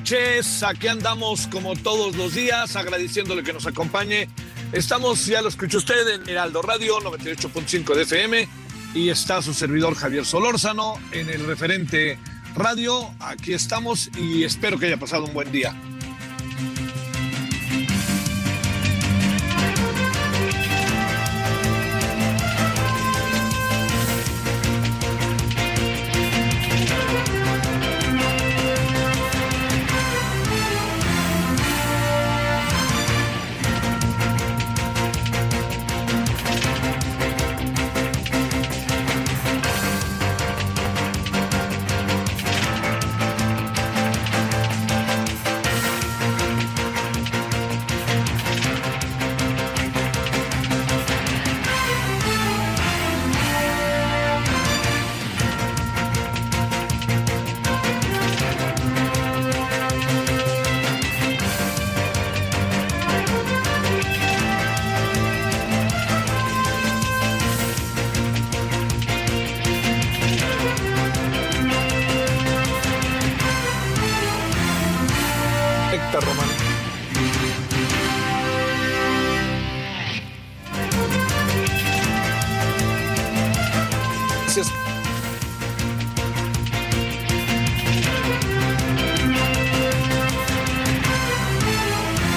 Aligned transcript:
Noches. 0.00 0.62
Aquí 0.62 0.88
andamos 0.88 1.46
como 1.48 1.76
todos 1.76 2.16
los 2.16 2.34
días, 2.34 2.74
agradeciéndole 2.74 3.42
que 3.42 3.52
nos 3.52 3.66
acompañe. 3.66 4.28
Estamos, 4.72 5.26
ya 5.26 5.42
lo 5.42 5.48
escuchó 5.48 5.76
usted, 5.76 6.08
en 6.08 6.26
Heraldo 6.26 6.62
Radio 6.62 7.00
98.5 7.00 7.94
de 7.94 8.02
FM 8.02 8.48
y 8.94 9.10
está 9.10 9.42
su 9.42 9.52
servidor 9.52 9.94
Javier 9.94 10.24
Solórzano 10.24 10.94
en 11.12 11.28
el 11.28 11.46
referente 11.46 12.18
radio. 12.54 13.12
Aquí 13.20 13.52
estamos 13.52 14.10
y 14.16 14.44
espero 14.44 14.78
que 14.78 14.86
haya 14.86 14.96
pasado 14.96 15.26
un 15.26 15.34
buen 15.34 15.52
día. 15.52 15.74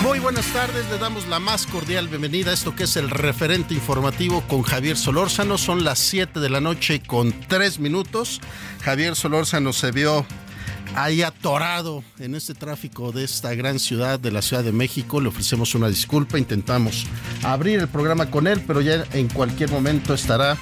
Muy 0.03 0.19
buenas 0.19 0.45
tardes, 0.53 0.87
le 0.91 0.99
damos 0.99 1.27
la 1.27 1.39
más 1.39 1.65
cordial 1.65 2.07
bienvenida 2.07 2.51
a 2.51 2.53
esto 2.53 2.75
que 2.75 2.83
es 2.83 2.97
el 2.97 3.09
referente 3.09 3.73
informativo 3.73 4.41
con 4.47 4.61
Javier 4.61 4.95
Solórzano. 4.95 5.57
Son 5.57 5.83
las 5.83 5.97
7 5.97 6.39
de 6.39 6.49
la 6.49 6.61
noche 6.61 7.01
con 7.01 7.33
3 7.47 7.79
minutos. 7.79 8.41
Javier 8.83 9.15
Solórzano 9.15 9.73
se 9.73 9.89
vio 9.91 10.23
ahí 10.95 11.23
atorado 11.23 12.03
en 12.19 12.35
este 12.35 12.53
tráfico 12.53 13.11
de 13.11 13.23
esta 13.23 13.55
gran 13.55 13.79
ciudad 13.79 14.19
de 14.19 14.31
la 14.31 14.43
Ciudad 14.43 14.63
de 14.63 14.71
México. 14.71 15.19
Le 15.19 15.29
ofrecemos 15.29 15.73
una 15.73 15.87
disculpa, 15.87 16.37
intentamos 16.37 17.07
abrir 17.41 17.79
el 17.79 17.87
programa 17.87 18.29
con 18.29 18.45
él, 18.45 18.63
pero 18.67 18.81
ya 18.81 19.03
en 19.13 19.29
cualquier 19.29 19.71
momento 19.71 20.13
estará 20.13 20.59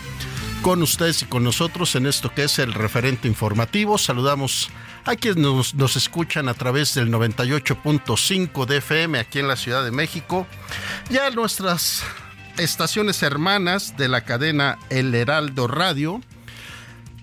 con 0.61 0.83
ustedes 0.83 1.23
y 1.23 1.25
con 1.25 1.43
nosotros 1.43 1.95
en 1.95 2.05
esto 2.05 2.33
que 2.33 2.43
es 2.43 2.59
el 2.59 2.73
referente 2.73 3.27
informativo. 3.27 3.97
Saludamos 3.97 4.69
a 5.05 5.15
quienes 5.15 5.73
nos, 5.73 5.95
escuchan 5.95 6.47
a 6.47 6.53
través 6.53 6.93
del 6.93 7.11
98.5 7.11 8.65
de 8.65 8.77
FM 8.77 9.19
aquí 9.19 9.39
en 9.39 9.47
la 9.47 9.55
Ciudad 9.55 9.83
de 9.83 9.91
México 9.91 10.45
y 11.09 11.17
a 11.17 11.31
nuestras 11.31 12.03
estaciones 12.57 13.23
hermanas 13.23 13.97
de 13.97 14.07
la 14.07 14.21
cadena 14.21 14.77
El 14.89 15.15
Heraldo 15.15 15.67
Radio. 15.67 16.21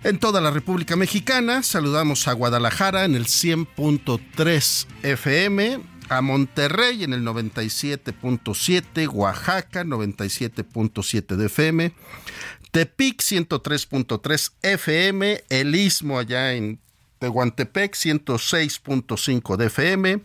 En 0.02 0.18
toda 0.18 0.40
la 0.40 0.50
República 0.50 0.96
Mexicana 0.96 1.62
saludamos 1.62 2.26
a 2.28 2.32
Guadalajara 2.32 3.04
en 3.04 3.14
el 3.14 3.26
100.3 3.26 4.86
FM, 5.02 5.80
a 6.08 6.22
Monterrey 6.22 7.04
en 7.04 7.12
el 7.12 7.22
97.7, 7.22 9.08
Oaxaca 9.12 9.84
97.7 9.84 11.36
de 11.36 11.46
FM, 11.46 11.92
Tepic 12.70 13.22
103.3 13.22 14.52
FM, 14.62 15.44
El 15.48 15.74
Istmo 15.74 16.18
allá 16.18 16.52
en 16.54 16.80
Tehuantepec 17.18 17.94
106.5 17.94 19.56
de 19.56 19.66
FM, 19.66 20.22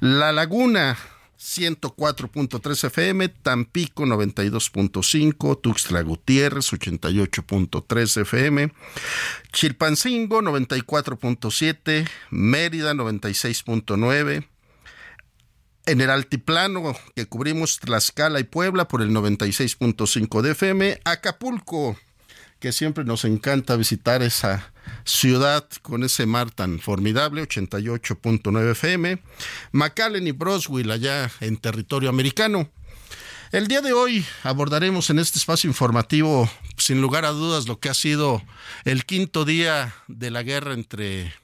La 0.00 0.32
Laguna 0.32 0.98
104.3 1.42 2.84
FM, 2.86 3.28
Tampico 3.28 4.04
92.5, 4.04 5.60
Tuxtla 5.60 6.02
Gutiérrez 6.02 6.72
88.3 6.72 8.20
FM, 8.20 8.72
Chilpancingo 9.52 10.40
94.7, 10.40 12.08
Mérida 12.30 12.94
96.9, 12.94 14.46
en 15.86 16.00
el 16.00 16.10
altiplano 16.10 16.94
que 17.14 17.26
cubrimos 17.26 17.78
Tlaxcala 17.80 18.40
y 18.40 18.44
Puebla 18.44 18.88
por 18.88 19.02
el 19.02 19.10
96.5 19.10 20.40
de 20.42 20.52
FM, 20.52 21.00
Acapulco, 21.04 21.96
que 22.60 22.72
siempre 22.72 23.04
nos 23.04 23.24
encanta 23.24 23.76
visitar 23.76 24.22
esa 24.22 24.72
ciudad 25.04 25.68
con 25.82 26.04
ese 26.04 26.26
mar 26.26 26.50
tan 26.50 26.78
formidable, 26.78 27.42
88.9 27.42 28.70
FM, 28.70 29.22
McAllen 29.72 30.26
y 30.26 30.32
Broswell 30.32 30.90
allá 30.90 31.30
en 31.40 31.56
territorio 31.56 32.08
americano. 32.08 32.70
El 33.50 33.68
día 33.68 33.82
de 33.82 33.92
hoy 33.92 34.24
abordaremos 34.44 35.10
en 35.10 35.18
este 35.18 35.38
espacio 35.38 35.68
informativo, 35.68 36.48
sin 36.78 37.02
lugar 37.02 37.24
a 37.24 37.32
dudas, 37.32 37.66
lo 37.66 37.80
que 37.80 37.90
ha 37.90 37.94
sido 37.94 38.42
el 38.84 39.04
quinto 39.04 39.44
día 39.44 39.94
de 40.08 40.30
la 40.30 40.42
guerra 40.42 40.72
entre 40.72 41.34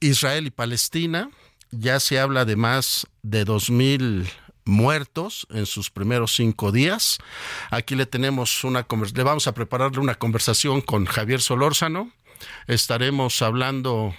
Israel 0.00 0.46
y 0.46 0.50
Palestina. 0.50 1.28
Ya 1.76 1.98
se 1.98 2.20
habla 2.20 2.44
de 2.44 2.56
más 2.56 3.06
de 3.22 3.44
dos 3.44 3.70
mil 3.70 4.28
muertos 4.64 5.46
en 5.50 5.66
sus 5.66 5.90
primeros 5.90 6.34
cinco 6.34 6.72
días. 6.72 7.18
Aquí 7.70 7.96
le 7.96 8.06
tenemos 8.06 8.64
una 8.64 8.86
le 9.14 9.22
vamos 9.22 9.46
a 9.46 9.54
prepararle 9.54 9.98
una 9.98 10.14
conversación 10.14 10.80
con 10.80 11.04
Javier 11.04 11.40
Solórzano. 11.40 12.12
Estaremos 12.66 13.42
hablando 13.42 14.14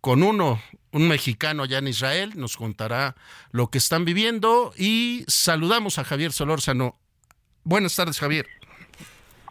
con 0.00 0.22
uno, 0.22 0.60
un 0.92 1.08
mexicano 1.08 1.64
allá 1.64 1.78
en 1.78 1.88
Israel, 1.88 2.32
nos 2.36 2.56
contará 2.56 3.16
lo 3.50 3.68
que 3.68 3.78
están 3.78 4.04
viviendo 4.04 4.72
y 4.76 5.24
saludamos 5.26 5.98
a 5.98 6.04
Javier 6.04 6.32
Solórzano. 6.32 6.96
Buenas 7.64 7.94
tardes, 7.96 8.18
Javier. 8.18 8.46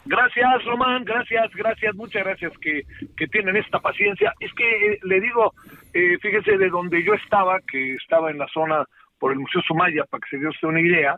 Gracias, 0.06 0.64
Román, 0.64 1.04
gracias, 1.04 1.50
gracias, 1.54 1.94
muchas 1.94 2.24
gracias 2.24 2.52
que, 2.60 2.84
que 3.16 3.28
tienen 3.28 3.54
esta 3.56 3.78
paciencia. 3.80 4.32
Es 4.40 4.52
que 4.54 4.92
eh, 4.94 4.98
le 5.02 5.20
digo, 5.20 5.54
eh, 5.92 6.18
fíjese 6.20 6.58
de 6.58 6.68
donde 6.68 7.02
yo 7.02 7.14
estaba, 7.14 7.60
que 7.60 7.94
estaba 7.94 8.30
en 8.30 8.38
la 8.38 8.46
zona 8.48 8.84
por 9.18 9.32
el 9.32 9.38
Museo 9.38 9.62
Sumaya, 9.62 10.04
para 10.04 10.20
que 10.20 10.30
se 10.30 10.38
dé 10.38 10.48
usted 10.48 10.68
una 10.68 10.80
idea, 10.80 11.16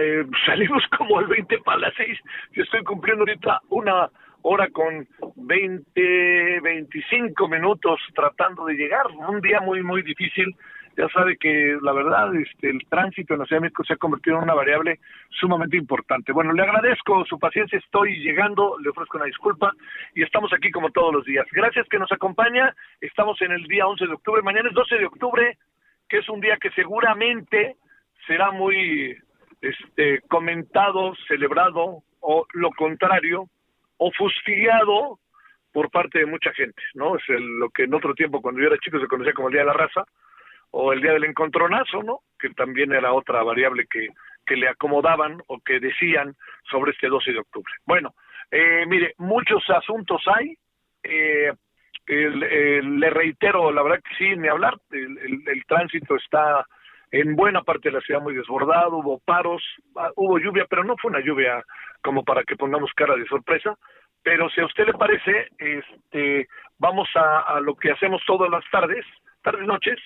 eh, 0.00 0.24
salimos 0.46 0.82
como 0.96 1.18
al 1.18 1.26
20 1.26 1.58
para 1.58 1.78
las 1.78 1.94
6. 1.96 2.18
Yo 2.52 2.62
estoy 2.62 2.82
cumpliendo 2.84 3.22
ahorita 3.22 3.60
una 3.70 4.10
hora 4.42 4.68
con 4.70 5.06
20, 5.36 6.60
25 6.60 7.48
minutos 7.48 8.00
tratando 8.14 8.64
de 8.66 8.74
llegar. 8.74 9.06
Un 9.28 9.40
día 9.40 9.60
muy, 9.60 9.82
muy 9.82 10.02
difícil. 10.02 10.54
Ya 10.98 11.08
sabe 11.10 11.36
que 11.36 11.78
la 11.80 11.92
verdad, 11.92 12.34
este, 12.34 12.70
el 12.70 12.80
tránsito 12.88 13.32
en 13.32 13.40
la 13.40 13.46
Ciudad 13.46 13.60
de 13.60 13.66
México 13.66 13.84
se 13.84 13.92
ha 13.94 13.98
convertido 13.98 14.36
en 14.36 14.42
una 14.42 14.54
variable 14.54 14.98
sumamente 15.30 15.76
importante. 15.76 16.32
Bueno, 16.32 16.52
le 16.52 16.62
agradezco 16.62 17.24
su 17.24 17.38
paciencia, 17.38 17.78
estoy 17.78 18.18
llegando, 18.18 18.76
le 18.80 18.90
ofrezco 18.90 19.16
una 19.16 19.26
disculpa 19.26 19.72
y 20.16 20.24
estamos 20.24 20.52
aquí 20.52 20.72
como 20.72 20.90
todos 20.90 21.14
los 21.14 21.24
días. 21.24 21.46
Gracias 21.52 21.86
que 21.88 22.00
nos 22.00 22.10
acompaña. 22.10 22.74
Estamos 23.00 23.40
en 23.42 23.52
el 23.52 23.62
día 23.68 23.86
11 23.86 24.08
de 24.08 24.12
octubre, 24.12 24.42
mañana 24.42 24.70
es 24.70 24.74
12 24.74 24.98
de 24.98 25.06
octubre 25.06 25.56
que 26.08 26.18
es 26.18 26.28
un 26.28 26.40
día 26.40 26.56
que 26.56 26.70
seguramente 26.70 27.76
será 28.26 28.50
muy 28.50 29.16
este, 29.60 30.20
comentado, 30.22 31.14
celebrado, 31.28 32.02
o 32.20 32.46
lo 32.54 32.70
contrario, 32.70 33.48
o 33.98 34.10
fustigado 34.12 35.18
por 35.72 35.90
parte 35.90 36.20
de 36.20 36.26
mucha 36.26 36.52
gente, 36.54 36.82
¿no? 36.94 37.16
Es 37.16 37.22
lo 37.28 37.70
que 37.70 37.84
en 37.84 37.94
otro 37.94 38.14
tiempo, 38.14 38.40
cuando 38.40 38.60
yo 38.60 38.68
era 38.68 38.78
chico, 38.78 38.98
se 38.98 39.06
conocía 39.06 39.34
como 39.34 39.48
el 39.48 39.52
Día 39.52 39.62
de 39.62 39.66
la 39.66 39.74
Raza, 39.74 40.04
o 40.70 40.92
el 40.92 41.00
Día 41.00 41.12
del 41.12 41.24
Encontronazo, 41.24 42.02
¿no? 42.02 42.20
Que 42.38 42.50
también 42.50 42.92
era 42.92 43.12
otra 43.12 43.42
variable 43.42 43.86
que, 43.90 44.08
que 44.46 44.56
le 44.56 44.68
acomodaban 44.68 45.42
o 45.46 45.60
que 45.60 45.80
decían 45.80 46.34
sobre 46.70 46.92
este 46.92 47.08
12 47.08 47.32
de 47.32 47.38
octubre. 47.38 47.72
Bueno, 47.86 48.14
eh, 48.50 48.84
mire, 48.86 49.14
muchos 49.18 49.62
asuntos 49.70 50.22
hay. 50.26 50.56
Eh, 51.02 51.52
le 52.10 53.10
reitero, 53.10 53.70
la 53.70 53.82
verdad 53.82 54.00
que 54.02 54.16
sí, 54.16 54.36
ni 54.36 54.48
hablar, 54.48 54.78
el, 54.90 55.62
tránsito 55.66 56.16
está 56.16 56.64
en 57.10 57.36
buena 57.36 57.62
parte 57.62 57.90
de 57.90 57.96
la 57.96 58.00
ciudad 58.00 58.22
muy 58.22 58.34
desbordado, 58.34 58.96
hubo 58.96 59.18
paros, 59.18 59.62
ah, 59.96 60.10
hubo 60.16 60.38
lluvia, 60.38 60.66
pero 60.70 60.84
no 60.84 60.96
fue 60.96 61.10
una 61.10 61.20
lluvia 61.20 61.62
como 62.02 62.24
para 62.24 62.44
que 62.44 62.56
pongamos 62.56 62.90
cara 62.94 63.14
de 63.14 63.26
sorpresa, 63.26 63.74
pero 64.22 64.48
si 64.48 64.62
a 64.62 64.66
usted 64.66 64.86
le 64.86 64.94
parece, 64.94 65.48
este, 65.58 66.48
vamos 66.78 67.08
a, 67.14 67.40
a 67.40 67.60
lo 67.60 67.74
que 67.74 67.90
hacemos 67.90 68.22
todas 68.26 68.50
las 68.50 68.64
tardes, 68.70 69.04
tardes 69.42 69.66
noches, 69.66 69.98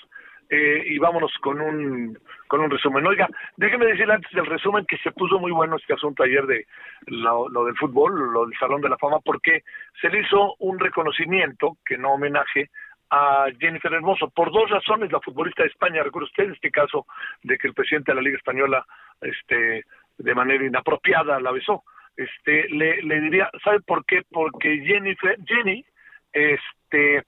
eh, 0.54 0.84
y 0.86 0.98
vámonos 0.98 1.32
con 1.40 1.62
un 1.62 2.18
con 2.46 2.60
un 2.60 2.70
resumen. 2.70 3.06
Oiga, 3.06 3.26
déjeme 3.56 3.86
decirle 3.86 4.12
antes 4.12 4.30
del 4.32 4.44
resumen 4.44 4.84
que 4.84 4.98
se 4.98 5.10
puso 5.10 5.38
muy 5.38 5.50
bueno 5.50 5.76
este 5.76 5.94
asunto 5.94 6.22
ayer 6.22 6.44
de 6.44 6.66
lo, 7.06 7.48
del 7.64 7.74
fútbol, 7.78 8.30
lo 8.34 8.44
del 8.44 8.58
Salón 8.58 8.82
de 8.82 8.90
la 8.90 8.98
Fama, 8.98 9.20
porque 9.20 9.62
se 9.98 10.10
le 10.10 10.20
hizo 10.20 10.54
un 10.58 10.78
reconocimiento, 10.78 11.78
que 11.86 11.96
no 11.96 12.12
homenaje, 12.12 12.68
a 13.08 13.46
Jennifer 13.58 13.94
Hermoso, 13.94 14.28
por 14.28 14.52
dos 14.52 14.68
razones, 14.68 15.10
la 15.10 15.20
futbolista 15.20 15.62
de 15.62 15.70
España, 15.70 16.02
recuerda 16.02 16.26
usted 16.26 16.50
este 16.50 16.70
caso 16.70 17.06
de 17.42 17.56
que 17.56 17.68
el 17.68 17.74
presidente 17.74 18.12
de 18.12 18.16
la 18.16 18.22
Liga 18.22 18.36
Española, 18.36 18.84
este, 19.22 19.86
de 20.18 20.34
manera 20.34 20.66
inapropiada 20.66 21.40
la 21.40 21.52
besó. 21.52 21.82
Este, 22.14 22.68
le, 22.68 23.00
le 23.00 23.20
diría, 23.22 23.50
¿sabe 23.64 23.80
por 23.80 24.04
qué? 24.04 24.20
Porque 24.30 24.82
Jennifer, 24.84 25.38
Jenny, 25.46 25.82
este, 26.30 27.22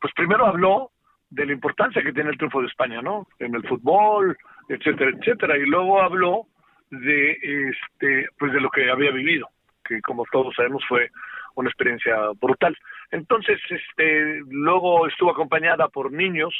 pues 0.00 0.14
primero 0.14 0.46
habló 0.46 0.92
de 1.30 1.46
la 1.46 1.52
importancia 1.52 2.02
que 2.02 2.12
tiene 2.12 2.30
el 2.30 2.36
triunfo 2.36 2.60
de 2.60 2.66
España, 2.66 3.00
¿no? 3.00 3.26
En 3.38 3.54
el 3.54 3.66
fútbol, 3.66 4.36
etcétera, 4.68 5.12
etcétera. 5.16 5.56
Y 5.56 5.66
luego 5.66 6.02
habló 6.02 6.46
de, 6.90 7.38
este, 7.70 8.28
pues 8.38 8.52
de 8.52 8.60
lo 8.60 8.70
que 8.70 8.90
había 8.90 9.12
vivido, 9.12 9.48
que 9.84 10.00
como 10.02 10.24
todos 10.30 10.54
sabemos 10.54 10.84
fue 10.88 11.10
una 11.54 11.68
experiencia 11.68 12.16
brutal. 12.40 12.76
Entonces, 13.12 13.60
este, 13.70 14.40
luego 14.48 15.06
estuvo 15.06 15.30
acompañada 15.30 15.88
por 15.88 16.12
niños, 16.12 16.54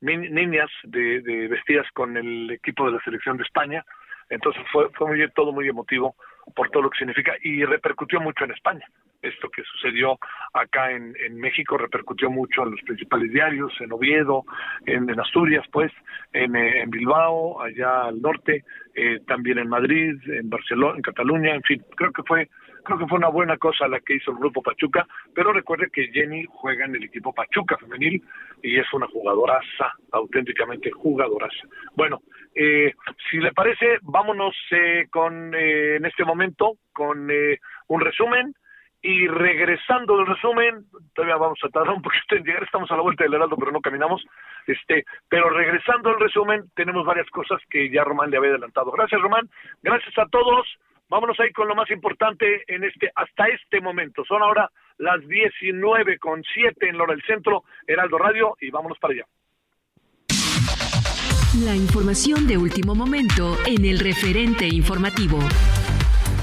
niñas 0.00 0.70
de, 0.84 1.20
de 1.20 1.48
vestidas 1.48 1.86
con 1.92 2.16
el 2.16 2.50
equipo 2.50 2.86
de 2.86 2.92
la 2.92 3.02
selección 3.02 3.36
de 3.36 3.44
España. 3.44 3.84
Entonces 4.30 4.62
fue, 4.72 4.88
fue 4.90 5.08
muy, 5.08 5.30
todo 5.32 5.52
muy 5.52 5.68
emotivo 5.68 6.14
por 6.54 6.70
todo 6.70 6.82
lo 6.82 6.90
que 6.90 6.98
significa 6.98 7.34
y 7.42 7.64
repercutió 7.64 8.20
mucho 8.20 8.44
en 8.44 8.52
España 8.52 8.86
esto 9.22 9.48
que 9.50 9.62
sucedió 9.64 10.18
acá 10.52 10.92
en, 10.92 11.14
México 11.38 11.76
repercutió 11.76 12.30
mucho 12.30 12.62
en 12.62 12.72
los 12.72 12.82
principales 12.82 13.32
diarios, 13.32 13.72
en 13.80 13.92
Oviedo, 13.92 14.44
en, 14.86 15.08
Asturias, 15.20 15.64
pues, 15.70 15.92
en, 16.32 16.56
en, 16.56 16.90
Bilbao, 16.90 17.60
allá 17.60 18.06
al 18.06 18.20
norte, 18.20 18.64
eh, 18.94 19.20
también 19.26 19.58
en 19.58 19.68
Madrid, 19.68 20.16
en 20.26 20.50
Barcelona, 20.50 20.96
en 20.96 21.02
Cataluña, 21.02 21.54
en 21.54 21.62
fin, 21.62 21.82
creo 21.96 22.12
que 22.12 22.22
fue 22.22 22.48
creo 22.88 22.98
que 22.98 23.06
fue 23.06 23.18
una 23.18 23.28
buena 23.28 23.58
cosa 23.58 23.86
la 23.86 24.00
que 24.00 24.14
hizo 24.14 24.30
el 24.30 24.38
grupo 24.38 24.62
Pachuca, 24.62 25.06
pero 25.34 25.52
recuerde 25.52 25.90
que 25.92 26.08
Jenny 26.10 26.46
juega 26.48 26.86
en 26.86 26.96
el 26.96 27.04
equipo 27.04 27.34
Pachuca 27.34 27.76
femenil 27.76 28.22
y 28.62 28.78
es 28.78 28.86
una 28.94 29.06
jugadoraza, 29.08 29.92
auténticamente 30.12 30.90
jugadoraza. 30.90 31.68
Bueno, 31.94 32.22
eh, 32.54 32.94
si 33.30 33.38
le 33.38 33.52
parece, 33.52 33.98
vámonos 34.02 34.54
eh, 34.70 35.06
con 35.10 35.54
eh, 35.54 35.96
en 35.96 36.06
este 36.06 36.24
momento 36.24 36.78
con 36.92 37.30
eh, 37.30 37.58
un 37.88 38.00
resumen 38.00 38.54
y 39.02 39.28
regresando 39.28 40.16
del 40.16 40.26
resumen, 40.26 40.84
todavía 41.14 41.36
vamos 41.36 41.58
a 41.62 41.68
tardar 41.68 41.94
un 41.94 42.02
poquito 42.02 42.34
en 42.34 42.44
llegar, 42.44 42.64
estamos 42.64 42.90
a 42.90 42.96
la 42.96 43.02
vuelta 43.02 43.24
del 43.24 43.34
Heraldo, 43.34 43.56
pero 43.56 43.70
no 43.70 43.80
caminamos. 43.80 44.24
Este, 44.66 45.04
pero 45.28 45.48
regresando 45.50 46.10
al 46.10 46.18
resumen, 46.18 46.64
tenemos 46.74 47.06
varias 47.06 47.28
cosas 47.30 47.60
que 47.70 47.90
ya 47.90 48.04
Román 48.04 48.30
le 48.30 48.38
había 48.38 48.50
adelantado. 48.50 48.90
Gracias, 48.90 49.20
Román. 49.20 49.48
Gracias 49.82 50.16
a 50.18 50.26
todos. 50.26 50.66
Vámonos 51.08 51.38
ahí 51.40 51.52
con 51.52 51.68
lo 51.68 51.74
más 51.74 51.90
importante 51.90 52.64
en 52.66 52.84
este, 52.84 53.10
hasta 53.14 53.46
este 53.46 53.80
momento. 53.80 54.24
Son 54.24 54.42
ahora 54.42 54.70
las 54.98 55.26
19 55.26 56.18
con 56.18 56.42
7 56.42 56.88
en 56.88 56.98
Lora 56.98 57.14
del 57.14 57.22
Centro, 57.22 57.64
Heraldo 57.86 58.18
Radio, 58.18 58.56
y 58.60 58.70
vámonos 58.70 58.98
para 58.98 59.14
allá. 59.14 59.24
La 61.64 61.74
información 61.74 62.46
de 62.46 62.58
último 62.58 62.94
momento 62.94 63.56
en 63.66 63.86
el 63.86 64.00
referente 64.00 64.66
informativo. 64.66 65.38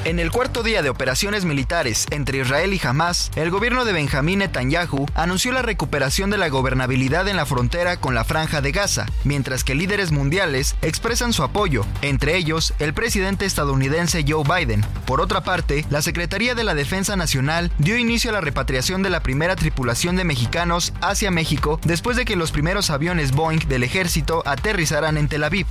En 0.05 0.19
el 0.19 0.29
cuarto 0.29 0.61
día 0.61 0.83
de 0.83 0.91
operaciones 0.91 1.45
militares 1.45 2.05
entre 2.11 2.37
Israel 2.37 2.75
y 2.75 2.81
Hamas, 2.85 3.31
el 3.35 3.49
gobierno 3.49 3.85
de 3.85 3.93
Benjamín 3.93 4.37
Netanyahu 4.37 5.07
anunció 5.15 5.51
la 5.51 5.63
recuperación 5.63 6.29
de 6.29 6.37
la 6.37 6.47
gobernabilidad 6.49 7.27
en 7.27 7.37
la 7.37 7.47
frontera 7.47 7.97
con 7.97 8.13
la 8.13 8.23
franja 8.23 8.61
de 8.61 8.71
Gaza, 8.71 9.07
mientras 9.23 9.63
que 9.63 9.73
líderes 9.73 10.11
mundiales 10.11 10.75
expresan 10.83 11.33
su 11.33 11.41
apoyo, 11.41 11.87
entre 12.03 12.37
ellos 12.37 12.75
el 12.77 12.93
presidente 12.93 13.45
estadounidense 13.45 14.23
Joe 14.27 14.43
Biden. 14.43 14.85
Por 15.07 15.21
otra 15.21 15.41
parte, 15.41 15.87
la 15.89 16.03
Secretaría 16.03 16.53
de 16.53 16.63
la 16.63 16.75
Defensa 16.75 17.15
Nacional 17.15 17.71
dio 17.79 17.97
inicio 17.97 18.29
a 18.29 18.33
la 18.33 18.41
repatriación 18.41 19.01
de 19.01 19.09
la 19.09 19.23
primera 19.23 19.55
tripulación 19.55 20.17
de 20.17 20.23
mexicanos 20.23 20.93
hacia 21.01 21.31
México 21.31 21.79
después 21.83 22.15
de 22.15 22.25
que 22.25 22.35
los 22.35 22.51
primeros 22.51 22.91
aviones 22.91 23.31
Boeing 23.31 23.67
del 23.67 23.81
ejército 23.81 24.43
aterrizaran 24.45 25.17
en 25.17 25.29
Tel 25.29 25.43
Aviv. 25.43 25.65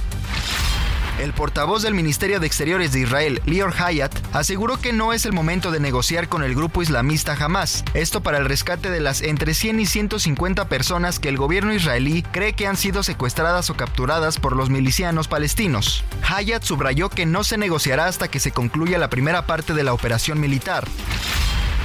El 1.19 1.33
portavoz 1.33 1.83
del 1.83 1.95
Ministerio 1.95 2.41
de 2.41 2.47
Exteriores 2.47 2.93
de 2.93 3.01
Israel, 3.01 3.41
Lior 3.47 3.73
Hayat, 3.79 4.13
aseguró 4.33 4.79
que 4.79 4.93
no 4.93 5.13
es 5.13 5.27
el 5.27 5.33
momento 5.33 5.71
de 5.71 5.79
negociar 5.79 6.29
con 6.29 6.43
el 6.43 6.57
grupo 6.57 6.83
islamista 6.83 7.37
Hamas, 7.39 7.85
esto 7.95 8.21
para 8.21 8.39
el 8.39 8.47
rescate 8.47 8.91
de 8.91 9.01
las 9.01 9.23
entre 9.23 9.55
100 9.55 9.79
y 9.79 9.87
150 9.87 10.69
personas 10.69 11.21
que 11.21 11.29
el 11.29 11.37
gobierno 11.37 11.73
israelí 11.73 12.23
cree 12.33 12.55
que 12.55 12.67
han 12.67 12.77
sido 12.77 13.05
secuestradas 13.05 13.71
o 13.71 13.77
capturadas 13.77 14.41
por 14.41 14.57
los 14.57 14.71
milicianos 14.71 15.29
palestinos. 15.29 16.03
Hayat 16.29 16.65
subrayó 16.65 17.11
que 17.11 17.27
no 17.27 17.45
se 17.45 17.59
negociará 17.59 18.07
hasta 18.07 18.27
que 18.27 18.41
se 18.41 18.51
concluya 18.51 18.99
la 18.99 19.09
primera 19.09 19.47
parte 19.47 19.73
de 19.73 19.85
la 19.85 19.93
operación 19.93 20.41
militar. 20.41 20.85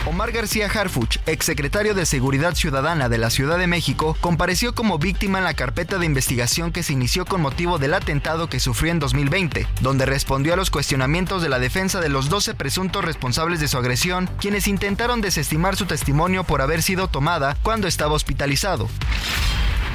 Omar 0.06 0.32
García 0.32 0.68
Harfuch, 0.68 1.18
exsecretario 1.25 1.94
de 1.94 2.06
Seguridad 2.06 2.56
Ciudadana 2.56 3.10
de 3.10 3.18
la 3.18 3.29
Ciudad 3.29 3.60
de 3.60 3.68
México, 3.68 4.18
compareció 4.22 4.74
como 4.74 4.98
víctima 4.98 5.39
en 5.39 5.44
la 5.44 5.53
carpeta 5.53 5.98
de 5.98 6.06
investigación 6.06 6.72
que 6.72 6.84
se 6.84 6.94
inició 6.94 7.25
con 7.25 7.41
motivo 7.41 7.77
del 7.77 7.94
atentado 7.94 8.50
que 8.50 8.60
sufrió 8.60 8.91
en 8.91 9.00
2020, 9.00 9.68
donde 9.82 10.06
respondió 10.06 10.53
a 10.53 10.58
los 10.58 10.72
cuestionamientos 10.72 11.41
de 11.41 11.50
la 11.50 11.60
defensa 11.60 12.00
de 12.00 12.10
los 12.10 12.29
12 12.29 12.56
presuntos 12.56 13.03
responsables 13.03 13.60
de 13.60 13.68
su 13.68 13.77
agresión, 13.77 14.29
quienes 14.39 14.68
intentaron 14.68 15.22
desestimar 15.22 15.75
su 15.75 15.86
testimonio 15.86 16.44
por 16.44 16.62
haber 16.62 16.82
sido 16.82 17.08
tomada 17.08 17.58
cuando 17.62 17.88
estaba 17.88 18.13
hospitalizado. 18.13 18.88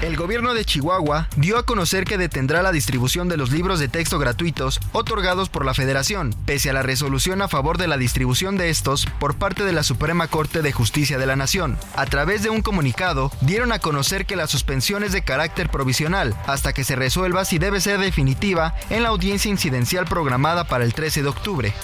El 0.05 0.19
gobierno 0.19 0.53
de 0.53 0.67
Chihuahua 0.67 1.29
dio 1.35 1.57
a 1.57 1.65
conocer 1.65 2.05
que 2.05 2.19
detendrá 2.19 2.63
la 2.63 2.73
distribución 2.73 3.31
de 3.31 3.39
los 3.39 3.51
libros 3.51 3.81
de 3.81 3.89
texto 3.89 4.19
gratuitos 4.19 4.79
otorgados 4.93 5.49
por 5.49 5.65
la 5.65 5.73
Federación, 5.73 6.37
pese 6.45 6.69
a 6.69 6.75
la 6.75 6.83
resolución 6.83 7.41
a 7.41 7.49
favor 7.49 7.79
de 7.79 7.89
la 7.89 7.97
distribución 7.97 8.59
de 8.59 8.69
estos 8.69 9.07
por 9.19 9.37
parte 9.37 9.65
de 9.65 9.73
la 9.73 9.83
Suprema 9.83 10.29
Corte 10.29 10.61
de 10.61 10.73
Justicia 10.73 11.17
de 11.17 11.25
la 11.25 11.37
Nación. 11.37 11.79
A 11.97 12.05
través 12.05 12.43
de 12.43 12.51
un 12.51 12.61
comunicado, 12.61 13.33
dieron 13.41 13.73
a 13.73 13.79
conocer 13.79 14.27
que 14.27 14.37
la 14.37 14.47
suspensión 14.47 15.05
es 15.05 15.13
de 15.13 15.25
carácter 15.25 15.71
provisional, 15.71 16.37
hasta 16.47 16.75
que 16.75 16.85
se 16.85 16.97
resuelva 16.97 17.47
si 17.47 17.57
debe 17.59 17.81
ser 17.81 17.99
definitiva 17.99 18.75
en 18.91 19.05
la 19.05 19.09
audiencia 19.09 19.51
incidencial 19.51 20.05
programada 20.05 20.65
para 20.65 20.85
el 20.85 20.93
13 20.93 21.23
de 21.23 21.29
octubre. 21.31 21.75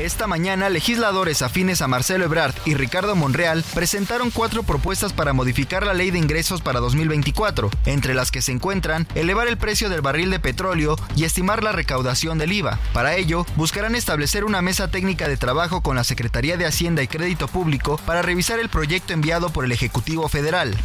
Esta 0.00 0.26
mañana, 0.26 0.70
legisladores 0.70 1.42
afines 1.42 1.82
a 1.82 1.88
Marcelo 1.88 2.24
Ebrard 2.24 2.54
y 2.64 2.72
Ricardo 2.72 3.14
Monreal 3.16 3.62
presentaron 3.74 4.30
cuatro 4.30 4.62
propuestas 4.62 5.12
para 5.12 5.34
modificar 5.34 5.84
la 5.84 5.92
ley 5.92 6.10
de 6.10 6.18
ingresos 6.18 6.62
para 6.62 6.80
2024, 6.80 7.68
entre 7.84 8.14
las 8.14 8.30
que 8.30 8.40
se 8.40 8.50
encuentran 8.50 9.06
elevar 9.14 9.46
el 9.46 9.58
precio 9.58 9.90
del 9.90 10.00
barril 10.00 10.30
de 10.30 10.40
petróleo 10.40 10.96
y 11.16 11.24
estimar 11.24 11.62
la 11.62 11.72
recaudación 11.72 12.38
del 12.38 12.50
IVA. 12.50 12.78
Para 12.94 13.16
ello, 13.16 13.44
buscarán 13.56 13.94
establecer 13.94 14.46
una 14.46 14.62
mesa 14.62 14.90
técnica 14.90 15.28
de 15.28 15.36
trabajo 15.36 15.82
con 15.82 15.96
la 15.96 16.04
Secretaría 16.04 16.56
de 16.56 16.64
Hacienda 16.64 17.02
y 17.02 17.08
Crédito 17.08 17.46
Público 17.46 18.00
para 18.06 18.22
revisar 18.22 18.58
el 18.58 18.70
proyecto 18.70 19.12
enviado 19.12 19.50
por 19.50 19.66
el 19.66 19.72
Ejecutivo 19.72 20.30
Federal. 20.30 20.78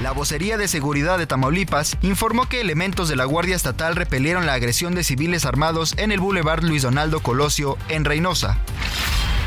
La 0.00 0.12
vocería 0.12 0.56
de 0.56 0.66
seguridad 0.66 1.18
de 1.18 1.26
Tamaulipas 1.26 1.98
informó 2.00 2.48
que 2.48 2.62
elementos 2.62 3.10
de 3.10 3.16
la 3.16 3.26
Guardia 3.26 3.54
Estatal 3.54 3.96
repelieron 3.96 4.46
la 4.46 4.54
agresión 4.54 4.94
de 4.94 5.04
civiles 5.04 5.44
armados 5.44 5.92
en 5.98 6.10
el 6.10 6.20
Boulevard 6.20 6.64
Luis 6.64 6.82
Donaldo 6.82 7.20
Colosio, 7.20 7.76
en 7.90 8.06
Reynosa. 8.06 8.56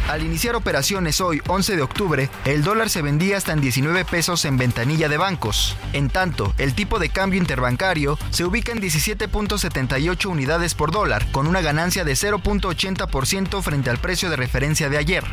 Al 0.10 0.22
iniciar 0.22 0.56
operaciones 0.56 1.22
hoy, 1.22 1.42
11 1.48 1.76
de 1.76 1.82
octubre, 1.82 2.30
el 2.46 2.64
dólar 2.64 2.92
se 2.92 3.02
vendía 3.02 3.38
hasta 3.38 3.52
en 3.52 3.62
19 3.62 4.06
pesos 4.06 4.46
en 4.46 4.58
ventanilla 4.58 5.10
de 5.10 5.18
bancos. 5.18 5.76
En 5.94 6.10
tanto, 6.10 6.54
el 6.60 6.76
tipo 6.76 7.00
de 7.00 7.10
cambio 7.10 7.40
interbancario 7.40 8.20
se 8.30 8.46
ubica 8.46 8.74
en 8.74 8.82
17.78 8.82 10.26
unidades 10.28 10.76
por 10.76 10.92
dólar, 10.92 11.26
con 11.32 11.48
una 11.48 11.62
ganancia 11.62 12.04
de 12.04 12.14
0.80% 12.14 13.62
frente 13.64 13.90
al 13.90 13.98
precio 13.98 14.30
de 14.30 14.36
referencia 14.36 14.88
de 14.88 14.98
ayer. 14.98 15.24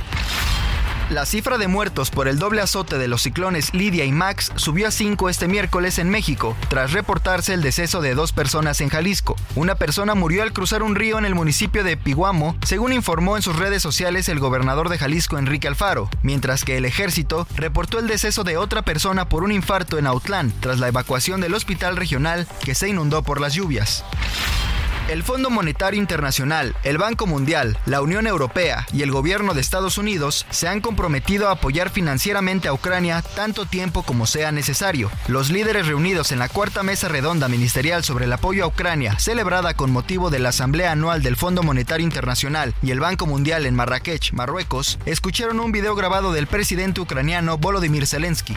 La 1.11 1.27
cifra 1.27 1.59
de 1.59 1.67
muertos 1.67 2.09
por 2.09 2.29
el 2.29 2.39
doble 2.39 2.61
azote 2.61 2.97
de 2.97 3.09
los 3.09 3.23
ciclones 3.23 3.75
Lidia 3.75 4.05
y 4.05 4.13
Max 4.13 4.53
subió 4.55 4.87
a 4.87 4.93
5 4.93 5.29
este 5.29 5.49
miércoles 5.49 5.99
en 5.99 6.09
México, 6.09 6.57
tras 6.69 6.93
reportarse 6.93 7.53
el 7.53 7.63
deceso 7.63 8.01
de 8.01 8.15
dos 8.15 8.31
personas 8.31 8.81
en 8.81 8.91
Jalisco. 8.91 9.35
Una 9.57 9.75
persona 9.75 10.15
murió 10.15 10.45
al 10.45 10.53
cruzar 10.53 10.85
un 10.85 10.95
río 10.95 11.19
en 11.19 11.25
el 11.25 11.35
municipio 11.35 11.83
de 11.83 11.97
Piguamo, 11.97 12.55
según 12.65 12.93
informó 12.93 13.37
en 13.37 13.43
sus 13.43 13.57
redes 13.57 13.83
sociales 13.83 14.29
el 14.29 14.39
gobernador 14.39 14.89
de 14.89 14.99
Jalisco, 14.99 15.37
Enrique 15.37 15.67
Alfaro, 15.67 16.09
mientras 16.23 16.65
que 16.65 16.77
el 16.77 16.85
ejército 16.85 17.49
reportó 17.57 17.99
el 17.99 18.07
deceso 18.07 18.45
de 18.45 18.57
otra 18.57 18.83
persona 18.83 19.29
por 19.29 19.43
un 19.43 19.51
infarto 19.51 19.99
en 19.99 20.07
Autlán, 20.07 20.53
tras 20.61 20.79
la 20.79 20.87
evacuación 20.87 21.41
del 21.41 21.55
hospital 21.55 21.97
regional 21.97 22.47
que 22.65 22.77
se 22.77 22.89
inundó 22.89 23.25
por 23.25 23.41
las 23.41 23.55
lluvias. 23.55 24.05
El 25.11 25.25
Fondo 25.25 25.51
Monetario 25.51 25.99
Internacional, 25.99 26.77
el 26.85 26.97
Banco 26.97 27.27
Mundial, 27.27 27.77
la 27.85 28.01
Unión 28.01 28.29
Europea 28.29 28.87
y 28.93 29.03
el 29.03 29.11
gobierno 29.11 29.55
de 29.55 29.61
Estados 29.61 29.99
Unidos 29.99 30.47
se 30.51 30.69
han 30.69 30.81
comprometido 30.81 31.49
a 31.49 31.55
apoyar 31.55 31.91
financieramente 31.91 32.69
a 32.69 32.73
Ucrania 32.73 33.21
tanto 33.21 33.67
tiempo 33.67 34.05
como 34.05 34.25
sea 34.27 34.53
necesario. 34.53 35.11
Los 35.27 35.51
líderes 35.51 35.89
reunidos 35.89 36.31
en 36.31 36.39
la 36.39 36.49
cuarta 36.49 36.85
mesa 36.85 37.09
redonda 37.09 37.49
ministerial 37.49 38.05
sobre 38.05 38.27
el 38.27 38.33
apoyo 38.33 38.63
a 38.63 38.69
Ucrania, 38.69 39.19
celebrada 39.19 39.75
con 39.75 39.91
motivo 39.91 40.31
de 40.31 40.39
la 40.39 40.51
Asamblea 40.51 40.93
Anual 40.93 41.25
del 41.25 41.35
Fondo 41.35 41.65
Monetario 41.65 42.05
Internacional 42.07 42.73
y 42.81 42.93
el 42.93 43.01
Banco 43.01 43.27
Mundial 43.27 43.67
en 43.67 43.75
Marrakech, 43.75 44.33
Marruecos, 44.33 45.01
escucharon 45.07 45.59
un 45.59 45.73
video 45.73 45.97
grabado 45.97 46.33
del 46.33 46.47
presidente 46.47 47.01
ucraniano 47.01 47.59
Volodymyr 47.59 48.07
Zelensky. 48.07 48.57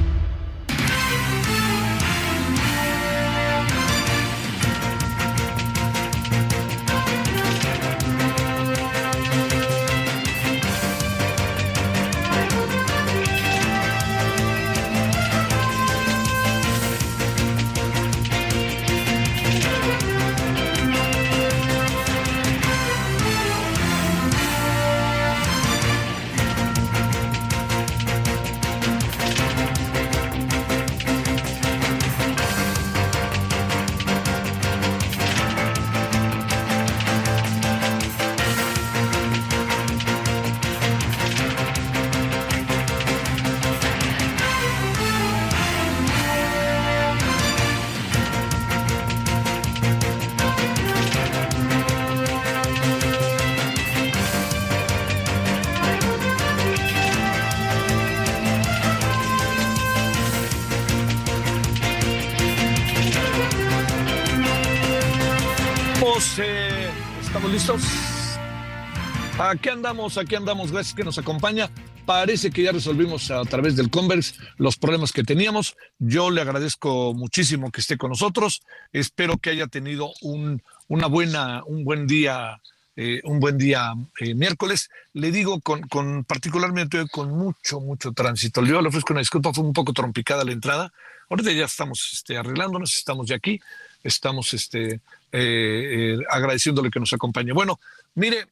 Aquí 69.39 69.69
andamos, 69.69 70.17
aquí 70.17 70.35
andamos. 70.35 70.71
Gracias 70.71 70.95
que 70.95 71.03
nos 71.03 71.17
acompaña. 71.17 71.69
Parece 72.05 72.51
que 72.51 72.63
ya 72.63 72.71
resolvimos 72.71 73.31
a 73.31 73.43
través 73.43 73.75
del 73.75 73.89
Converse 73.89 74.35
los 74.57 74.77
problemas 74.77 75.11
que 75.11 75.23
teníamos. 75.23 75.75
Yo 75.99 76.29
le 76.31 76.41
agradezco 76.41 77.13
muchísimo 77.13 77.71
que 77.71 77.81
esté 77.81 77.97
con 77.97 78.09
nosotros. 78.09 78.61
Espero 78.91 79.37
que 79.37 79.51
haya 79.51 79.67
tenido 79.67 80.11
un, 80.21 80.61
una 80.87 81.07
buena, 81.07 81.63
un 81.65 81.83
buen 81.83 82.07
día, 82.07 82.61
eh, 82.95 83.21
un 83.23 83.39
buen 83.39 83.57
día 83.57 83.93
eh, 84.19 84.35
miércoles. 84.35 84.89
Le 85.13 85.31
digo 85.31 85.61
con, 85.61 85.81
con 85.81 86.23
particularmente 86.25 87.07
con 87.09 87.29
mucho, 87.31 87.79
mucho 87.79 88.11
tránsito. 88.11 88.65
Yo 88.65 88.81
le 88.81 88.89
ofrezco 88.89 89.13
una 89.13 89.21
disculpa, 89.21 89.53
fue 89.53 89.63
un 89.63 89.73
poco 89.73 89.93
trompicada 89.93 90.43
la 90.43 90.51
entrada. 90.51 90.91
Ahorita 91.29 91.51
ya 91.51 91.65
estamos 91.65 92.09
este, 92.13 92.37
arreglándonos, 92.37 92.93
estamos 92.93 93.27
de 93.27 93.35
aquí, 93.35 93.61
estamos 94.03 94.53
este, 94.53 94.99
eh, 95.31 96.17
agradeciéndole 96.29 96.89
que 96.89 96.99
nos 96.99 97.13
acompañe. 97.13 97.51
Bueno, 97.51 97.79
mire, 98.15 98.47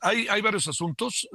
hay, 0.00 0.26
hay 0.28 0.40
varios 0.42 0.66
asuntos. 0.68 1.28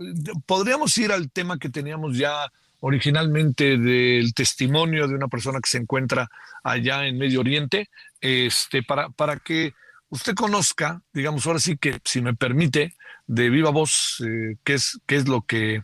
Podríamos 0.46 0.98
ir 0.98 1.12
al 1.12 1.32
tema 1.32 1.58
que 1.58 1.70
teníamos 1.70 2.18
ya 2.18 2.52
originalmente 2.86 3.78
del 3.78 4.34
testimonio 4.34 5.08
de 5.08 5.16
una 5.16 5.30
persona 5.30 5.60
que 5.62 5.70
se 5.70 5.78
encuentra 5.78 6.30
allá 6.64 7.08
en 7.08 7.18
Medio 7.18 7.40
Oriente, 7.40 7.90
este, 8.20 8.84
para, 8.84 9.10
para 9.10 9.38
que 9.38 9.74
usted 10.10 10.36
conozca, 10.36 11.02
digamos, 11.14 11.48
ahora 11.48 11.60
sí 11.60 11.78
que, 11.78 12.02
si 12.04 12.22
me 12.22 12.34
permite, 12.34 12.96
de 13.26 13.50
viva 13.50 13.70
voz, 13.70 14.22
eh, 14.28 14.58
qué, 14.66 14.74
es, 14.74 15.00
qué 15.06 15.16
es 15.16 15.30
lo 15.30 15.44
que, 15.44 15.84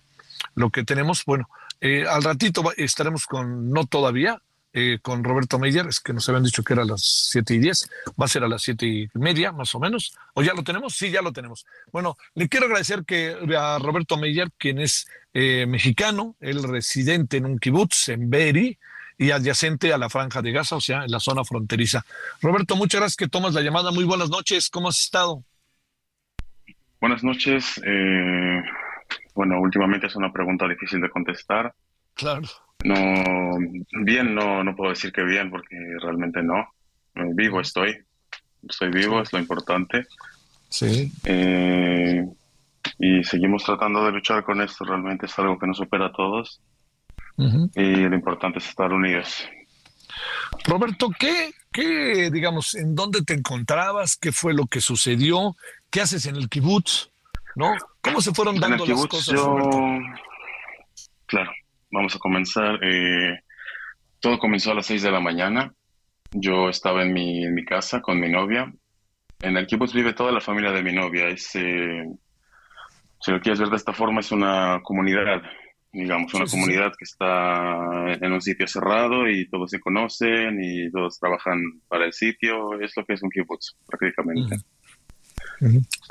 lo 0.56 0.72
que 0.72 0.84
tenemos. 0.84 1.24
Bueno, 1.26 1.48
eh, 1.80 2.06
al 2.06 2.22
ratito 2.22 2.64
estaremos 2.76 3.26
con, 3.26 3.72
no 3.72 3.86
todavía, 3.86 4.42
eh, 4.74 5.00
con 5.02 5.24
Roberto 5.24 5.60
Meyer, 5.60 5.88
es 5.88 6.00
que 6.00 6.14
nos 6.14 6.28
habían 6.30 6.44
dicho 6.44 6.64
que 6.64 6.74
era 6.74 6.84
a 6.84 6.86
las 6.86 7.02
siete 7.02 7.56
y 7.56 7.60
diez, 7.60 7.90
va 8.20 8.26
a 8.26 8.30
ser 8.30 8.44
a 8.44 8.48
las 8.48 8.62
siete 8.62 8.86
y 8.86 9.10
media, 9.14 9.52
más 9.52 9.74
o 9.76 9.80
menos. 9.80 10.16
¿O 10.34 10.44
ya 10.44 10.54
lo 10.54 10.64
tenemos? 10.64 10.96
Sí, 10.96 11.12
ya 11.12 11.22
lo 11.22 11.32
tenemos. 11.32 11.66
Bueno, 11.92 12.18
le 12.36 12.48
quiero 12.48 12.66
agradecer 12.68 13.06
que 13.06 13.36
a 13.58 13.80
Roberto 13.80 14.18
Meyer, 14.18 14.50
quien 14.58 14.80
es 14.80 15.08
mexicano, 15.34 16.36
el 16.40 16.64
residente 16.64 17.38
en 17.38 17.46
un 17.46 17.60
kibutz 17.60 18.10
en 18.10 18.30
Beri, 18.30 18.78
y 19.20 19.32
adyacente 19.32 19.94
a 19.94 19.98
la 19.98 20.10
franja 20.10 20.42
de 20.42 20.54
Gaza, 20.54 20.78
o 20.78 20.82
sea, 20.82 21.04
en 21.04 21.12
la 21.12 21.20
zona 21.20 21.44
fronteriza. 21.44 22.06
Roberto, 22.42 22.78
muchas 22.78 23.02
gracias 23.02 23.18
que 23.18 23.28
tomas 23.28 23.54
la 23.54 23.62
llamada. 23.62 23.92
Muy 23.92 24.06
buenas 24.06 24.30
noches. 24.30 24.70
¿Cómo 24.70 24.88
has 24.88 24.98
estado? 24.98 25.44
Buenas 27.02 27.22
noches. 27.22 27.82
Eh, 27.86 28.64
bueno, 29.36 29.60
últimamente 29.60 30.08
es 30.08 30.16
una 30.16 30.32
pregunta 30.32 30.66
difícil 30.70 31.02
de 31.02 31.10
contestar. 31.10 31.74
Claro. 32.14 32.48
No, 32.84 33.58
bien, 34.04 34.34
no, 34.34 34.64
no 34.64 34.76
puedo 34.76 34.92
decir 34.92 35.12
que 35.12 35.24
bien, 35.24 35.50
porque 35.50 35.76
realmente 36.02 36.42
no. 36.42 36.60
Eh, 37.16 37.32
vivo 37.34 37.60
estoy. 37.62 37.98
Estoy 38.68 38.90
vivo, 38.90 39.22
es 39.22 39.32
lo 39.34 39.40
importante. 39.40 40.06
Sí. 40.70 41.12
Eh, 41.26 42.26
y 43.00 43.24
seguimos 43.24 43.64
tratando 43.64 44.06
de 44.06 44.12
luchar 44.12 44.44
con 44.44 44.62
esto. 44.62 44.86
Realmente 44.86 45.26
es 45.26 45.40
algo 45.40 45.58
que 45.58 45.68
nos 45.68 45.78
supera 45.78 46.08
a 46.08 46.12
todos 46.12 46.62
y 47.76 47.96
lo 47.96 48.16
importante 48.16 48.60
es 48.60 48.68
estar 48.68 48.92
unidos. 48.92 49.48
Roberto, 50.66 51.10
¿qué, 51.18 51.54
qué, 51.72 52.30
digamos, 52.32 52.76
en 52.76 52.96
dónde 52.96 53.22
te 53.22 53.34
encontrabas? 53.34 54.18
¿Qué 54.18 54.32
fue 54.32 54.54
lo 54.54 54.66
que 54.66 54.82
sucedió? 54.82 55.56
¿Qué 55.90 56.02
haces 56.02 56.26
en 56.26 56.36
el 56.36 56.50
kibutz? 56.50 57.10
¿No? 57.56 57.74
¿Cómo 58.02 58.20
se 58.22 58.34
fueron 58.34 58.60
dando 58.60 58.86
las 58.86 59.08
cosas? 59.08 59.40
Claro, 61.28 61.52
vamos 61.92 62.16
a 62.16 62.20
comenzar. 62.20 62.80
Eh, 62.84 63.40
todo 64.20 64.38
comenzó 64.38 64.72
a 64.72 64.76
las 64.76 64.86
6 64.86 65.04
de 65.04 65.12
la 65.12 65.20
mañana. 65.20 65.74
Yo 66.32 66.70
estaba 66.70 67.04
en 67.04 67.14
mi, 67.14 67.44
en 67.44 67.54
mi 67.54 67.66
casa 67.66 68.02
con 68.02 68.20
mi 68.20 68.30
novia. 68.30 68.72
En 69.42 69.58
el 69.58 69.68
kibutz 69.68 69.94
vive 69.94 70.14
toda 70.14 70.32
la 70.32 70.42
familia 70.42 70.72
de 70.72 70.84
mi 70.84 70.94
novia. 70.94 71.28
Es, 71.28 71.56
eh, 71.56 72.06
si 73.22 73.32
lo 73.32 73.40
quieres 73.40 73.60
ver 73.60 73.70
de 73.70 73.78
esta 73.78 73.94
forma, 73.94 74.20
es 74.20 74.32
una 74.32 74.80
comunidad 74.84 75.42
digamos, 75.92 76.34
una 76.34 76.46
comunidad 76.46 76.92
que 76.98 77.04
está 77.04 78.14
en 78.14 78.32
un 78.32 78.42
sitio 78.42 78.68
cerrado 78.68 79.28
y 79.28 79.50
todos 79.50 79.72
se 79.72 79.80
conocen 79.80 80.60
y 80.62 80.92
todos 80.92 81.20
trabajan 81.20 81.60
para 81.88 82.06
el 82.06 82.14
sitio, 82.14 82.80
es 82.80 82.94
lo 82.96 83.06
que 83.06 83.14
es 83.14 83.24
un 83.24 83.30
kibbutz 83.30 83.76
prácticamente. 83.88 84.58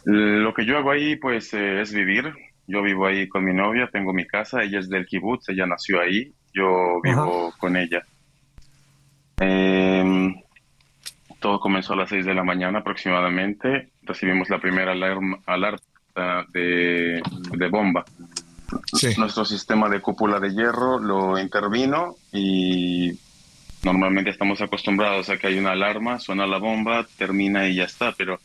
Lo 0.04 0.52
que 0.52 0.66
yo 0.66 0.78
hago 0.78 0.90
ahí 0.90 1.16
pues 1.16 1.54
eh, 1.54 1.80
es 1.80 1.92
vivir, 1.92 2.32
yo 2.68 2.82
vivo 2.82 3.06
ahí 3.06 3.26
con 3.28 3.44
mi 3.44 3.54
novia, 3.54 3.88
tengo 3.90 4.12
mi 4.12 4.26
casa, 4.26 4.62
ella 4.62 4.78
es 4.78 4.90
del 4.90 5.06
kibbutz, 5.06 5.48
ella 5.48 5.66
nació 5.66 6.00
ahí, 6.00 6.30
yo 6.52 7.00
vivo 7.02 7.52
con 7.58 7.76
ella. 7.76 8.02
Em, 9.40 10.34
todo 11.40 11.58
comenzó 11.58 11.94
a 11.94 11.96
las 11.96 12.10
6 12.10 12.26
de 12.26 12.34
la 12.34 12.44
mañana 12.44 12.80
aproximadamente, 12.80 13.92
recibimos 14.02 14.50
la 14.50 14.58
primera 14.58 14.92
alarma, 14.92 15.38
alerta 15.46 16.44
de, 16.52 17.22
de 17.56 17.68
bomba. 17.68 18.04
Nuestro 19.16 19.46
sistema 19.46 19.88
de 19.88 20.02
cúpula 20.02 20.38
de 20.38 20.50
hierro 20.50 20.98
lo 20.98 21.38
intervino 21.38 22.16
y 22.32 23.18
normalmente 23.82 24.28
estamos 24.28 24.60
acostumbrados 24.60 25.30
a 25.30 25.38
que 25.38 25.46
hay 25.46 25.58
una 25.58 25.72
alarma, 25.72 26.18
suena 26.18 26.46
la 26.46 26.58
bomba, 26.58 27.06
termina 27.16 27.66
y 27.66 27.76
ya 27.76 27.84
está, 27.84 28.12
pero 28.12 28.38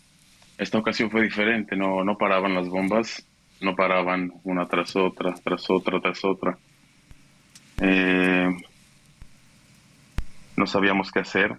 esta 0.58 0.78
ocasión 0.78 1.12
fue 1.12 1.24
diferente, 1.24 1.76
no, 1.76 2.06
no 2.06 2.18
paraban 2.18 2.56
las 2.56 2.70
bombas, 2.70 3.26
no 3.64 3.76
paraban 3.76 4.34
una 4.44 4.68
tras 4.68 4.96
otra, 4.96 5.34
tras 5.44 5.70
otra, 5.70 6.00
tras 6.00 6.24
otra. 6.24 6.58
Eh, 7.82 8.50
no 10.56 10.68
sabíamos 10.68 11.12
qué 11.12 11.20
hacer. 11.20 11.58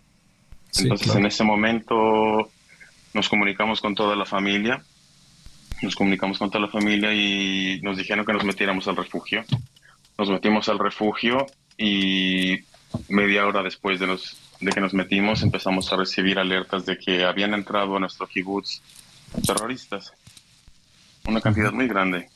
Entonces 0.78 1.14
en 1.14 1.26
ese 1.26 1.44
momento 1.44 2.50
nos 3.12 3.28
comunicamos 3.28 3.80
con 3.80 3.94
toda 3.94 4.16
la 4.16 4.25
familia 4.25 4.82
nos 5.82 5.94
comunicamos 5.94 6.38
con 6.38 6.50
toda 6.50 6.66
la 6.66 6.70
familia 6.70 7.12
y 7.12 7.80
nos 7.82 7.96
dijeron 7.96 8.25
que 8.25 8.32
nos 8.32 8.44
metiéramos 8.44 8.88
al 8.88 8.96
refugio. 8.96 9.44
Nos 10.18 10.30
metimos 10.30 10.68
al 10.68 10.78
refugio 10.78 11.46
y 11.76 12.58
media 13.08 13.46
hora 13.46 13.62
después 13.62 13.99
de, 13.99 14.06
de 14.61 14.73
que 14.73 14.80
nos 14.80 14.94
metimos 14.94 15.42
empezamos 15.42 15.92
a 15.92 15.96
recibir 15.96 16.38
alertas 16.38 16.87
de 16.87 16.96
que 16.96 17.25
habían 17.25 17.54
entrado 17.54 17.96
a 17.96 18.00
nuestro 18.00 18.26
kibutz 18.26 18.80
terroristas. 19.46 20.12
Una 21.26 21.40
cantidad 21.40 21.73
muy 21.73 21.88
grande. 21.88 22.28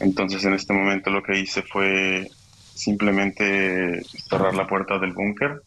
Entonces 0.00 0.44
en 0.44 0.54
este 0.54 0.72
momento 0.72 1.10
lo 1.10 1.22
que 1.22 1.38
hice 1.38 1.62
fue 1.62 2.28
simplemente 2.74 4.02
cerrar 4.28 4.54
la 4.54 4.66
puerta 4.66 4.98
del 4.98 5.12
búnker 5.12 5.62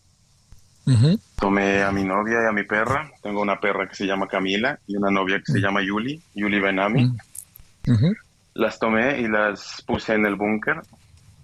Tomé 1.40 1.84
a 1.84 1.92
mi 1.92 2.04
novia 2.04 2.44
y 2.44 2.48
a 2.48 2.52
mi 2.52 2.64
perra. 2.64 3.12
Tengo 3.22 3.42
una 3.42 3.60
perra 3.60 3.88
que 3.88 3.96
se 3.96 4.06
llama 4.06 4.28
Camila 4.28 4.80
y 4.88 4.96
una 4.96 5.12
novia 5.12 5.40
que 5.40 5.52
se 5.52 5.60
llama 5.60 5.82
Yuli, 5.84 6.22
Yuli 6.34 6.60
Benami. 6.60 7.12
Las 8.56 8.80
tomé 8.80 9.20
y 9.22 9.28
las 9.28 9.84
puse 9.86 10.14
en 10.14 10.26
el 10.26 10.36
búnker. 10.36 10.82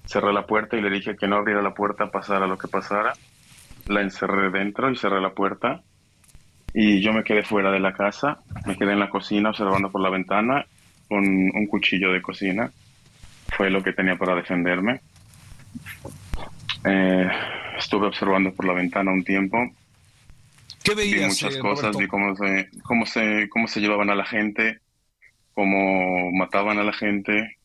Cerré 0.06 0.34
la 0.34 0.46
puerta 0.46 0.78
y 0.78 0.82
le 0.82 0.90
dije 0.90 1.16
que 1.16 1.28
no 1.28 1.38
abriera 1.38 1.62
la 1.62 1.74
puerta, 1.74 2.12
pasara 2.12 2.48
lo 2.48 2.58
que 2.58 2.68
pasara. 2.68 3.14
La 3.88 4.02
encerré 4.02 4.50
dentro 4.50 4.90
y 4.90 4.98
cerré 4.98 5.22
la 5.22 5.32
puerta. 5.32 5.82
Y 6.78 7.00
yo 7.00 7.14
me 7.14 7.24
quedé 7.24 7.42
fuera 7.42 7.72
de 7.72 7.80
la 7.80 7.94
casa. 7.94 8.40
Me 8.66 8.76
quedé 8.76 8.92
en 8.92 9.00
la 9.00 9.10
cocina 9.10 9.50
observando 9.52 9.90
por 9.90 10.02
la 10.02 10.10
ventana 10.10 10.66
con 11.08 11.24
un 11.26 11.68
cuchillo 11.68 12.12
de 12.12 12.22
cocina. 12.22 12.70
Fue 13.56 13.70
lo 13.70 13.82
que 13.82 13.94
tenía 13.94 14.18
para 14.18 14.36
defenderme. 14.36 15.00
Eh, 16.84 17.30
estuve 17.78 18.08
observando 18.08 18.52
por 18.54 18.66
la 18.66 18.74
ventana 18.74 19.14
un 19.14 19.24
tiempo. 19.24 19.58
¿Qué 20.84 20.96
veías? 20.96 21.40
Vi 21.40 21.46
muchas 21.46 21.58
cosas, 21.60 21.96
vi 21.96 22.08
cómo 22.08 22.36
se, 22.36 22.70
cómo, 22.84 23.06
se, 23.06 23.48
cómo 23.50 23.68
se 23.70 23.80
llevaban 23.80 24.10
a 24.10 24.16
la 24.16 24.26
gente, 24.26 24.80
cómo 25.54 26.30
mataban 26.34 26.78
a 26.78 26.84
la 26.84 26.94
gente, 26.94 27.58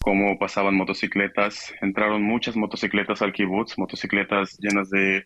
cómo 0.00 0.40
pasaban 0.40 0.74
motocicletas. 0.74 1.72
Entraron 1.80 2.24
muchas 2.24 2.56
motocicletas 2.56 3.22
al 3.22 3.32
kibutz, 3.32 3.78
motocicletas 3.78 4.58
llenas 4.58 4.90
de, 4.90 5.24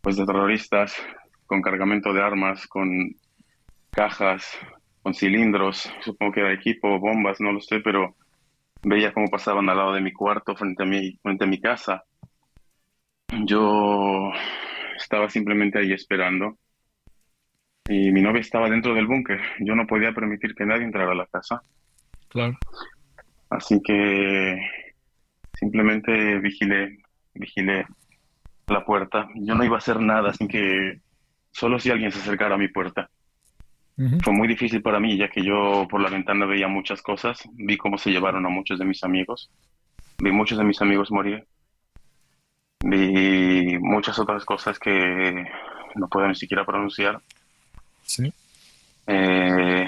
pues, 0.00 0.16
de 0.16 0.24
terroristas, 0.24 0.96
con 1.50 1.62
cargamento 1.62 2.12
de 2.12 2.22
armas, 2.22 2.68
con 2.68 3.16
cajas, 3.90 4.56
con 5.02 5.14
cilindros, 5.14 5.92
supongo 6.00 6.30
que 6.30 6.40
era 6.42 6.52
equipo, 6.52 7.00
bombas, 7.00 7.40
no 7.40 7.50
lo 7.50 7.60
sé, 7.60 7.80
pero 7.80 8.14
veía 8.84 9.12
cómo 9.12 9.26
pasaban 9.26 9.68
al 9.68 9.76
lado 9.76 9.92
de 9.94 10.00
mi 10.00 10.12
cuarto, 10.12 10.54
frente 10.54 10.84
a 10.84 10.86
mi, 10.86 11.16
frente 11.16 11.42
a 11.42 11.48
mi 11.48 11.60
casa. 11.60 12.04
Yo 13.46 14.30
estaba 14.96 15.28
simplemente 15.28 15.80
ahí 15.80 15.92
esperando 15.92 16.56
y 17.88 18.12
mi 18.12 18.22
novia 18.22 18.42
estaba 18.42 18.70
dentro 18.70 18.94
del 18.94 19.08
búnker. 19.08 19.40
Yo 19.58 19.74
no 19.74 19.88
podía 19.88 20.12
permitir 20.12 20.54
que 20.54 20.64
nadie 20.64 20.84
entrara 20.84 21.10
a 21.10 21.16
la 21.16 21.26
casa. 21.26 21.60
Claro. 22.28 22.56
Así 23.48 23.80
que 23.82 24.56
simplemente 25.54 26.38
vigilé, 26.38 26.98
vigilé 27.34 27.86
la 28.68 28.84
puerta. 28.84 29.28
Yo 29.34 29.56
no 29.56 29.64
iba 29.64 29.74
a 29.74 29.78
hacer 29.78 29.98
nada 29.98 30.32
sin 30.32 30.46
que 30.46 31.00
solo 31.60 31.78
si 31.78 31.90
alguien 31.90 32.10
se 32.10 32.18
acercara 32.18 32.54
a 32.54 32.58
mi 32.58 32.68
puerta. 32.68 33.08
Fue 34.24 34.32
muy 34.32 34.48
difícil 34.48 34.80
para 34.80 34.98
mí, 34.98 35.18
ya 35.18 35.28
que 35.28 35.44
yo 35.44 35.86
por 35.90 36.00
la 36.00 36.08
ventana 36.08 36.46
veía 36.46 36.68
muchas 36.68 37.02
cosas. 37.02 37.46
Vi 37.52 37.76
cómo 37.76 37.98
se 37.98 38.10
llevaron 38.10 38.46
a 38.46 38.48
muchos 38.48 38.78
de 38.78 38.86
mis 38.86 39.04
amigos. 39.04 39.50
Vi 40.18 40.32
muchos 40.32 40.56
de 40.56 40.64
mis 40.64 40.80
amigos 40.80 41.10
morir 41.10 41.46
vi 42.84 43.78
muchas 43.78 44.18
otras 44.18 44.44
cosas 44.44 44.78
que 44.78 45.44
no 45.94 46.08
puedo 46.08 46.26
ni 46.28 46.34
siquiera 46.34 46.64
pronunciar. 46.64 47.20
Sí. 48.02 48.32
Eh, 49.06 49.86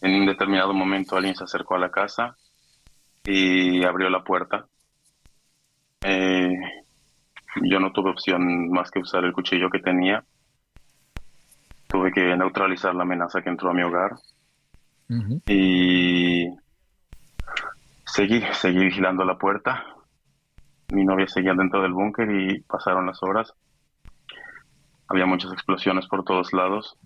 en 0.00 0.14
un 0.14 0.26
determinado 0.26 0.72
momento 0.72 1.16
alguien 1.16 1.34
se 1.34 1.44
acercó 1.44 1.74
a 1.74 1.80
la 1.80 1.90
casa 1.90 2.36
y 3.24 3.84
abrió 3.84 4.08
la 4.10 4.22
puerta. 4.22 4.66
Eh, 6.02 6.54
yo 7.62 7.80
no 7.80 7.92
tuve 7.92 8.10
opción 8.10 8.70
más 8.70 8.90
que 8.90 9.00
usar 9.00 9.24
el 9.24 9.32
cuchillo 9.32 9.70
que 9.70 9.80
tenía. 9.80 10.24
Tuve 11.88 12.12
que 12.12 12.36
neutralizar 12.36 12.94
la 12.94 13.02
amenaza 13.02 13.42
que 13.42 13.50
entró 13.50 13.70
a 13.70 13.74
mi 13.74 13.82
hogar. 13.82 14.16
Y 15.46 16.46
seguí, 18.04 18.42
seguí 18.52 18.84
vigilando 18.84 19.24
la 19.24 19.38
puerta 19.38 19.84
mi 20.92 21.04
novia 21.04 21.26
seguía 21.26 21.52
dentro 21.54 21.82
del 21.82 21.92
búnker 21.92 22.30
y 22.30 22.60
pasaron 22.62 23.06
las 23.06 23.22
horas. 23.22 23.52
Había 25.08 25.26
muchas 25.26 25.52
explosiones 25.52 26.06
por 26.06 26.24
todos 26.24 26.52
lados, 26.52 26.96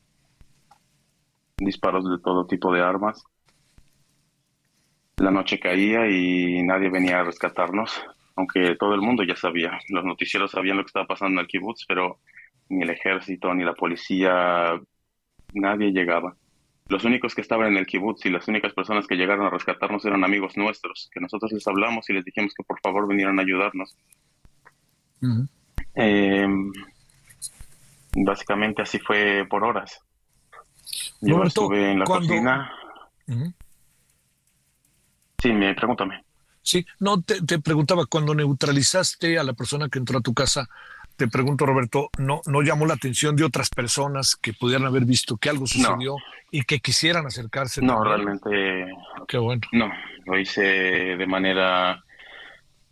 disparos 1.57 2.09
de 2.09 2.19
todo 2.23 2.47
tipo 2.47 2.73
de 2.73 2.81
armas. 2.81 3.25
La 5.17 5.31
noche 5.31 5.59
caía 5.59 6.09
y 6.09 6.63
nadie 6.63 6.91
venía 6.91 7.21
a 7.21 7.25
rescatarnos, 7.25 8.05
aunque 8.37 8.77
todo 8.77 8.95
el 8.95 9.01
mundo 9.01 9.25
ya 9.25 9.37
sabía. 9.37 9.79
Los 9.89 10.05
noticieros 10.05 10.53
sabían 10.53 10.77
lo 10.77 10.85
que 10.85 10.89
estaba 10.89 11.07
pasando 11.07 11.41
en 11.41 11.45
el 11.45 11.49
kibutz, 11.49 11.85
pero 11.87 12.19
ni 12.73 12.83
el 12.83 12.91
ejército 12.91 13.55
ni 13.55 13.65
la 13.65 13.75
policía, 13.75 14.81
nadie 15.53 15.93
llegaba. 15.93 16.35
Los 16.89 17.05
únicos 17.05 17.35
que 17.35 17.41
estaban 17.41 17.69
en 17.69 17.77
el 17.77 17.87
kibutz 17.87 18.27
y 18.27 18.31
las 18.31 18.49
únicas 18.49 18.73
personas 18.73 19.07
que 19.07 19.15
llegaron 19.15 19.47
a 19.47 19.51
rescatarnos 19.51 20.05
eran 20.05 20.25
amigos 20.25 20.57
nuestros, 20.57 21.09
que 21.13 21.21
nosotros 21.21 21.53
les 21.53 21.67
hablamos 21.67 22.09
y 22.11 22.15
les 22.15 22.25
dijimos 22.25 22.53
que 22.55 22.65
por 22.65 22.81
favor 22.81 23.07
vinieran 23.07 23.39
a 23.39 23.43
ayudarnos. 23.43 23.97
Em, 25.95 26.73
básicamente 28.17 28.83
así 28.83 28.99
fue 28.99 29.47
por 29.49 29.65
horas. 29.65 30.01
Yo 31.21 31.43
estuve 31.45 31.93
en 31.93 32.01
la 32.01 32.05
cocina. 32.05 32.73
Sí, 35.39 35.53
me 35.53 35.75
pregúntame. 35.75 36.25
Sí, 36.63 36.87
no, 37.01 37.21
te, 37.23 37.43
te, 37.43 37.59
preguntaba, 37.59 38.07
cuando 38.07 38.35
neutralizaste 38.35 39.39
a 39.39 39.43
la 39.43 39.53
persona 39.53 39.89
que 39.89 39.99
entró 39.99 40.19
a 40.19 40.23
tu 40.23 40.33
casa, 40.33 40.69
te 41.17 41.29
pregunto, 41.29 41.67
Roberto, 41.67 42.11
¿no, 42.19 42.41
¿no 42.47 42.63
llamó 42.63 42.87
la 42.87 42.95
atención 42.95 43.37
de 43.37 43.45
otras 43.45 43.71
personas 43.71 44.37
que 44.37 44.53
pudieran 44.53 44.87
haber 44.87 45.05
visto 45.05 45.37
que 45.37 45.49
algo 45.49 45.67
sucedió 45.67 46.17
y 46.51 46.63
que 46.63 46.81
quisieran 46.81 47.27
acercarse? 47.27 47.83
No, 47.83 48.03
realmente. 48.03 48.87
Qué 49.29 49.39
bueno. 49.39 49.63
No, 49.73 49.91
lo 50.27 50.39
hice 50.39 50.63
de 50.63 51.27
manera 51.27 52.03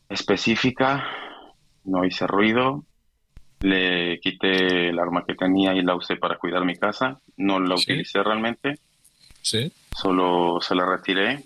específica, 0.08 1.06
no 1.84 2.04
hice 2.04 2.26
ruido, 2.26 2.84
le 3.60 4.18
quité 4.20 4.88
el 4.88 4.98
arma 4.98 5.24
que 5.26 5.34
tenía 5.34 5.74
y 5.74 5.82
la 5.82 5.94
usé 5.94 6.16
para 6.16 6.38
cuidar 6.38 6.64
mi 6.64 6.76
casa, 6.76 7.20
no 7.36 7.60
la 7.60 7.74
utilicé 7.74 8.22
realmente. 8.22 8.74
Sí. 9.42 9.72
Solo 9.96 10.60
se 10.60 10.74
la 10.74 10.86
retiré 10.86 11.44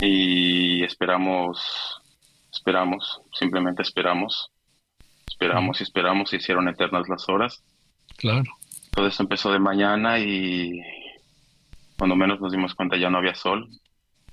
y 0.00 0.82
esperamos, 0.84 2.00
esperamos, 2.52 3.20
simplemente 3.32 3.82
esperamos 3.82 4.50
Esperamos 5.32 5.80
y 5.80 5.84
esperamos, 5.84 6.30
se 6.30 6.36
hicieron 6.36 6.68
eternas 6.68 7.08
las 7.08 7.28
horas. 7.28 7.64
Claro. 8.16 8.44
Todo 8.90 9.06
eso 9.06 9.22
empezó 9.22 9.50
de 9.50 9.58
mañana 9.58 10.18
y 10.18 10.78
cuando 11.98 12.14
menos 12.14 12.40
nos 12.40 12.52
dimos 12.52 12.74
cuenta 12.74 12.98
ya 12.98 13.08
no 13.08 13.18
había 13.18 13.34
sol. 13.34 13.68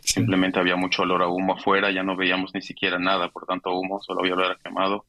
Simplemente 0.01 0.59
había 0.59 0.75
mucho 0.75 1.03
olor 1.03 1.23
a 1.23 1.27
humo 1.27 1.53
afuera, 1.53 1.91
ya 1.91 2.03
no 2.03 2.17
veíamos 2.17 2.53
ni 2.53 2.61
siquiera 2.61 2.99
nada, 2.99 3.29
por 3.29 3.45
tanto 3.45 3.71
humo, 3.71 4.01
solo 4.01 4.21
había 4.21 4.33
olor 4.33 4.51
a 4.51 4.55
quemado. 4.55 5.05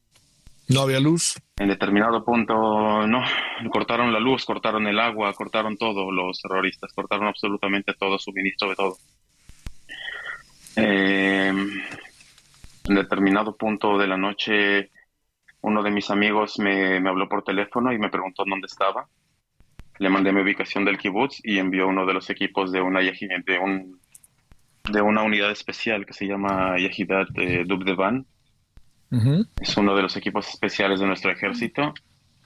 ¿No 0.68 0.82
había 0.82 1.00
luz? 1.00 1.34
En 1.56 1.68
determinado 1.68 2.24
punto, 2.24 2.54
no, 3.06 3.24
cortaron 3.72 4.12
la 4.12 4.20
luz, 4.20 4.44
cortaron 4.44 4.86
el 4.86 5.00
agua, 5.00 5.32
cortaron 5.32 5.76
todo, 5.76 6.12
los 6.12 6.40
terroristas, 6.40 6.92
cortaron 6.92 7.26
absolutamente 7.26 7.94
todo, 7.98 8.18
suministro 8.18 8.68
de 8.68 8.76
todo. 8.76 8.96
Eh, 10.76 11.48
en 11.48 12.94
determinado 12.94 13.56
punto 13.56 13.98
de 13.98 14.06
la 14.06 14.16
noche, 14.16 14.90
uno 15.62 15.82
de 15.82 15.90
mis 15.90 16.10
amigos 16.10 16.58
me, 16.58 16.96
habló 16.96 17.28
por 17.28 17.42
teléfono 17.42 17.92
y 17.92 17.98
me 17.98 18.10
preguntó 18.10 18.44
dónde 18.48 18.66
estaba. 18.66 19.06
Le 19.98 20.08
mandé 20.08 20.32
mi 20.32 20.40
ubicación 20.40 20.84
del 20.84 20.98
kibutz 20.98 21.40
y 21.42 21.58
envió 21.58 21.86
uno 21.86 22.06
de 22.06 22.14
los 22.14 22.30
equipos 22.30 22.72
de 22.72 22.80
una, 22.80 23.00
de 23.00 23.58
un, 23.58 24.00
de 24.90 25.02
una 25.02 25.22
unidad 25.22 25.50
especial 25.50 26.06
que 26.06 26.14
se 26.14 26.26
llama 26.26 26.76
Yehidat 26.78 27.28
de 27.30 27.64
Dubdevan 27.64 28.26
es 29.60 29.76
uno 29.76 29.96
de 29.96 30.02
los 30.02 30.16
equipos 30.16 30.48
especiales 30.48 31.00
de 31.00 31.06
nuestro 31.06 31.32
ejército 31.32 31.94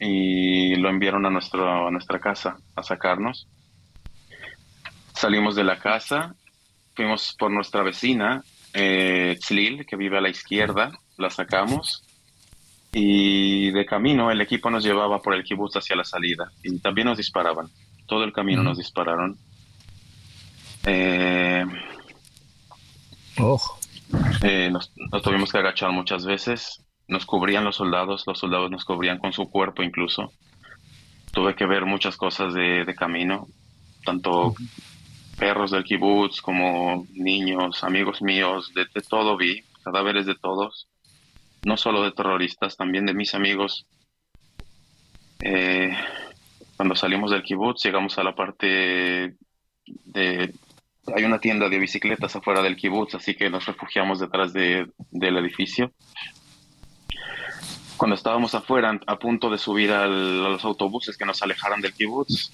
y 0.01 0.75
lo 0.77 0.89
enviaron 0.89 1.27
a, 1.27 1.31
nuestro, 1.31 1.87
a 1.87 1.91
nuestra 1.91 2.19
casa 2.19 2.57
a 2.75 2.83
sacarnos. 2.83 3.47
Salimos 5.13 5.55
de 5.57 5.65
la 5.65 5.79
casa, 5.79 6.35
fuimos 6.95 7.37
por 7.39 7.51
nuestra 7.51 7.83
vecina, 7.83 8.43
eh, 8.73 9.37
Tzlil, 9.39 9.85
que 9.85 9.97
vive 9.97 10.19
a 10.19 10.23
la 10.23 10.31
izquierda, 10.31 10.91
la 11.19 11.29
sacamos 11.29 12.03
y 12.97 13.73
de 13.73 13.85
camino 13.85 14.31
el 14.31 14.41
equipo 14.41 14.71
nos 14.71 14.85
llevaba 14.85 15.21
por 15.21 15.35
el 15.35 15.43
kibutz 15.43 15.77
hacia 15.77 15.97
la 15.97 16.05
salida 16.05 16.53
y 16.63 16.79
también 16.79 17.09
nos 17.09 17.19
disparaban. 17.19 17.67
Todo 18.07 18.23
el 18.23 18.33
camino 18.33 18.63
nos 18.63 18.79
dispararon. 18.79 19.37
Eh, 20.87 21.65
eh, 24.43 24.71
nos, 24.71 24.93
tuvimos 25.23 25.51
que 25.51 25.59
agachar 25.59 25.91
muchas 25.91 26.25
veces, 26.25 26.85
nos 27.09 27.27
cubrían 27.27 27.65
los 27.65 27.77
soldados, 27.77 28.25
los 28.27 28.39
soldados 28.39 28.71
nos 28.71 28.85
cubrían 28.85 29.19
con 29.19 29.33
su 29.33 29.51
cuerpo 29.51 29.83
incluso. 29.83 30.33
Tuve 31.33 31.57
que 31.57 31.67
ver 31.67 31.87
muchas 31.87 32.17
cosas 32.17 32.55
de, 32.55 32.95
camino, 32.97 33.49
tanto 34.05 34.55
perros 35.37 35.73
del 35.73 35.83
kibutz 35.83 36.41
como 36.41 37.09
niños, 37.13 37.83
amigos 37.83 38.23
míos, 38.23 38.73
de, 38.73 38.87
todo 39.03 39.37
vi, 39.37 39.65
cadáveres 39.83 40.27
de 40.27 40.37
todos, 40.37 40.87
no 41.65 41.77
solo 41.77 42.03
de 42.03 42.13
terroristas, 42.13 42.77
también 42.77 43.07
de 43.07 43.15
mis 43.15 43.35
amigos. 43.35 43.87
Eh, 45.41 45.97
cuando 46.77 46.95
salimos 46.97 47.31
del 47.31 47.43
kibutz 47.43 47.85
llegamos 47.85 48.19
a 48.19 48.25
la 48.25 48.35
parte 48.35 49.37
de 49.87 50.55
hay 51.15 51.25
una 51.25 51.39
tienda 51.39 51.69
de 51.69 51.79
bicicletas 51.79 52.35
afuera 52.35 52.63
del 52.63 52.77
kibutz, 52.77 53.15
así 53.15 53.35
que 53.35 53.51
nos 53.51 53.67
refugiamos 53.67 54.21
detrás 54.21 54.53
del 54.53 54.93
edificio. 55.37 55.93
Cuando 57.97 58.17
estábamos 58.17 58.55
afuera, 58.55 58.99
a 59.07 59.19
punto 59.19 59.51
de 59.51 59.59
subir 59.59 59.93
a 59.93 60.07
los 60.07 60.65
autobuses 60.65 61.17
que 61.17 61.27
nos 61.27 61.43
alejaran 61.43 61.81
del 61.81 61.93
kibutz, 61.93 62.51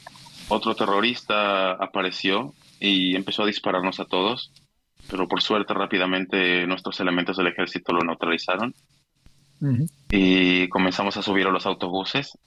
otro 0.48 0.74
terrorista 0.74 1.72
apareció 1.72 2.54
y 2.80 3.14
empezó 3.14 3.44
a 3.44 3.46
dispararnos 3.46 4.00
a 4.00 4.04
todos, 4.04 4.52
pero 5.08 5.28
por 5.28 5.42
suerte 5.42 5.72
rápidamente 5.72 6.66
nuestros 6.66 6.98
elementos 7.00 7.36
del 7.36 7.46
ejército 7.46 7.92
lo 7.92 8.00
neutralizaron 8.00 8.74
y 10.10 10.68
comenzamos 10.68 11.16
a 11.16 11.22
subir 11.22 11.46
a 11.46 11.50
los 11.50 11.66
autobuses. 11.66 12.38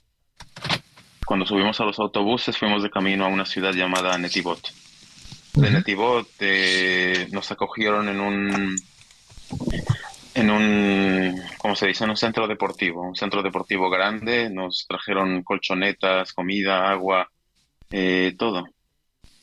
Cuando 1.25 1.45
subimos 1.45 1.79
a 1.79 1.85
los 1.85 1.99
autobuses 1.99 2.57
fuimos 2.57 2.83
de 2.83 2.89
camino 2.89 3.25
a 3.25 3.29
una 3.29 3.45
ciudad 3.45 3.73
llamada 3.73 4.17
Netivot 4.17 4.59
de 5.53 5.69
Netivot 5.69 6.27
nos 7.31 7.51
acogieron 7.51 8.09
en 8.09 8.19
un 8.19 8.75
en 10.35 10.49
un 10.49 11.41
¿cómo 11.59 11.75
se 11.75 11.87
dice? 11.87 12.03
en 12.03 12.09
un 12.09 12.17
centro 12.17 12.47
deportivo, 12.47 13.01
un 13.01 13.15
centro 13.15 13.43
deportivo 13.43 13.89
grande, 13.89 14.49
nos 14.49 14.87
trajeron 14.87 15.43
colchonetas, 15.43 16.33
comida, 16.33 16.89
agua, 16.89 17.29
eh, 17.91 18.33
todo. 18.37 18.65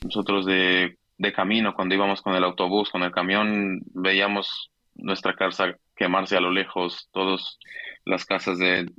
Nosotros 0.02 0.46
de, 0.46 0.98
de 1.16 1.32
camino, 1.32 1.74
cuando 1.74 1.94
íbamos 1.94 2.22
con 2.22 2.34
el 2.34 2.42
autobús, 2.42 2.90
con 2.90 3.04
el 3.04 3.12
camión, 3.12 3.80
veíamos 3.94 4.72
nuestra 4.96 5.36
casa 5.36 5.76
quemarse 6.00 6.34
a 6.34 6.40
lo 6.40 6.50
lejos, 6.50 7.10
todas 7.12 7.58
las 8.06 8.24
casas 8.24 8.58
de, 8.58 8.90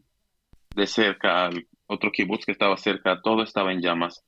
de 0.76 0.88
cerca, 0.88 1.50
otro 1.88 2.12
kibutz 2.12 2.46
que 2.46 2.52
estaba 2.52 2.78
cerca, 2.78 3.20
todo 3.24 3.42
estaba 3.42 3.74
en 3.74 3.82
llamas. 3.82 4.24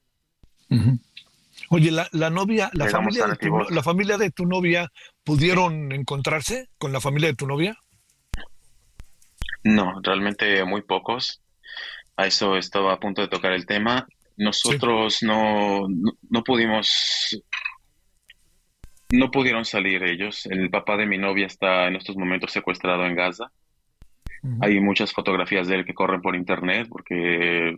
Oye, 1.69 1.91
la, 1.91 2.09
la 2.13 2.31
novia, 2.31 2.71
la 2.73 2.87
familia, 2.87 3.27
de 3.27 3.35
tu, 3.35 3.59
la 3.69 3.83
familia 3.83 4.17
de 4.17 4.31
tu 4.31 4.47
novia, 4.47 4.91
¿pudieron 5.23 5.91
encontrarse 5.91 6.69
con 6.79 6.91
la 6.91 6.99
familia 6.99 7.29
de 7.29 7.35
tu 7.35 7.45
novia? 7.45 7.77
No, 9.63 10.01
realmente 10.01 10.65
muy 10.65 10.81
pocos. 10.81 11.43
A 12.17 12.25
eso 12.25 12.57
estaba 12.57 12.93
a 12.93 12.99
punto 12.99 13.21
de 13.21 13.27
tocar 13.27 13.53
el 13.53 13.67
tema. 13.67 14.07
Nosotros 14.35 15.21
no, 15.21 15.87
no, 15.87 16.43
pudimos, 16.43 17.39
no 19.13 19.29
pudieron 19.29 19.63
salir 19.63 20.03
ellos. 20.03 20.47
El 20.47 20.71
papá 20.71 20.97
de 20.97 21.05
mi 21.05 21.19
novia 21.19 21.45
está 21.45 21.87
en 21.87 21.95
estos 21.95 22.17
momentos 22.17 22.51
secuestrado 22.51 23.05
en 23.05 23.15
Gaza. 23.15 23.51
Hay 24.59 24.79
muchas 24.79 25.13
fotografías 25.13 25.67
de 25.67 25.75
él 25.75 25.85
que 25.85 25.93
corren 25.93 26.21
por 26.21 26.35
internet 26.35 26.87
porque 26.89 27.77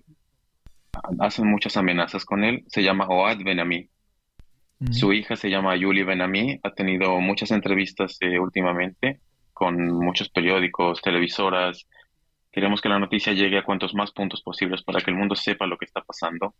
hacen 1.19 1.48
muchas 1.48 1.76
amenazas 1.76 2.24
con 2.24 2.45
él. 2.45 2.63
Se 2.67 2.82
llama 2.82 3.08
Oad 3.08 3.43
Benami. 3.43 3.89
Su 4.91 5.12
hija 5.12 5.36
se 5.36 5.50
llama 5.50 5.76
Yuli 5.76 6.04
Benami. 6.04 6.58
Ha 6.63 6.71
tenido 6.71 7.19
muchas 7.19 7.52
entrevistas 7.52 8.17
eh, 8.21 8.39
últimamente 8.39 9.19
con 9.52 9.76
muchos 9.89 10.30
periódicos, 10.30 11.02
televisoras. 11.02 11.86
Queremos 12.50 12.80
que 12.80 12.89
la 12.89 13.00
noticia 13.00 13.34
llegue 13.34 13.58
a 13.58 13.65
cuantos 13.65 13.93
más 13.93 14.12
puntos 14.12 14.41
posibles 14.41 14.84
para 14.84 15.02
que 15.02 15.12
el 15.12 15.17
mundo 15.17 15.36
sepa 15.36 15.67
lo 15.67 15.78
que 15.78 15.86
está 15.86 16.02
pasando. 16.02 16.56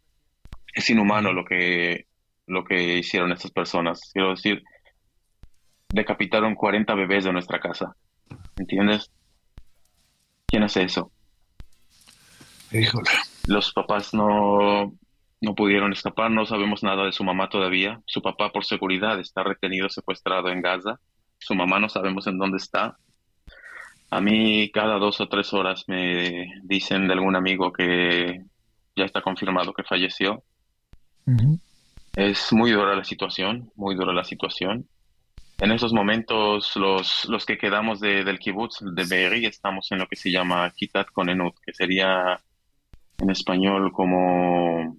Es 0.74 0.90
inhumano 0.90 1.32
lo 1.32 1.46
que, 1.46 2.08
lo 2.47 2.63
que 2.63 2.97
hicieron 2.97 3.31
estas 3.31 3.51
personas. 3.51 3.99
Quiero 4.13 4.31
decir, 4.31 4.63
decapitaron 5.89 6.55
40 6.55 6.93
bebés 6.95 7.23
de 7.23 7.34
nuestra 7.34 7.60
casa. 7.60 7.95
¿Entiendes? 8.58 9.12
¿Quién 10.47 10.63
hace 10.63 10.84
eso? 10.84 11.12
Híjole. 12.71 13.10
Los 13.47 13.71
papás 13.73 14.13
no, 14.13 14.93
no 15.41 15.55
pudieron 15.55 15.93
escapar, 15.93 16.31
no 16.31 16.45
sabemos 16.45 16.84
nada 16.84 17.05
de 17.05 17.12
su 17.12 17.23
mamá 17.23 17.49
todavía. 17.49 18.01
Su 18.05 18.21
papá, 18.21 18.51
por 18.51 18.65
seguridad, 18.65 19.19
está 19.19 19.43
retenido, 19.43 19.89
secuestrado 19.89 20.49
en 20.49 20.62
Gaza. 20.62 20.99
Su 21.39 21.55
mamá 21.55 21.79
no 21.79 21.89
sabemos 21.89 22.27
en 22.27 22.38
dónde 22.38 22.58
está. 22.58 22.97
A 24.10 24.21
mí 24.21 24.71
cada 24.71 24.97
dos 24.97 25.19
o 25.19 25.27
tres 25.27 25.53
horas 25.53 25.86
me 25.88 26.47
dicen 26.63 27.08
de 27.08 27.13
algún 27.13 27.36
amigo 27.36 27.73
que 27.73 28.39
ya 28.95 29.05
está 29.05 29.21
confirmado 29.21 29.73
que 29.73 29.84
falleció. 29.84 30.43
Es 32.15 32.54
muy 32.54 32.71
dura 32.71 32.95
la 32.95 33.04
situación, 33.04 33.71
muy 33.75 33.95
dura 33.95 34.13
la 34.13 34.23
situación. 34.23 34.88
En 35.58 35.71
esos 35.71 35.93
momentos, 35.93 36.75
los, 36.75 37.25
los 37.25 37.45
que 37.45 37.58
quedamos 37.58 37.99
de, 37.99 38.23
del 38.23 38.39
kibutz, 38.39 38.80
de 38.82 39.06
Be'eri, 39.06 39.45
estamos 39.45 39.91
en 39.91 39.99
lo 39.99 40.08
que 40.08 40.15
se 40.15 40.32
llama 40.32 40.69
Kitat 40.71 41.08
Konenut, 41.12 41.56
que 41.65 41.73
sería 41.73 42.39
en 43.17 43.30
español 43.30 43.91
como 43.91 44.97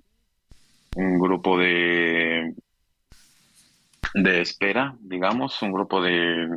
un 0.96 1.18
grupo 1.18 1.58
de 1.58 2.54
de 4.14 4.40
espera, 4.40 4.94
digamos, 5.00 5.60
un 5.60 5.72
grupo 5.72 6.02
de 6.02 6.48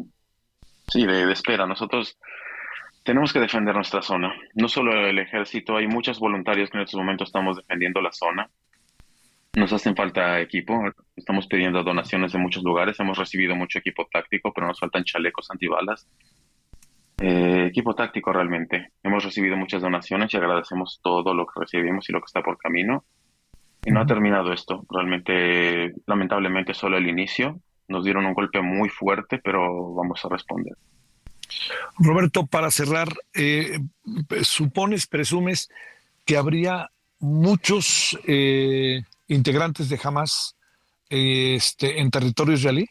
sí, 0.88 1.06
de, 1.06 1.32
espera. 1.32 1.66
Nosotros 1.66 2.18
tenemos 3.04 3.34
que 3.34 3.40
defender 3.40 3.76
nuestra 3.76 4.02
zona. 4.02 4.34
No 4.56 4.70
solo 4.70 5.08
el 5.08 5.20
ejército, 5.20 5.76
hay 5.76 5.88
muchos 5.88 6.20
voluntarios 6.20 6.70
que 6.70 6.78
en 6.78 6.84
estos 6.84 6.98
momentos 7.00 7.28
estamos 7.28 7.58
defendiendo 7.58 8.02
la 8.02 8.14
zona. 8.14 8.50
Nos 9.56 9.74
hacen 9.74 9.96
falta 9.96 10.40
equipo, 10.40 10.80
estamos 11.16 11.48
pidiendo 11.48 11.84
donaciones 11.84 12.32
de 12.32 12.40
muchos 12.40 12.64
lugares, 12.64 13.00
hemos 13.00 13.18
recibido 13.18 13.56
mucho 13.56 13.80
equipo 13.80 14.08
táctico, 14.12 14.54
pero 14.54 14.68
nos 14.68 14.80
faltan 14.80 15.04
chalecos 15.04 15.50
antibalas. 15.50 16.08
Eh, 17.22 17.66
equipo 17.68 17.96
táctico 17.96 18.32
realmente. 18.32 18.92
Hemos 19.04 19.24
recibido 19.26 19.58
muchas 19.58 19.82
donaciones 19.82 20.34
y 20.34 20.38
agradecemos 20.38 21.00
todo 21.04 21.34
lo 21.34 21.46
que 21.46 21.60
recibimos 21.60 22.08
y 22.10 22.14
lo 22.14 22.22
que 22.22 22.28
está 22.28 22.42
por 22.42 22.58
camino. 22.58 23.04
Y 23.84 23.92
no 23.92 24.02
ha 24.02 24.06
terminado 24.06 24.54
esto. 24.54 24.86
Realmente, 24.90 25.94
lamentablemente, 26.06 26.74
solo 26.74 26.98
el 26.98 27.08
inicio. 27.08 27.60
Nos 27.88 28.06
dieron 28.06 28.26
un 28.26 28.34
golpe 28.34 28.62
muy 28.62 28.88
fuerte, 28.88 29.40
pero 29.44 29.94
vamos 29.94 30.24
a 30.24 30.30
responder. 30.30 30.78
Roberto, 31.98 32.46
para 32.46 32.72
cerrar, 32.72 33.10
eh, 33.34 33.80
supones, 34.44 35.08
presumes 35.08 35.70
que 36.26 36.38
habría 36.38 36.90
muchos 37.20 38.18
eh, 38.28 39.02
integrantes 39.30 39.90
de 39.90 40.00
Hamas 40.04 40.58
este, 41.10 42.00
en 42.00 42.12
territorio 42.12 42.54
israelí? 42.54 42.86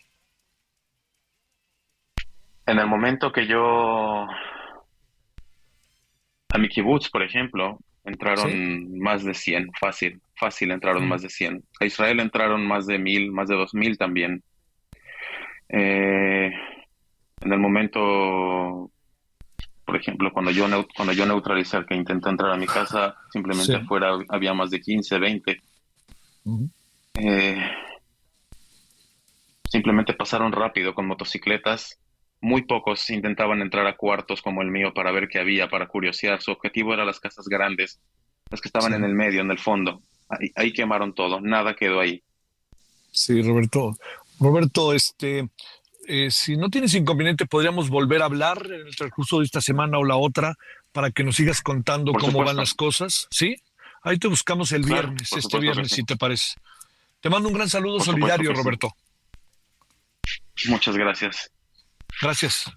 En 2.67 2.79
el 2.79 2.87
momento 2.87 3.33
que 3.33 3.47
yo 3.47 4.27
A 6.51 6.59
mi 6.59 6.69
kibutz, 6.69 7.11
por 7.11 7.23
ejemplo, 7.23 7.79
entraron 8.05 8.99
más 8.99 9.25
de 9.25 9.35
100, 9.35 9.71
fácil, 9.79 10.21
fácil 10.35 10.71
entraron 10.71 11.07
más 11.07 11.23
de 11.23 11.29
100. 11.29 11.63
A 11.81 11.85
Israel 11.85 12.21
entraron 12.21 12.67
más 12.67 12.87
de 12.87 12.99
mil, 12.99 13.31
más 13.33 13.49
de 13.49 13.57
dos 13.57 13.75
mil 13.75 13.99
también. 13.99 14.43
Eh, 15.69 16.51
en 17.41 17.53
el 17.53 17.59
momento, 17.59 18.91
por 19.85 19.97
ejemplo, 19.97 20.33
cuando 20.33 20.51
yo, 20.51 20.67
cuando 20.97 21.13
yo 21.13 21.27
neutralicé 21.27 21.77
al 21.77 21.87
que 21.87 21.95
intentó 21.95 22.31
entrar 22.31 22.53
a 22.53 22.57
mi 22.57 22.67
casa, 22.67 23.15
simplemente 23.31 23.77
afuera 23.77 24.19
había 24.29 24.55
más 24.55 24.71
de 24.71 24.81
15, 24.81 25.19
20. 25.19 25.63
Eh, 27.15 27.71
simplemente 29.69 30.15
pasaron 30.15 30.53
rápido 30.53 30.95
con 30.95 31.07
motocicletas. 31.07 31.99
Muy 32.41 32.63
pocos 32.63 33.11
intentaban 33.11 33.61
entrar 33.61 33.87
a 33.87 33.97
cuartos 33.97 34.43
como 34.43 34.63
el 34.63 34.71
mío 34.71 34.93
para 34.95 35.11
ver 35.11 35.29
qué 35.29 35.41
había, 35.41 35.69
para 35.69 35.89
curiosear. 35.89 36.41
Su 36.41 36.53
objetivo 36.53 36.95
era 36.95 37.05
las 37.05 37.21
casas 37.21 37.47
grandes, 37.47 38.01
las 38.51 38.61
que 38.61 38.69
estaban 38.69 38.95
en 38.95 39.05
el 39.05 39.15
medio, 39.15 39.41
en 39.41 39.51
el 39.51 39.59
fondo. 39.59 40.03
Ahí, 40.55 40.73
quemaron 40.73 41.15
todo, 41.15 41.41
nada 41.41 41.75
quedó 41.75 42.01
ahí. 42.01 42.23
Sí, 43.11 43.43
Roberto. 43.43 43.97
Roberto, 44.39 44.93
este, 44.93 45.49
eh, 46.07 46.31
si 46.31 46.57
no 46.57 46.69
tienes 46.69 46.95
inconveniente, 46.95 47.47
podríamos 47.47 47.91
volver 47.91 48.23
a 48.23 48.27
hablar 48.27 48.65
en 48.67 48.87
el 48.87 48.95
transcurso 48.95 49.39
de 49.39 49.47
esta 49.47 49.61
semana 49.61 49.99
o 49.99 50.05
la 50.05 50.17
otra 50.17 50.55
para 50.93 51.11
que 51.11 51.25
nos 51.25 51.37
sigas 51.37 51.61
contando 51.61 52.13
cómo 52.13 52.45
van 52.45 52.57
las 52.57 52.75
cosas, 52.75 53.27
¿sí? 53.31 53.57
Ahí 54.03 54.19
te 54.19 54.29
buscamos 54.29 54.73
el 54.73 54.83
viernes, 54.83 55.33
este 55.33 55.59
viernes, 55.59 55.91
si 55.91 56.05
te 56.05 56.17
parece. 56.17 56.55
Te 57.21 57.29
mando 57.29 57.49
un 57.49 57.55
gran 57.55 57.69
saludo 57.69 58.01
solidario, 58.01 58.53
Roberto. 58.53 58.95
Muchas 60.67 60.97
gracias. 60.97 61.51
Gracias. 62.21 62.71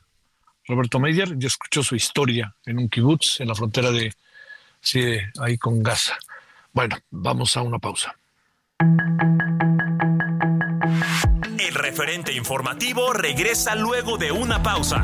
Roberto 0.67 0.99
Meyer 0.99 1.37
ya 1.37 1.47
escuchó 1.47 1.83
su 1.83 1.95
historia 1.95 2.55
en 2.65 2.77
un 2.77 2.89
kibutz 2.89 3.39
en 3.41 3.47
la 3.47 3.55
frontera 3.55 3.91
de, 3.91 4.13
sí, 4.79 5.17
ahí 5.39 5.57
con 5.57 5.81
Gaza. 5.81 6.17
Bueno, 6.71 6.97
vamos 7.09 7.57
a 7.57 7.61
una 7.61 7.79
pausa. 7.79 8.15
El 11.59 11.75
referente 11.75 12.33
informativo 12.33 13.13
regresa 13.13 13.75
luego 13.75 14.17
de 14.17 14.31
una 14.31 14.63
pausa. 14.63 15.03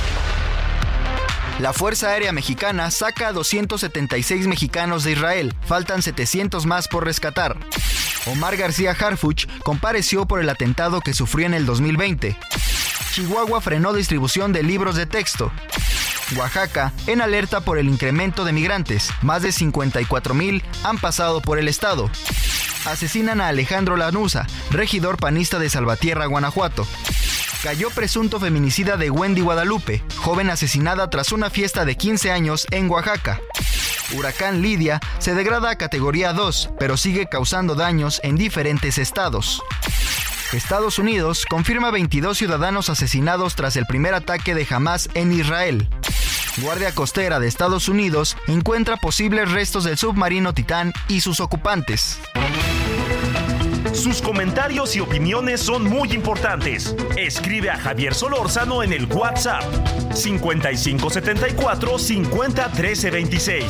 La 1.61 1.73
Fuerza 1.73 2.07
Aérea 2.07 2.31
Mexicana 2.31 2.89
saca 2.89 3.27
a 3.27 3.33
276 3.33 4.47
mexicanos 4.47 5.03
de 5.03 5.11
Israel, 5.11 5.53
faltan 5.67 6.01
700 6.01 6.65
más 6.65 6.87
por 6.87 7.05
rescatar. 7.05 7.55
Omar 8.25 8.57
García 8.57 8.97
Harfuch 8.99 9.45
compareció 9.61 10.25
por 10.25 10.41
el 10.41 10.49
atentado 10.49 11.01
que 11.01 11.13
sufrió 11.13 11.45
en 11.45 11.53
el 11.53 11.67
2020. 11.67 12.35
Chihuahua 13.11 13.61
frenó 13.61 13.93
distribución 13.93 14.53
de 14.53 14.63
libros 14.63 14.95
de 14.95 15.05
texto. 15.05 15.51
Oaxaca 16.35 16.93
en 17.05 17.21
alerta 17.21 17.61
por 17.61 17.77
el 17.77 17.89
incremento 17.89 18.43
de 18.43 18.53
migrantes. 18.53 19.11
Más 19.21 19.43
de 19.43 19.51
54 19.51 20.33
mil 20.33 20.63
han 20.83 20.97
pasado 20.97 21.41
por 21.41 21.59
el 21.59 21.67
estado. 21.67 22.09
Asesinan 22.85 23.39
a 23.39 23.49
Alejandro 23.49 23.97
Lanusa, 23.97 24.47
regidor 24.71 25.17
panista 25.17 25.59
de 25.59 25.69
Salvatierra, 25.69 26.25
Guanajuato. 26.25 26.87
Cayó 27.63 27.91
presunto 27.91 28.39
feminicida 28.39 28.97
de 28.97 29.11
Wendy 29.11 29.41
Guadalupe, 29.41 30.03
joven 30.17 30.49
asesinada 30.49 31.11
tras 31.11 31.31
una 31.31 31.51
fiesta 31.51 31.85
de 31.85 31.95
15 31.95 32.31
años 32.31 32.65
en 32.71 32.89
Oaxaca. 32.89 33.39
Huracán 34.15 34.63
Lidia 34.63 34.99
se 35.19 35.35
degrada 35.35 35.69
a 35.69 35.77
categoría 35.77 36.33
2, 36.33 36.71
pero 36.79 36.97
sigue 36.97 37.27
causando 37.27 37.75
daños 37.75 38.19
en 38.23 38.35
diferentes 38.35 38.97
estados. 38.97 39.61
Estados 40.53 40.97
Unidos 40.97 41.45
confirma 41.47 41.91
22 41.91 42.35
ciudadanos 42.35 42.89
asesinados 42.89 43.55
tras 43.55 43.75
el 43.75 43.85
primer 43.85 44.15
ataque 44.15 44.55
de 44.55 44.65
Hamas 44.67 45.09
en 45.13 45.31
Israel. 45.31 45.87
Guardia 46.57 46.95
Costera 46.95 47.39
de 47.39 47.47
Estados 47.47 47.87
Unidos 47.89 48.37
encuentra 48.47 48.97
posibles 48.97 49.51
restos 49.51 49.83
del 49.83 49.99
submarino 49.99 50.53
Titán 50.53 50.93
y 51.07 51.21
sus 51.21 51.39
ocupantes. 51.39 52.17
Sus 53.93 54.21
comentarios 54.21 54.95
y 54.95 54.99
opiniones 54.99 55.59
son 55.61 55.83
muy 55.83 56.13
importantes. 56.13 56.95
Escribe 57.17 57.69
a 57.69 57.77
Javier 57.77 58.13
Solórzano 58.13 58.83
en 58.83 58.93
el 58.93 59.05
WhatsApp 59.05 59.63
5574 60.13 61.99
50 61.99 62.67
26. 62.69 63.65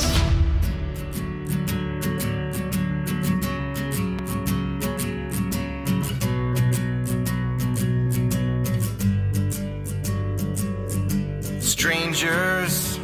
Strangers, 11.59 12.99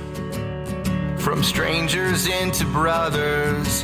from 1.18 1.44
strangers 1.44 2.28
into 2.28 2.64
brothers, 2.66 3.84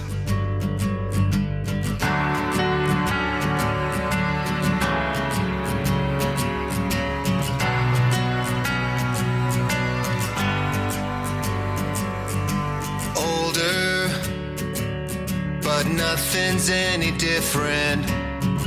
Nothing's 15.91 16.69
any 16.69 17.11
different. 17.11 18.05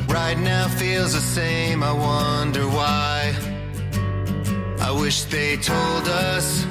Right 0.08 0.38
now 0.38 0.68
feels 0.68 1.14
the 1.14 1.20
same, 1.20 1.82
I 1.82 1.92
wonder 1.92 2.68
why. 2.68 3.34
I 4.80 4.90
wish 4.90 5.24
they 5.24 5.56
told 5.56 6.08
us 6.08 6.66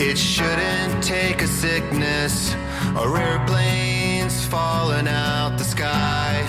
it 0.00 0.18
shouldn't 0.18 1.02
take 1.02 1.40
a 1.42 1.46
sickness 1.46 2.54
or 2.98 3.16
airplanes 3.18 4.44
falling 4.46 5.08
out 5.08 5.56
the 5.56 5.64
sky. 5.64 6.42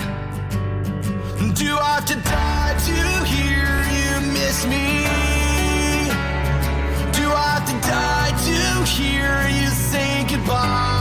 Do 1.54 1.78
I 1.78 1.94
have 1.94 2.06
to 2.06 2.16
die 2.16 2.76
to 2.88 3.24
hear 3.32 3.68
you 3.98 4.32
miss 4.32 4.66
me? 4.66 5.04
Do 7.18 7.24
I 7.32 7.46
have 7.54 7.66
to 7.70 7.76
die 7.88 8.32
to 8.48 8.90
hear 8.90 9.48
you 9.48 9.68
say 9.68 10.26
goodbye? 10.28 10.95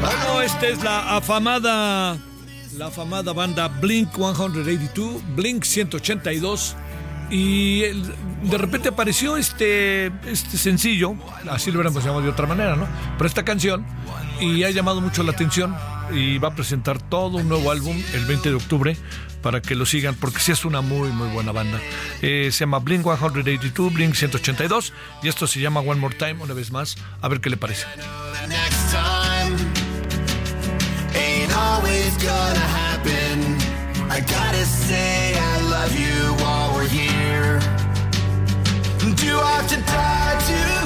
Bueno, 0.00 0.42
esta 0.42 0.68
es 0.68 0.82
la 0.84 1.16
afamada, 1.16 2.16
la 2.76 2.86
afamada 2.86 3.32
banda 3.32 3.66
Blink 3.68 4.14
182, 4.14 5.22
Blink 5.34 5.64
182. 5.64 6.76
Y 7.28 7.80
de 7.80 8.56
repente 8.56 8.90
apareció 8.90 9.36
este, 9.36 10.06
este 10.30 10.56
sencillo, 10.56 11.16
así 11.50 11.72
lo 11.72 11.78
hubiéramos 11.78 12.04
llamado 12.04 12.22
de 12.22 12.28
otra 12.28 12.46
manera, 12.46 12.76
¿no? 12.76 12.86
Pero 13.18 13.26
esta 13.26 13.44
canción, 13.44 13.84
y 14.40 14.62
ha 14.62 14.70
llamado 14.70 15.00
mucho 15.00 15.24
la 15.24 15.32
atención 15.32 15.74
y 16.12 16.38
va 16.38 16.48
a 16.48 16.54
presentar 16.54 17.00
todo 17.00 17.38
un 17.38 17.48
nuevo 17.48 17.70
álbum 17.70 17.96
el 18.14 18.24
20 18.24 18.50
de 18.50 18.54
octubre 18.54 18.96
para 19.42 19.62
que 19.62 19.74
lo 19.74 19.86
sigan, 19.86 20.14
porque 20.14 20.40
sí 20.40 20.52
es 20.52 20.64
una 20.64 20.80
muy, 20.80 21.10
muy 21.10 21.28
buena 21.28 21.52
banda. 21.52 21.80
Eh, 22.22 22.48
se 22.52 22.60
llama 22.60 22.78
Blink 22.80 23.04
182, 23.04 23.92
Blink 23.92 24.14
182, 24.14 24.92
y 25.22 25.28
esto 25.28 25.46
se 25.46 25.60
llama 25.60 25.80
One 25.80 26.00
More 26.00 26.16
Time, 26.16 26.42
una 26.42 26.54
vez 26.54 26.70
más, 26.72 26.96
a 27.20 27.28
ver 27.28 27.40
qué 27.40 27.50
le 27.50 27.56
parece. 27.56 27.86
I 39.46 39.66
to 39.68 40.85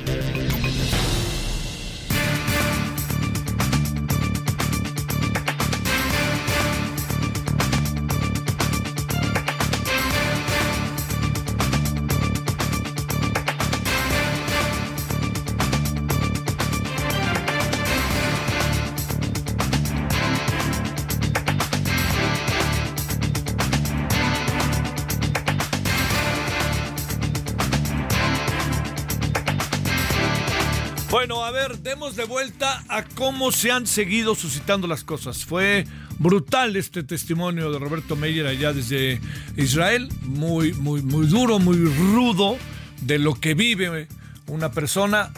De 32.21 32.27
vuelta 32.27 32.83
a 32.87 33.03
cómo 33.03 33.51
se 33.51 33.71
han 33.71 33.87
seguido 33.87 34.35
suscitando 34.35 34.85
las 34.85 35.03
cosas. 35.03 35.43
Fue 35.43 35.87
brutal 36.19 36.75
este 36.75 37.01
testimonio 37.01 37.71
de 37.71 37.79
Roberto 37.79 38.15
Meyer 38.15 38.45
allá 38.45 38.73
desde 38.73 39.19
Israel, 39.57 40.07
muy, 40.21 40.73
muy, 40.73 41.01
muy 41.01 41.25
duro, 41.25 41.57
muy 41.57 41.77
rudo 41.77 42.57
de 43.01 43.17
lo 43.17 43.33
que 43.33 43.55
vive 43.55 44.07
una 44.45 44.71
persona. 44.71 45.31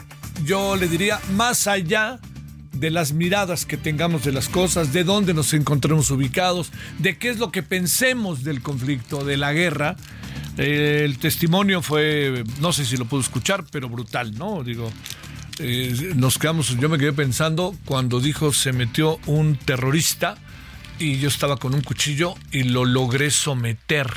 Yo 0.44 0.76
le 0.76 0.86
diría, 0.86 1.20
más 1.32 1.68
allá 1.68 2.20
de 2.74 2.90
las 2.90 3.14
miradas 3.14 3.64
que 3.64 3.78
tengamos 3.78 4.22
de 4.22 4.32
las 4.32 4.50
cosas, 4.50 4.92
de 4.92 5.04
dónde 5.04 5.32
nos 5.32 5.54
encontremos 5.54 6.10
ubicados, 6.10 6.70
de 6.98 7.16
qué 7.16 7.30
es 7.30 7.38
lo 7.38 7.50
que 7.50 7.62
pensemos 7.62 8.44
del 8.44 8.60
conflicto, 8.60 9.24
de 9.24 9.38
la 9.38 9.54
guerra. 9.54 9.96
Eh, 10.58 11.00
el 11.06 11.16
testimonio 11.18 11.80
fue, 11.80 12.44
no 12.60 12.74
sé 12.74 12.84
si 12.84 12.98
lo 12.98 13.06
puedo 13.06 13.22
escuchar, 13.22 13.64
pero 13.72 13.88
brutal, 13.88 14.36
¿no? 14.36 14.62
Digo, 14.62 14.92
eh, 15.58 16.12
nos 16.16 16.38
quedamos, 16.38 16.76
yo 16.78 16.88
me 16.88 16.98
quedé 16.98 17.12
pensando 17.12 17.76
cuando 17.84 18.20
dijo 18.20 18.52
se 18.52 18.72
metió 18.72 19.18
un 19.26 19.56
terrorista 19.56 20.36
y 20.98 21.18
yo 21.18 21.28
estaba 21.28 21.56
con 21.56 21.74
un 21.74 21.82
cuchillo 21.82 22.34
y 22.50 22.64
lo 22.64 22.84
logré 22.84 23.30
someter. 23.30 24.10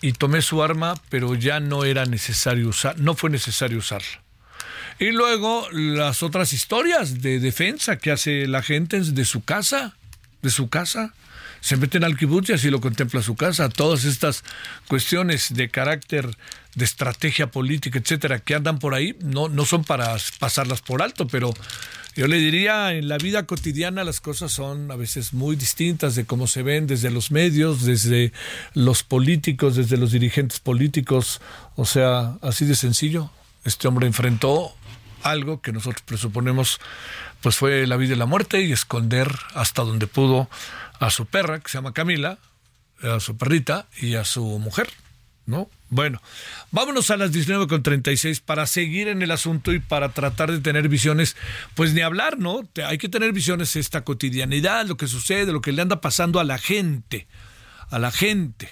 Y 0.00 0.12
tomé 0.12 0.42
su 0.42 0.62
arma, 0.62 0.94
pero 1.08 1.34
ya 1.34 1.60
no 1.60 1.84
era 1.84 2.04
necesario 2.04 2.68
usar, 2.68 2.98
no 2.98 3.14
fue 3.14 3.30
necesario 3.30 3.78
usarla. 3.78 4.22
Y 4.98 5.10
luego 5.10 5.66
las 5.72 6.22
otras 6.22 6.52
historias 6.52 7.20
de 7.20 7.40
defensa 7.40 7.98
que 7.98 8.12
hace 8.12 8.46
la 8.46 8.62
gente 8.62 9.00
de 9.00 9.24
su 9.24 9.42
casa, 9.44 9.96
de 10.42 10.50
su 10.50 10.68
casa. 10.68 11.14
Se 11.60 11.78
meten 11.78 12.04
al 12.04 12.18
kibutz 12.18 12.50
y 12.50 12.52
así 12.52 12.70
lo 12.70 12.80
contempla 12.80 13.22
su 13.22 13.34
casa. 13.34 13.70
Todas 13.70 14.04
estas 14.04 14.44
cuestiones 14.86 15.54
de 15.54 15.70
carácter 15.70 16.28
de 16.74 16.84
estrategia 16.84 17.50
política, 17.50 17.98
etcétera, 17.98 18.40
que 18.40 18.54
andan 18.54 18.78
por 18.78 18.94
ahí, 18.94 19.16
no, 19.20 19.48
no 19.48 19.64
son 19.64 19.84
para 19.84 20.16
pasarlas 20.38 20.80
por 20.80 21.02
alto, 21.02 21.26
pero 21.26 21.54
yo 22.16 22.28
le 22.28 22.36
diría, 22.36 22.92
en 22.92 23.08
la 23.08 23.18
vida 23.18 23.44
cotidiana 23.44 24.04
las 24.04 24.20
cosas 24.20 24.52
son 24.52 24.90
a 24.90 24.96
veces 24.96 25.32
muy 25.32 25.56
distintas 25.56 26.14
de 26.14 26.24
cómo 26.26 26.46
se 26.46 26.62
ven 26.62 26.86
desde 26.86 27.10
los 27.10 27.30
medios, 27.30 27.84
desde 27.84 28.32
los 28.72 29.02
políticos, 29.02 29.76
desde 29.76 29.96
los 29.96 30.12
dirigentes 30.12 30.60
políticos, 30.60 31.40
o 31.74 31.84
sea, 31.84 32.36
así 32.40 32.64
de 32.66 32.76
sencillo. 32.76 33.30
Este 33.64 33.88
hombre 33.88 34.06
enfrentó 34.06 34.74
algo 35.22 35.60
que 35.60 35.72
nosotros 35.72 36.02
presuponemos 36.02 36.80
pues 37.40 37.56
fue 37.56 37.86
la 37.86 37.96
vida 37.96 38.14
y 38.14 38.16
la 38.16 38.26
muerte 38.26 38.62
y 38.62 38.72
esconder 38.72 39.30
hasta 39.54 39.82
donde 39.82 40.06
pudo 40.06 40.48
a 40.98 41.10
su 41.10 41.26
perra, 41.26 41.60
que 41.60 41.68
se 41.68 41.78
llama 41.78 41.92
Camila, 41.92 42.38
a 43.02 43.20
su 43.20 43.36
perrita 43.36 43.86
y 44.00 44.14
a 44.14 44.24
su 44.24 44.58
mujer, 44.58 44.88
¿no? 45.46 45.68
Bueno, 45.90 46.20
vámonos 46.70 47.10
a 47.10 47.16
las 47.16 47.32
19.36 47.32 48.40
para 48.40 48.66
seguir 48.66 49.08
en 49.08 49.22
el 49.22 49.30
asunto 49.30 49.72
y 49.72 49.78
para 49.78 50.10
tratar 50.10 50.50
de 50.50 50.60
tener 50.60 50.88
visiones, 50.88 51.36
pues 51.74 51.92
ni 51.92 52.00
hablar, 52.00 52.38
¿no? 52.38 52.68
Hay 52.86 52.98
que 52.98 53.08
tener 53.08 53.32
visiones 53.32 53.76
esta 53.76 54.02
cotidianidad, 54.02 54.86
lo 54.86 54.96
que 54.96 55.06
sucede, 55.06 55.52
lo 55.52 55.60
que 55.60 55.72
le 55.72 55.82
anda 55.82 56.00
pasando 56.00 56.40
a 56.40 56.44
la 56.44 56.58
gente, 56.58 57.28
a 57.90 57.98
la 57.98 58.10
gente, 58.10 58.70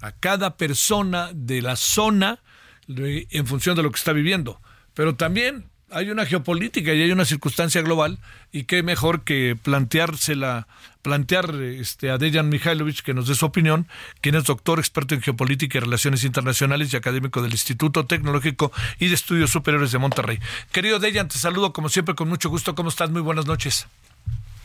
a 0.00 0.12
cada 0.12 0.56
persona 0.56 1.30
de 1.34 1.62
la 1.62 1.76
zona 1.76 2.40
en 2.88 3.46
función 3.46 3.76
de 3.76 3.82
lo 3.82 3.90
que 3.90 3.98
está 3.98 4.12
viviendo. 4.12 4.60
Pero 4.94 5.14
también 5.14 5.71
hay 5.92 6.10
una 6.10 6.26
geopolítica 6.26 6.92
y 6.94 7.02
hay 7.02 7.12
una 7.12 7.24
circunstancia 7.24 7.82
global 7.82 8.18
y 8.50 8.64
qué 8.64 8.82
mejor 8.82 9.22
que 9.22 9.56
planteársela, 9.60 10.66
plantear 11.02 11.54
este, 11.54 12.10
a 12.10 12.18
Dejan 12.18 12.48
Mihailovich 12.48 13.02
que 13.02 13.14
nos 13.14 13.28
dé 13.28 13.34
su 13.34 13.46
opinión, 13.46 13.86
quien 14.20 14.34
es 14.34 14.44
doctor 14.44 14.78
experto 14.78 15.14
en 15.14 15.22
geopolítica 15.22 15.78
y 15.78 15.80
relaciones 15.80 16.24
internacionales 16.24 16.92
y 16.92 16.96
académico 16.96 17.42
del 17.42 17.52
Instituto 17.52 18.06
Tecnológico 18.06 18.72
y 18.98 19.08
de 19.08 19.14
Estudios 19.14 19.50
Superiores 19.50 19.92
de 19.92 19.98
Monterrey. 19.98 20.38
Querido 20.72 20.98
Dejan, 20.98 21.28
te 21.28 21.38
saludo 21.38 21.72
como 21.72 21.88
siempre 21.88 22.14
con 22.14 22.28
mucho 22.28 22.48
gusto. 22.48 22.74
¿Cómo 22.74 22.88
estás? 22.88 23.10
Muy 23.10 23.22
buenas 23.22 23.46
noches. 23.46 23.86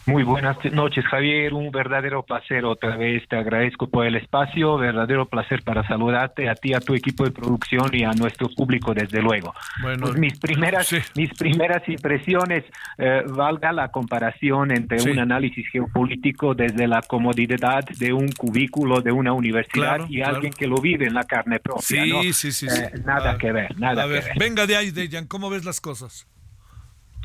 Muy 0.08 0.24
buenas 0.24 0.58
noches, 0.72 1.06
Javier. 1.06 1.54
Un 1.54 1.70
verdadero 1.70 2.24
placer 2.24 2.64
otra 2.64 2.96
vez. 2.96 3.28
Te 3.28 3.36
agradezco 3.36 3.90
por 3.90 4.06
el 4.06 4.16
espacio. 4.16 4.78
Verdadero 4.78 5.26
placer 5.26 5.64
para 5.64 5.86
saludarte 5.86 6.48
a 6.50 6.56
ti, 6.56 6.74
a 6.74 6.80
tu 6.80 6.96
equipo 6.96 7.26
de 7.26 7.32
producción 7.32 7.90
y 7.94 8.06
a 8.06 8.12
nuestro 8.14 8.48
público, 8.48 8.94
desde 8.94 9.22
luego. 9.22 9.54
Bueno, 9.82 10.08
Pues 10.08 10.18
mis 10.18 10.40
primeras, 10.40 10.90
mis 11.16 11.34
primeras 11.34 11.88
impresiones, 11.90 12.64
eh, 12.98 13.24
valga 13.28 13.74
la 13.74 13.90
comparación 13.90 14.72
entre 14.72 15.00
Sí. 15.00 15.10
un 15.10 15.20
análisis 15.20 15.68
geopolítico 15.72 16.56
desde 16.56 16.88
la 16.88 17.02
comodidad 17.02 17.84
de 18.00 18.14
un 18.14 18.30
cubículo 18.32 19.02
de 19.02 19.12
una 19.12 19.34
universidad 19.34 19.68
Claro, 19.98 20.06
y 20.10 20.16
claro. 20.18 20.36
alguien 20.36 20.54
que 20.54 20.68
lo 20.68 20.78
vive 20.78 21.06
en 21.08 21.16
la 21.16 21.26
carne 21.26 21.60
propia. 21.60 21.82
Sí, 21.82 22.10
¿no? 22.10 22.24
sí, 22.24 22.34
sí, 22.34 22.52
sí. 22.54 22.68
Eh, 22.68 22.92
nada 23.06 23.32
A- 23.32 23.38
que 23.38 23.52
ver, 23.52 23.78
nada 23.78 24.04
a 24.04 24.06
que 24.08 24.14
ver, 24.14 24.24
ver. 24.24 24.34
venga 24.40 24.66
de 24.66 24.78
ahí, 24.78 24.92
Dejan, 24.92 25.28
¿cómo 25.28 25.50
ves 25.50 25.66
las 25.66 25.82
cosas? 25.82 26.26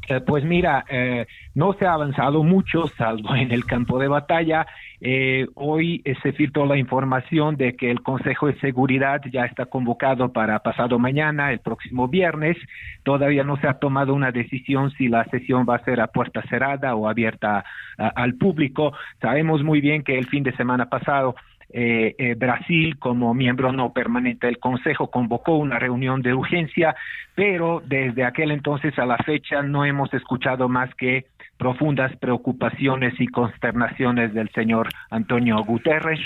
Eh, 0.08 0.20
pues 0.20 0.44
mira, 0.44 0.84
eh, 0.88 1.26
no 1.54 1.74
se 1.74 1.86
ha 1.86 1.94
avanzado 1.94 2.42
mucho, 2.42 2.88
salvo 2.88 3.34
en 3.36 3.52
el 3.52 3.64
campo 3.64 3.98
de 3.98 4.08
batalla. 4.08 4.66
Eh, 5.00 5.46
hoy 5.54 6.02
eh, 6.04 6.14
se 6.22 6.32
filtró 6.32 6.66
la 6.66 6.76
información 6.76 7.56
de 7.56 7.76
que 7.76 7.90
el 7.90 8.02
Consejo 8.02 8.46
de 8.46 8.58
Seguridad 8.60 9.20
ya 9.30 9.44
está 9.44 9.66
convocado 9.66 10.32
para 10.32 10.58
pasado 10.60 10.98
mañana, 10.98 11.52
el 11.52 11.60
próximo 11.60 12.08
viernes. 12.08 12.56
Todavía 13.04 13.44
no 13.44 13.56
se 13.58 13.68
ha 13.68 13.74
tomado 13.74 14.14
una 14.14 14.32
decisión 14.32 14.90
si 14.92 15.08
la 15.08 15.24
sesión 15.26 15.66
va 15.68 15.76
a 15.76 15.84
ser 15.84 16.00
a 16.00 16.08
puerta 16.08 16.42
cerrada 16.48 16.94
o 16.94 17.08
abierta 17.08 17.64
al 17.96 18.34
público. 18.34 18.92
Sabemos 19.20 19.62
muy 19.62 19.80
bien 19.80 20.02
que 20.02 20.18
el 20.18 20.26
fin 20.26 20.42
de 20.42 20.54
semana 20.56 20.88
pasado 20.88 21.34
eh, 21.72 22.14
eh, 22.18 22.34
Brasil, 22.34 22.98
como 22.98 23.34
miembro 23.34 23.72
no 23.72 23.92
permanente 23.92 24.46
del 24.46 24.58
Consejo, 24.58 25.10
convocó 25.10 25.56
una 25.56 25.78
reunión 25.78 26.22
de 26.22 26.34
urgencia, 26.34 26.94
pero 27.34 27.82
desde 27.84 28.24
aquel 28.24 28.50
entonces 28.50 28.98
a 28.98 29.06
la 29.06 29.18
fecha 29.18 29.62
no 29.62 29.84
hemos 29.84 30.12
escuchado 30.14 30.68
más 30.68 30.94
que 30.94 31.26
profundas 31.56 32.14
preocupaciones 32.16 33.14
y 33.20 33.28
consternaciones 33.28 34.34
del 34.34 34.50
señor 34.50 34.88
Antonio 35.10 35.62
Guterres, 35.64 36.20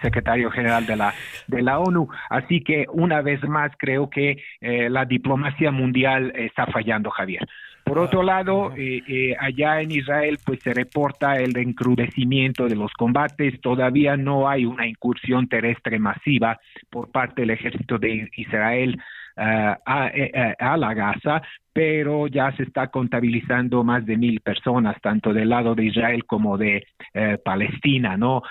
secretario 0.00 0.50
general 0.50 0.86
de 0.86 0.96
la 0.96 1.12
de 1.46 1.62
la 1.62 1.78
ONU. 1.78 2.08
Así 2.30 2.62
que 2.62 2.86
una 2.92 3.20
vez 3.22 3.42
más 3.48 3.72
creo 3.76 4.08
que 4.08 4.42
eh, 4.60 4.88
la 4.90 5.04
diplomacia 5.04 5.70
mundial 5.70 6.32
está 6.36 6.66
fallando, 6.66 7.10
Javier. 7.10 7.46
Por 7.88 8.00
otro 8.00 8.22
lado, 8.22 8.74
eh, 8.76 9.02
eh, 9.08 9.34
allá 9.40 9.80
en 9.80 9.90
Israel, 9.92 10.38
pues 10.44 10.60
se 10.62 10.74
reporta 10.74 11.36
el 11.36 11.56
encrudecimiento 11.56 12.68
de 12.68 12.76
los 12.76 12.92
combates. 12.92 13.58
Todavía 13.62 14.14
no 14.18 14.46
hay 14.46 14.66
una 14.66 14.86
incursión 14.86 15.48
terrestre 15.48 15.98
masiva 15.98 16.60
por 16.90 17.10
parte 17.10 17.40
del 17.42 17.50
ejército 17.50 17.98
de 17.98 18.28
Israel 18.36 19.00
ah, 19.38 19.78
a, 19.86 20.08
eh, 20.08 20.30
eh, 20.34 20.54
a 20.58 20.76
la 20.76 20.92
Gaza, 20.92 21.40
pero 21.72 22.26
ya 22.26 22.52
se 22.56 22.64
está 22.64 22.88
contabilizando 22.88 23.82
más 23.84 24.04
de 24.04 24.18
mil 24.18 24.40
personas, 24.40 25.00
tanto 25.00 25.32
del 25.32 25.48
lado 25.48 25.74
de 25.74 25.86
Israel 25.86 26.26
como 26.26 26.58
de 26.58 26.86
eh, 27.14 27.38
Palestina, 27.42 28.18
¿no? 28.18 28.42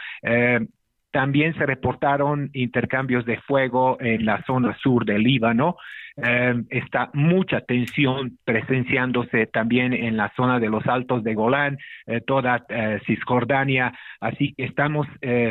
También 1.18 1.56
se 1.56 1.66
reportaron 1.66 2.52
intercambios 2.54 3.26
de 3.26 3.40
fuego 3.40 3.98
en 4.00 4.24
la 4.24 4.44
zona 4.44 4.78
sur 4.84 5.04
del 5.04 5.24
Líbano. 5.24 5.76
Eh, 6.16 6.54
está 6.70 7.10
mucha 7.14 7.62
tensión 7.62 8.38
presenciándose 8.46 9.48
también 9.48 9.94
en 9.94 10.16
la 10.16 10.32
zona 10.36 10.60
de 10.60 10.70
los 10.70 10.86
Altos 10.86 11.24
de 11.24 11.34
Golán, 11.34 11.80
eh, 12.06 12.22
toda 12.22 12.64
eh, 12.70 13.00
Cisjordania. 13.08 13.98
Así 14.20 14.54
que 14.54 14.66
estamos 14.66 15.08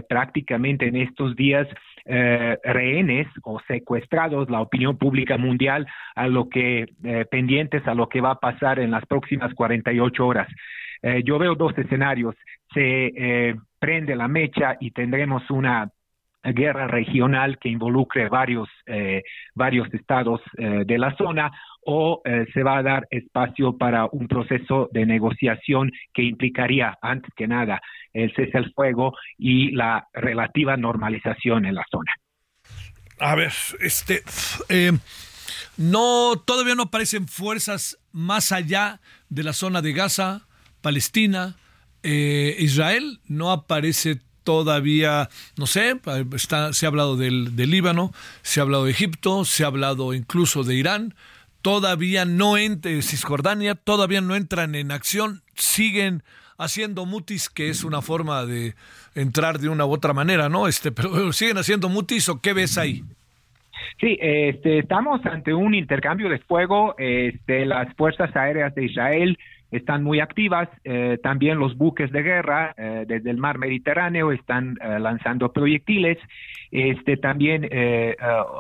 prácticamente 0.08 0.86
en 0.86 0.94
estos 0.94 1.34
días 1.34 1.66
rehenes 2.04 3.26
o 3.42 3.58
secuestrados 3.66 4.48
la 4.48 4.60
opinión 4.60 4.96
pública 4.96 5.36
mundial 5.36 5.84
a 6.14 6.28
lo 6.28 6.48
que 6.48 6.86
pendientes 7.28 7.84
a 7.88 7.94
lo 7.94 8.08
que 8.08 8.20
va 8.20 8.30
a 8.30 8.38
pasar 8.38 8.78
en 8.78 8.92
las 8.92 9.04
próximas 9.06 9.52
48 9.54 10.24
horas. 10.24 10.48
yo 11.24 11.40
veo 11.40 11.56
dos 11.56 11.76
escenarios. 11.76 12.36
Se 12.72 13.56
prende 13.86 14.16
la 14.16 14.26
mecha 14.26 14.76
y 14.80 14.90
tendremos 14.90 15.48
una 15.48 15.88
guerra 16.42 16.88
regional 16.88 17.56
que 17.60 17.68
involucre 17.68 18.28
varios, 18.28 18.68
eh, 18.84 19.22
varios 19.54 19.86
estados 19.94 20.40
eh, 20.58 20.82
de 20.84 20.98
la 20.98 21.16
zona 21.16 21.52
o 21.84 22.20
eh, 22.24 22.46
se 22.52 22.64
va 22.64 22.78
a 22.78 22.82
dar 22.82 23.06
espacio 23.10 23.78
para 23.78 24.06
un 24.06 24.26
proceso 24.26 24.88
de 24.90 25.06
negociación 25.06 25.92
que 26.12 26.24
implicaría, 26.24 26.98
antes 27.00 27.32
que 27.36 27.46
nada, 27.46 27.80
el 28.12 28.34
cese 28.34 28.58
al 28.58 28.72
fuego 28.72 29.12
y 29.38 29.70
la 29.70 30.08
relativa 30.12 30.76
normalización 30.76 31.64
en 31.64 31.76
la 31.76 31.84
zona. 31.88 32.12
A 33.20 33.36
ver, 33.36 33.52
este, 33.78 34.22
no, 35.76 36.42
todavía 36.44 36.74
no 36.74 36.84
aparecen 36.84 37.28
fuerzas 37.28 37.98
más 38.10 38.50
allá 38.50 38.98
de 39.28 39.44
la 39.44 39.52
zona 39.52 39.80
de 39.80 39.92
Gaza, 39.92 40.48
Palestina, 40.82 41.54
Israel, 42.02 43.18
no 43.26 43.50
aparece 43.50 44.20
todavía, 44.46 45.28
no 45.58 45.66
sé, 45.66 46.00
está, 46.34 46.72
se 46.72 46.86
ha 46.86 46.88
hablado 46.88 47.16
del, 47.16 47.56
Líbano, 47.56 48.12
se 48.42 48.60
ha 48.60 48.62
hablado 48.62 48.84
de 48.84 48.92
Egipto, 48.92 49.44
se 49.44 49.64
ha 49.64 49.66
hablado 49.66 50.14
incluso 50.14 50.62
de 50.62 50.76
Irán, 50.76 51.14
todavía 51.62 52.24
no 52.24 52.56
entra, 52.56 52.92
Cisjordania, 53.02 53.74
todavía 53.74 54.20
no 54.20 54.36
entran 54.36 54.76
en 54.76 54.92
acción, 54.92 55.42
siguen 55.56 56.22
haciendo 56.58 57.06
mutis, 57.06 57.50
que 57.50 57.70
es 57.70 57.82
una 57.82 58.02
forma 58.02 58.46
de 58.46 58.74
entrar 59.16 59.58
de 59.58 59.68
una 59.68 59.84
u 59.84 59.92
otra 59.92 60.12
manera, 60.12 60.48
¿no? 60.48 60.68
Este, 60.68 60.92
pero 60.92 61.32
siguen 61.32 61.58
haciendo 61.58 61.88
mutis 61.88 62.28
o 62.28 62.40
qué 62.40 62.52
ves 62.52 62.78
ahí? 62.78 63.02
Sí, 64.00 64.16
este, 64.20 64.78
estamos 64.78 65.24
ante 65.26 65.54
un 65.54 65.74
intercambio 65.74 66.28
de 66.28 66.38
fuego. 66.38 66.94
Este, 66.98 67.66
las 67.66 67.92
fuerzas 67.94 68.34
aéreas 68.36 68.74
de 68.74 68.84
Israel 68.84 69.38
están 69.76 70.02
muy 70.02 70.20
activas. 70.20 70.68
Eh, 70.84 71.18
también 71.22 71.58
los 71.58 71.76
buques 71.76 72.10
de 72.12 72.22
guerra 72.22 72.74
eh, 72.76 73.04
desde 73.06 73.30
el 73.30 73.36
mar 73.36 73.58
Mediterráneo 73.58 74.32
están 74.32 74.78
eh, 74.80 74.98
lanzando 74.98 75.52
proyectiles. 75.52 76.18
Este, 76.70 77.16
también 77.16 77.68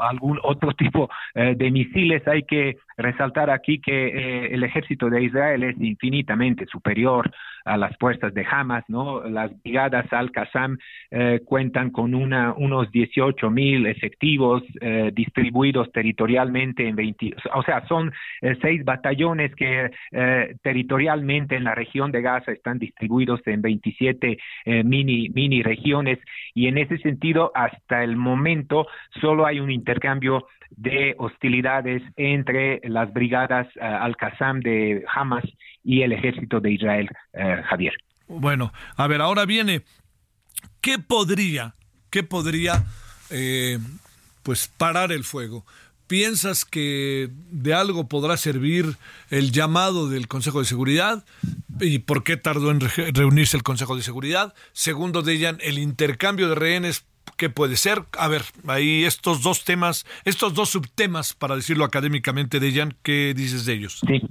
algún 0.00 0.38
otro 0.42 0.72
tipo 0.78 1.08
de 1.34 1.70
misiles. 1.70 2.26
Hay 2.26 2.42
que 2.44 2.76
resaltar 2.96 3.50
aquí 3.50 3.80
que 3.80 4.46
el 4.46 4.62
ejército 4.62 5.10
de 5.10 5.22
Israel 5.22 5.62
es 5.64 5.76
infinitamente 5.80 6.66
superior 6.66 7.30
a 7.66 7.76
las 7.76 7.96
fuerzas 7.98 8.32
de 8.32 8.46
Hamas, 8.48 8.84
¿no? 8.88 9.28
Las 9.28 9.50
brigadas 9.62 10.10
Al-Qassam 10.12 10.78
eh, 11.10 11.40
cuentan 11.44 11.90
con 11.90 12.14
una, 12.14 12.54
unos 12.56 12.90
18 12.92 13.50
mil 13.50 13.86
efectivos 13.86 14.62
eh, 14.80 15.10
distribuidos 15.12 15.90
territorialmente 15.92 16.86
en 16.86 16.94
20, 16.94 17.34
o 17.54 17.62
sea, 17.64 17.84
son 17.88 18.12
eh, 18.40 18.56
seis 18.62 18.84
batallones 18.84 19.54
que 19.56 19.90
territorialmente 20.62 21.56
en 21.56 21.64
la 21.64 21.74
región 21.74 22.12
de 22.12 22.22
Gaza 22.22 22.52
están 22.52 22.78
distribuidos 22.78 23.40
en 23.46 23.60
27 23.60 24.38
mini, 24.84 25.28
mini 25.30 25.62
regiones 25.62 26.18
y 26.54 26.68
en 26.68 26.78
ese 26.78 26.98
sentido, 26.98 27.50
hasta 27.54 27.95
el 28.02 28.16
momento, 28.16 28.86
solo 29.20 29.46
hay 29.46 29.60
un 29.60 29.70
intercambio 29.70 30.46
de 30.70 31.14
hostilidades 31.18 32.02
entre 32.16 32.80
las 32.84 33.12
brigadas 33.12 33.68
Al-Qassam 33.80 34.60
de 34.60 35.04
Hamas 35.14 35.44
y 35.84 36.02
el 36.02 36.12
ejército 36.12 36.60
de 36.60 36.72
Israel, 36.72 37.08
eh, 37.32 37.62
Javier. 37.68 37.94
Bueno, 38.28 38.72
a 38.96 39.06
ver, 39.06 39.20
ahora 39.20 39.46
viene, 39.46 39.82
¿qué 40.80 40.98
podría, 40.98 41.74
qué 42.10 42.24
podría, 42.24 42.84
eh, 43.30 43.78
pues, 44.42 44.68
parar 44.76 45.12
el 45.12 45.22
fuego? 45.24 45.64
¿Piensas 46.08 46.64
que 46.64 47.30
de 47.50 47.74
algo 47.74 48.08
podrá 48.08 48.36
servir 48.36 48.96
el 49.30 49.50
llamado 49.50 50.08
del 50.08 50.28
Consejo 50.28 50.60
de 50.60 50.64
Seguridad? 50.64 51.24
¿Y 51.80 51.98
por 52.00 52.22
qué 52.22 52.36
tardó 52.36 52.70
en 52.70 52.80
reunirse 52.80 53.56
el 53.56 53.64
Consejo 53.64 53.96
de 53.96 54.02
Seguridad? 54.02 54.54
Segundo 54.72 55.22
de 55.22 55.56
el 55.60 55.78
intercambio 55.78 56.48
de 56.48 56.54
rehenes, 56.54 57.04
¿qué 57.36 57.50
puede 57.50 57.76
ser? 57.76 58.04
A 58.18 58.28
ver, 58.28 58.42
ahí 58.66 59.04
estos 59.04 59.42
dos 59.42 59.64
temas, 59.64 60.06
estos 60.24 60.54
dos 60.54 60.70
subtemas, 60.70 61.34
para 61.34 61.56
decirlo 61.56 61.84
académicamente, 61.84 62.60
Dejan, 62.60 62.96
¿qué 63.02 63.34
dices 63.36 63.64
de 63.64 63.74
ellos? 63.74 64.00
Sí. 64.06 64.22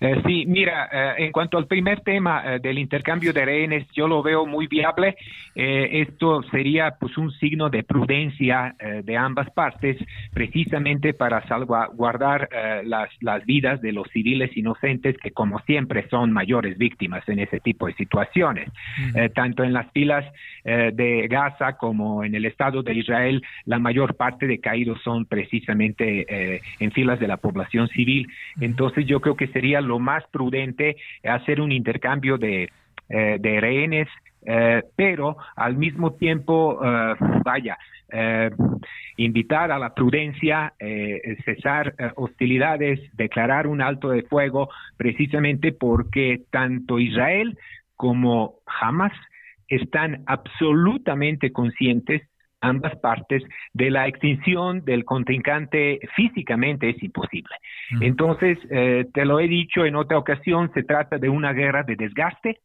Eh, 0.00 0.22
sí, 0.26 0.44
mira, 0.46 0.88
eh, 0.92 1.24
en 1.24 1.32
cuanto 1.32 1.58
al 1.58 1.66
primer 1.66 2.00
tema 2.00 2.42
eh, 2.44 2.60
del 2.60 2.78
intercambio 2.78 3.32
de 3.32 3.44
rehenes, 3.44 3.86
yo 3.92 4.06
lo 4.06 4.22
veo 4.22 4.46
muy 4.46 4.66
viable. 4.66 5.16
esto 5.54 6.42
sería 6.52 6.92
pues 7.00 7.18
un 7.18 7.32
signo 7.32 7.68
de 7.68 7.82
prudencia 7.82 8.76
de 9.02 9.16
ambas 9.16 9.50
partes, 9.50 9.96
precisamente 10.32 11.14
para 11.14 11.44
salvaguardar 11.48 12.48
las, 12.84 13.08
las 13.20 13.44
vidas 13.44 13.80
de 13.80 13.90
los 13.90 14.06
civiles 14.10 14.56
inocentes 14.56 15.16
que, 15.18 15.32
como 15.32 15.58
siempre, 15.60 16.08
son 16.08 16.32
mayores 16.32 16.78
víctimas 16.78 17.28
en 17.28 17.40
ese 17.40 17.58
tipo 17.58 17.88
de 17.88 17.94
situaciones. 17.94 18.70
tanto 19.34 19.64
en 19.64 19.72
las 19.72 19.90
filas 19.90 20.24
de 20.64 21.26
Gaza 21.28 21.76
como 21.76 22.22
en 22.22 22.36
el 22.36 22.44
Estado 22.44 22.84
de 22.84 22.94
Israel, 22.94 23.42
la 23.64 23.80
mayor 23.80 24.14
parte 24.14 24.46
de 24.46 24.60
caídos 24.60 25.02
son 25.02 25.24
precisamente 25.26 26.62
en 26.78 26.92
filas 26.92 27.18
de 27.18 27.26
la 27.26 27.38
población 27.38 27.88
civil. 27.88 28.28
Entonces, 28.60 29.06
yo 29.06 29.20
creo 29.20 29.34
que 29.34 29.48
sería 29.48 29.80
lo 29.88 29.98
más 29.98 30.24
prudente 30.30 30.96
hacer 31.24 31.60
un 31.60 31.72
intercambio 31.72 32.38
de, 32.38 32.70
eh, 33.10 33.38
de 33.40 33.58
rehenes, 33.58 34.06
eh, 34.44 34.82
pero 34.94 35.38
al 35.56 35.76
mismo 35.76 36.12
tiempo, 36.12 36.78
eh, 36.84 37.14
vaya, 37.42 37.78
invitar 39.18 39.70
a 39.70 39.78
la 39.78 39.92
prudencia, 39.92 40.72
cesar 41.44 41.94
hostilidades, 42.16 43.00
declarar 43.14 43.66
un 43.66 43.82
alto 43.82 44.08
de 44.08 44.22
fuego, 44.22 44.70
precisamente 44.96 45.72
porque 45.72 46.40
tanto 46.50 46.98
Israel 46.98 47.58
como 47.96 48.60
Hamas 48.80 49.12
están 49.68 50.22
absolutamente 50.24 51.52
conscientes 51.52 52.22
ambas 52.60 52.96
partes 52.96 53.42
de 53.72 53.90
la 53.90 54.08
extinción 54.08 54.84
del 54.84 55.04
contrincante 55.04 56.00
físicamente 56.16 56.90
es 56.90 57.02
imposible. 57.02 57.54
Entonces, 58.00 58.58
eh, 58.70 59.06
te 59.12 59.24
lo 59.24 59.40
he 59.40 59.48
dicho 59.48 59.84
en 59.84 59.96
otra 59.96 60.18
ocasión, 60.18 60.70
se 60.74 60.82
trata 60.82 61.18
de 61.18 61.28
una 61.28 61.52
guerra 61.52 61.82
de 61.82 61.96
desgaste, 61.96 62.60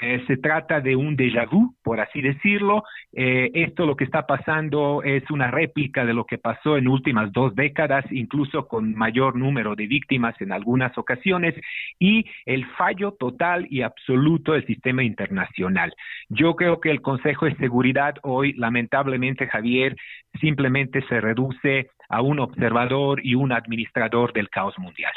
eh, 0.00 0.22
se 0.26 0.36
trata 0.36 0.80
de 0.80 0.94
un 0.94 1.16
déjà 1.16 1.46
vu, 1.46 1.74
por 1.82 2.00
así 2.00 2.20
decirlo. 2.20 2.82
Eh, 3.12 3.50
esto 3.54 3.86
lo 3.86 3.96
que 3.96 4.04
está 4.04 4.26
pasando 4.26 5.02
es 5.02 5.30
una 5.30 5.50
réplica 5.50 6.04
de 6.04 6.12
lo 6.12 6.24
que 6.26 6.36
pasó 6.36 6.76
en 6.76 6.86
últimas 6.86 7.32
dos 7.32 7.54
décadas, 7.54 8.04
incluso 8.10 8.68
con 8.68 8.94
mayor 8.94 9.36
número 9.36 9.74
de 9.74 9.86
víctimas 9.86 10.38
en 10.40 10.52
algunas 10.52 10.96
ocasiones, 10.98 11.54
y 11.98 12.26
el 12.44 12.66
fallo 12.76 13.12
total 13.12 13.66
y 13.70 13.82
absoluto 13.82 14.52
del 14.52 14.66
sistema 14.66 15.02
internacional. 15.02 15.94
Yo 16.28 16.56
creo 16.56 16.80
que 16.80 16.90
el 16.90 17.00
Consejo 17.00 17.46
de 17.46 17.56
Seguridad 17.56 18.16
hoy, 18.22 18.52
lamentablemente, 18.52 19.46
Javier, 19.46 19.96
simplemente 20.40 21.02
se 21.08 21.20
reduce 21.20 21.88
a 22.08 22.20
un 22.20 22.38
observador 22.40 23.24
y 23.24 23.34
un 23.34 23.52
administrador 23.52 24.32
del 24.32 24.50
caos 24.50 24.78
mundial. 24.78 25.12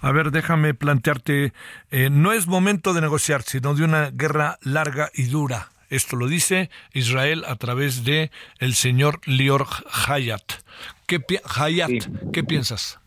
A 0.00 0.12
ver, 0.12 0.30
déjame 0.30 0.74
plantearte, 0.74 1.52
eh, 1.90 2.10
no 2.10 2.32
es 2.32 2.46
momento 2.46 2.94
de 2.94 3.00
negociar, 3.00 3.42
sino 3.42 3.74
de 3.74 3.84
una 3.84 4.10
guerra 4.10 4.58
larga 4.62 5.10
y 5.14 5.24
dura. 5.24 5.68
Esto 5.88 6.16
lo 6.16 6.28
dice 6.28 6.70
Israel 6.92 7.44
a 7.46 7.56
través 7.56 8.04
de 8.04 8.30
el 8.58 8.74
señor 8.74 9.20
Lior 9.26 9.66
Hayat. 10.06 10.62
¿Qué, 11.06 11.20
Hayat, 11.56 11.90
¿qué 12.32 12.44
piensas? 12.44 13.00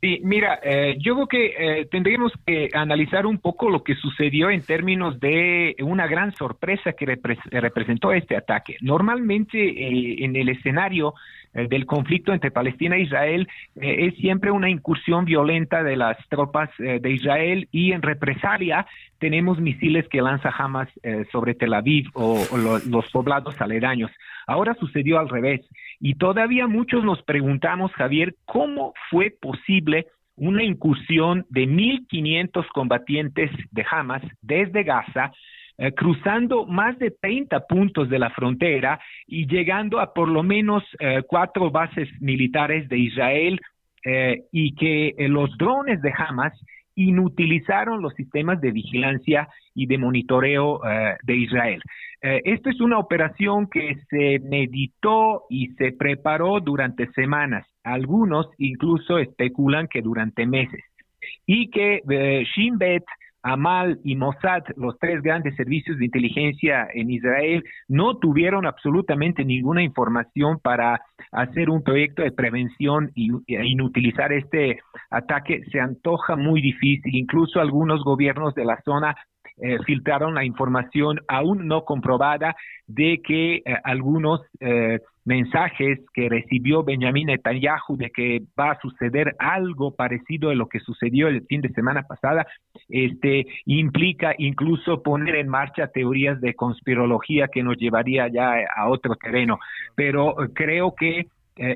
Sí, 0.00 0.18
mira, 0.24 0.58
eh, 0.62 0.96
yo 0.98 1.14
creo 1.14 1.26
que 1.26 1.80
eh, 1.80 1.84
tendríamos 1.90 2.32
que 2.46 2.70
analizar 2.72 3.26
un 3.26 3.36
poco 3.36 3.68
lo 3.68 3.84
que 3.84 3.94
sucedió 3.96 4.48
en 4.48 4.62
términos 4.62 5.20
de 5.20 5.76
una 5.82 6.06
gran 6.06 6.34
sorpresa 6.36 6.94
que 6.94 7.18
representó 7.50 8.12
este 8.12 8.34
ataque. 8.34 8.78
Normalmente 8.80 10.24
en 10.24 10.36
el 10.36 10.48
escenario 10.48 11.08
eh, 11.10 11.39
del 11.52 11.86
conflicto 11.86 12.32
entre 12.32 12.50
Palestina 12.50 12.96
e 12.96 13.02
Israel 13.02 13.48
eh, 13.76 14.06
es 14.06 14.14
siempre 14.16 14.50
una 14.50 14.70
incursión 14.70 15.24
violenta 15.24 15.82
de 15.82 15.96
las 15.96 16.16
tropas 16.28 16.70
eh, 16.78 17.00
de 17.00 17.10
Israel 17.10 17.68
y 17.72 17.92
en 17.92 18.02
represalia 18.02 18.86
tenemos 19.18 19.60
misiles 19.60 20.08
que 20.08 20.22
lanza 20.22 20.48
Hamas 20.56 20.88
sobre 21.30 21.54
Tel 21.54 21.74
Aviv 21.74 22.08
o, 22.14 22.42
los 22.88 23.10
poblados 23.10 23.60
aledaños. 23.60 24.10
Ahora 24.46 24.74
sucedió 24.80 25.18
al 25.18 25.28
revés 25.28 25.60
y 26.00 26.14
todavía 26.14 26.66
muchos 26.66 27.04
nos 27.04 27.22
preguntamos, 27.22 27.92
Javier, 27.92 28.34
¿cómo 28.46 28.94
fue 29.10 29.30
posible 29.30 30.06
una 30.36 30.64
incursión 30.64 31.44
de 31.50 31.68
1.500 31.68 32.66
combatientes 32.72 33.50
de 33.72 33.84
Hamas 33.90 34.22
desde 34.40 34.84
Gaza 34.84 35.32
eh, 35.80 35.92
cruzando 35.92 36.66
más 36.66 36.98
de 36.98 37.10
30 37.10 37.66
puntos 37.66 38.08
de 38.08 38.18
la 38.18 38.28
frontera 38.30 39.00
y 39.26 39.46
llegando 39.46 39.98
a 39.98 40.12
por 40.12 40.28
lo 40.28 40.42
menos 40.42 40.84
eh, 40.98 41.22
cuatro 41.26 41.70
bases 41.70 42.08
militares 42.20 42.88
de 42.88 42.98
Israel 42.98 43.60
y 44.50 44.74
que 44.76 45.14
los 45.28 45.54
drones 45.58 46.00
de 46.00 46.10
Hamas 46.16 46.58
inutilizaron 46.94 48.00
los 48.00 48.14
sistemas 48.14 48.58
de 48.62 48.70
vigilancia 48.70 49.46
y 49.74 49.84
de 49.84 49.98
monitoreo 49.98 50.80
de 51.22 51.36
Israel. 51.36 51.82
esto 52.22 52.70
es 52.70 52.80
una 52.80 52.98
operación 52.98 53.68
que 53.68 53.96
se 54.08 54.38
meditó 54.38 55.42
y 55.50 55.66
se 55.74 55.92
preparó 55.92 56.60
durante 56.60 57.12
semanas. 57.12 57.66
Algunos 57.84 58.48
incluso 58.56 59.18
especulan 59.18 59.86
que 59.86 60.00
durante 60.00 60.46
meses 60.46 60.82
y 61.46 61.68
que 61.70 62.02
eh, 62.08 62.44
Shin 62.54 62.78
Bet, 62.78 63.04
Amal 63.42 64.00
y 64.04 64.16
Mossad, 64.16 64.62
los 64.76 64.98
tres 64.98 65.22
grandes 65.22 65.56
servicios 65.56 65.98
de 65.98 66.04
inteligencia 66.04 66.88
en 66.92 67.10
Israel, 67.10 67.64
no 67.88 68.18
tuvieron 68.18 68.66
absolutamente 68.66 69.44
ninguna 69.44 69.82
información 69.82 70.58
para 70.58 71.00
hacer 71.32 71.70
un 71.70 71.82
proyecto 71.82 72.22
de 72.22 72.32
prevención 72.32 73.10
y, 73.14 73.30
inutilizar 73.46 74.32
este 74.32 74.80
ataque. 75.10 75.62
Se 75.72 75.80
antoja 75.80 76.36
muy 76.36 76.60
difícil. 76.60 77.14
Incluso 77.14 77.60
algunos 77.60 78.02
gobiernos 78.04 78.54
de 78.54 78.64
la 78.64 78.80
zona 78.82 79.16
eh, 79.62 79.78
filtraron 79.84 80.34
la 80.34 80.44
información 80.44 81.20
aún 81.28 81.66
no 81.68 81.84
comprobada 81.84 82.56
de 82.86 83.20
que 83.22 83.56
eh, 83.56 83.62
algunos 83.84 84.40
eh, 84.58 85.00
mensajes 85.26 85.98
que 86.14 86.30
recibió 86.30 86.82
Benjamin 86.82 87.26
Netanyahu 87.26 87.98
de 87.98 88.10
que 88.10 88.40
va 88.58 88.70
a 88.70 88.80
suceder 88.80 89.34
algo 89.38 89.94
parecido 89.94 90.48
a 90.48 90.54
lo 90.54 90.66
que 90.66 90.80
sucedió 90.80 91.28
el 91.28 91.44
fin 91.46 91.60
de 91.60 91.68
semana 91.74 92.04
pasada, 92.04 92.46
este 92.88 93.44
implica 93.66 94.34
incluso 94.38 95.02
poner 95.02 95.36
en 95.36 95.48
marcha 95.48 95.88
teorías 95.88 96.40
de 96.40 96.54
conspirología 96.54 97.48
que 97.48 97.62
nos 97.62 97.76
llevaría 97.76 98.28
ya 98.28 98.54
a 98.74 98.88
otro 98.88 99.14
terreno. 99.16 99.58
Pero 99.94 100.36
creo 100.54 100.94
que 100.94 101.26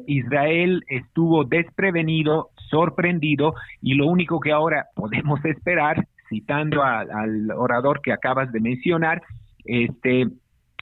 Israel 0.07 0.83
estuvo 0.89 1.45
desprevenido, 1.45 2.49
sorprendido 2.71 3.53
y 3.83 3.95
lo 3.95 4.07
único 4.07 4.41
que 4.41 4.53
ahora 4.53 4.87
podemos 4.95 5.45
esperar 5.45 6.07
citando 6.35 6.83
al 6.83 7.51
orador 7.53 8.01
que 8.03 8.13
acabas 8.13 8.51
de 8.51 8.61
mencionar, 8.61 9.23
este, 9.65 10.27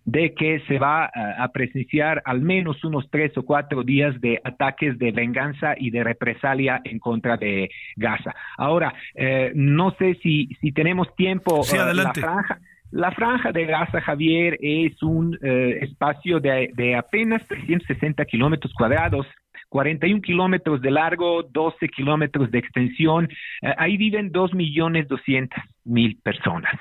de 0.04 0.34
que 0.34 0.60
se 0.66 0.78
va 0.78 1.04
a, 1.04 1.48
presenciar 1.52 2.22
al 2.24 2.40
menos 2.40 2.82
unos 2.84 3.08
tres 3.10 3.36
o 3.36 3.44
cuatro 3.44 3.82
días 3.82 4.18
de 4.20 4.40
ataques 4.42 4.98
de 4.98 5.12
venganza 5.12 5.74
y 5.76 5.90
de 5.90 6.02
represalia 6.02 6.80
en 6.84 6.98
contra 6.98 7.36
de 7.36 7.70
Gaza. 7.96 8.34
Ahora, 8.56 8.94
eh, 9.14 9.52
no 9.54 9.92
sé 9.98 10.14
si, 10.22 10.48
si 10.60 10.72
tenemos 10.72 11.14
tiempo. 11.14 11.62
Sí, 11.62 11.76
uh, 11.76 11.94
la 11.94 12.12
franja. 12.14 12.58
La 12.90 13.10
franja 13.10 13.52
de 13.52 13.64
Gaza, 13.64 14.00
Javier, 14.02 14.58
es 14.60 15.02
un 15.02 15.38
eh, 15.40 15.78
espacio 15.80 16.40
de, 16.40 16.70
de, 16.74 16.94
apenas 16.94 17.46
360 17.46 18.22
kilómetros 18.26 18.72
cuadrados 18.74 19.26
41 19.72 20.20
kilómetros 20.20 20.82
de 20.82 20.90
largo, 20.90 21.42
12 21.44 21.88
kilómetros 21.88 22.50
de 22.50 22.58
extensión. 22.58 23.26
Eh, 23.62 23.72
ahí 23.78 23.96
viven 23.96 24.30
2 24.30 24.52
millones 24.52 25.08
200 25.08 25.58
mil 25.84 26.18
personas. 26.22 26.74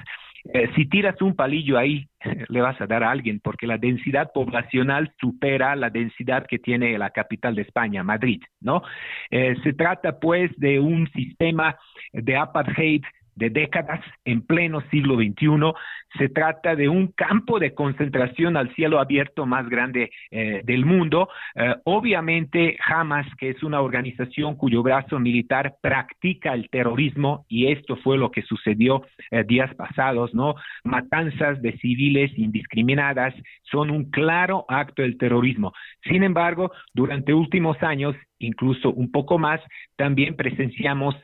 Eh, 0.53 0.69
si 0.75 0.87
tiras 0.87 1.21
un 1.21 1.33
palillo 1.33 1.77
ahí, 1.77 2.09
le 2.49 2.59
vas 2.59 2.79
a 2.81 2.87
dar 2.87 3.05
a 3.05 3.11
alguien, 3.11 3.39
porque 3.39 3.65
la 3.65 3.77
densidad 3.77 4.31
poblacional 4.33 5.13
supera 5.21 5.73
la 5.77 5.89
densidad 5.89 6.45
que 6.45 6.59
tiene 6.59 6.97
la 6.97 7.11
capital 7.11 7.55
de 7.55 7.61
España, 7.61 8.03
Madrid, 8.03 8.41
¿no? 8.59 8.83
Eh, 9.29 9.55
se 9.63 9.71
trata, 9.71 10.19
pues, 10.19 10.51
de 10.57 10.81
un 10.81 11.09
sistema 11.13 11.77
de 12.11 12.35
apartheid 12.35 13.03
de 13.41 13.49
décadas 13.49 13.99
en 14.23 14.43
pleno 14.43 14.81
siglo 14.91 15.15
XXI. 15.15 15.73
Se 16.19 16.29
trata 16.29 16.75
de 16.75 16.87
un 16.89 17.07
campo 17.07 17.57
de 17.57 17.73
concentración 17.73 18.55
al 18.55 18.73
cielo 18.75 18.99
abierto 18.99 19.47
más 19.47 19.67
grande 19.67 20.11
eh, 20.29 20.61
del 20.63 20.85
mundo. 20.85 21.27
Eh, 21.55 21.73
obviamente, 21.85 22.77
Hamas, 22.85 23.25
que 23.39 23.49
es 23.49 23.63
una 23.63 23.81
organización 23.81 24.55
cuyo 24.55 24.83
brazo 24.83 25.19
militar 25.19 25.75
practica 25.81 26.53
el 26.53 26.69
terrorismo, 26.69 27.45
y 27.49 27.71
esto 27.71 27.95
fue 27.97 28.17
lo 28.17 28.29
que 28.29 28.43
sucedió 28.43 29.03
eh, 29.31 29.43
días 29.43 29.73
pasados, 29.73 30.35
¿no? 30.35 30.53
Matanzas 30.83 31.61
de 31.63 31.75
civiles 31.79 32.31
indiscriminadas 32.37 33.33
son 33.63 33.89
un 33.89 34.11
claro 34.11 34.65
acto 34.67 35.01
del 35.01 35.17
terrorismo. 35.17 35.73
Sin 36.03 36.23
embargo, 36.23 36.71
durante 36.93 37.33
últimos 37.33 37.81
años, 37.81 38.15
incluso 38.37 38.91
un 38.91 39.11
poco 39.11 39.39
más, 39.39 39.61
también 39.95 40.35
presenciamos 40.35 41.15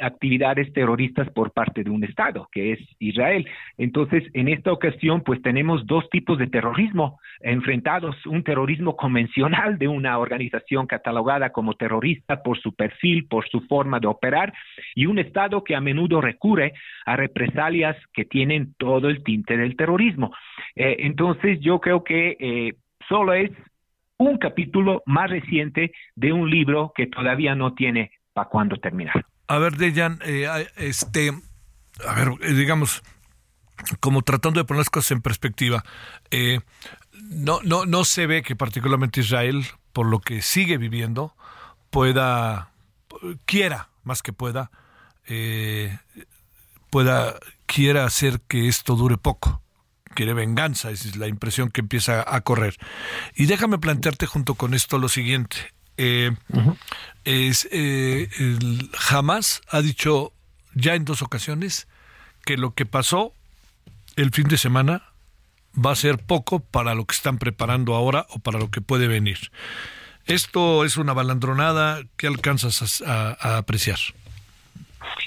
actividades 0.00 0.72
terroristas 0.72 1.28
por 1.30 1.52
parte 1.52 1.84
de 1.84 1.90
un 1.90 2.02
Estado, 2.04 2.48
que 2.50 2.72
es 2.72 2.80
Israel. 2.98 3.46
Entonces, 3.76 4.24
en 4.32 4.48
esta 4.48 4.72
ocasión, 4.72 5.22
pues 5.22 5.42
tenemos 5.42 5.86
dos 5.86 6.08
tipos 6.10 6.38
de 6.38 6.46
terrorismo 6.46 7.20
enfrentados, 7.40 8.14
un 8.26 8.42
terrorismo 8.42 8.96
convencional 8.96 9.78
de 9.78 9.88
una 9.88 10.18
organización 10.18 10.86
catalogada 10.86 11.50
como 11.50 11.74
terrorista 11.74 12.42
por 12.42 12.58
su 12.58 12.74
perfil, 12.74 13.26
por 13.28 13.48
su 13.48 13.60
forma 13.62 14.00
de 14.00 14.06
operar, 14.06 14.52
y 14.94 15.06
un 15.06 15.18
Estado 15.18 15.62
que 15.62 15.76
a 15.76 15.80
menudo 15.80 16.20
recurre 16.20 16.72
a 17.04 17.16
represalias 17.16 17.96
que 18.12 18.24
tienen 18.24 18.74
todo 18.78 19.08
el 19.08 19.22
tinte 19.22 19.56
del 19.56 19.76
terrorismo. 19.76 20.32
Eh, 20.74 20.96
entonces, 21.00 21.60
yo 21.60 21.80
creo 21.80 22.02
que 22.02 22.36
eh, 22.38 22.74
solo 23.08 23.34
es 23.34 23.50
un 24.16 24.36
capítulo 24.36 25.02
más 25.06 25.30
reciente 25.30 25.92
de 26.14 26.32
un 26.32 26.50
libro 26.50 26.92
que 26.94 27.06
todavía 27.06 27.54
no 27.54 27.74
tiene 27.74 28.10
para 28.32 28.48
cuándo 28.48 28.76
terminar. 28.76 29.24
A 29.50 29.58
ver, 29.58 29.76
Dejan, 29.76 30.20
eh, 30.24 30.68
este, 30.76 31.36
a 32.06 32.14
ver, 32.14 32.28
eh, 32.40 32.52
digamos, 32.52 33.02
como 33.98 34.22
tratando 34.22 34.60
de 34.60 34.64
poner 34.64 34.78
las 34.78 34.90
cosas 34.90 35.10
en 35.10 35.22
perspectiva, 35.22 35.84
eh, 36.30 36.60
no, 37.32 37.58
no, 37.64 37.84
no 37.84 38.04
se 38.04 38.28
ve 38.28 38.44
que 38.44 38.54
particularmente 38.54 39.22
Israel, 39.22 39.66
por 39.92 40.06
lo 40.06 40.20
que 40.20 40.40
sigue 40.40 40.78
viviendo, 40.78 41.34
pueda, 41.90 42.70
quiera, 43.44 43.88
más 44.04 44.22
que 44.22 44.32
pueda, 44.32 44.70
pueda, 46.88 47.34
quiera 47.66 48.04
hacer 48.04 48.42
que 48.42 48.68
esto 48.68 48.94
dure 48.94 49.16
poco. 49.16 49.62
Quiere 50.14 50.32
venganza, 50.32 50.92
esa 50.92 51.08
es 51.08 51.16
la 51.16 51.26
impresión 51.26 51.72
que 51.72 51.80
empieza 51.80 52.24
a 52.24 52.40
correr. 52.42 52.76
Y 53.34 53.46
déjame 53.46 53.78
plantearte 53.78 54.26
junto 54.26 54.54
con 54.54 54.74
esto 54.74 54.96
lo 54.98 55.08
siguiente 55.08 55.72
eh, 56.02 56.30
es, 57.24 57.68
eh, 57.70 58.28
jamás 58.94 59.60
ha 59.68 59.82
dicho 59.82 60.32
ya 60.74 60.94
en 60.94 61.04
dos 61.04 61.20
ocasiones 61.20 61.88
que 62.46 62.56
lo 62.56 62.72
que 62.74 62.86
pasó 62.86 63.34
el 64.16 64.30
fin 64.30 64.48
de 64.48 64.56
semana 64.56 65.02
va 65.74 65.92
a 65.92 65.96
ser 65.96 66.16
poco 66.18 66.60
para 66.60 66.94
lo 66.94 67.04
que 67.04 67.14
están 67.14 67.36
preparando 67.36 67.94
ahora 67.94 68.26
o 68.30 68.38
para 68.38 68.58
lo 68.58 68.70
que 68.70 68.80
puede 68.80 69.08
venir. 69.08 69.38
Esto 70.26 70.84
es 70.84 70.96
una 70.96 71.12
balandronada 71.12 72.00
que 72.16 72.26
alcanzas 72.26 73.02
a, 73.06 73.58
apreciar. 73.58 73.98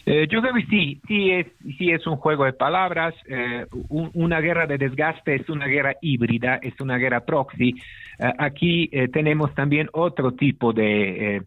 Eh, 0.06 0.28
yo 0.30 0.42
creo 0.42 0.54
que 0.54 0.66
sí, 0.66 1.02
sí 1.08 1.32
es, 1.32 1.48
sí 1.78 1.92
es 1.92 2.08
un 2.08 2.18
juego 2.18 2.46
de 2.46 2.54
palabras. 2.54 3.14
Eh, 3.28 3.66
una 3.90 4.40
guerra 4.40 4.66
de 4.66 4.78
desgaste 4.78 5.36
es 5.36 5.50
una 5.50 5.68
guerra 5.68 5.96
híbrida, 6.02 6.56
es 6.62 6.80
una 6.80 6.98
guerra 6.98 7.26
proxy. 7.26 7.76
Eh, 8.24 8.34
aquí 8.38 8.90
eh, 8.92 9.10
tenemos 9.10 9.54
también 9.54 9.90
otro 9.92 10.32
tipo 10.34 10.72
de, 10.74 11.38
eh, 11.38 11.42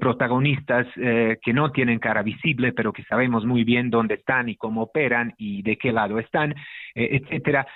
protagonistas 0.00 0.86
que 0.94 1.52
no 1.52 1.70
tienen 1.70 1.98
cara 1.98 2.22
visible, 2.22 2.72
pero 2.72 2.90
que 2.90 3.04
sabemos 3.04 3.44
muy 3.44 3.64
bien 3.64 3.90
dónde 3.90 4.14
están 4.14 4.48
y 4.48 4.56
cómo 4.56 4.80
operan 4.80 5.34
y 5.36 5.60
de 5.60 5.76
qué 5.76 5.92
lado 5.92 6.18
están, 6.18 6.54
etcétera. 6.94 7.66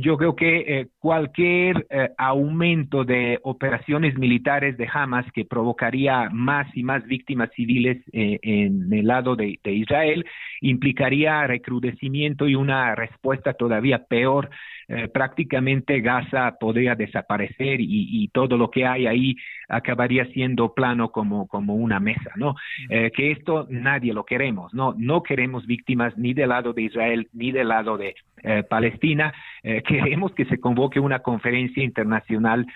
yo 0.00 0.16
creo 0.16 0.34
que 0.34 0.88
cualquier 0.98 1.86
aumento 2.18 3.04
de 3.04 3.38
operaciones 3.44 4.18
militares 4.18 4.76
de 4.76 4.88
Hamas 4.92 5.24
que 5.30 5.44
provocaría 5.44 6.28
más 6.30 6.66
y 6.76 6.82
más 6.82 7.06
víctimas 7.06 7.50
civiles 7.54 8.02
en 8.12 8.92
el 8.92 9.06
lado 9.06 9.36
de 9.36 9.60
Israel 9.64 10.26
implicaría 10.62 11.46
recrudecimiento 11.46 12.48
y 12.48 12.56
una 12.56 12.96
respuesta 12.96 13.52
todavía 13.52 14.04
peor 14.04 14.50
eh, 14.94 15.08
prácticamente 15.08 16.02
Gaza 16.02 16.58
podría 16.60 16.94
desaparecer 16.94 17.80
y, 17.80 18.28
todo 18.28 18.58
lo 18.58 18.70
que 18.70 18.84
hay 18.84 19.06
ahí 19.06 19.36
acabaría 19.72 20.26
siendo 20.26 20.74
plano 20.74 21.10
como, 21.10 21.46
como 21.48 21.74
una 21.74 21.98
mesa, 21.98 22.30
¿no? 22.36 22.54
Eh, 22.88 23.10
que 23.10 23.32
esto 23.32 23.66
nadie 23.70 24.12
lo 24.12 24.24
queremos, 24.24 24.72
¿no? 24.74 24.94
No 24.96 25.22
queremos 25.22 25.66
víctimas 25.66 26.16
ni 26.16 26.34
del 26.34 26.50
lado 26.50 26.72
de 26.72 26.82
Israel 26.82 27.28
ni 27.32 27.50
del 27.52 27.68
lado 27.68 27.96
de 27.96 28.14
eh, 28.42 28.62
Palestina. 28.62 29.32
queremos 29.86 30.32
que 30.32 30.44
se 30.46 30.58
convoque 30.58 30.98
una 30.98 31.20
conferencia 31.20 31.84
internacional 31.84 32.66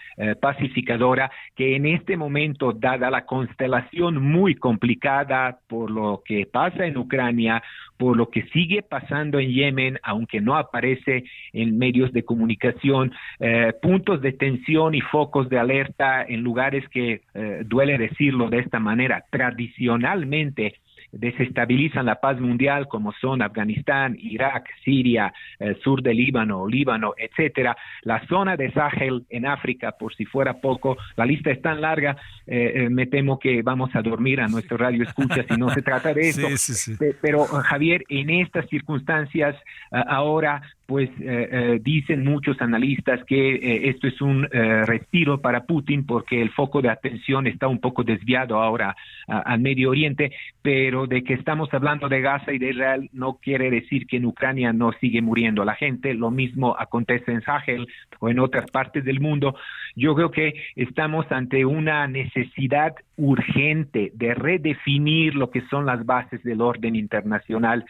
pacificadora 0.41 1.33
que 1.57 1.75
en 1.75 1.85
este 1.85 2.17
momento, 2.17 2.73
dada 2.73 3.11
la 3.11 3.27
constelación 3.27 4.23
muy 4.23 4.55
complicada 4.55 5.59
por 5.67 5.91
lo 5.91 6.23
que 6.25 6.47
pasa 6.47 6.87
en 6.87 6.97
Ucrania, 6.97 7.61
por 7.97 8.17
lo 8.17 8.29
que 8.31 8.43
sigue 8.53 8.83
pasando 8.83 9.39
en 9.39 9.51
Yemen, 9.51 9.99
aunque 10.03 10.41
no 10.41 10.57
aparece 10.57 11.25
en 11.53 11.79
medios 11.79 12.13
de 12.13 12.25
comunicación, 12.25 13.13
eh, 13.41 13.73
puntos 13.81 14.21
de 14.21 14.33
tensión 14.33 14.95
y 14.95 15.01
focos 15.01 15.49
de 15.49 15.59
alerta 15.59 16.23
en 16.23 16.43
lugares 16.43 16.86
que, 16.89 17.23
eh, 17.35 17.63
duele 17.65 17.99
decirlo 17.99 18.49
de 18.49 18.61
esta 18.61 18.79
manera, 18.79 19.25
tradicionalmente 19.31 20.75
desestabilizan 21.13 22.07
la 22.07 22.17
paz 22.17 22.41
mundial, 22.41 22.89
como 22.89 23.13
son 23.13 23.43
Afganistán, 23.43 24.17
Irak, 24.21 24.69
Siria, 24.85 25.33
el 25.59 25.79
sur 25.81 26.03
del 26.03 26.17
Líbano, 26.17 26.67
Líbano, 26.67 27.15
etcétera, 27.17 27.77
la 28.03 28.27
zona 28.27 28.57
de 28.57 28.71
Sahel 28.73 29.25
en 29.31 29.47
África, 29.47 29.93
por 29.93 30.15
si 30.15 30.25
fuera 30.25 30.55
poco, 30.61 30.97
la 31.17 31.25
lista 31.25 31.51
es 31.51 31.63
tan 31.63 31.81
larga, 31.81 32.17
eh, 32.47 32.73
eh, 32.75 32.91
me 32.91 33.07
temo 33.07 33.39
que 33.39 33.63
vamos 33.63 33.95
a 33.95 34.03
dormir 34.03 34.41
a 34.41 34.49
nuestro 34.49 34.77
radio 34.77 35.03
escucha 35.05 35.45
si 35.49 35.57
no 35.57 35.71
se 35.71 35.83
trata 35.83 36.13
de 36.13 36.21
eso. 36.29 36.99
Pero 37.21 37.45
Javier, 37.45 38.03
en 38.09 38.31
estas 38.31 38.69
circunstancias, 38.69 39.57
ahora 39.91 40.63
pues 40.87 41.11
eh, 41.21 41.49
eh, 41.51 41.81
dicen 41.83 42.25
muchos 42.25 42.61
analistas 42.61 43.23
que 43.25 43.57
eh, 43.57 43.89
esto 43.89 44.07
es 44.07 44.21
un 44.21 44.47
respiro 44.47 45.41
para 45.41 45.65
Putin 45.65 46.07
porque 46.07 46.41
el 46.41 46.51
foco 46.51 46.81
de 46.81 46.89
atención 46.89 47.47
está 47.47 47.67
un 47.67 47.81
poco 47.81 48.05
desviado 48.05 48.63
ahora 48.63 48.97
al 49.27 49.61
Medio 49.61 49.91
Oriente, 49.91 50.33
pero 50.63 51.07
de 51.07 51.25
que 51.25 51.35
estamos 51.35 51.69
hablando 51.75 52.09
de 52.09 52.21
Gaza 52.21 52.53
y 52.53 52.59
de 52.59 52.71
Israel 52.71 53.11
no 53.13 53.39
quiere 53.43 53.71
decir 53.71 54.07
que 54.07 54.19
en 54.19 54.27
Ucrania 54.27 54.73
no 54.73 54.93
sigue 54.93 55.21
muriendo 55.21 55.65
la 55.65 55.75
gente, 55.75 56.15
lo 56.15 56.31
mismo 56.31 56.77
acontece 56.79 57.33
en 57.33 57.43
Sahel 57.43 57.89
o 58.21 58.29
en 58.29 58.39
otras 58.39 58.71
partes 58.71 59.05
del 59.05 59.21
mundo. 59.21 59.57
Yo 59.97 60.15
creo 60.15 60.31
que 60.31 60.55
estamos 60.77 61.31
ante 61.33 61.65
una 61.65 62.07
necesidad 62.07 62.95
urgente 63.17 64.13
de 64.15 64.35
redefinir 64.35 65.35
lo 65.35 65.51
que 65.51 65.63
son 65.63 65.87
las 65.87 66.07
bases 66.07 66.43
del 66.45 66.61
orden 66.61 66.95
internacional 66.95 67.85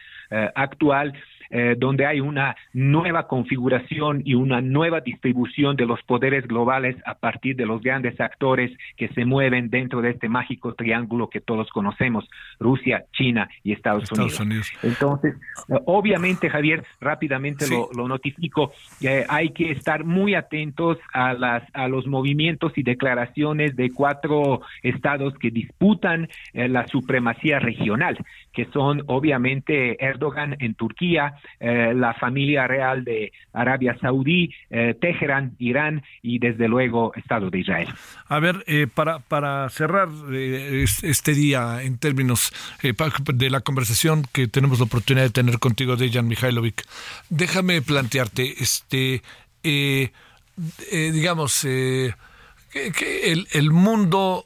actual 0.55 1.13
eh, 1.49 1.75
donde 1.77 2.05
hay 2.05 2.19
una 2.19 2.55
nueva 2.73 3.27
configuración 3.27 4.21
y 4.25 4.35
una 4.35 4.61
nueva 4.61 5.01
distribución 5.01 5.75
de 5.75 5.85
los 5.85 6.01
poderes 6.03 6.47
globales 6.47 6.95
a 7.05 7.15
partir 7.15 7.55
de 7.55 7.65
los 7.65 7.81
grandes 7.81 8.19
actores 8.19 8.71
que 8.95 9.07
se 9.09 9.25
mueven 9.25 9.69
dentro 9.69 10.01
de 10.01 10.11
este 10.11 10.29
mágico 10.29 10.73
triángulo 10.73 11.29
que 11.29 11.41
todos 11.41 11.69
conocemos, 11.69 12.27
Rusia, 12.59 13.05
China 13.13 13.49
y 13.63 13.71
Estados, 13.73 14.11
Unidos. 14.11 14.71
Entonces, 14.83 15.35
eh, 15.69 15.75
obviamente, 15.85 16.49
Javier, 16.49 16.83
rápidamente 16.99 17.65
lo, 17.69 18.07
notifico, 18.07 18.71
eh, 19.01 19.25
hay 19.29 19.49
que 19.49 19.71
estar 19.71 20.03
muy 20.03 20.35
atentos 20.35 20.97
a, 21.13 21.33
las, 21.33 21.63
a 21.73 21.87
los 21.87 22.07
movimientos 22.07 22.73
y 22.77 22.83
declaraciones 22.83 23.75
de 23.75 23.91
cuatro 23.91 24.61
estados 24.83 25.33
que 25.39 25.51
disputan 25.51 26.29
la 26.53 26.87
supremacía 26.87 27.59
regional, 27.59 28.17
que 28.53 28.65
son 28.65 29.03
obviamente 29.07 30.03
Erdogan 30.03 30.55
en 30.59 30.75
Turquía, 30.75 31.36
eh, 31.59 31.93
la 31.95 32.13
familia 32.13 32.67
real 32.67 33.03
de 33.03 33.31
Arabia 33.53 33.97
Saudí, 33.99 34.53
eh, 34.69 34.95
Teherán, 34.99 35.55
Irán 35.59 36.03
y 36.21 36.39
desde 36.39 36.67
luego 36.67 37.13
Estado 37.15 37.49
de 37.49 37.59
Israel. 37.59 37.87
A 38.27 38.39
ver, 38.39 38.63
eh, 38.67 38.87
para, 38.93 39.19
para 39.19 39.69
cerrar 39.69 40.09
este 40.31 41.33
día 41.33 41.81
en 41.83 41.97
términos 41.97 42.51
de 42.81 43.49
la 43.49 43.61
conversación 43.61 44.23
que 44.31 44.47
tenemos 44.47 44.79
la 44.79 44.85
oportunidad 44.85 45.25
de 45.25 45.31
tener 45.31 45.59
contigo, 45.59 45.95
Dejan 45.95 46.27
Mihailovic, 46.27 46.83
déjame 47.29 47.81
plantearte, 47.81 48.55
este, 48.61 49.21
digamos, 50.89 51.61
que, 51.61 52.13
el, 53.31 53.47
el 53.51 53.71
mundo 53.71 54.45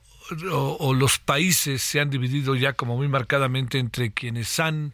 o, 0.51 0.93
los 0.93 1.19
países 1.19 1.81
se 1.81 1.99
han 1.99 2.09
dividido 2.09 2.55
ya 2.55 2.73
como 2.73 2.95
muy 2.95 3.07
marcadamente 3.07 3.79
entre 3.79 4.11
quienes 4.11 4.59
han 4.59 4.93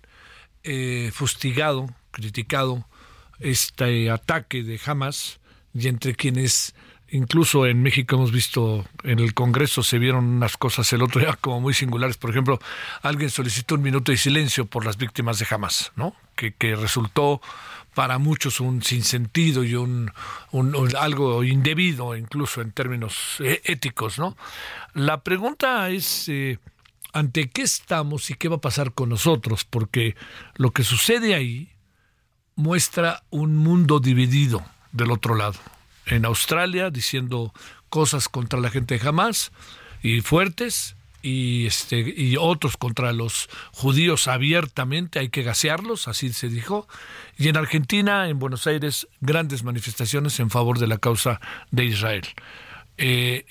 eh, 0.68 1.12
fustigado, 1.14 1.90
criticado 2.12 2.86
este 3.40 4.12
ataque 4.12 4.64
de 4.64 4.80
Hamas 4.86 5.40
y 5.74 5.88
entre 5.88 6.16
quienes 6.16 6.76
incluso 7.10 7.66
en 7.66 7.82
México 7.82 8.16
hemos 8.16 8.32
visto 8.32 8.86
en 9.04 9.20
el 9.20 9.34
Congreso 9.34 9.82
se 9.82 9.98
vieron 9.98 10.26
unas 10.26 10.58
cosas 10.58 10.92
el 10.94 11.02
otro 11.02 11.22
día 11.22 11.38
como 11.42 11.62
muy 11.62 11.74
singulares. 11.74 12.18
Por 12.18 12.32
ejemplo, 12.32 12.60
alguien 13.02 13.30
solicitó 13.30 13.76
un 13.76 13.82
minuto 13.82 14.12
de 14.12 14.18
silencio 14.18 14.66
por 14.66 14.86
las 14.86 14.98
víctimas 14.98 15.40
de 15.40 15.48
Hamas, 15.50 15.92
¿no? 15.96 16.16
Que, 16.36 16.54
resultó 16.76 17.42
para 17.94 18.20
muchos 18.20 18.60
un 18.60 18.84
sinsentido 18.84 19.64
y 19.64 19.76
un, 19.76 20.12
algo 21.00 21.44
indebido 21.44 22.16
incluso 22.16 22.62
en 22.62 22.72
términos 22.72 23.38
eh, 23.40 23.62
éticos, 23.64 24.20
¿no? 24.20 24.38
La 24.94 25.22
pregunta 25.22 25.90
es 25.90 26.30
eh, 26.30 26.60
ante 27.14 27.50
qué 27.50 27.62
estamos 27.62 28.30
y 28.30 28.36
qué 28.36 28.50
va 28.50 28.58
a 28.58 28.62
pasar 28.62 28.94
con 28.94 29.10
nosotros, 29.10 29.64
porque 29.64 30.16
lo 30.56 30.72
que 30.72 30.84
sucede 30.84 31.36
ahí 31.36 31.70
muestra 32.56 33.24
un 33.30 33.58
mundo 33.58 34.00
dividido 34.00 34.66
del 34.92 35.12
otro 35.12 35.36
lado. 35.36 35.60
En 36.06 36.26
Australia 36.26 36.90
diciendo 36.90 37.54
cosas 37.90 38.30
contra 38.30 38.60
la 38.60 38.70
gente 38.70 38.98
de 38.98 39.08
Hamas 39.08 39.52
y 40.02 40.22
fuertes, 40.22 40.98
y 41.22 41.66
este 41.66 42.00
y 42.00 42.38
otros 42.38 42.78
contra 42.78 43.12
los 43.12 43.50
judíos 43.72 44.28
abiertamente 44.28 45.20
hay 45.20 45.30
que 45.30 45.42
gasearlos 45.42 46.08
así 46.08 46.32
se 46.32 46.48
dijo 46.48 46.88
y 47.38 47.48
en 47.48 47.58
Argentina 47.58 48.30
en 48.30 48.38
Buenos 48.38 48.68
Aires 48.68 49.08
grandes 49.20 49.64
manifestaciones 49.64 50.40
en 50.40 50.50
favor 50.50 50.78
de 50.78 50.88
la 50.88 51.00
causa 51.00 51.42
de 51.72 51.86
Israel 51.86 52.24
eh, 52.98 53.46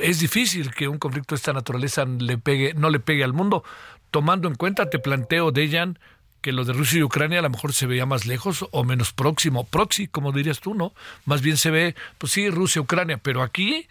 es 0.00 0.20
difícil 0.20 0.74
que 0.74 0.88
un 0.88 0.98
conflicto 0.98 1.34
de 1.34 1.38
esta 1.38 1.52
naturaleza 1.52 2.04
le 2.04 2.38
pegue 2.38 2.74
no 2.74 2.90
le 2.90 3.00
pegue 3.00 3.24
al 3.24 3.32
mundo 3.32 3.62
tomando 4.10 4.48
en 4.48 4.54
cuenta 4.54 4.90
te 4.90 4.98
planteo 4.98 5.52
Dejan 5.52 5.98
que 6.40 6.52
lo 6.52 6.64
de 6.64 6.72
Rusia 6.72 7.00
y 7.00 7.02
Ucrania 7.02 7.40
a 7.40 7.42
lo 7.42 7.50
mejor 7.50 7.72
se 7.72 7.86
veía 7.86 8.06
más 8.06 8.26
lejos 8.26 8.66
o 8.70 8.84
menos 8.84 9.12
próximo, 9.12 9.64
proxy, 9.64 10.06
como 10.06 10.32
dirías 10.32 10.60
tú, 10.60 10.74
¿no? 10.74 10.92
Más 11.24 11.42
bien 11.42 11.56
se 11.56 11.70
ve, 11.70 11.94
pues 12.16 12.32
sí, 12.32 12.48
Rusia, 12.48 12.80
Ucrania, 12.80 13.18
pero 13.18 13.42
aquí 13.42 13.86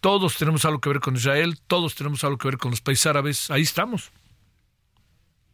todos 0.00 0.36
tenemos 0.36 0.64
algo 0.64 0.80
que 0.80 0.90
ver 0.90 1.00
con 1.00 1.16
Israel, 1.16 1.56
todos 1.66 1.94
tenemos 1.94 2.22
algo 2.24 2.38
que 2.38 2.48
ver 2.48 2.58
con 2.58 2.70
los 2.70 2.80
países 2.80 3.06
árabes, 3.06 3.50
ahí 3.50 3.62
estamos. 3.62 4.12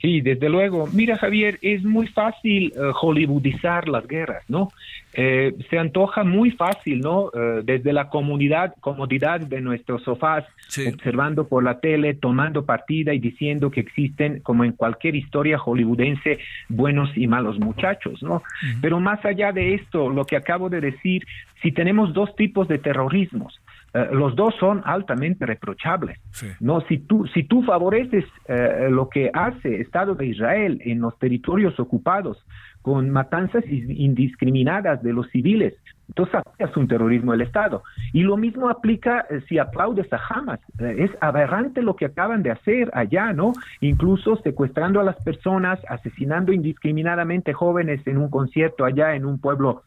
Sí, 0.00 0.20
desde 0.20 0.48
luego. 0.48 0.88
Mira, 0.92 1.16
Javier, 1.16 1.60
es 1.62 1.84
muy 1.84 2.08
fácil 2.08 2.72
eh, 2.74 2.90
hollywoodizar 2.92 3.88
las 3.88 4.06
guerras, 4.08 4.42
¿no? 4.48 4.72
Eh, 5.14 5.54
se 5.68 5.78
antoja 5.78 6.24
muy 6.24 6.52
fácil, 6.52 7.00
¿no? 7.00 7.30
Eh, 7.34 7.62
desde 7.64 7.92
la 7.92 8.08
comunidad, 8.08 8.74
comodidad 8.80 9.40
de 9.40 9.60
nuestros 9.60 10.02
sofás, 10.02 10.44
observando 10.86 11.46
por 11.46 11.62
la 11.62 11.80
tele, 11.80 12.14
tomando 12.14 12.64
partida 12.64 13.12
y 13.12 13.18
diciendo 13.18 13.70
que 13.70 13.80
existen, 13.80 14.40
como 14.40 14.64
en 14.64 14.72
cualquier 14.72 15.14
historia 15.14 15.58
hollywoodense, 15.58 16.38
buenos 16.68 17.10
y 17.16 17.26
malos 17.26 17.58
muchachos, 17.58 18.22
¿no? 18.22 18.42
Pero 18.80 19.00
más 19.00 19.24
allá 19.24 19.52
de 19.52 19.74
esto, 19.74 20.08
lo 20.08 20.24
que 20.24 20.36
acabo 20.36 20.70
de 20.70 20.80
decir, 20.80 21.26
si 21.62 21.72
tenemos 21.72 22.12
dos 22.12 22.34
tipos 22.34 22.66
de 22.68 22.78
terrorismos, 22.78 23.61
eh, 23.94 24.08
los 24.12 24.34
dos 24.34 24.54
son 24.58 24.80
altamente 24.84 25.44
reprochables. 25.44 26.18
No, 26.60 26.80
si 26.82 26.98
tú 26.98 27.26
si 27.26 27.44
tú 27.44 27.62
favoreces 27.62 28.24
eh, 28.48 28.88
lo 28.90 29.08
que 29.08 29.30
hace 29.34 29.80
Estado 29.80 30.14
de 30.14 30.26
Israel 30.26 30.80
en 30.84 31.00
los 31.00 31.18
territorios 31.18 31.78
ocupados 31.78 32.44
con 32.80 33.10
matanzas 33.10 33.64
indiscriminadas 33.66 35.02
de 35.02 35.12
los 35.12 35.28
civiles, 35.30 35.74
entonces 36.08 36.40
es 36.58 36.76
un 36.76 36.88
terrorismo 36.88 37.32
del 37.32 37.42
Estado. 37.42 37.82
Y 38.12 38.22
lo 38.22 38.36
mismo 38.36 38.70
aplica 38.70 39.26
eh, 39.28 39.42
si 39.48 39.58
aplaudes 39.58 40.10
a 40.12 40.20
Hamas. 40.30 40.60
es 40.78 41.10
aberrante 41.20 41.82
lo 41.82 41.94
que 41.94 42.06
acaban 42.06 42.42
de 42.42 42.50
hacer 42.50 42.90
allá, 42.94 43.32
¿no? 43.34 43.52
Incluso 43.80 44.36
secuestrando 44.36 45.00
a 45.00 45.04
las 45.04 45.16
personas, 45.22 45.78
asesinando 45.88 46.52
indiscriminadamente 46.52 47.52
jóvenes 47.52 48.06
en 48.06 48.16
un 48.16 48.30
concierto 48.30 48.84
allá 48.84 49.14
en 49.14 49.26
un 49.26 49.38
pueblo 49.38 49.82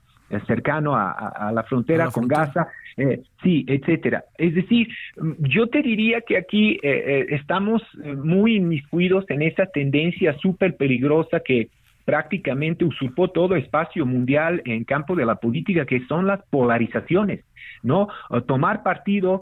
cercano 0.47 0.95
a, 0.95 1.51
la 1.53 1.63
frontera 1.63 2.09
con 2.11 2.27
Gaza, 2.27 2.67
eh, 2.97 3.21
sí, 3.43 3.65
etcétera. 3.67 4.25
Es 4.37 4.55
decir, 4.55 4.87
mm, 5.17 5.31
yo 5.39 5.67
te 5.67 5.81
diría 5.81 6.21
que 6.21 6.37
aquí 6.37 6.71
eh, 6.71 6.79
eh, 6.83 7.25
estamos 7.31 7.81
muy 8.23 8.55
inmiscuidos 8.55 9.25
en 9.29 9.41
esa 9.41 9.65
tendencia 9.65 10.33
súper 10.39 10.75
peligrosa 10.75 11.41
que 11.41 11.69
prácticamente 12.05 12.85
usurpó 12.85 13.29
todo 13.29 13.55
espacio 13.55 14.05
mundial 14.05 14.61
en 14.65 14.83
campo 14.83 15.15
de 15.15 15.25
la 15.25 15.35
política, 15.35 15.85
que 15.85 16.05
son 16.05 16.27
las 16.27 16.39
polarizaciones, 16.51 17.43
¿no? 17.81 18.09
Tomar 18.45 18.83
partido, 18.83 19.41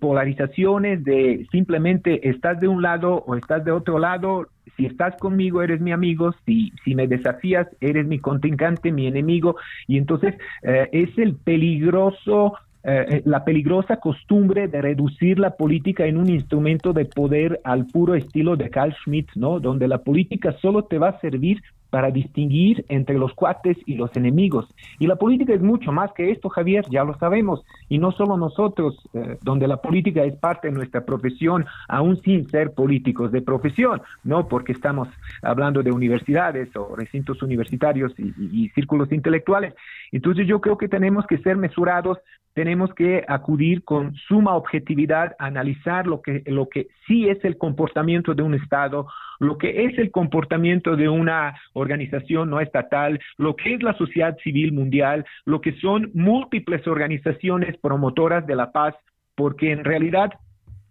polarizaciones 0.00 1.04
de 1.04 1.46
simplemente 1.52 2.28
estás 2.28 2.58
de 2.58 2.66
un 2.66 2.82
lado 2.82 3.22
o 3.28 3.36
estás 3.36 3.64
de 3.64 3.70
otro 3.70 4.00
lado, 4.00 4.48
si 4.80 4.86
estás 4.86 5.14
conmigo 5.16 5.62
eres 5.62 5.80
mi 5.80 5.92
amigo, 5.92 6.34
si, 6.46 6.72
si 6.84 6.94
me 6.94 7.06
desafías 7.06 7.68
eres 7.82 8.06
mi 8.06 8.18
contrincante, 8.18 8.90
mi 8.90 9.06
enemigo, 9.06 9.56
y 9.86 9.98
entonces 9.98 10.34
eh, 10.62 10.88
es 10.92 11.16
el 11.18 11.36
peligroso 11.36 12.54
eh, 12.82 13.04
eh, 13.10 13.22
la 13.26 13.44
peligrosa 13.44 13.98
costumbre 13.98 14.66
de 14.66 14.80
reducir 14.80 15.38
la 15.38 15.50
política 15.50 16.06
en 16.06 16.16
un 16.16 16.30
instrumento 16.30 16.94
de 16.94 17.04
poder 17.04 17.60
al 17.62 17.84
puro 17.84 18.14
estilo 18.14 18.56
de 18.56 18.70
Carl 18.70 18.94
Schmitt, 19.04 19.28
¿no? 19.34 19.60
Donde 19.60 19.86
la 19.86 19.98
política 19.98 20.56
solo 20.62 20.84
te 20.84 20.96
va 20.96 21.10
a 21.10 21.20
servir 21.20 21.62
para 21.90 22.10
distinguir 22.10 22.84
entre 22.88 23.18
los 23.18 23.34
cuates 23.34 23.76
y 23.84 23.94
los 23.94 24.14
enemigos. 24.16 24.66
Y 24.98 25.06
la 25.06 25.16
política 25.16 25.52
es 25.52 25.60
mucho 25.60 25.92
más 25.92 26.12
que 26.12 26.30
esto, 26.30 26.48
Javier, 26.48 26.84
ya 26.90 27.04
lo 27.04 27.18
sabemos. 27.18 27.64
Y 27.88 27.98
no 27.98 28.12
solo 28.12 28.36
nosotros, 28.36 28.96
eh, 29.12 29.38
donde 29.42 29.66
la 29.66 29.78
política 29.78 30.24
es 30.24 30.36
parte 30.36 30.68
de 30.68 30.74
nuestra 30.74 31.04
profesión, 31.04 31.66
aún 31.88 32.20
sin 32.22 32.48
ser 32.48 32.72
políticos 32.72 33.32
de 33.32 33.42
profesión, 33.42 34.00
no 34.24 34.48
porque 34.48 34.72
estamos 34.72 35.08
hablando 35.42 35.82
de 35.82 35.92
universidades 35.92 36.74
o 36.76 36.94
recintos 36.96 37.42
universitarios 37.42 38.12
y, 38.18 38.68
círculos 38.70 39.10
intelectuales. 39.12 39.74
Entonces 40.12 40.46
yo 40.46 40.60
creo 40.60 40.78
que 40.78 40.88
tenemos 40.88 41.26
que 41.26 41.38
ser 41.38 41.56
mesurados 41.56 42.18
tenemos 42.52 42.92
que 42.94 43.24
acudir 43.28 43.84
con 43.84 44.14
suma 44.14 44.56
objetividad 44.56 45.36
a 45.38 45.46
analizar 45.46 46.06
lo 46.06 46.20
que, 46.20 46.42
lo 46.46 46.68
que 46.68 46.88
sí 47.06 47.28
es 47.28 47.42
el 47.44 47.56
comportamiento 47.56 48.34
de 48.34 48.42
un 48.42 48.54
Estado, 48.54 49.06
lo 49.38 49.56
que 49.56 49.84
es 49.84 49.98
el 49.98 50.10
comportamiento 50.10 50.96
de 50.96 51.08
una 51.08 51.54
organización 51.80 52.50
no 52.50 52.60
estatal, 52.60 53.18
lo 53.38 53.56
que 53.56 53.74
es 53.74 53.82
la 53.82 53.96
sociedad 53.96 54.36
civil 54.42 54.72
mundial, 54.72 55.24
lo 55.44 55.60
que 55.60 55.72
son 55.80 56.10
múltiples 56.14 56.86
organizaciones 56.86 57.76
promotoras 57.78 58.46
de 58.46 58.56
la 58.56 58.72
paz, 58.72 58.94
porque 59.34 59.72
en 59.72 59.84
realidad 59.84 60.30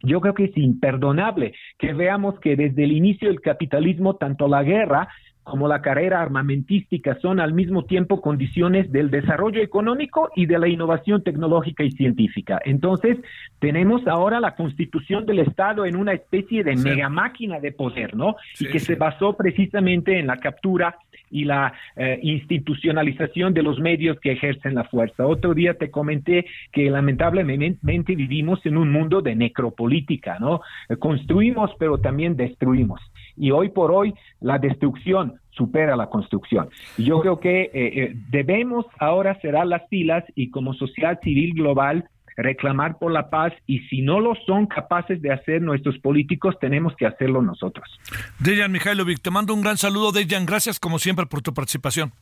yo 0.02 0.22
creo 0.22 0.34
que 0.34 0.46
es 0.46 0.58
imperdonable 0.58 1.54
que 1.78 1.94
veamos 1.94 2.40
que 2.40 2.56
desde 2.56 2.84
el 2.84 2.92
inicio 2.92 3.28
del 3.28 3.42
capitalismo, 3.42 4.16
tanto 4.16 4.48
la 4.48 4.64
guerra 4.64 5.10
como 5.50 5.68
la 5.68 5.82
carrera 5.82 6.22
armamentística 6.22 7.18
son 7.22 7.40
al 7.40 7.54
mismo 7.54 7.86
tiempo 7.86 8.22
condiciones 8.22 8.92
del 8.92 9.10
desarrollo 9.10 9.62
económico 9.62 10.30
y 10.36 10.46
de 10.46 10.60
la 10.60 10.68
innovación 10.68 11.24
tecnológica 11.24 11.84
y 11.84 11.92
científica. 11.92 12.62
Entonces, 12.64 13.18
tenemos 13.60 14.08
ahora 14.08 14.40
la 14.40 14.56
constitución 14.56 15.26
del 15.26 15.40
Estado 15.40 15.86
en 15.86 15.96
una 15.96 16.14
especie 16.14 16.64
de 16.64 16.76
mega 16.76 17.10
máquina 17.10 17.60
de 17.60 17.72
poder, 17.72 18.16
¿no? 18.16 18.36
y 18.60 18.68
que 18.68 18.80
se 18.80 18.96
basó 18.96 19.36
precisamente 19.36 20.20
en 20.20 20.28
la 20.28 20.38
captura 20.38 20.96
y 21.32 21.46
la 21.46 21.74
eh, 21.96 22.20
institucionalización 22.22 23.54
de 23.54 23.64
los 23.64 23.80
medios 23.80 24.20
que 24.20 24.32
ejercen 24.32 24.76
la 24.76 24.84
fuerza. 24.84 25.26
Otro 25.28 25.54
día 25.54 25.76
te 25.76 25.92
comenté 25.92 26.46
que 26.72 26.90
lamentablemente 26.90 28.16
vivimos 28.16 28.66
en 28.66 28.78
un 28.78 28.92
mundo 28.92 29.22
de 29.22 29.36
necropolítica, 29.36 30.40
¿no? 30.40 30.62
Construimos, 30.98 31.72
pero 31.78 32.00
también 32.00 32.36
destruimos 32.36 33.00
y 33.40 33.52
hoy 33.52 33.70
por 33.70 33.92
hoy 33.92 34.14
la 34.42 34.60
destrucción 34.60 35.40
supera 35.52 35.96
la 35.96 36.10
construcción. 36.10 36.70
yo 36.98 37.20
creo 37.22 37.40
que 37.40 37.64
eh, 37.64 37.70
eh, 37.74 38.14
debemos 38.30 38.86
ahora 39.00 39.40
cerrar 39.42 39.68
las 39.68 39.88
filas 39.90 40.24
y 40.36 40.52
como 40.52 40.74
sociedad 40.74 41.20
civil 41.22 41.54
global 41.54 42.08
reclamar 42.38 42.98
por 42.98 43.12
la 43.12 43.30
paz 43.30 43.52
y 43.68 43.80
si 43.90 44.02
no 44.02 44.22
lo 44.22 44.34
son 44.46 44.66
capaces 44.68 45.22
de 45.22 45.34
hacer 45.34 45.62
nuestros 45.62 45.98
políticos, 46.00 46.56
tenemos 46.62 46.96
que 46.96 47.06
hacerlo 47.06 47.42
nosotros. 47.42 47.86
Dejan 48.40 48.72
Mihailovic, 48.72 49.22
te 49.22 49.30
mando 49.30 49.54
un 49.54 49.62
gran 49.62 49.78
saludo, 49.78 50.12
Dejan, 50.14 50.46
gracias 50.46 50.80
como 50.80 51.00
siempre 51.00 51.26
por 51.26 51.42
tu 51.42 51.54
participación. 51.54 52.14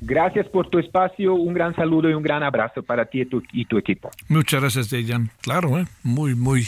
Gracias 0.00 0.46
por 0.48 0.68
tu 0.68 0.78
espacio, 0.78 1.34
un 1.34 1.54
gran 1.54 1.74
saludo 1.74 2.10
y 2.10 2.14
un 2.14 2.22
gran 2.22 2.42
abrazo 2.42 2.82
para 2.82 3.06
ti 3.06 3.22
y 3.22 3.26
tu, 3.26 3.42
y 3.52 3.64
tu 3.64 3.78
equipo. 3.78 4.10
Muchas 4.28 4.60
gracias, 4.60 4.90
Dejan. 4.90 5.30
Claro, 5.40 5.78
¿eh? 5.78 5.86
muy, 6.02 6.34
muy 6.34 6.66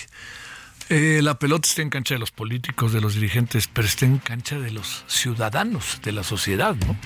eh, 0.89 1.21
la 1.23 1.39
pelota 1.39 1.69
está 1.69 1.83
en 1.83 1.91
cancha 1.91 2.15
de 2.15 2.21
los 2.21 2.31
políticos, 2.31 2.93
de 2.93 3.01
los 3.01 3.15
dirigentes, 3.15 3.69
pero 3.69 3.87
está 3.87 4.07
en 4.07 4.19
cancha 4.19 4.59
de 4.59 4.71
los 4.71 5.05
ciudadanos, 5.07 6.01
de 6.03 6.13
la 6.13 6.23
sociedad, 6.23 6.75
¿no? 6.75 6.97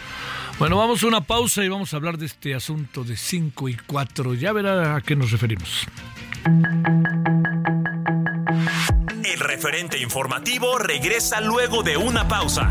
Bueno, 0.58 0.76
vamos 0.76 1.02
a 1.02 1.06
una 1.06 1.22
pausa 1.22 1.64
y 1.64 1.68
vamos 1.68 1.94
a 1.94 1.96
hablar 1.96 2.18
de 2.18 2.26
este 2.26 2.54
asunto 2.54 3.04
de 3.04 3.16
5 3.16 3.68
y 3.70 3.76
4. 3.86 4.34
Ya 4.34 4.52
verá 4.52 4.96
a 4.96 5.00
qué 5.00 5.16
nos 5.16 5.30
referimos. 5.30 5.86
El 9.24 9.40
referente 9.40 9.98
informativo 9.98 10.78
regresa 10.78 11.40
luego 11.40 11.82
de 11.82 11.96
una 11.96 12.28
pausa. 12.28 12.70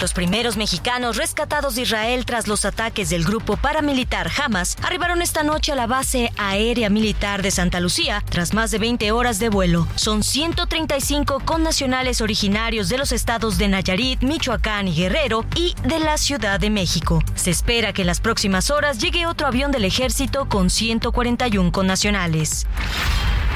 Los 0.00 0.12
primeros 0.12 0.56
mexicanos 0.56 1.16
rescatados 1.16 1.74
de 1.74 1.82
Israel 1.82 2.24
tras 2.24 2.46
los 2.46 2.64
ataques 2.64 3.10
del 3.10 3.24
grupo 3.24 3.56
paramilitar 3.56 4.30
Hamas 4.36 4.76
arribaron 4.82 5.22
esta 5.22 5.42
noche 5.42 5.72
a 5.72 5.74
la 5.74 5.88
base 5.88 6.32
aérea 6.36 6.88
militar 6.88 7.42
de 7.42 7.50
Santa 7.50 7.80
Lucía 7.80 8.22
tras 8.30 8.54
más 8.54 8.70
de 8.70 8.78
20 8.78 9.10
horas 9.10 9.40
de 9.40 9.48
vuelo. 9.48 9.88
Son 9.96 10.22
135 10.22 11.40
connacionales 11.44 12.20
originarios 12.20 12.88
de 12.88 12.98
los 12.98 13.10
estados 13.10 13.58
de 13.58 13.66
Nayarit, 13.66 14.22
Michoacán 14.22 14.86
y 14.86 14.94
Guerrero 14.94 15.44
y 15.56 15.74
de 15.82 15.98
la 15.98 16.16
Ciudad 16.16 16.60
de 16.60 16.70
México. 16.70 17.20
Se 17.34 17.50
espera 17.50 17.92
que 17.92 18.02
en 18.02 18.06
las 18.06 18.20
próximas 18.20 18.70
horas 18.70 18.98
llegue 18.98 19.26
otro 19.26 19.48
avión 19.48 19.72
del 19.72 19.84
ejército 19.84 20.48
con 20.48 20.70
141 20.70 21.72
connacionales. 21.72 22.66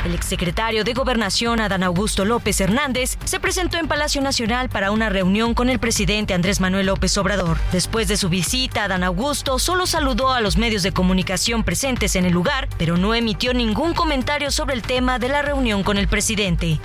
El 0.05 0.14
exsecretario 0.14 0.82
de 0.82 0.94
Gobernación, 0.94 1.61
Adán 1.61 1.84
Augusto 1.84 2.24
López 2.24 2.61
Hernández, 2.61 3.18
se 3.24 3.38
presentó 3.38 3.78
en 3.78 3.86
Palacio 3.86 4.20
Nacional 4.20 4.68
para 4.68 4.90
una 4.90 5.09
reunión 5.09 5.55
con 5.55 5.68
el 5.68 5.78
presidente 5.78 6.34
Andrés 6.34 6.61
Manuel 6.61 6.86
López 6.86 7.16
Obrador. 7.18 7.57
Después 7.70 8.09
de 8.09 8.16
su 8.16 8.28
visita, 8.28 8.84
Adán 8.84 9.05
Augusto 9.05 9.61
solo 9.61 9.86
saludó 9.86 10.32
a 10.32 10.40
los 10.40 10.57
medios 10.57 10.82
de 10.82 10.92
comunicación 10.92 11.62
presentes 11.62 12.16
en 12.16 12.24
el 12.24 12.32
lugar, 12.32 12.68
pero 12.78 12.96
no 12.96 13.14
emitió 13.14 13.55
ningún 13.55 13.94
comentario 13.94 14.50
sobre 14.50 14.74
el 14.74 14.82
tema 14.82 15.20
de 15.20 15.28
la 15.28 15.42
reunión 15.42 15.84
con 15.84 15.98
el 15.98 16.09
presidente 16.09 16.80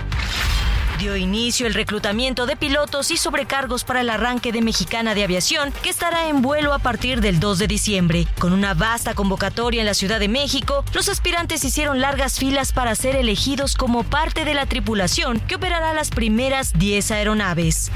dio 0.98 1.16
inicio 1.16 1.66
el 1.66 1.74
reclutamiento 1.74 2.44
de 2.44 2.56
pilotos 2.56 3.10
y 3.10 3.16
sobrecargos 3.16 3.84
para 3.84 4.00
el 4.00 4.10
arranque 4.10 4.50
de 4.52 4.60
Mexicana 4.60 5.14
de 5.14 5.22
Aviación, 5.22 5.72
que 5.82 5.90
estará 5.90 6.28
en 6.28 6.42
vuelo 6.42 6.74
a 6.74 6.80
partir 6.80 7.20
del 7.20 7.38
2 7.38 7.60
de 7.60 7.66
diciembre. 7.68 8.26
Con 8.38 8.52
una 8.52 8.74
vasta 8.74 9.14
convocatoria 9.14 9.80
en 9.80 9.86
la 9.86 9.94
Ciudad 9.94 10.18
de 10.18 10.28
México, 10.28 10.84
los 10.92 11.08
aspirantes 11.08 11.64
hicieron 11.64 12.00
largas 12.00 12.38
filas 12.38 12.72
para 12.72 12.94
ser 12.96 13.14
elegidos 13.14 13.76
como 13.76 14.02
parte 14.02 14.44
de 14.44 14.54
la 14.54 14.66
tripulación 14.66 15.40
que 15.40 15.54
operará 15.54 15.94
las 15.94 16.10
primeras 16.10 16.72
10 16.76 17.12
aeronaves. 17.12 17.92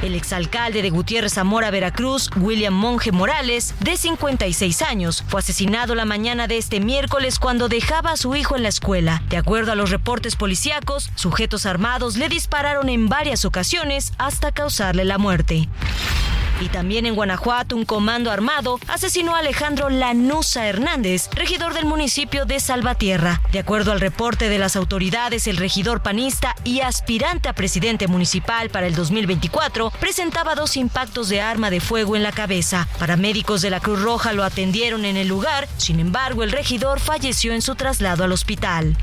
El 0.00 0.14
exalcalde 0.14 0.80
de 0.80 0.90
Gutiérrez 0.90 1.34
Zamora, 1.34 1.72
Veracruz, 1.72 2.30
William 2.36 2.72
Monge 2.72 3.10
Morales, 3.10 3.74
de 3.80 3.96
56 3.96 4.82
años, 4.82 5.24
fue 5.26 5.40
asesinado 5.40 5.96
la 5.96 6.04
mañana 6.04 6.46
de 6.46 6.56
este 6.56 6.78
miércoles 6.78 7.40
cuando 7.40 7.68
dejaba 7.68 8.12
a 8.12 8.16
su 8.16 8.36
hijo 8.36 8.54
en 8.54 8.62
la 8.62 8.68
escuela. 8.68 9.22
De 9.28 9.36
acuerdo 9.36 9.72
a 9.72 9.74
los 9.74 9.90
reportes 9.90 10.36
policíacos, 10.36 11.10
sujetos 11.16 11.66
armados 11.66 12.16
le 12.16 12.28
dispararon 12.28 12.88
en 12.88 13.08
varias 13.08 13.44
ocasiones 13.44 14.12
hasta 14.18 14.52
causarle 14.52 15.04
la 15.04 15.18
muerte. 15.18 15.68
Y 16.60 16.68
también 16.70 17.06
en 17.06 17.14
Guanajuato, 17.14 17.76
un 17.76 17.84
comando 17.84 18.32
armado 18.32 18.80
asesinó 18.88 19.36
a 19.36 19.38
Alejandro 19.38 19.90
Lanusa 19.90 20.66
Hernández, 20.66 21.30
regidor 21.32 21.72
del 21.72 21.84
municipio 21.84 22.46
de 22.46 22.58
Salvatierra. 22.58 23.40
De 23.52 23.60
acuerdo 23.60 23.92
al 23.92 24.00
reporte 24.00 24.48
de 24.48 24.58
las 24.58 24.74
autoridades, 24.74 25.46
el 25.46 25.56
regidor 25.56 26.02
panista 26.02 26.56
y 26.64 26.80
aspirante 26.80 27.48
a 27.48 27.52
presidente 27.52 28.08
municipal 28.08 28.70
para 28.70 28.88
el 28.88 28.96
2024 28.96 29.87
presentaba 30.00 30.54
dos 30.54 30.76
impactos 30.76 31.28
de 31.28 31.40
arma 31.40 31.70
de 31.70 31.80
fuego 31.80 32.16
en 32.16 32.22
la 32.22 32.32
cabeza. 32.32 32.88
Paramédicos 32.98 33.62
de 33.62 33.70
la 33.70 33.80
Cruz 33.80 34.00
Roja 34.02 34.32
lo 34.32 34.44
atendieron 34.44 35.04
en 35.04 35.16
el 35.16 35.28
lugar, 35.28 35.68
sin 35.76 36.00
embargo, 36.00 36.42
el 36.42 36.52
regidor 36.52 37.00
falleció 37.00 37.52
en 37.52 37.62
su 37.62 37.74
traslado 37.74 38.24
al 38.24 38.32
hospital. 38.32 38.96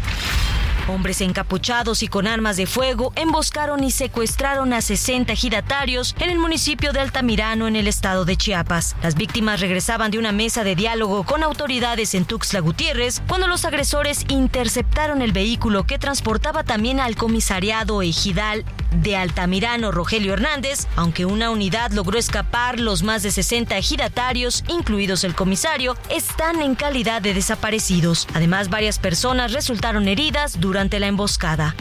Hombres 0.87 1.21
encapuchados 1.21 2.03
y 2.03 2.07
con 2.07 2.27
armas 2.27 2.57
de 2.57 2.65
fuego 2.65 3.11
emboscaron 3.15 3.83
y 3.83 3.91
secuestraron 3.91 4.73
a 4.73 4.81
60 4.81 5.33
ejidatarios 5.33 6.15
en 6.19 6.29
el 6.29 6.39
municipio 6.39 6.93
de 6.93 6.99
Altamirano, 6.99 7.67
en 7.67 7.75
el 7.75 7.87
estado 7.87 8.25
de 8.25 8.37
Chiapas. 8.37 8.95
Las 9.01 9.15
víctimas 9.15 9.61
regresaban 9.61 10.11
de 10.11 10.19
una 10.19 10.31
mesa 10.31 10.63
de 10.63 10.75
diálogo 10.75 11.23
con 11.23 11.43
autoridades 11.43 12.13
en 12.15 12.25
Tuxtla 12.25 12.59
Gutiérrez 12.59 13.21
cuando 13.27 13.47
los 13.47 13.65
agresores 13.65 14.25
interceptaron 14.27 15.21
el 15.21 15.31
vehículo 15.31 15.85
que 15.85 15.99
transportaba 15.99 16.63
también 16.63 16.99
al 16.99 17.15
comisariado 17.15 18.01
ejidal 18.01 18.65
de 19.01 19.17
Altamirano 19.17 19.91
Rogelio 19.91 20.33
Hernández, 20.33 20.87
aunque 20.95 21.25
una 21.25 21.49
unidad 21.49 21.91
logró 21.91 22.17
escapar, 22.17 22.79
los 22.79 23.03
más 23.03 23.23
de 23.23 23.31
60 23.31 23.77
ejidatarios, 23.77 24.63
incluidos 24.67 25.23
el 25.23 25.35
comisario, 25.35 25.97
están 26.09 26.61
en 26.61 26.75
calidad 26.75 27.21
de 27.21 27.33
desaparecidos. 27.33 28.27
Además, 28.33 28.69
varias 28.69 28.99
personas 28.99 29.51
resultaron 29.51 30.07
heridas 30.07 30.59
durante 30.65 30.99
la 30.99 31.07
emboscada. 31.07 31.75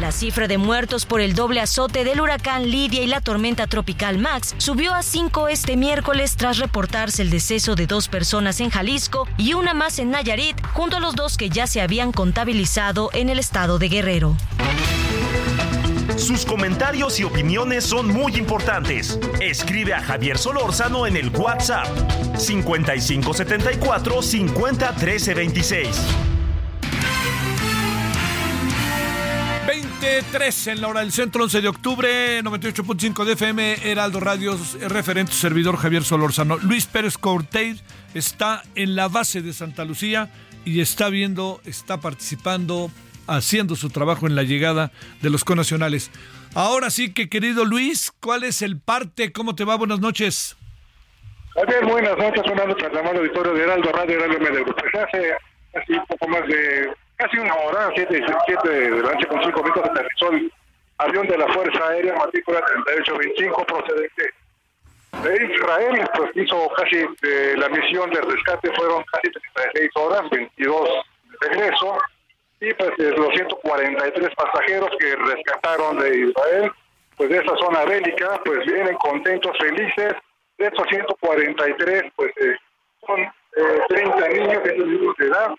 La 0.00 0.12
cifra 0.12 0.48
de 0.48 0.56
muertos 0.56 1.04
por 1.04 1.20
el 1.20 1.34
doble 1.34 1.60
azote 1.60 2.04
del 2.04 2.22
huracán 2.22 2.70
Lidia 2.70 3.02
y 3.02 3.06
la 3.06 3.20
tormenta 3.20 3.66
tropical 3.66 4.16
Max 4.16 4.54
subió 4.56 4.94
a 4.94 5.02
cinco 5.02 5.48
este 5.48 5.76
miércoles 5.76 6.36
tras 6.36 6.56
reportarse 6.56 7.20
el 7.20 7.28
deceso 7.28 7.74
de 7.74 7.86
dos 7.86 8.08
personas 8.08 8.60
en 8.60 8.70
Jalisco 8.70 9.28
y 9.36 9.52
una 9.52 9.74
más 9.74 9.98
en 9.98 10.10
Nayarit, 10.10 10.56
junto 10.72 10.96
a 10.96 11.00
los 11.00 11.14
dos 11.14 11.36
que 11.36 11.50
ya 11.50 11.66
se 11.66 11.82
habían 11.82 12.12
contabilizado 12.12 13.10
en 13.12 13.28
el 13.28 13.38
estado 13.38 13.78
de 13.78 13.90
Guerrero. 13.90 14.36
Sus 16.16 16.46
comentarios 16.46 17.20
y 17.20 17.24
opiniones 17.24 17.84
son 17.84 18.08
muy 18.08 18.36
importantes. 18.36 19.18
Escribe 19.40 19.92
a 19.92 20.02
Javier 20.02 20.38
Solórzano 20.38 21.06
en 21.06 21.16
el 21.16 21.28
WhatsApp 21.30 21.86
5574 22.38 24.22
50 24.22 24.94
13 24.94 25.34
26. 25.34 25.88
23 30.00 30.66
en 30.68 30.80
la 30.80 30.88
hora 30.88 31.00
del 31.00 31.12
centro, 31.12 31.42
11 31.44 31.60
de 31.60 31.68
octubre, 31.68 32.42
98.5 32.42 33.22
de 33.24 33.32
FM, 33.34 33.90
Heraldo 33.90 34.18
Radio, 34.18 34.56
referente 34.88 35.32
servidor 35.32 35.76
Javier 35.76 36.04
Solórzano. 36.04 36.56
Luis 36.56 36.86
Pérez 36.86 37.18
Cortez 37.18 37.84
está 38.14 38.62
en 38.76 38.96
la 38.96 39.08
base 39.08 39.42
de 39.42 39.52
Santa 39.52 39.84
Lucía 39.84 40.30
y 40.64 40.80
está 40.80 41.10
viendo, 41.10 41.60
está 41.66 42.00
participando, 42.00 42.90
haciendo 43.26 43.76
su 43.76 43.90
trabajo 43.90 44.26
en 44.26 44.36
la 44.36 44.42
llegada 44.42 44.90
de 45.20 45.28
los 45.28 45.44
conacionales. 45.44 46.10
Ahora 46.54 46.88
sí 46.88 47.12
que, 47.12 47.28
querido 47.28 47.66
Luis, 47.66 48.10
¿cuál 48.20 48.44
es 48.44 48.62
el 48.62 48.80
parte? 48.80 49.32
¿Cómo 49.32 49.54
te 49.54 49.64
va? 49.64 49.76
Buenas 49.76 50.00
noches. 50.00 50.56
Javier, 51.54 51.84
buenas 51.84 52.16
noches, 52.16 52.42
un 52.50 52.56
para 52.56 53.10
el 53.10 53.16
auditorio 53.18 53.52
de 53.52 53.62
Heraldo 53.64 53.92
Radio, 53.92 54.16
Heraldo 54.16 54.38
Medio. 54.38 54.64
Pues 54.64 54.94
hace 54.94 55.32
así 55.74 55.92
poco 56.08 56.26
más 56.28 56.46
de 56.48 56.88
casi 57.20 57.38
una 57.38 57.54
hora, 57.54 57.92
7, 57.94 58.24
siete 58.46 58.68
de 58.68 59.02
la 59.02 59.12
noche 59.12 59.26
con 59.26 59.42
5 59.42 59.62
minutos, 59.62 59.84
aterrizó 59.84 60.32
el 60.32 60.52
avión 60.98 61.26
de 61.28 61.36
la 61.36 61.48
Fuerza 61.52 61.88
Aérea 61.88 62.14
matrícula 62.14 62.62
3825 62.64 63.66
procedente 63.66 64.32
de 65.22 65.54
Israel, 65.54 66.08
pues 66.16 66.30
hizo 66.34 66.68
casi 66.76 66.96
eh, 66.96 67.54
la 67.58 67.68
misión 67.68 68.10
de 68.10 68.20
rescate, 68.22 68.72
fueron 68.72 69.04
casi 69.12 69.30
36 69.54 69.90
horas, 69.96 70.30
22 70.30 70.88
de 71.40 71.48
regreso, 71.48 71.98
y 72.60 72.72
pues 72.74 72.90
los 72.98 73.34
143 73.34 74.34
pasajeros 74.34 74.90
que 74.98 75.16
rescataron 75.16 75.98
de 75.98 76.18
Israel, 76.20 76.72
pues 77.16 77.28
de 77.28 77.38
esa 77.38 77.56
zona 77.56 77.84
bélica, 77.84 78.40
pues 78.44 78.64
vienen 78.66 78.96
contentos, 78.96 79.56
felices, 79.58 80.14
de 80.58 80.66
esos 80.66 80.86
143, 80.88 82.02
pues 82.16 82.32
eh, 82.38 82.56
son 83.06 83.20
eh, 83.20 83.80
30 83.88 84.28
niños 84.28 84.62
de 85.18 85.26
edad, 85.26 85.50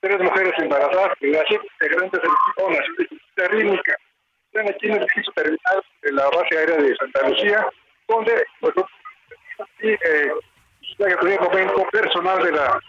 tres 0.00 0.20
mujeres 0.20 0.52
embarazadas 0.58 1.16
siete 1.20 1.66
integrantes 1.80 2.22
del 2.22 2.30
equipo 2.30 2.70
nacional 2.70 3.50
rítmica. 3.50 3.96
Están 4.52 4.68
aquí 4.68 4.86
en 4.86 4.92
el 4.92 5.02
edificio 5.02 5.32
terminal 5.34 5.82
de 6.02 6.12
la 6.12 6.24
base 6.30 6.58
aérea 6.58 6.76
de 6.76 6.96
Santa 6.96 7.28
Lucía, 7.28 7.66
donde 8.08 8.44
pues, 8.60 8.74
momento 10.98 11.86
personal 11.92 12.42
de 12.42 12.52
la 12.52 12.80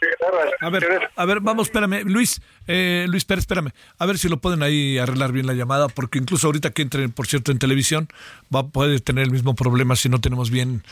a 0.61 0.69
ver, 0.69 1.09
a 1.15 1.25
ver, 1.25 1.39
vamos, 1.41 1.67
espérame, 1.67 2.03
Luis, 2.05 2.41
eh, 2.67 3.05
Luis 3.07 3.25
Pérez, 3.25 3.43
espérame, 3.43 3.71
a 3.97 4.05
ver 4.05 4.17
si 4.17 4.27
lo 4.27 4.37
pueden 4.37 4.63
ahí 4.63 4.97
arreglar 4.97 5.31
bien 5.31 5.45
la 5.45 5.53
llamada, 5.53 5.87
porque 5.87 6.19
incluso 6.19 6.47
ahorita 6.47 6.71
que 6.71 6.81
entre, 6.81 7.07
por 7.09 7.27
cierto, 7.27 7.51
en 7.51 7.59
televisión, 7.59 8.07
va 8.53 8.67
puede 8.67 8.99
tener 8.99 9.25
el 9.25 9.31
mismo 9.31 9.55
problema 9.55 9.95
si 9.95 10.09
no 10.09 10.19
tenemos 10.19 10.49
bien 10.49 10.83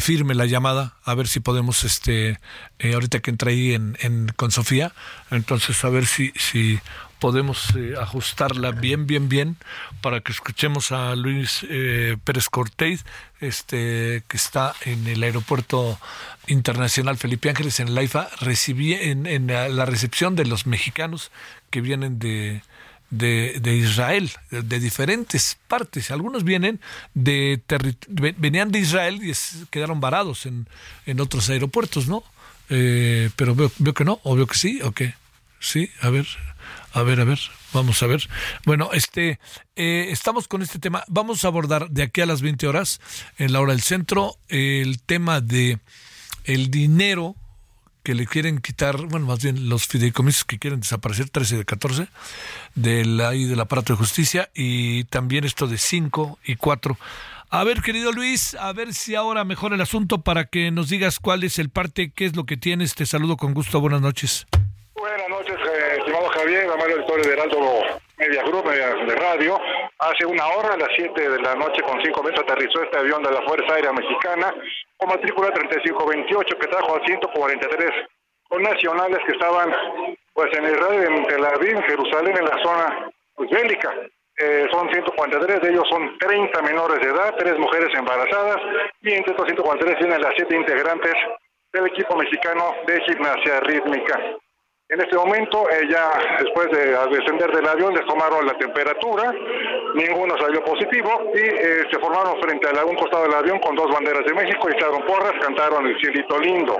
firme 0.00 0.34
la 0.34 0.46
llamada, 0.46 0.94
a 1.04 1.14
ver 1.14 1.28
si 1.28 1.40
podemos, 1.40 1.84
este, 1.84 2.38
eh, 2.78 2.94
ahorita 2.94 3.20
que 3.20 3.30
entre 3.30 3.52
ahí 3.52 3.74
en, 3.74 3.96
en, 4.00 4.28
con 4.36 4.50
Sofía, 4.50 4.92
entonces 5.30 5.84
a 5.84 5.90
ver 5.90 6.06
si, 6.06 6.32
si 6.36 6.80
podemos 7.18 7.74
eh, 7.76 7.94
ajustarla 8.00 8.72
bien, 8.72 9.06
bien, 9.06 9.28
bien 9.28 9.56
para 10.00 10.20
que 10.20 10.32
escuchemos 10.32 10.92
a 10.92 11.14
Luis 11.16 11.66
eh, 11.68 12.16
Pérez 12.24 12.48
Cortés, 12.48 13.04
este, 13.40 14.22
que 14.28 14.36
está 14.36 14.74
en 14.84 15.06
el 15.06 15.22
aeropuerto 15.22 15.98
internacional 16.46 17.16
Felipe 17.16 17.50
Ángeles 17.50 17.80
en 17.80 17.94
Laifa, 17.94 18.28
recibí 18.40 18.94
en, 18.94 19.26
en 19.26 19.46
la 19.48 19.84
recepción 19.84 20.36
de 20.36 20.46
los 20.46 20.66
mexicanos 20.66 21.30
que 21.70 21.80
vienen 21.80 22.18
de, 22.18 22.62
de, 23.10 23.58
de, 23.60 23.76
Israel, 23.76 24.30
de, 24.50 24.80
diferentes 24.80 25.58
partes. 25.66 26.10
Algunos 26.10 26.44
vienen 26.44 26.80
de 27.14 27.60
venían 28.08 28.70
de 28.70 28.78
Israel 28.80 29.20
y 29.22 29.32
quedaron 29.70 30.00
varados 30.00 30.46
en, 30.46 30.68
en 31.06 31.20
otros 31.20 31.48
aeropuertos, 31.50 32.08
¿no? 32.08 32.22
Eh, 32.70 33.30
pero 33.36 33.54
veo, 33.54 33.70
veo 33.78 33.94
que 33.94 34.04
no, 34.04 34.20
o 34.24 34.36
veo 34.36 34.46
que 34.46 34.56
sí, 34.56 34.80
o 34.82 34.92
qué. 34.92 35.14
Sí, 35.60 35.90
a 36.02 36.10
ver. 36.10 36.26
A 36.92 37.02
ver, 37.02 37.20
a 37.20 37.24
ver, 37.24 37.38
vamos 37.72 38.02
a 38.02 38.06
ver. 38.06 38.28
Bueno, 38.64 38.90
este, 38.92 39.38
eh, 39.76 40.06
estamos 40.10 40.48
con 40.48 40.62
este 40.62 40.78
tema. 40.78 41.04
Vamos 41.08 41.44
a 41.44 41.48
abordar 41.48 41.90
de 41.90 42.02
aquí 42.02 42.20
a 42.20 42.26
las 42.26 42.40
20 42.40 42.66
horas, 42.66 43.00
en 43.36 43.52
la 43.52 43.60
hora 43.60 43.72
del 43.72 43.82
centro, 43.82 44.36
el 44.48 45.00
tema 45.02 45.40
de 45.40 45.78
el 46.44 46.70
dinero 46.70 47.36
que 48.02 48.14
le 48.14 48.26
quieren 48.26 48.58
quitar, 48.60 48.96
bueno, 49.06 49.26
más 49.26 49.42
bien 49.42 49.68
los 49.68 49.86
fideicomisos 49.86 50.44
que 50.44 50.58
quieren 50.58 50.80
desaparecer, 50.80 51.28
13 51.28 51.58
de 51.58 51.64
14, 51.66 52.08
del, 52.74 53.20
ahí 53.20 53.44
del 53.44 53.60
aparato 53.60 53.92
de 53.92 53.98
justicia, 53.98 54.48
y 54.54 55.04
también 55.04 55.44
esto 55.44 55.66
de 55.66 55.76
5 55.76 56.38
y 56.46 56.56
4. 56.56 56.96
A 57.50 57.64
ver, 57.64 57.82
querido 57.82 58.12
Luis, 58.12 58.54
a 58.54 58.72
ver 58.72 58.94
si 58.94 59.14
ahora 59.14 59.44
mejora 59.44 59.74
el 59.74 59.80
asunto 59.82 60.22
para 60.22 60.46
que 60.46 60.70
nos 60.70 60.88
digas 60.88 61.18
cuál 61.18 61.44
es 61.44 61.58
el 61.58 61.68
parte, 61.68 62.10
qué 62.10 62.26
es 62.26 62.36
lo 62.36 62.44
que 62.44 62.56
tienes. 62.56 62.94
Te 62.94 63.06
saludo 63.06 63.36
con 63.36 63.54
gusto. 63.54 63.80
Buenas 63.80 64.02
noches. 64.02 64.46
Eh, 66.78 66.80
Mario 66.80 66.96
Editor 66.96 67.26
de 67.26 67.32
Heraldo 67.32 67.58
Media 68.18 68.42
Group, 68.44 68.66
Media 68.66 68.94
de 68.94 69.16
Radio. 69.16 69.60
Hace 69.98 70.26
una 70.26 70.46
hora, 70.46 70.74
a 70.74 70.76
las 70.76 70.88
7 70.96 71.28
de 71.28 71.42
la 71.42 71.54
noche, 71.54 71.82
con 71.82 72.00
5 72.00 72.22
metros, 72.22 72.44
aterrizó 72.44 72.82
este 72.82 72.98
avión 72.98 73.22
de 73.22 73.32
la 73.32 73.42
Fuerza 73.42 73.74
Aérea 73.74 73.92
Mexicana 73.92 74.54
con 74.96 75.08
matrícula 75.08 75.50
3528 75.52 76.58
que 76.58 76.66
trajo 76.68 76.96
a 76.96 77.04
143 77.04 77.90
con 78.48 78.62
nacionales 78.62 79.18
que 79.26 79.32
estaban 79.32 79.74
pues 80.32 80.56
en 80.56 80.64
Israel, 80.64 81.04
en 81.04 81.26
Tel 81.26 81.44
Aviv, 81.44 81.76
en 81.76 81.82
Jerusalén, 81.82 82.36
en 82.36 82.44
la 82.44 82.62
zona 82.62 83.10
pues, 83.34 83.50
bélica. 83.50 83.92
Eh, 84.38 84.66
son 84.70 84.88
143, 84.90 85.60
de 85.60 85.70
ellos 85.70 85.84
son 85.90 86.16
30 86.18 86.62
menores 86.62 87.00
de 87.00 87.08
edad, 87.08 87.34
tres 87.36 87.58
mujeres 87.58 87.88
embarazadas, 87.92 88.58
y 89.02 89.12
entre 89.12 89.32
estos 89.32 89.46
143 89.46 89.98
tienen 89.98 90.22
las 90.22 90.32
siete 90.36 90.54
integrantes 90.54 91.14
del 91.72 91.86
equipo 91.86 92.16
mexicano 92.16 92.72
de 92.86 93.00
gimnasia 93.00 93.60
rítmica. 93.60 94.38
En 94.90 95.00
este 95.02 95.16
momento, 95.16 95.68
ella, 95.70 96.02
después 96.38 96.70
de 96.70 96.96
descender 97.10 97.52
del 97.52 97.68
avión, 97.68 97.92
les 97.92 98.06
tomaron 98.06 98.46
la 98.46 98.56
temperatura, 98.56 99.34
ninguno 99.94 100.34
salió 100.38 100.64
positivo 100.64 101.30
y 101.34 101.40
eh, 101.40 101.84
se 101.90 101.98
formaron 101.98 102.40
frente 102.40 102.68
a 102.68 102.84
un 102.86 102.96
costado 102.96 103.24
del 103.24 103.34
avión 103.34 103.58
con 103.58 103.76
dos 103.76 103.92
banderas 103.92 104.24
de 104.24 104.32
México, 104.32 104.66
y 104.66 104.72
echaron 104.72 105.04
porras, 105.04 105.34
cantaron 105.42 105.86
el 105.86 106.00
cielito 106.00 106.38
lindo. 106.38 106.74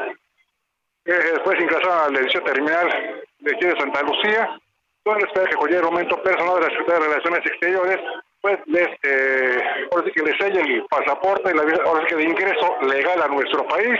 Eh, 1.04 1.20
después 1.34 1.60
ingresaron 1.60 1.98
a 1.98 2.10
la 2.10 2.20
edición 2.20 2.44
terminal 2.44 3.24
de 3.40 3.54
aquí 3.54 3.66
de 3.66 3.78
Santa 3.78 4.02
Lucía, 4.02 4.58
donde 5.04 5.26
espera 5.26 5.50
que 5.50 5.56
cualquier 5.56 5.84
momento 5.84 6.22
personal 6.22 6.54
de 6.54 6.60
la 6.60 6.70
Secretaría 6.70 7.00
de 7.00 7.08
Relaciones 7.08 7.46
Exteriores 7.46 7.98
pues 8.40 8.58
les, 8.66 8.88
eh, 9.02 9.58
ahora 9.90 10.04
sí 10.06 10.12
que 10.12 10.22
les 10.22 10.38
selle 10.38 10.60
el 10.60 10.86
pasaporte, 10.86 11.52
la, 11.52 11.62
ahora 11.84 12.02
sí 12.02 12.06
que 12.08 12.16
de 12.16 12.24
ingreso 12.24 12.76
legal 12.82 13.20
a 13.20 13.28
nuestro 13.28 13.66
país 13.66 13.98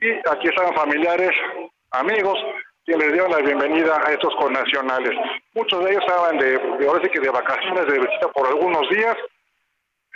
y 0.00 0.10
aquí 0.28 0.48
están 0.48 0.74
familiares, 0.74 1.30
amigos, 1.90 2.38
quien 2.84 2.98
les 2.98 3.12
dio 3.12 3.26
la 3.28 3.38
bienvenida 3.38 4.00
a 4.04 4.12
estos 4.12 4.34
connacionales. 4.36 5.12
Muchos 5.54 5.84
de 5.84 5.90
ellos 5.90 6.04
estaban 6.06 6.38
de, 6.38 6.58
de 6.78 6.86
ahora 6.86 7.00
sí 7.02 7.10
que 7.10 7.20
de 7.20 7.30
vacaciones, 7.30 7.86
de 7.86 7.98
visita 7.98 8.28
por 8.28 8.46
algunos 8.46 8.88
días. 8.90 9.16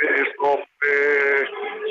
Eh, 0.00 1.44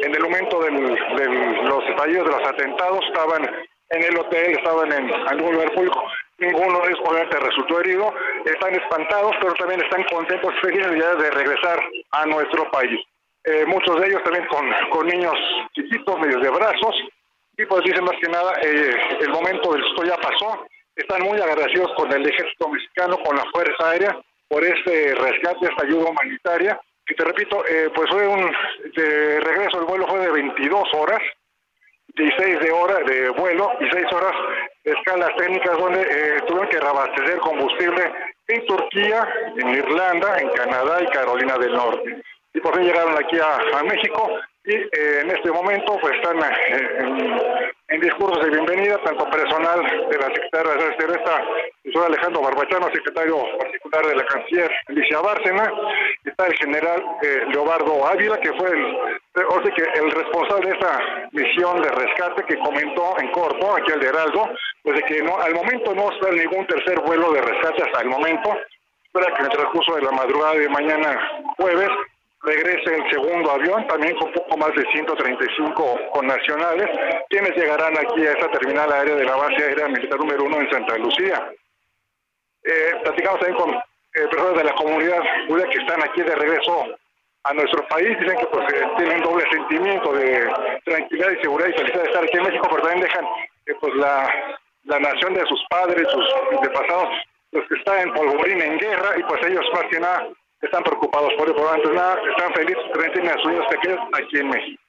en 0.03 0.15
el 0.15 0.21
momento 0.21 0.61
de 0.61 0.71
los 0.71 1.83
estallidos 1.89 2.25
de 2.25 2.37
los 2.37 2.47
atentados 2.47 3.03
estaban 3.05 3.43
en 3.89 4.03
el 4.03 4.17
hotel, 4.17 4.51
estaban 4.51 4.91
en 4.93 5.13
algún 5.27 5.53
lugar 5.53 5.73
público. 5.73 6.03
Ninguno 6.37 6.79
de 6.79 6.87
ellos 6.87 6.99
obviamente 7.03 7.39
resultó 7.39 7.79
herido. 7.79 8.13
Están 8.45 8.75
espantados, 8.75 9.35
pero 9.41 9.53
también 9.55 9.81
están 9.81 10.03
contentos, 10.03 10.53
felices 10.61 10.91
de 10.91 11.31
regresar 11.31 11.79
a 12.11 12.25
nuestro 12.27 12.69
país. 12.71 12.99
Eh, 13.43 13.65
muchos 13.65 13.99
de 13.99 14.07
ellos 14.07 14.23
también 14.23 14.45
con, 14.47 14.69
con 14.89 15.07
niños 15.07 15.35
chiquitos, 15.73 16.19
medios 16.19 16.41
de 16.41 16.49
brazos, 16.49 16.95
y 17.57 17.65
pues 17.65 17.83
dicen 17.83 18.03
más 18.03 18.15
que 18.21 18.29
nada, 18.29 18.53
eh, 18.61 18.95
el 19.19 19.29
momento 19.29 19.73
del 19.73 19.83
esto 19.83 20.03
ya 20.03 20.17
pasó. 20.17 20.65
Están 20.95 21.23
muy 21.23 21.39
agradecidos 21.39 21.91
con 21.95 22.11
el 22.11 22.27
ejército 22.27 22.69
mexicano, 22.69 23.17
con 23.23 23.35
la 23.35 23.45
Fuerza 23.51 23.89
Aérea, 23.89 24.17
por 24.47 24.63
este 24.63 25.13
rescate, 25.15 25.65
esta 25.65 25.85
ayuda 25.85 26.09
humanitaria. 26.09 26.79
Y 27.09 27.15
te 27.15 27.23
repito, 27.23 27.63
eh, 27.65 27.89
pues 27.93 28.09
fue 28.09 28.27
un 28.27 28.51
de 28.95 29.39
regreso, 29.39 29.79
el 29.79 29.85
vuelo 29.85 30.07
fue 30.07 30.19
de 30.19 30.31
22 30.31 30.83
horas, 30.93 31.21
16 32.15 32.59
de 32.59 32.71
hora 32.71 32.99
de 32.99 33.29
vuelo 33.29 33.71
y 33.79 33.89
6 33.89 34.05
horas 34.11 34.33
de 34.83 34.91
escalas 34.91 35.35
técnicas 35.37 35.77
donde 35.77 36.01
eh, 36.01 36.41
tuvieron 36.47 36.69
que 36.69 36.79
reabastecer 36.79 37.37
combustible 37.39 38.11
en 38.47 38.65
Turquía, 38.65 39.27
en 39.57 39.69
Irlanda, 39.69 40.37
en 40.39 40.49
Canadá 40.49 40.99
y 41.01 41.07
Carolina 41.07 41.57
del 41.57 41.73
Norte. 41.73 42.21
y 42.53 42.59
por 42.59 42.75
fin 42.75 42.85
llegaron 42.85 43.15
aquí 43.17 43.37
a, 43.39 43.83
México 43.83 44.31
y 44.67 44.73
eh, 44.73 45.21
en 45.21 45.31
este 45.31 45.49
momento 45.49 45.97
pues 46.01 46.13
están 46.15 46.37
eh, 46.39 47.71
en, 47.87 48.01
discursos 48.01 48.43
de 48.43 48.51
bienvenida, 48.51 48.97
tanto 49.01 49.23
personal 49.29 49.81
de 49.81 50.17
la 50.17 50.27
secretaria 50.27 50.73
de 50.73 50.89
está 50.91 51.41
el 51.85 51.93
señor 51.93 52.07
Alejandro 52.07 52.41
Barbachano, 52.41 52.89
secretario 52.93 53.37
particular 53.57 54.05
de 54.07 54.15
la 54.15 54.25
canciller 54.25 54.69
Alicia 54.89 55.21
Bárcena, 55.21 55.71
está 56.25 56.47
el 56.47 56.53
general 56.55 57.01
eh, 57.23 57.45
Leobardo 57.53 58.05
Ávila, 58.07 58.37
que 58.41 58.51
fue 58.53 58.69
el, 58.69 58.85
o 59.47 59.63
sea, 59.63 59.73
que 59.73 59.99
el 59.99 60.11
responsable 60.11 60.67
de 60.67 60.73
esta 60.73 61.29
misión 61.31 61.81
de 61.81 61.89
rescate 61.89 62.43
que 62.43 62.59
comentó 62.59 63.15
en 63.21 63.31
corto, 63.31 63.73
aquí 63.73 63.93
el 63.93 64.01
de 64.01 64.07
Heraldo, 64.07 64.49
pues 64.83 64.97
de 64.97 65.03
que 65.03 65.23
no, 65.23 65.39
al 65.39 65.55
momento 65.55 65.95
no 65.95 66.11
está 66.11 66.29
ningún 66.31 66.67
tercer 66.67 66.99
vuelo 67.05 67.31
de 67.31 67.41
rescate 67.41 67.83
hasta 67.83 68.01
el 68.01 68.09
momento, 68.09 68.53
espera 69.05 69.33
que 69.33 69.39
en 69.39 69.45
el 69.45 69.57
transcurso 69.57 69.95
de 69.95 70.01
la 70.01 70.11
madrugada 70.11 70.55
de 70.55 70.67
mañana 70.67 71.55
jueves 71.55 71.89
regrese 72.43 72.95
el 72.95 73.09
segundo 73.09 73.51
avión, 73.51 73.87
también 73.87 74.15
con 74.15 74.31
poco 74.31 74.57
más 74.57 74.73
de 74.75 74.85
135 74.91 75.99
connacionales, 76.13 76.87
quienes 77.29 77.55
llegarán 77.55 77.97
aquí 77.97 78.25
a 78.25 78.31
esta 78.31 78.49
terminal 78.51 78.91
aérea 78.91 79.15
de 79.15 79.25
la 79.25 79.35
base 79.35 79.63
aérea 79.63 79.87
militar 79.87 80.19
número 80.19 80.43
uno 80.43 80.61
en 80.61 80.69
Santa 80.69 80.97
Lucía. 80.97 81.51
Eh, 82.63 82.91
platicamos 83.03 83.39
también 83.39 83.59
con 83.59 83.75
eh, 83.75 84.27
personas 84.29 84.57
de 84.57 84.63
la 84.63 84.75
comunidad 84.75 85.19
judía 85.47 85.69
que 85.69 85.79
están 85.79 86.03
aquí 86.03 86.21
de 86.21 86.35
regreso 86.35 86.85
a 87.43 87.53
nuestro 87.53 87.87
país, 87.87 88.19
dicen 88.19 88.37
que 88.37 88.45
pues 88.47 88.73
eh, 88.73 88.87
tienen 88.97 89.21
doble 89.21 89.45
sentimiento 89.51 90.11
de 90.13 90.51
tranquilidad 90.85 91.31
y 91.31 91.41
seguridad 91.41 91.69
y 91.69 91.77
felicidad 91.77 92.03
de 92.03 92.09
estar 92.09 92.23
aquí 92.23 92.37
en 92.37 92.43
México, 92.43 92.67
pero 92.69 92.81
también 92.83 93.07
dejan 93.07 93.25
que 93.65 93.75
pues 93.75 93.93
la, 93.95 94.57
la 94.83 94.99
nación 94.99 95.33
de 95.33 95.45
sus 95.45 95.63
padres, 95.69 96.07
sus 96.11 96.25
antepasados, 96.51 97.09
los 97.51 97.67
que 97.67 97.75
están 97.75 97.99
en 97.99 98.13
polvorín, 98.13 98.61
en 98.61 98.77
guerra, 98.77 99.17
y 99.17 99.23
pues 99.23 99.41
ellos 99.45 99.65
más 99.73 99.83
que 99.89 99.99
nada 99.99 100.27
están 100.61 100.83
preocupados 100.83 101.31
por 101.37 101.47
el 101.47 101.55
programa, 101.55 101.83
nada, 101.93 102.17
están 102.29 102.53
felices, 102.53 102.83
tienen 103.13 103.31
a 103.31 103.41
sus 103.41 103.51
pequeños 103.69 103.99
aquí 104.13 104.37
en 104.37 104.49
México. 104.49 104.83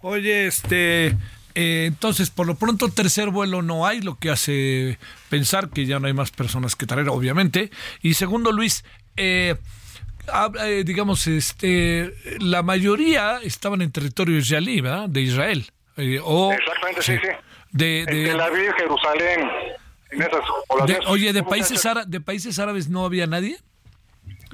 Oye, 0.00 0.46
este, 0.46 1.16
eh, 1.54 1.86
entonces, 1.86 2.30
por 2.30 2.46
lo 2.46 2.56
pronto, 2.56 2.90
tercer 2.90 3.30
vuelo 3.30 3.62
no 3.62 3.86
hay, 3.86 4.00
lo 4.00 4.16
que 4.18 4.30
hace 4.30 4.98
pensar 5.30 5.70
que 5.70 5.86
ya 5.86 5.98
no 5.98 6.06
hay 6.06 6.12
más 6.12 6.30
personas 6.30 6.76
que 6.76 6.86
traer, 6.86 7.08
obviamente. 7.08 7.70
Y 8.02 8.14
segundo, 8.14 8.52
Luis, 8.52 8.84
eh, 9.16 9.56
eh 10.60 10.82
digamos, 10.84 11.26
este, 11.26 12.12
la 12.40 12.62
mayoría 12.62 13.38
estaban 13.42 13.82
en 13.82 13.92
territorio 13.92 14.36
israelí, 14.36 14.80
¿verdad? 14.80 15.08
De 15.08 15.22
Israel. 15.22 15.66
Eh, 15.96 16.20
o, 16.22 16.52
Exactamente, 16.52 17.02
sí, 17.02 17.18
sí. 17.22 17.28
De, 17.70 18.04
de, 18.06 18.24
Tel 18.26 18.40
Aviv, 18.40 18.72
Jerusalén, 18.76 19.48
en 20.10 20.22
esas 20.22 20.44
oye, 21.06 21.32
de 21.32 21.42
países, 21.42 21.82
de 22.06 22.20
países 22.20 22.58
árabes 22.58 22.88
no 22.88 23.04
había 23.04 23.26
nadie. 23.26 23.58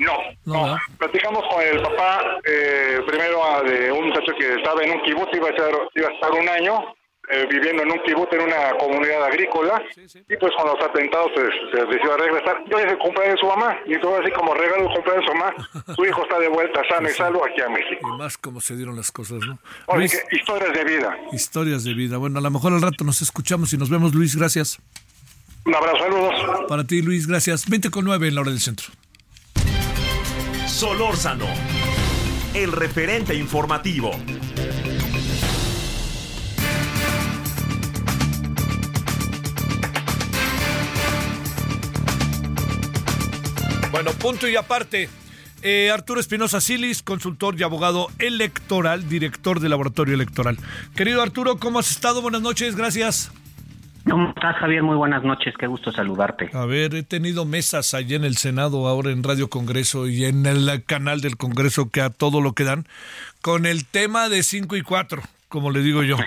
No, 0.00 0.16
no. 0.46 0.78
Platicamos 0.98 1.44
con 1.48 1.62
el 1.62 1.80
papá 1.82 2.38
eh, 2.44 3.00
primero 3.06 3.44
ah, 3.44 3.62
de 3.62 3.92
un 3.92 4.08
muchacho 4.08 4.32
que 4.38 4.54
estaba 4.54 4.82
en 4.82 4.92
un 4.92 5.02
kibutz, 5.02 5.28
iba 5.34 5.48
a, 5.48 5.52
iba 5.94 6.08
a 6.08 6.12
estar 6.12 6.32
un 6.32 6.48
año 6.48 6.94
eh, 7.28 7.46
viviendo 7.50 7.82
en 7.82 7.92
un 7.92 8.02
kibutz 8.02 8.32
en 8.32 8.40
una 8.40 8.72
comunidad 8.78 9.24
agrícola 9.24 9.80
y 9.94 10.36
pues 10.36 10.52
con 10.56 10.66
los 10.66 10.82
atentados 10.82 11.30
pues, 11.34 11.48
se 11.70 11.84
decidió 11.84 12.16
regresar. 12.16 12.64
Yo 12.70 12.78
el 12.78 12.96
cumpleaños 12.96 13.34
de 13.34 13.40
su 13.40 13.46
mamá 13.46 13.78
y 13.84 14.00
todo 14.00 14.16
así 14.20 14.32
como 14.32 14.54
regalo 14.54 14.88
cumpleaños 14.88 15.26
de 15.26 15.30
su 15.30 15.38
mamá. 15.38 15.54
Su 15.94 16.04
hijo 16.06 16.22
está 16.22 16.38
de 16.38 16.48
vuelta 16.48 16.80
sano 16.88 17.08
y 17.08 17.12
salvo 17.12 17.44
aquí 17.44 17.60
a 17.60 17.68
México. 17.68 18.14
Y 18.14 18.18
más 18.18 18.38
como 18.38 18.60
se 18.62 18.74
dieron 18.76 18.96
las 18.96 19.12
cosas, 19.12 19.40
¿no? 19.46 19.58
historias 20.32 20.72
de 20.72 20.84
vida. 20.84 21.16
Historias 21.32 21.84
de 21.84 21.92
vida. 21.92 22.16
Bueno, 22.16 22.38
a 22.38 22.42
lo 22.42 22.50
mejor 22.50 22.72
al 22.72 22.80
rato 22.80 23.04
nos 23.04 23.20
escuchamos 23.20 23.72
y 23.74 23.76
nos 23.76 23.90
vemos, 23.90 24.14
Luis. 24.14 24.34
Gracias. 24.34 24.78
Un 25.66 25.74
abrazo, 25.74 25.98
saludos. 25.98 26.64
Para 26.68 26.84
ti, 26.84 27.02
Luis, 27.02 27.26
gracias. 27.26 27.68
20 27.68 27.90
con 27.90 28.06
9 28.06 28.28
en 28.28 28.34
la 28.34 28.40
hora 28.40 28.50
del 28.50 28.60
centro. 28.60 28.86
Solórzano, 30.80 31.44
el 32.54 32.72
referente 32.72 33.34
informativo. 33.34 34.12
Bueno, 43.92 44.12
punto 44.12 44.48
y 44.48 44.56
aparte. 44.56 45.10
Eh, 45.60 45.90
Arturo 45.92 46.18
Espinosa 46.18 46.62
Silis, 46.62 47.02
consultor 47.02 47.60
y 47.60 47.62
abogado 47.62 48.08
electoral, 48.18 49.06
director 49.06 49.60
del 49.60 49.72
laboratorio 49.72 50.14
electoral. 50.14 50.56
Querido 50.96 51.20
Arturo, 51.20 51.58
¿cómo 51.58 51.80
has 51.80 51.90
estado? 51.90 52.22
Buenas 52.22 52.40
noches, 52.40 52.74
gracias. 52.74 53.30
¿Cómo 54.08 54.30
estás, 54.30 54.56
Javier? 54.56 54.82
Muy 54.82 54.96
buenas 54.96 55.22
noches, 55.22 55.54
qué 55.58 55.66
gusto 55.66 55.92
saludarte. 55.92 56.50
A 56.52 56.64
ver, 56.64 56.94
he 56.94 57.02
tenido 57.02 57.44
mesas 57.44 57.92
allí 57.94 58.14
en 58.14 58.24
el 58.24 58.36
Senado, 58.36 58.88
ahora 58.88 59.10
en 59.10 59.22
Radio 59.22 59.50
Congreso 59.50 60.08
y 60.08 60.24
en 60.24 60.46
el 60.46 60.84
canal 60.84 61.20
del 61.20 61.36
Congreso 61.36 61.90
que 61.90 62.00
a 62.00 62.10
todo 62.10 62.40
lo 62.40 62.54
que 62.54 62.64
dan, 62.64 62.86
con 63.42 63.66
el 63.66 63.84
tema 63.86 64.28
de 64.28 64.42
5 64.42 64.76
y 64.76 64.82
4, 64.82 65.22
como 65.48 65.70
le 65.70 65.80
digo 65.80 66.02
yo. 66.02 66.16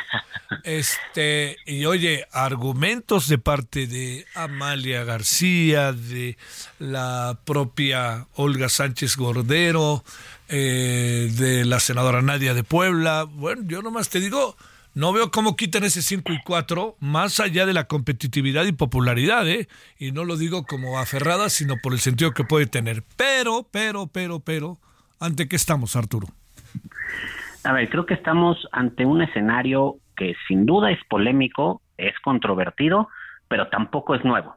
Este, 0.64 1.58
y 1.66 1.84
oye, 1.86 2.26
argumentos 2.32 3.28
de 3.28 3.38
parte 3.38 3.86
de 3.86 4.26
Amalia 4.34 5.04
García, 5.04 5.92
de 5.92 6.38
la 6.80 7.38
propia 7.44 8.28
Olga 8.36 8.70
Sánchez 8.70 9.18
Gordero, 9.18 10.06
eh, 10.48 11.30
de 11.38 11.66
la 11.66 11.82
senadora 11.82 12.22
Nadia 12.22 12.54
de 12.54 12.64
Puebla. 12.64 13.24
Bueno, 13.24 13.64
yo 13.66 13.82
nomás 13.82 14.08
te 14.10 14.22
digo, 14.22 14.56
no 14.96 15.12
veo 15.12 15.32
cómo 15.32 15.56
quitan 15.56 15.84
ese 15.84 16.02
5 16.02 16.34
y 16.34 16.42
4 16.44 16.96
más 17.00 17.40
allá 17.40 17.66
de 17.66 17.74
la 17.74 17.86
competitividad 17.86 18.66
y 18.66 18.72
popularidad, 18.72 19.48
¿eh? 19.48 19.68
Y 19.98 20.12
no 20.12 20.24
lo 20.24 20.38
digo 20.38 20.66
como 20.66 21.00
aferrada, 21.00 21.50
sino 21.50 21.76
por 21.82 21.94
el 21.94 22.00
sentido 22.00 22.32
que 22.32 22.44
puede 22.44 22.68
tener. 22.68 23.04
Pero, 23.18 23.68
pero, 23.72 24.08
pero, 24.08 24.40
pero, 24.40 24.78
¿ante 25.20 25.48
qué 25.48 25.56
estamos, 25.56 25.96
Arturo? 25.96 26.28
A 27.64 27.74
ver, 27.74 27.90
creo 27.90 28.06
que 28.06 28.14
estamos 28.14 28.68
ante 28.72 29.06
un 29.06 29.22
escenario 29.22 29.96
que 30.16 30.36
sin 30.48 30.66
duda 30.66 30.92
es 30.92 31.00
polémico, 31.10 31.82
es 31.98 32.14
controvertido, 32.20 33.08
pero 33.48 33.70
tampoco 33.70 34.16
es 34.16 34.24
nuevo. 34.24 34.56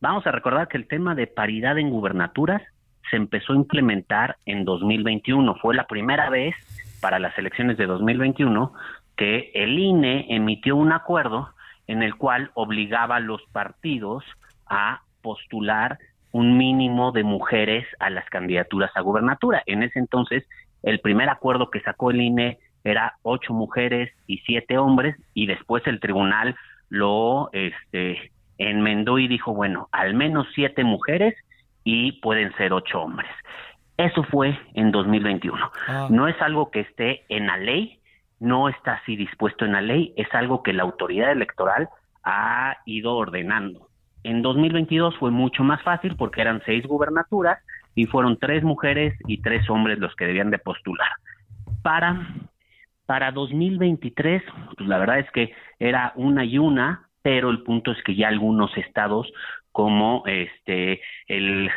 Vamos 0.00 0.26
a 0.26 0.32
recordar 0.32 0.68
que 0.68 0.76
el 0.76 0.86
tema 0.86 1.14
de 1.14 1.26
paridad 1.26 1.78
en 1.78 1.90
gubernaturas 1.90 2.62
se 3.10 3.16
empezó 3.16 3.52
a 3.52 3.56
implementar 3.56 4.36
en 4.46 4.64
2021. 4.64 5.56
Fue 5.56 5.74
la 5.74 5.86
primera 5.86 6.30
vez 6.30 6.54
para 7.00 7.18
las 7.18 7.36
elecciones 7.38 7.76
de 7.76 7.86
2021 7.86 8.72
que 9.16 9.50
el 9.54 9.78
INE 9.78 10.26
emitió 10.28 10.76
un 10.76 10.92
acuerdo 10.92 11.50
en 11.86 12.02
el 12.02 12.16
cual 12.16 12.50
obligaba 12.54 13.16
a 13.16 13.20
los 13.20 13.42
partidos 13.52 14.24
a 14.66 15.02
postular 15.22 15.98
un 16.32 16.58
mínimo 16.58 17.12
de 17.12 17.22
mujeres 17.22 17.86
a 18.00 18.10
las 18.10 18.28
candidaturas 18.28 18.90
a 18.94 19.00
gubernatura. 19.00 19.62
En 19.66 19.82
ese 19.82 19.98
entonces, 19.98 20.44
el 20.82 21.00
primer 21.00 21.28
acuerdo 21.28 21.70
que 21.70 21.80
sacó 21.80 22.10
el 22.10 22.20
INE 22.20 22.58
era 22.82 23.14
ocho 23.22 23.52
mujeres 23.54 24.12
y 24.26 24.38
siete 24.38 24.76
hombres, 24.76 25.16
y 25.32 25.46
después 25.46 25.86
el 25.86 26.00
tribunal 26.00 26.56
lo 26.88 27.50
este, 27.52 28.32
enmendó 28.58 29.18
y 29.18 29.28
dijo, 29.28 29.54
bueno, 29.54 29.88
al 29.92 30.14
menos 30.14 30.46
siete 30.54 30.84
mujeres 30.84 31.34
y 31.82 32.12
pueden 32.20 32.54
ser 32.56 32.72
ocho 32.72 33.00
hombres. 33.00 33.30
Eso 33.96 34.24
fue 34.24 34.58
en 34.74 34.90
2021. 34.90 35.70
Ah. 35.86 36.08
No 36.10 36.26
es 36.28 36.40
algo 36.42 36.70
que 36.70 36.80
esté 36.80 37.24
en 37.28 37.46
la 37.46 37.56
ley, 37.56 38.00
no 38.44 38.68
está 38.68 38.94
así 38.94 39.16
dispuesto 39.16 39.64
en 39.64 39.72
la 39.72 39.80
ley, 39.80 40.12
es 40.16 40.32
algo 40.34 40.62
que 40.62 40.72
la 40.72 40.82
autoridad 40.82 41.32
electoral 41.32 41.88
ha 42.22 42.76
ido 42.84 43.16
ordenando. 43.16 43.88
En 44.22 44.42
2022 44.42 45.16
fue 45.18 45.30
mucho 45.30 45.64
más 45.64 45.82
fácil 45.82 46.16
porque 46.16 46.40
eran 46.40 46.62
seis 46.64 46.86
gubernaturas 46.86 47.58
y 47.94 48.06
fueron 48.06 48.38
tres 48.38 48.62
mujeres 48.62 49.14
y 49.26 49.40
tres 49.40 49.68
hombres 49.70 49.98
los 49.98 50.14
que 50.16 50.26
debían 50.26 50.50
de 50.50 50.58
postular. 50.58 51.08
Para, 51.82 52.28
para 53.06 53.32
2023, 53.32 54.42
pues 54.76 54.88
la 54.88 54.98
verdad 54.98 55.18
es 55.20 55.30
que 55.30 55.54
era 55.78 56.12
una 56.16 56.44
y 56.44 56.58
una, 56.58 57.08
pero 57.22 57.50
el 57.50 57.62
punto 57.62 57.92
es 57.92 58.02
que 58.02 58.14
ya 58.14 58.28
algunos 58.28 58.76
estados 58.76 59.32
como 59.72 60.22
este 60.26 61.00
el 61.26 61.70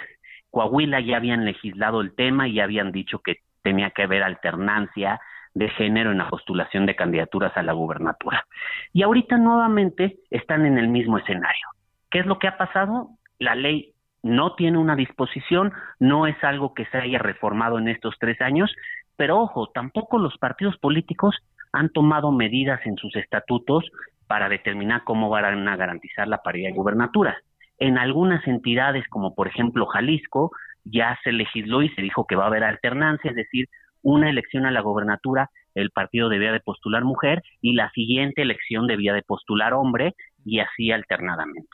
Coahuila 0.51 0.99
ya 1.01 1.17
habían 1.17 1.45
legislado 1.45 2.01
el 2.01 2.13
tema 2.15 2.47
y 2.47 2.59
habían 2.59 2.91
dicho 2.91 3.19
que 3.19 3.37
tenía 3.61 3.89
que 3.91 4.03
haber 4.03 4.23
alternancia 4.23 5.19
de 5.57 5.69
género 5.69 6.11
en 6.11 6.19
la 6.19 6.29
postulación 6.29 6.85
de 6.85 6.95
candidaturas 6.95 7.55
a 7.57 7.63
la 7.63 7.73
gubernatura. 7.73 8.45
Y 8.93 9.03
ahorita 9.03 9.37
nuevamente 9.37 10.19
están 10.29 10.65
en 10.65 10.77
el 10.77 10.87
mismo 10.87 11.17
escenario. 11.17 11.67
¿Qué 12.09 12.19
es 12.19 12.25
lo 12.25 12.39
que 12.39 12.47
ha 12.47 12.57
pasado? 12.57 13.09
La 13.39 13.55
ley 13.55 13.93
no 14.23 14.55
tiene 14.55 14.77
una 14.77 14.95
disposición, 14.95 15.73
no 15.99 16.27
es 16.27 16.41
algo 16.43 16.73
que 16.73 16.85
se 16.85 16.97
haya 16.97 17.19
reformado 17.19 17.79
en 17.79 17.87
estos 17.87 18.15
tres 18.19 18.39
años, 18.41 18.73
pero 19.15 19.39
ojo, 19.39 19.67
tampoco 19.73 20.19
los 20.19 20.37
partidos 20.37 20.77
políticos 20.77 21.35
han 21.71 21.89
tomado 21.89 22.31
medidas 22.31 22.79
en 22.85 22.97
sus 22.97 23.15
estatutos 23.15 23.85
para 24.27 24.49
determinar 24.49 25.03
cómo 25.03 25.29
van 25.29 25.67
a 25.67 25.75
garantizar 25.75 26.27
la 26.27 26.43
paridad 26.43 26.69
de 26.69 26.75
gubernaturas. 26.75 27.35
En 27.79 27.97
algunas 27.97 28.45
entidades, 28.47 29.07
como 29.09 29.33
por 29.33 29.47
ejemplo 29.47 29.85
Jalisco, 29.85 30.51
ya 30.83 31.17
se 31.23 31.31
legisló 31.31 31.81
y 31.81 31.89
se 31.89 32.01
dijo 32.01 32.25
que 32.25 32.35
va 32.35 32.45
a 32.45 32.47
haber 32.47 32.63
alternancia, 32.63 33.31
es 33.31 33.35
decir, 33.35 33.67
una 34.01 34.29
elección 34.29 34.65
a 34.65 34.71
la 34.71 34.81
gobernatura 34.81 35.49
el 35.77 35.91
partido 35.91 36.27
debía 36.27 36.51
de 36.51 36.59
postular 36.59 37.03
mujer 37.03 37.43
y 37.61 37.73
la 37.73 37.91
siguiente 37.91 38.41
elección 38.41 38.87
debía 38.87 39.13
de 39.13 39.21
postular 39.21 39.73
hombre 39.73 40.15
y 40.43 40.59
así 40.59 40.91
alternadamente. 40.91 41.69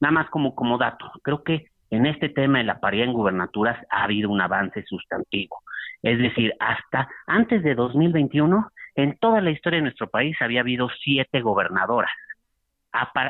Nada 0.00 0.12
más 0.12 0.30
como, 0.30 0.54
como 0.54 0.78
dato, 0.78 1.10
creo 1.22 1.42
que 1.42 1.66
en 1.90 2.06
este 2.06 2.30
tema 2.30 2.58
de 2.58 2.64
la 2.64 2.80
paridad 2.80 3.06
en 3.06 3.12
gubernaturas 3.12 3.78
ha 3.90 4.04
habido 4.04 4.30
un 4.30 4.40
avance 4.40 4.82
sustantivo. 4.84 5.62
Es 6.02 6.18
decir, 6.18 6.54
hasta 6.58 7.08
antes 7.26 7.62
de 7.62 7.74
2021, 7.74 8.70
en 8.94 9.18
toda 9.18 9.40
la 9.40 9.50
historia 9.50 9.78
de 9.78 9.84
nuestro 9.84 10.08
país 10.08 10.36
había 10.40 10.60
habido 10.60 10.88
siete 11.02 11.40
gobernadoras. 11.42 12.10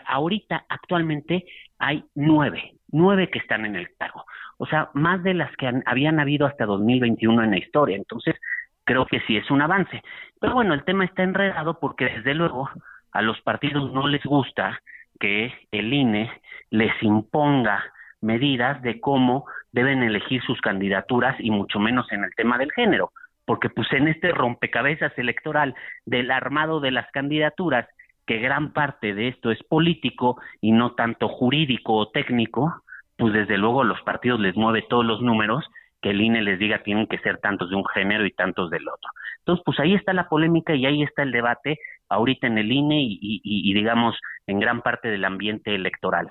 ahorita, 0.06 0.66
actualmente, 0.68 1.44
hay 1.78 2.04
nueve, 2.14 2.75
nueve 2.90 3.30
que 3.30 3.38
están 3.38 3.64
en 3.64 3.76
el 3.76 3.88
cargo. 3.96 4.24
O 4.58 4.66
sea, 4.66 4.90
más 4.94 5.22
de 5.22 5.34
las 5.34 5.54
que 5.56 5.70
habían 5.84 6.20
habido 6.20 6.46
hasta 6.46 6.66
2021 6.66 7.42
en 7.42 7.50
la 7.50 7.58
historia. 7.58 7.96
Entonces, 7.96 8.36
creo 8.84 9.06
que 9.06 9.20
sí 9.26 9.36
es 9.36 9.50
un 9.50 9.62
avance. 9.62 10.02
Pero 10.40 10.54
bueno, 10.54 10.74
el 10.74 10.84
tema 10.84 11.04
está 11.04 11.22
enredado 11.22 11.78
porque 11.80 12.06
desde 12.06 12.34
luego 12.34 12.70
a 13.12 13.22
los 13.22 13.40
partidos 13.42 13.92
no 13.92 14.08
les 14.08 14.22
gusta 14.24 14.80
que 15.18 15.52
el 15.72 15.92
INE 15.92 16.30
les 16.70 16.92
imponga 17.02 17.82
medidas 18.20 18.80
de 18.82 19.00
cómo 19.00 19.46
deben 19.72 20.02
elegir 20.02 20.42
sus 20.42 20.60
candidaturas 20.60 21.36
y 21.38 21.50
mucho 21.50 21.78
menos 21.78 22.10
en 22.12 22.24
el 22.24 22.34
tema 22.34 22.58
del 22.58 22.72
género, 22.72 23.12
porque 23.44 23.68
pues 23.68 23.90
en 23.92 24.08
este 24.08 24.32
rompecabezas 24.32 25.16
electoral 25.18 25.74
del 26.04 26.30
armado 26.30 26.80
de 26.80 26.90
las 26.90 27.10
candidaturas, 27.10 27.86
que 28.26 28.38
gran 28.38 28.72
parte 28.72 29.14
de 29.14 29.28
esto 29.28 29.50
es 29.50 29.62
político 29.64 30.40
y 30.60 30.72
no 30.72 30.94
tanto 30.94 31.28
jurídico 31.28 31.94
o 31.94 32.08
técnico, 32.08 32.82
pues 33.16 33.32
desde 33.32 33.56
luego 33.56 33.84
los 33.84 34.00
partidos 34.02 34.40
les 34.40 34.56
mueve 34.56 34.84
todos 34.88 35.04
los 35.04 35.22
números 35.22 35.64
que 36.02 36.10
el 36.10 36.20
INE 36.20 36.42
les 36.42 36.58
diga 36.58 36.82
tienen 36.82 37.06
que 37.06 37.18
ser 37.18 37.38
tantos 37.38 37.70
de 37.70 37.76
un 37.76 37.86
género 37.86 38.26
y 38.26 38.32
tantos 38.32 38.70
del 38.70 38.88
otro. 38.88 39.10
Entonces, 39.38 39.62
pues 39.64 39.78
ahí 39.80 39.94
está 39.94 40.12
la 40.12 40.28
polémica 40.28 40.74
y 40.74 40.86
ahí 40.86 41.02
está 41.02 41.22
el 41.22 41.32
debate 41.32 41.78
ahorita 42.08 42.46
en 42.46 42.58
el 42.58 42.70
INE 42.70 43.00
y, 43.00 43.74
digamos 43.74 44.16
en 44.46 44.60
gran 44.60 44.82
parte 44.82 45.08
del 45.08 45.24
ambiente 45.24 45.74
electoral. 45.74 46.28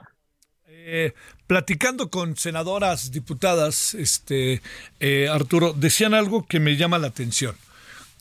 Eh, 0.68 1.14
platicando 1.48 2.10
con 2.10 2.36
senadoras, 2.36 3.12
diputadas, 3.12 3.94
este 3.94 4.62
eh, 5.00 5.28
Arturo, 5.30 5.74
decían 5.74 6.14
algo 6.14 6.46
que 6.46 6.60
me 6.60 6.76
llama 6.76 6.98
la 6.98 7.08
atención. 7.08 7.56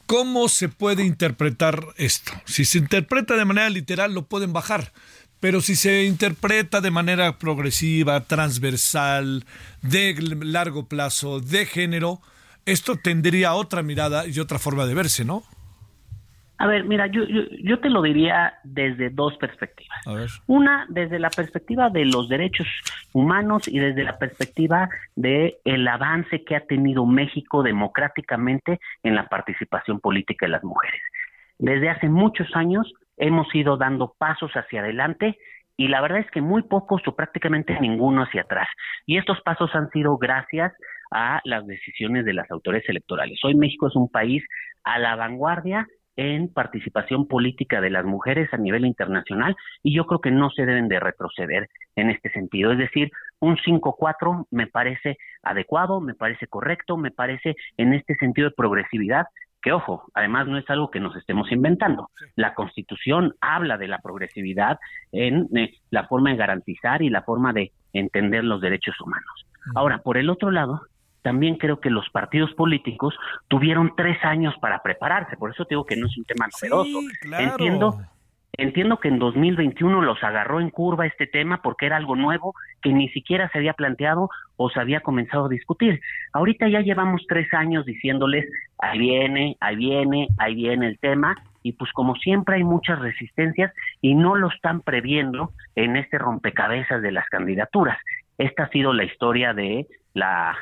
¿Cómo 0.07 0.49
se 0.49 0.69
puede 0.69 1.05
interpretar 1.05 1.87
esto? 1.97 2.33
Si 2.45 2.65
se 2.65 2.79
interpreta 2.79 3.37
de 3.37 3.45
manera 3.45 3.71
literal, 3.71 4.13
lo 4.13 4.27
pueden 4.27 4.53
bajar. 4.53 4.93
Pero 5.41 5.61
si 5.61 5.77
se 5.77 6.05
interpreta 6.05 6.81
de 6.81 6.91
manera 6.91 7.39
progresiva, 7.39 8.21
transversal, 8.25 9.45
de 9.83 10.15
largo 10.43 10.89
plazo, 10.89 11.41
de 11.41 11.67
género, 11.67 12.21
esto 12.67 12.97
tendría 12.97 13.55
otra 13.55 13.83
mirada 13.83 14.27
y 14.27 14.39
otra 14.41 14.59
forma 14.59 14.87
de 14.87 14.95
verse, 14.95 15.25
¿no? 15.25 15.45
A 16.57 16.67
ver, 16.69 16.85
mira, 16.85 17.09
yo, 17.09 17.23
yo, 17.25 17.81
te 17.81 17.91
lo 17.91 18.01
diría 18.01 18.55
desde 18.63 19.11
dos 19.11 19.37
perspectivas. 19.39 19.99
Una, 20.47 20.87
desde 20.89 21.19
la 21.19 21.31
perspectiva 21.31 21.91
de 21.91 22.05
los 22.05 22.29
derechos 22.29 22.69
humanos 23.13 23.67
y 23.67 23.79
desde 23.79 24.05
la 24.05 24.19
perspectiva 24.19 24.89
de 25.17 25.59
el 25.65 25.87
avance 25.89 26.45
que 26.45 26.55
ha 26.55 26.65
tenido 26.65 27.07
México 27.07 27.63
democráticamente 27.63 28.79
en 29.03 29.17
la 29.17 29.27
participación 29.27 29.99
política 29.99 30.47
de 30.47 30.53
las 30.53 30.65
mujeres. 30.65 31.01
Desde 31.59 31.91
hace 31.91 32.09
muchos 32.09 32.49
años 32.55 32.93
hemos 33.17 33.53
ido 33.55 33.77
dando 33.77 34.15
pasos 34.17 34.53
hacia 34.53 34.81
adelante 34.81 35.37
y 35.77 35.89
la 35.89 36.01
verdad 36.01 36.21
es 36.21 36.31
que 36.31 36.41
muy 36.41 36.63
pocos 36.63 37.03
o 37.07 37.17
prácticamente 37.17 37.79
ninguno 37.81 38.23
hacia 38.23 38.43
atrás. 38.43 38.69
Y 39.07 39.19
estos 39.19 39.41
pasos 39.41 39.75
han 39.75 39.91
sido 39.91 40.19
gracias 40.19 40.73
a 41.11 41.41
las 41.45 41.67
decisiones 41.67 42.25
de 42.25 42.33
las 42.33 42.49
autoridades 42.51 42.89
electorales. 42.89 43.41
Hoy 43.45 43.57
México 43.57 43.89
es 43.89 43.97
un 43.97 44.09
país 44.09 44.45
a 44.85 44.99
la 45.01 45.17
vanguardia 45.17 45.89
en 46.17 46.49
participación 46.49 47.27
política 47.27 47.81
de 47.81 47.91
las 47.91 48.05
mujeres 48.05 48.53
a 48.53 48.57
nivel 48.57 48.85
internacional 48.87 49.57
y 49.83 49.95
yo 49.95 50.07
creo 50.07 50.21
que 50.21 50.31
no 50.31 50.51
se 50.51 50.67
deben 50.67 50.89
de 50.89 51.01
retroceder 51.01 51.69
en 51.97 52.11
este 52.11 52.31
sentido. 52.31 52.73
Es 52.73 52.79
decir, 52.79 53.11
un 53.41 53.57
5-4 53.57 54.47
me 54.51 54.67
parece 54.67 55.19
adecuado, 55.43 56.01
me 56.01 56.15
parece 56.15 56.47
correcto, 56.47 56.97
me 56.97 57.11
parece 57.11 57.57
en 57.77 57.95
este 57.95 58.15
sentido 58.17 58.49
de 58.49 58.55
progresividad 58.57 59.27
que 59.65 59.73
ojo, 59.73 60.05
además 60.13 60.47
no 60.47 60.59
es 60.59 60.69
algo 60.69 60.91
que 60.91 61.01
nos 61.01 61.17
estemos 61.17 61.51
inventando. 61.51 62.11
La 62.37 62.55
Constitución 62.55 63.35
habla 63.41 63.79
de 63.79 63.89
la 63.89 63.99
progresividad 63.99 64.79
en 65.11 65.49
eh, 65.57 65.73
la 65.91 66.07
forma 66.07 66.31
de 66.31 66.37
garantizar 66.37 67.01
y 67.01 67.09
la 67.09 67.23
forma 67.23 67.55
de 67.55 67.73
entender 67.95 68.45
los 68.45 68.61
derechos 68.61 69.01
humanos. 69.01 69.47
Ahora, 69.75 69.99
por 70.03 70.19
el 70.19 70.29
otro 70.29 70.51
lado, 70.51 70.83
también 71.25 71.57
creo 71.57 71.81
que 71.81 71.91
los 71.91 72.09
partidos 72.11 72.53
políticos 72.53 73.15
tuvieron 73.49 73.95
tres 73.97 74.23
años 74.25 74.55
para 74.61 74.83
prepararse, 74.83 75.37
por 75.37 75.51
eso 75.51 75.67
digo 75.69 75.85
que 75.85 75.97
no 75.97 76.07
es 76.07 76.17
un 76.17 76.25
tema 76.25 76.47
novedoso. 76.47 77.01
Entiendo 77.39 77.99
Entiendo 78.57 79.01
que 79.01 79.09
en 79.09 79.19
2021 79.19 80.03
los 80.03 80.23
agarró 80.23 80.61
en 80.61 80.71
curva 80.71 81.07
este 81.07 81.27
tema 81.27 81.61
porque 81.61 81.87
era 81.87 81.97
algo 81.97 82.15
nuevo 82.15 82.55
que 82.83 82.93
ni 82.93 83.09
siquiera 83.09 83.49
se 83.51 83.59
había 83.59 83.73
planteado 83.73 84.31
o 84.57 84.71
se 84.71 84.79
había 84.79 85.01
comenzado 85.01 85.47
a 85.47 85.49
discutir. 85.49 86.01
Ahorita 86.33 86.69
ya 86.69 86.81
llevamos 86.81 87.23
tres 87.29 87.53
años 87.53 87.85
diciéndoles, 87.85 88.47
ahí 88.79 88.99
viene, 88.99 89.57
ahí 89.61 89.77
viene, 89.77 90.29
ahí 90.39 90.55
viene 90.55 90.87
el 90.87 90.99
tema, 91.01 91.35
y 91.65 91.73
pues 91.73 91.91
como 91.93 92.15
siempre 92.17 92.57
hay 92.57 92.65
muchas 92.65 93.01
resistencias 93.01 93.73
y 94.01 94.15
no 94.15 94.37
lo 94.37 94.49
están 94.49 94.83
previendo 94.83 95.51
en 95.75 95.97
este 95.97 96.19
rompecabezas 96.19 97.03
de 97.03 97.11
las 97.11 97.29
candidaturas. 97.29 97.99
Esta 98.39 98.65
ha 98.65 98.69
sido 98.69 98.93
la 98.93 99.05
historia 99.05 99.53
de 99.53 99.87
la, 100.13 100.57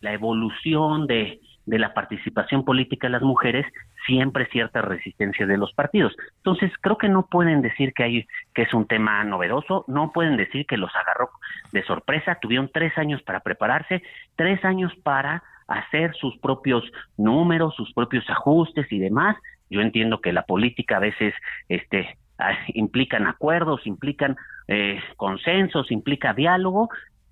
la 0.00 0.12
evolución 0.12 1.06
de, 1.06 1.40
de 1.66 1.78
la 1.78 1.92
participación 1.92 2.64
política 2.64 3.06
de 3.06 3.12
las 3.12 3.22
mujeres 3.22 3.66
siempre 4.06 4.46
cierta 4.46 4.80
resistencia 4.80 5.46
de 5.46 5.58
los 5.58 5.72
partidos. 5.74 6.16
Entonces, 6.38 6.72
creo 6.80 6.96
que 6.96 7.10
no 7.10 7.26
pueden 7.26 7.60
decir 7.60 7.92
que 7.92 8.02
hay 8.04 8.26
que 8.54 8.62
es 8.62 8.72
un 8.72 8.86
tema 8.86 9.22
novedoso, 9.24 9.84
no 9.86 10.12
pueden 10.12 10.36
decir 10.38 10.64
que 10.66 10.78
los 10.78 10.90
agarró 10.96 11.30
de 11.72 11.84
sorpresa, 11.84 12.38
tuvieron 12.40 12.70
tres 12.72 12.96
años 12.96 13.22
para 13.22 13.40
prepararse, 13.40 14.02
tres 14.34 14.64
años 14.64 14.92
para 15.02 15.42
hacer 15.68 16.14
sus 16.14 16.38
propios 16.38 16.82
números, 17.18 17.74
sus 17.76 17.92
propios 17.92 18.28
ajustes 18.30 18.90
y 18.90 18.98
demás. 18.98 19.36
Yo 19.68 19.82
entiendo 19.82 20.22
que 20.22 20.32
la 20.32 20.42
política 20.42 20.96
a 20.96 21.00
veces 21.00 21.34
este 21.68 22.16
ah, 22.38 22.56
implican 22.68 23.26
acuerdos, 23.26 23.86
implican 23.86 24.36
eh, 24.68 24.98
consensos, 25.16 25.90
implica 25.90 26.32
diálogo, 26.32 26.88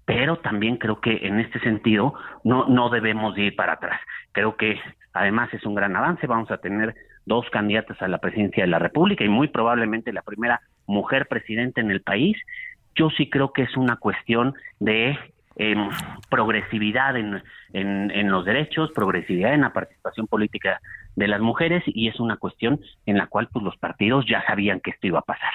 pero 0.06 0.38
también 0.38 0.78
creo 0.78 1.00
que 1.00 1.26
en 1.26 1.40
este 1.40 1.60
sentido 1.60 2.14
no, 2.44 2.66
no 2.68 2.88
debemos 2.88 3.36
ir 3.36 3.54
para 3.54 3.74
atrás. 3.74 4.00
Creo 4.32 4.56
que 4.56 4.80
además 5.12 5.52
es 5.52 5.66
un 5.66 5.74
gran 5.74 5.94
avance, 5.96 6.26
vamos 6.26 6.50
a 6.50 6.58
tener 6.58 6.94
dos 7.26 7.44
candidatas 7.50 8.00
a 8.00 8.08
la 8.08 8.18
presidencia 8.18 8.62
de 8.62 8.70
la 8.70 8.78
República 8.78 9.24
y 9.24 9.28
muy 9.28 9.48
probablemente 9.48 10.12
la 10.12 10.22
primera 10.22 10.62
mujer 10.86 11.26
presidenta 11.26 11.80
en 11.80 11.90
el 11.90 12.02
país. 12.02 12.36
Yo 12.94 13.10
sí 13.10 13.28
creo 13.28 13.52
que 13.52 13.62
es 13.62 13.76
una 13.76 13.96
cuestión 13.96 14.54
de 14.78 15.18
em, 15.56 15.88
progresividad 16.30 17.16
en, 17.16 17.42
en, 17.72 18.30
los 18.30 18.44
derechos, 18.44 18.92
progresividad 18.92 19.54
en 19.54 19.62
la 19.62 19.72
participación 19.72 20.28
política 20.28 20.80
de 21.16 21.26
las 21.26 21.40
mujeres 21.40 21.82
y 21.86 22.06
es 22.06 22.20
una 22.20 22.36
cuestión 22.36 22.80
en 23.06 23.18
la 23.18 23.26
cual 23.26 23.48
pues, 23.52 23.64
los 23.64 23.76
partidos 23.76 24.24
ya 24.28 24.46
sabían 24.46 24.78
que 24.78 24.92
esto 24.92 25.08
iba 25.08 25.18
a 25.18 25.22
pasar. 25.22 25.52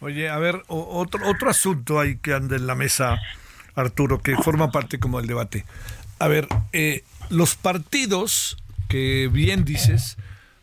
Oye, 0.00 0.28
a 0.28 0.38
ver, 0.38 0.56
otro, 0.66 1.20
otro 1.28 1.48
asunto 1.48 2.00
ahí 2.00 2.18
que 2.18 2.34
anda 2.34 2.56
en 2.56 2.66
la 2.66 2.74
mesa 2.74 3.20
Arturo, 3.74 4.20
que 4.20 4.36
forma 4.36 4.70
parte 4.70 4.98
como 4.98 5.18
del 5.18 5.26
debate. 5.26 5.64
A 6.18 6.28
ver, 6.28 6.48
eh, 6.72 7.04
los 7.30 7.54
partidos 7.54 8.56
que 8.88 9.28
bien 9.32 9.64
dices, 9.64 10.16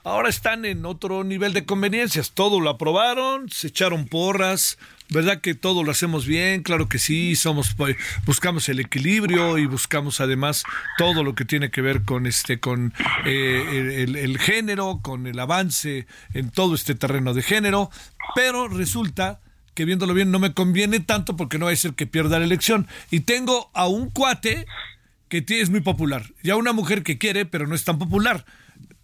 ahora 0.03 0.30
están 0.30 0.66
en 0.66 0.86
otro 0.86 1.24
nivel 1.24 1.53
de 1.53 1.66
conveniencias. 1.66 2.32
Todo 2.32 2.60
lo 2.60 2.70
aprobaron, 2.70 3.49
se 3.49 3.68
echaron 3.68 4.07
porras, 4.07 4.78
¿verdad 5.10 5.41
que 5.41 5.55
todo 5.55 5.84
lo 5.84 5.91
hacemos 5.91 6.26
bien? 6.26 6.62
Claro 6.62 6.88
que 6.88 6.99
sí, 6.99 7.36
somos 7.36 7.74
pues, 7.76 7.97
buscamos 8.26 8.70
el 8.70 8.80
equilibrio 8.80 9.57
y 9.57 9.66
buscamos 9.66 10.22
además 10.22 10.64
todo 10.97 11.24
lo 11.24 11.36
que 11.36 11.45
tiene 11.45 11.72
que 11.72 11.82
ver 11.82 12.03
con 12.03 12.28
este 12.28 12.60
con 12.60 12.93
eh, 13.26 14.03
el, 14.07 14.16
el, 14.16 14.38
género, 14.38 14.99
con 15.01 15.28
el 15.28 15.39
avance 15.39 16.05
en 16.34 16.51
todo 16.51 16.76
este 16.76 16.95
terreno 16.95 17.34
de 17.34 17.41
género, 17.41 17.89
pero 18.36 18.68
resulta 18.68 19.39
que 19.80 19.86
viéndolo 19.86 20.13
bien 20.13 20.30
no 20.30 20.39
me 20.39 20.53
conviene 20.53 20.99
tanto 20.99 21.38
porque 21.38 21.57
no 21.57 21.67
va 21.67 21.71
a 21.71 21.75
ser 21.77 21.93
que 21.93 22.05
pierda 22.05 22.38
la 22.38 22.43
elección. 22.43 22.86
Y 23.11 23.21
tengo 23.21 23.71
a 23.73 23.88
un 23.88 24.09
cuate 24.09 24.65
que 25.30 25.45
es 25.47 25.69
muy 25.69 25.80
popular 25.80 26.25
y 26.43 26.49
a 26.49 26.57
una 26.57 26.73
mujer 26.73 27.01
que 27.01 27.17
quiere 27.17 27.45
pero 27.45 27.65
no 27.65 27.75
es 27.75 27.86
tan 27.86 27.97
popular. 27.97 28.43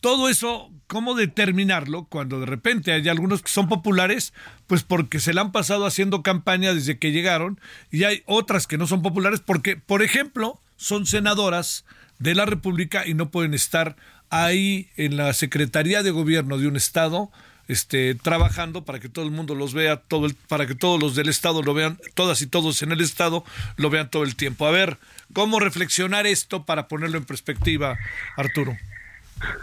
Todo 0.01 0.28
eso, 0.28 0.69
¿cómo 0.88 1.15
determinarlo 1.15 2.07
cuando 2.09 2.41
de 2.41 2.45
repente 2.45 2.91
hay 2.91 3.07
algunos 3.07 3.41
que 3.41 3.47
son 3.47 3.69
populares? 3.69 4.34
Pues 4.67 4.84
porque 4.84 5.21
se 5.21 5.34
la 5.34 5.39
han 5.39 5.53
pasado 5.53 5.86
haciendo 5.86 6.23
campaña 6.23 6.73
desde 6.73 6.99
que 6.99 7.13
llegaron 7.13 7.57
y 7.89 8.03
hay 8.03 8.23
otras 8.26 8.67
que 8.67 8.78
no 8.78 8.86
son 8.86 9.01
populares 9.01 9.39
porque, 9.39 9.78
por 9.78 10.03
ejemplo, 10.03 10.59
son 10.76 11.05
senadoras 11.05 11.86
de 12.19 12.36
la 12.36 12.45
República 12.45 13.07
y 13.07 13.13
no 13.13 13.32
pueden 13.32 13.53
estar 13.53 13.95
ahí 14.30 14.89
en 14.97 15.15
la 15.15 15.31
Secretaría 15.31 16.03
de 16.03 16.11
Gobierno 16.11 16.57
de 16.57 16.68
un 16.68 16.76
Estado 16.76 17.31
este, 17.67 18.15
trabajando 18.15 18.85
para 18.85 18.99
que 18.99 19.09
todo 19.09 19.25
el 19.25 19.31
mundo 19.31 19.55
los 19.55 19.73
vea, 19.73 19.97
todo 19.97 20.27
para 20.47 20.67
que 20.67 20.75
todos 20.75 21.01
los 21.01 21.15
del 21.15 21.29
Estado 21.29 21.61
lo 21.61 21.73
vean, 21.73 21.97
todas 22.13 22.41
y 22.41 22.47
todos 22.47 22.81
en 22.81 22.91
el 22.91 23.01
Estado 23.01 23.43
lo 23.77 23.89
vean 23.89 24.09
todo 24.09 24.23
el 24.23 24.35
tiempo. 24.35 24.67
A 24.67 24.71
ver, 24.71 24.97
¿cómo 25.33 25.59
reflexionar 25.59 26.27
esto 26.27 26.65
para 26.65 26.87
ponerlo 26.87 27.17
en 27.17 27.25
perspectiva, 27.25 27.97
Arturo? 28.37 28.75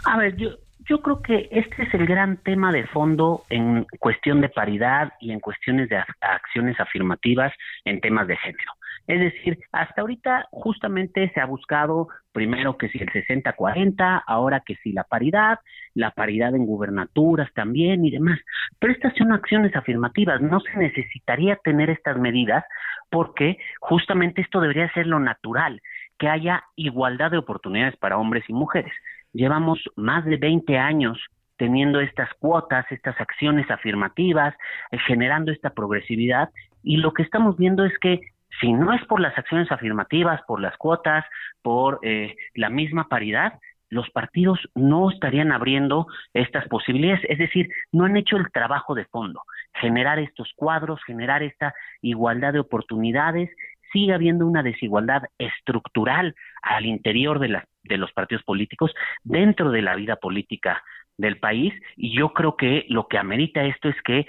A 0.05 0.17
ver, 0.17 0.35
yo, 0.35 0.51
yo 0.89 1.01
creo 1.01 1.21
que 1.21 1.49
este 1.51 1.83
es 1.83 1.93
el 1.93 2.05
gran 2.05 2.37
tema 2.37 2.71
de 2.71 2.85
fondo 2.87 3.45
en 3.49 3.85
cuestión 3.99 4.41
de 4.41 4.49
paridad 4.49 5.13
y 5.19 5.31
en 5.31 5.39
cuestiones 5.39 5.89
de 5.89 6.03
acciones 6.21 6.79
afirmativas 6.79 7.53
en 7.85 8.01
temas 8.01 8.27
de 8.27 8.37
género. 8.37 8.71
Es 9.07 9.19
decir, 9.19 9.59
hasta 9.71 10.01
ahorita 10.01 10.47
justamente 10.51 11.29
se 11.33 11.41
ha 11.41 11.45
buscado 11.45 12.07
primero 12.31 12.77
que 12.77 12.89
si 12.89 12.99
el 12.99 13.09
60-40, 13.09 14.23
ahora 14.25 14.61
que 14.65 14.75
si 14.77 14.93
la 14.93 15.03
paridad, 15.03 15.59
la 15.93 16.11
paridad 16.11 16.55
en 16.55 16.65
gubernaturas 16.65 17.51
también 17.53 18.05
y 18.05 18.11
demás. 18.11 18.39
Pero 18.79 18.93
estas 18.93 19.13
son 19.17 19.33
acciones 19.33 19.75
afirmativas, 19.75 20.41
no 20.41 20.59
se 20.61 20.77
necesitaría 20.77 21.57
tener 21.57 21.89
estas 21.89 22.17
medidas 22.17 22.63
porque 23.09 23.57
justamente 23.79 24.41
esto 24.41 24.59
debería 24.61 24.91
ser 24.93 25.05
lo 25.05 25.19
natural, 25.19 25.81
que 26.17 26.29
haya 26.29 26.63
igualdad 26.75 27.31
de 27.31 27.37
oportunidades 27.37 27.97
para 27.97 28.17
hombres 28.17 28.45
y 28.47 28.53
mujeres. 28.53 28.93
Llevamos 29.33 29.79
más 29.95 30.25
de 30.25 30.37
20 30.37 30.77
años 30.77 31.19
teniendo 31.57 31.99
estas 31.99 32.29
cuotas, 32.39 32.85
estas 32.89 33.19
acciones 33.19 33.69
afirmativas, 33.69 34.55
eh, 34.91 34.97
generando 35.05 35.51
esta 35.51 35.71
progresividad 35.71 36.49
y 36.83 36.97
lo 36.97 37.13
que 37.13 37.23
estamos 37.23 37.57
viendo 37.57 37.85
es 37.85 37.97
que 37.99 38.19
si 38.59 38.73
no 38.73 38.93
es 38.93 39.03
por 39.05 39.19
las 39.19 39.37
acciones 39.37 39.71
afirmativas, 39.71 40.41
por 40.47 40.61
las 40.61 40.75
cuotas, 40.77 41.25
por 41.61 41.99
eh, 42.03 42.35
la 42.53 42.69
misma 42.69 43.07
paridad, 43.07 43.59
los 43.89 44.09
partidos 44.09 44.59
no 44.73 45.11
estarían 45.11 45.51
abriendo 45.51 46.07
estas 46.33 46.67
posibilidades, 46.67 47.23
es 47.29 47.37
decir, 47.37 47.69
no 47.91 48.05
han 48.05 48.17
hecho 48.17 48.37
el 48.37 48.51
trabajo 48.51 48.95
de 48.95 49.05
fondo, 49.05 49.43
generar 49.75 50.19
estos 50.19 50.51
cuadros, 50.55 50.99
generar 51.05 51.43
esta 51.43 51.73
igualdad 52.01 52.53
de 52.53 52.59
oportunidades, 52.59 53.51
sigue 53.91 54.13
habiendo 54.13 54.47
una 54.47 54.63
desigualdad 54.63 55.23
estructural 55.37 56.35
al 56.63 56.85
interior 56.87 57.39
de, 57.39 57.49
la, 57.49 57.67
de 57.83 57.97
los 57.97 58.11
partidos 58.11 58.43
políticos, 58.43 58.91
dentro 59.23 59.69
de 59.69 59.83
la 59.83 59.95
vida 59.95 60.15
política 60.15 60.83
del 61.17 61.37
país 61.37 61.73
y 61.95 62.15
yo 62.17 62.33
creo 62.33 62.57
que 62.57 62.85
lo 62.89 63.07
que 63.07 63.17
amerita 63.17 63.63
esto 63.63 63.89
es 63.89 63.95
que 64.03 64.25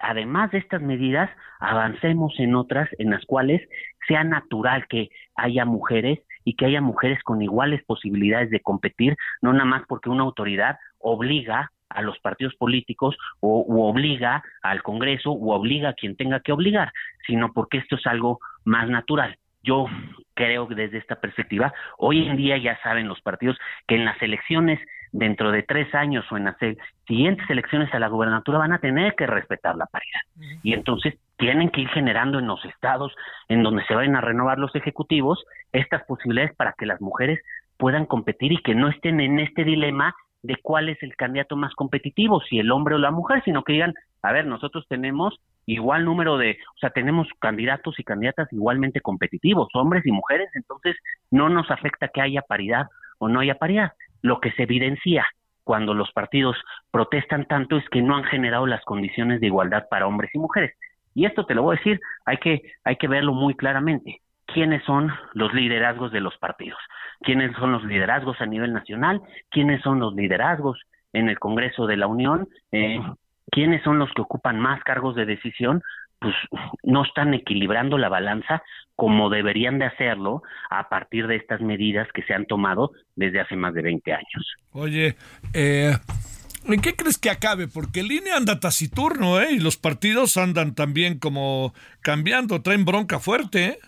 además 0.00 0.50
de 0.50 0.58
estas 0.58 0.80
medidas 0.82 1.30
avancemos 1.60 2.34
en 2.38 2.54
otras 2.54 2.88
en 2.98 3.10
las 3.10 3.24
cuales 3.26 3.62
sea 4.06 4.24
natural 4.24 4.86
que 4.88 5.10
haya 5.34 5.64
mujeres 5.64 6.20
y 6.44 6.54
que 6.54 6.64
haya 6.64 6.80
mujeres 6.80 7.22
con 7.22 7.42
iguales 7.42 7.84
posibilidades 7.84 8.50
de 8.50 8.60
competir, 8.60 9.16
no 9.42 9.52
nada 9.52 9.66
más 9.66 9.82
porque 9.86 10.08
una 10.08 10.22
autoridad 10.22 10.78
obliga 10.98 11.70
a 11.90 12.02
los 12.02 12.18
partidos 12.20 12.54
políticos 12.54 13.16
o 13.40 13.88
obliga 13.88 14.42
al 14.62 14.82
Congreso 14.82 15.32
o 15.32 15.54
obliga 15.54 15.90
a 15.90 15.94
quien 15.94 16.16
tenga 16.16 16.40
que 16.40 16.52
obligar, 16.52 16.92
sino 17.26 17.52
porque 17.52 17.78
esto 17.78 17.96
es 17.96 18.06
algo 18.06 18.40
más 18.64 18.88
natural. 18.88 19.36
Yo 19.62 19.86
creo 20.34 20.68
que 20.68 20.74
desde 20.74 20.98
esta 20.98 21.20
perspectiva, 21.20 21.72
hoy 21.98 22.26
en 22.26 22.36
día 22.36 22.56
ya 22.58 22.78
saben 22.82 23.08
los 23.08 23.20
partidos 23.20 23.58
que 23.86 23.96
en 23.96 24.04
las 24.04 24.20
elecciones 24.22 24.80
dentro 25.12 25.50
de 25.50 25.62
tres 25.62 25.94
años 25.94 26.24
o 26.30 26.36
en 26.36 26.44
las 26.44 26.56
siguientes 27.06 27.48
elecciones 27.48 27.92
a 27.94 27.98
la 27.98 28.08
gubernatura 28.08 28.58
van 28.58 28.72
a 28.72 28.78
tener 28.78 29.14
que 29.14 29.26
respetar 29.26 29.76
la 29.76 29.86
paridad. 29.86 30.20
Y 30.62 30.72
entonces 30.72 31.14
tienen 31.36 31.70
que 31.70 31.82
ir 31.82 31.88
generando 31.88 32.38
en 32.38 32.46
los 32.46 32.64
estados 32.64 33.14
en 33.48 33.62
donde 33.62 33.84
se 33.84 33.94
vayan 33.94 34.16
a 34.16 34.20
renovar 34.20 34.58
los 34.58 34.74
ejecutivos 34.74 35.44
estas 35.72 36.02
posibilidades 36.04 36.54
para 36.56 36.74
que 36.76 36.86
las 36.86 37.00
mujeres 37.00 37.40
puedan 37.76 38.06
competir 38.06 38.52
y 38.52 38.62
que 38.62 38.74
no 38.74 38.88
estén 38.88 39.20
en 39.20 39.38
este 39.38 39.64
dilema 39.64 40.14
de 40.42 40.56
cuál 40.62 40.88
es 40.88 41.02
el 41.02 41.16
candidato 41.16 41.56
más 41.56 41.74
competitivo, 41.74 42.40
si 42.40 42.58
el 42.58 42.70
hombre 42.70 42.94
o 42.94 42.98
la 42.98 43.10
mujer, 43.10 43.42
sino 43.44 43.64
que 43.64 43.72
digan, 43.72 43.94
a 44.22 44.32
ver, 44.32 44.46
nosotros 44.46 44.86
tenemos 44.88 45.40
igual 45.66 46.04
número 46.04 46.38
de, 46.38 46.58
o 46.76 46.78
sea, 46.78 46.90
tenemos 46.90 47.28
candidatos 47.40 47.98
y 47.98 48.04
candidatas 48.04 48.52
igualmente 48.52 49.00
competitivos, 49.00 49.68
hombres 49.74 50.06
y 50.06 50.12
mujeres, 50.12 50.48
entonces 50.54 50.96
no 51.30 51.48
nos 51.48 51.70
afecta 51.70 52.08
que 52.08 52.20
haya 52.20 52.42
paridad 52.42 52.86
o 53.18 53.28
no 53.28 53.40
haya 53.40 53.56
paridad. 53.56 53.92
Lo 54.22 54.40
que 54.40 54.52
se 54.52 54.64
evidencia 54.64 55.26
cuando 55.64 55.92
los 55.92 56.10
partidos 56.12 56.56
protestan 56.90 57.46
tanto 57.46 57.76
es 57.76 57.88
que 57.90 58.00
no 58.00 58.16
han 58.16 58.24
generado 58.24 58.66
las 58.66 58.82
condiciones 58.84 59.40
de 59.40 59.48
igualdad 59.48 59.84
para 59.90 60.06
hombres 60.06 60.30
y 60.34 60.38
mujeres. 60.38 60.74
Y 61.14 61.26
esto 61.26 61.44
te 61.44 61.54
lo 61.54 61.62
voy 61.62 61.76
a 61.76 61.78
decir, 61.78 62.00
hay 62.24 62.38
que, 62.38 62.62
hay 62.84 62.96
que 62.96 63.08
verlo 63.08 63.34
muy 63.34 63.54
claramente. 63.54 64.22
¿Quiénes 64.46 64.82
son 64.84 65.12
los 65.34 65.52
liderazgos 65.52 66.10
de 66.10 66.20
los 66.20 66.36
partidos? 66.38 66.78
¿Quiénes 67.20 67.54
son 67.56 67.72
los 67.72 67.84
liderazgos 67.84 68.40
a 68.40 68.46
nivel 68.46 68.72
nacional? 68.72 69.20
¿Quiénes 69.50 69.82
son 69.82 70.00
los 70.00 70.14
liderazgos 70.14 70.80
en 71.12 71.28
el 71.28 71.38
Congreso 71.38 71.86
de 71.86 71.98
la 71.98 72.06
Unión? 72.06 72.48
Eh, 72.72 73.00
¿Quiénes 73.50 73.82
son 73.82 73.98
los 73.98 74.10
que 74.14 74.22
ocupan 74.22 74.58
más 74.58 74.82
cargos 74.84 75.16
de 75.16 75.26
decisión? 75.26 75.82
Pues 76.20 76.34
no 76.82 77.04
están 77.04 77.34
equilibrando 77.34 77.98
la 77.98 78.08
balanza 78.08 78.62
como 78.96 79.30
deberían 79.30 79.78
de 79.78 79.86
hacerlo 79.86 80.42
a 80.70 80.88
partir 80.88 81.26
de 81.28 81.36
estas 81.36 81.60
medidas 81.60 82.08
que 82.12 82.22
se 82.24 82.34
han 82.34 82.46
tomado 82.46 82.90
desde 83.14 83.40
hace 83.40 83.54
más 83.54 83.72
de 83.74 83.82
20 83.82 84.12
años. 84.12 84.56
Oye, 84.72 85.14
eh, 85.54 85.92
¿en 86.66 86.80
qué 86.80 86.96
crees 86.96 87.16
que 87.16 87.30
acabe? 87.30 87.68
Porque 87.68 88.00
el 88.00 88.10
INE 88.10 88.32
anda 88.32 88.58
taciturno, 88.58 89.40
¿eh? 89.40 89.52
Y 89.52 89.60
los 89.60 89.76
partidos 89.76 90.36
andan 90.36 90.74
también 90.74 91.20
como 91.20 91.74
cambiando, 92.00 92.60
traen 92.60 92.84
bronca 92.84 93.20
fuerte, 93.20 93.64
¿eh? 93.66 93.78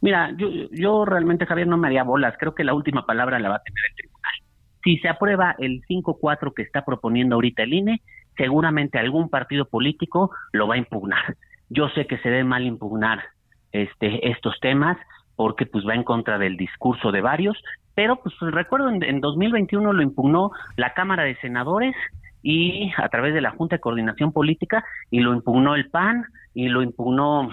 Mira, 0.00 0.32
yo, 0.36 0.48
yo 0.70 1.04
realmente, 1.06 1.46
Javier, 1.46 1.66
no 1.66 1.78
me 1.78 1.88
haría 1.88 2.04
bolas. 2.04 2.34
Creo 2.38 2.54
que 2.54 2.62
la 2.62 2.74
última 2.74 3.06
palabra 3.06 3.38
la 3.38 3.48
va 3.48 3.56
a 3.56 3.62
tener 3.62 3.84
el 3.88 3.96
tribunal. 3.96 4.32
Si 4.84 4.98
se 4.98 5.08
aprueba 5.08 5.56
el 5.58 5.82
5-4 5.88 6.52
que 6.54 6.62
está 6.62 6.84
proponiendo 6.84 7.36
ahorita 7.36 7.62
el 7.62 7.72
INE, 7.72 8.02
seguramente 8.36 8.98
algún 8.98 9.28
partido 9.28 9.66
político 9.66 10.30
lo 10.52 10.66
va 10.66 10.74
a 10.74 10.78
impugnar. 10.78 11.36
Yo 11.68 11.88
sé 11.90 12.06
que 12.06 12.18
se 12.18 12.30
ve 12.30 12.44
mal 12.44 12.64
impugnar 12.64 13.22
este, 13.72 14.30
estos 14.30 14.58
temas 14.60 14.96
porque 15.36 15.66
pues 15.66 15.86
va 15.86 15.94
en 15.94 16.04
contra 16.04 16.38
del 16.38 16.56
discurso 16.56 17.10
de 17.10 17.20
varios, 17.20 17.60
pero 17.94 18.16
pues 18.16 18.34
recuerdo 18.40 18.88
en, 18.88 19.02
en 19.02 19.20
2021 19.20 19.92
lo 19.92 20.02
impugnó 20.02 20.52
la 20.76 20.94
Cámara 20.94 21.24
de 21.24 21.36
Senadores 21.36 21.94
y 22.42 22.92
a 22.96 23.08
través 23.08 23.34
de 23.34 23.40
la 23.40 23.50
Junta 23.50 23.76
de 23.76 23.80
Coordinación 23.80 24.32
Política 24.32 24.84
y 25.10 25.20
lo 25.20 25.32
impugnó 25.32 25.74
el 25.74 25.90
PAN 25.90 26.26
y 26.52 26.68
lo 26.68 26.82
impugnó 26.82 27.50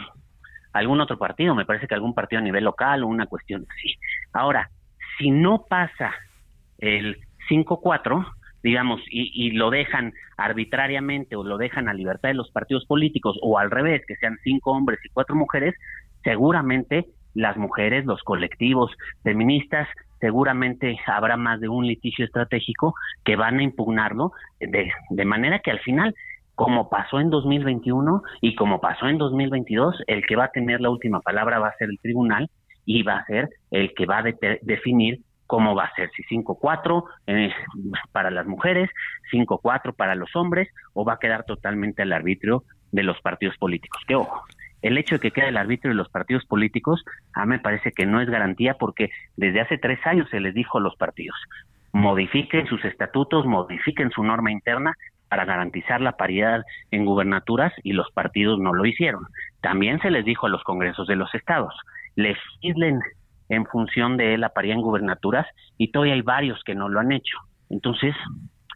algún 0.73 1.01
otro 1.01 1.17
partido, 1.17 1.55
me 1.55 1.65
parece 1.65 1.87
que 1.87 1.95
algún 1.95 2.13
partido 2.13 2.39
a 2.39 2.43
nivel 2.43 2.63
local 2.63 3.03
o 3.03 3.07
una 3.07 3.25
cuestión 3.25 3.65
así. 3.69 3.95
Ahora, 4.33 4.69
si 5.17 5.31
no 5.31 5.65
pasa 5.67 6.13
el 6.77 7.17
5-4, 7.49 8.25
digamos, 8.63 9.01
y, 9.09 9.31
y, 9.33 9.51
lo 9.51 9.69
dejan 9.69 10.13
arbitrariamente 10.37 11.35
o 11.35 11.43
lo 11.43 11.57
dejan 11.57 11.89
a 11.89 11.93
libertad 11.93 12.29
de 12.29 12.35
los 12.35 12.51
partidos 12.51 12.85
políticos 12.85 13.37
o 13.41 13.57
al 13.57 13.71
revés, 13.71 14.03
que 14.07 14.15
sean 14.17 14.37
cinco 14.43 14.71
hombres 14.71 14.99
y 15.03 15.09
cuatro 15.09 15.35
mujeres, 15.35 15.75
seguramente 16.23 17.05
las 17.33 17.57
mujeres, 17.57 18.05
los 18.05 18.21
colectivos 18.23 18.91
feministas, 19.23 19.87
seguramente 20.19 20.99
habrá 21.07 21.37
más 21.37 21.59
de 21.59 21.69
un 21.69 21.87
litigio 21.87 22.25
estratégico 22.25 22.93
que 23.23 23.35
van 23.35 23.59
a 23.59 23.63
impugnarlo 23.63 24.31
de, 24.59 24.91
de 25.09 25.25
manera 25.25 25.59
que 25.59 25.71
al 25.71 25.79
final 25.79 26.13
como 26.55 26.89
pasó 26.89 27.19
en 27.19 27.31
2021 27.31 28.21
y 28.41 28.53
como 28.53 28.79
pasó 28.81 29.07
en 29.07 29.17
2022, 29.17 30.03
el 30.05 30.23
que 30.27 30.35
va 30.35 30.45
a 30.45 30.51
tener 30.51 30.79
la 30.79 30.91
última 30.91 31.21
palabra 31.21 31.57
va 31.57 31.69
a 31.69 31.77
ser 31.77 31.89
el 31.89 31.97
tribunal 31.99 32.49
y 32.85 33.01
va 33.01 33.17
a 33.17 33.25
ser 33.25 33.49
el 33.71 33.93
que 33.95 34.05
va 34.05 34.19
a 34.19 34.23
definir 34.61 35.21
cómo 35.51 35.75
va 35.75 35.83
a 35.83 35.93
ser, 35.95 36.09
si 36.15 36.23
5-4 36.23 37.03
eh, 37.27 37.53
para 38.13 38.31
las 38.31 38.47
mujeres, 38.47 38.89
5-4 39.33 39.93
para 39.93 40.15
los 40.15 40.33
hombres, 40.33 40.69
o 40.93 41.03
va 41.03 41.15
a 41.15 41.19
quedar 41.19 41.43
totalmente 41.43 42.03
al 42.03 42.13
arbitrio 42.13 42.63
de 42.93 43.03
los 43.03 43.19
partidos 43.19 43.57
políticos. 43.57 44.01
Que 44.07 44.15
ojo, 44.15 44.45
el 44.81 44.97
hecho 44.97 45.15
de 45.15 45.19
que 45.19 45.31
quede 45.31 45.49
el 45.49 45.57
arbitrio 45.57 45.89
de 45.91 45.97
los 45.97 46.07
partidos 46.07 46.45
políticos, 46.45 47.03
a 47.33 47.45
mí 47.45 47.49
me 47.49 47.59
parece 47.59 47.91
que 47.91 48.05
no 48.05 48.21
es 48.21 48.29
garantía 48.29 48.75
porque 48.75 49.09
desde 49.35 49.59
hace 49.59 49.77
tres 49.77 49.99
años 50.05 50.29
se 50.29 50.39
les 50.39 50.53
dijo 50.53 50.77
a 50.77 50.81
los 50.81 50.95
partidos, 50.95 51.35
modifiquen 51.91 52.65
sus 52.67 52.85
estatutos, 52.85 53.45
modifiquen 53.45 54.09
su 54.11 54.23
norma 54.23 54.53
interna 54.53 54.93
para 55.27 55.43
garantizar 55.43 55.99
la 55.99 56.15
paridad 56.15 56.63
en 56.91 57.03
gubernaturas 57.03 57.73
y 57.83 57.91
los 57.91 58.09
partidos 58.13 58.57
no 58.57 58.71
lo 58.71 58.85
hicieron. 58.85 59.27
También 59.59 59.99
se 59.99 60.11
les 60.11 60.23
dijo 60.23 60.45
a 60.45 60.49
los 60.49 60.63
congresos 60.63 61.07
de 61.07 61.17
los 61.17 61.35
estados, 61.35 61.73
legislen 62.15 63.01
en 63.51 63.65
función 63.65 64.15
de 64.15 64.37
la 64.37 64.49
paridad 64.49 64.77
en 64.77 64.81
gubernaturas 64.81 65.45
y 65.77 65.91
todavía 65.91 66.13
hay 66.13 66.21
varios 66.21 66.63
que 66.63 66.73
no 66.73 66.87
lo 66.87 67.01
han 67.01 67.11
hecho. 67.11 67.37
Entonces, 67.69 68.15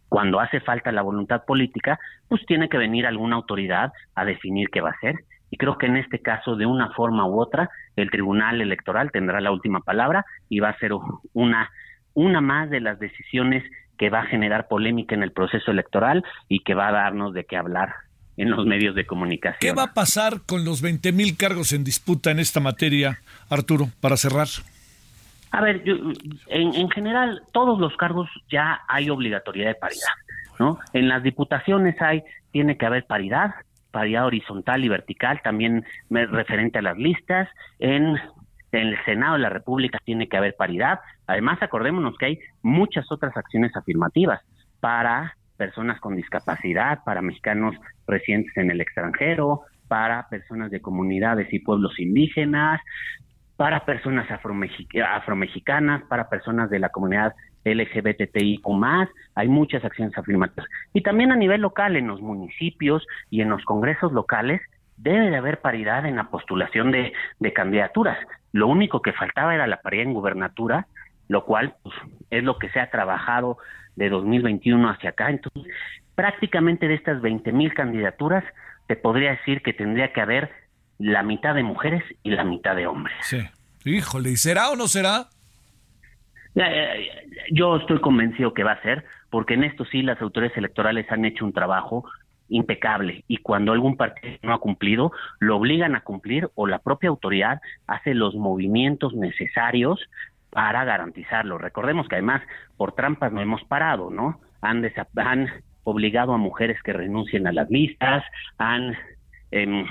cuando 0.10 0.42
hace 0.42 0.60
falta 0.60 0.92
la 0.92 1.02
voluntad 1.02 1.46
política, 1.46 1.98
pues 2.28 2.46
tiene 2.46 2.68
que 2.68 2.78
venir 2.78 3.08
alguna 3.08 3.38
autoridad 3.38 3.94
a 4.16 4.26
definir 4.26 4.70
qué 4.70 4.82
va 4.82 4.90
a 4.90 4.92
hacer. 4.92 5.16
Y 5.50 5.56
creo 5.56 5.78
que 5.78 5.86
en 5.86 5.96
este 5.96 6.20
caso, 6.20 6.58
de 6.58 6.66
una 6.66 6.90
forma 6.92 7.26
u 7.26 7.40
otra, 7.40 7.70
el 7.96 8.12
Tribunal 8.12 8.60
Electoral 8.60 9.12
tendrá 9.12 9.40
la 9.40 9.52
última 9.52 9.80
palabra 9.80 10.26
y 10.50 10.60
va 10.60 10.70
a 10.70 10.78
ser 10.78 10.92
una, 11.32 11.70
una 12.14 12.42
más 12.42 12.70
de 12.70 12.82
las 12.82 13.00
decisiones 13.00 13.64
que 13.98 14.10
va 14.10 14.20
a 14.20 14.26
generar 14.26 14.68
polémica 14.68 15.16
en 15.16 15.24
el 15.24 15.32
proceso 15.32 15.72
electoral 15.72 16.26
y 16.50 16.66
que 16.66 16.74
va 16.74 16.90
a 16.90 16.92
darnos 16.92 17.34
de 17.34 17.46
qué 17.46 17.56
hablar 17.56 17.94
en 18.38 18.50
los 18.50 18.66
medios 18.66 18.96
de 18.96 19.06
comunicación. 19.06 19.60
¿Qué 19.60 19.74
va 19.74 19.84
a 19.84 19.94
pasar 19.94 20.42
con 20.46 20.66
los 20.66 20.82
20 20.82 21.12
mil 21.12 21.38
cargos 21.38 21.72
en 21.74 21.84
disputa 21.84 22.32
en 22.32 22.40
esta 22.40 22.60
materia, 22.60 23.20
Arturo, 23.50 23.90
para 24.02 24.18
cerrar? 24.18 24.48
A 25.52 25.62
ver, 25.62 25.84
en, 26.48 26.90
general, 26.90 27.42
todos 27.54 27.80
los 27.80 27.96
cargos 27.96 28.30
ya 28.50 28.82
hay 28.90 29.10
obligatoriedad 29.10 29.70
de 29.70 29.76
paridad, 29.76 30.14
¿no? 30.60 30.80
En 30.92 31.08
las 31.08 31.24
diputaciones 31.24 32.02
hay, 32.02 32.24
tiene 32.52 32.78
que 32.78 32.86
haber 32.86 33.06
paridad, 33.06 33.56
paridad 33.92 34.26
horizontal 34.26 34.84
y 34.84 34.90
vertical, 34.90 35.40
también 35.42 35.86
referente 36.10 36.80
a 36.80 36.82
las 36.82 36.98
listas. 36.98 37.48
En, 37.80 38.18
en 38.74 38.88
el 38.88 39.06
Senado 39.06 39.34
de 39.34 39.40
la 39.40 39.50
República 39.50 40.00
tiene 40.04 40.28
que 40.28 40.36
haber 40.36 40.56
paridad. 40.58 41.00
Además, 41.26 41.62
acordémonos 41.62 42.18
que 42.18 42.26
hay 42.26 42.40
muchas 42.62 43.10
otras 43.10 43.38
acciones 43.38 43.74
afirmativas 43.78 44.42
para 44.82 45.38
personas 45.58 46.00
con 46.00 46.16
discapacidad, 46.16 47.04
para 47.04 47.22
mexicanos 47.22 47.76
residentes 48.08 48.56
en 48.58 48.72
el 48.72 48.82
extranjero, 48.82 49.62
para 49.88 50.28
personas 50.30 50.72
de 50.72 50.82
comunidades 50.82 51.52
y 51.54 51.60
pueblos 51.60 52.00
indígenas, 52.00 52.82
para 53.56 53.86
personas 53.86 54.30
afromexicanas, 54.30 56.04
para 56.04 56.30
personas 56.30 56.70
de 56.70 56.80
la 56.80 56.90
comunidad 56.90 57.34
LGBTI 57.64 58.60
o 58.64 58.74
más, 58.74 59.10
hay 59.34 59.48
muchas 59.48 59.84
acciones 59.84 60.18
afirmativas. 60.18 60.70
Y 60.94 61.02
también 61.02 61.32
a 61.32 61.36
nivel 61.36 61.62
local, 61.62 61.96
en 61.96 62.08
los 62.08 62.22
municipios 62.22 63.06
y 63.30 63.42
en 63.42 63.50
los 63.50 63.64
congresos 63.64 64.12
locales, 64.12 64.62
debe 64.98 65.30
de 65.30 65.38
haber 65.38 65.62
paridad 65.62 66.06
en 66.06 66.16
la 66.16 66.30
postulación 66.30 66.92
de, 66.92 67.14
candidaturas. 67.54 68.18
Lo 68.52 68.68
único 68.68 69.02
que 69.02 69.14
faltaba 69.14 69.56
era 69.56 69.68
la 69.68 69.82
paridad 69.82 70.06
en 70.06 70.14
gubernatura, 70.14 70.88
lo 71.28 71.46
cual 71.46 71.76
pues, 71.82 71.96
es 72.30 72.44
lo 72.44 72.58
que 72.60 72.70
se 72.70 72.80
ha 72.80 72.92
trabajado 72.92 73.58
de 73.96 74.10
2021 74.10 74.90
hacia 74.90 75.12
acá. 75.12 75.30
Entonces, 75.30 75.72
prácticamente 76.16 76.88
de 76.88 76.96
estas 76.96 77.22
20 77.22 77.52
mil 77.52 77.74
candidaturas, 77.74 78.44
te 78.88 78.96
podría 78.96 79.32
decir 79.32 79.62
que 79.62 79.74
tendría 79.74 80.14
que 80.14 80.22
haber 80.22 80.50
la 80.98 81.24
mitad 81.24 81.56
de 81.56 81.64
mujeres 81.64 82.04
y 82.24 82.32
la 82.32 82.44
mitad 82.44 82.76
de 82.76 82.88
hombres. 82.88 83.16
Sí. 83.22 83.40
Híjole, 83.84 84.32
¿y 84.32 84.38
será 84.38 84.70
o 84.72 84.76
no 84.76 84.88
será? 84.88 85.28
Yo 87.52 87.76
estoy 87.76 88.00
convencido 88.00 88.54
que 88.54 88.64
va 88.64 88.72
a 88.72 88.82
ser, 88.82 89.06
porque 89.30 89.56
en 89.56 89.64
esto 89.64 89.86
sí 89.86 90.02
las 90.02 90.22
autoridades 90.22 90.58
electorales 90.58 91.06
han 91.12 91.26
hecho 91.26 91.46
un 91.46 91.54
trabajo 91.54 92.06
impecable 92.48 93.24
y 93.28 93.38
cuando 93.38 93.74
algún 93.74 93.98
partido 93.98 94.38
no 94.44 94.54
ha 94.54 94.60
cumplido, 94.60 95.12
lo 95.40 95.58
obligan 95.58 95.96
a 95.96 96.02
cumplir 96.02 96.50
o 96.56 96.68
la 96.68 96.80
propia 96.80 97.10
autoridad 97.10 97.62
hace 97.88 98.14
los 98.14 98.36
movimientos 98.36 99.14
necesarios 99.16 100.00
para 100.56 100.86
garantizarlo. 100.86 101.58
Recordemos 101.58 102.08
que 102.08 102.16
además 102.16 102.42
por 102.78 102.94
trampas 102.94 103.34
no 103.34 103.42
hemos 103.42 103.62
parado, 103.66 104.10
¿no? 104.10 104.40
Han, 104.62 104.90
han 105.18 105.50
obligado 105.84 106.34
a 106.34 106.38
mujeres 106.38 106.82
que 106.82 106.94
renuncien 106.94 107.46
a 107.46 107.52
las 107.52 107.70
listas, 107.70 108.24
han 108.58 108.96
em, 109.52 109.86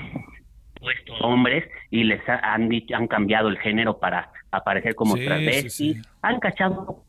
puesto 0.73 1.13
hombres 1.21 1.69
y 1.91 2.03
les 2.03 2.27
han, 2.27 2.67
han 2.95 3.07
cambiado 3.07 3.47
el 3.49 3.59
género 3.59 3.99
para 3.99 4.31
aparecer 4.49 4.95
como 4.95 5.15
travestis, 5.15 6.01
han 6.23 6.39
cachado 6.39 7.03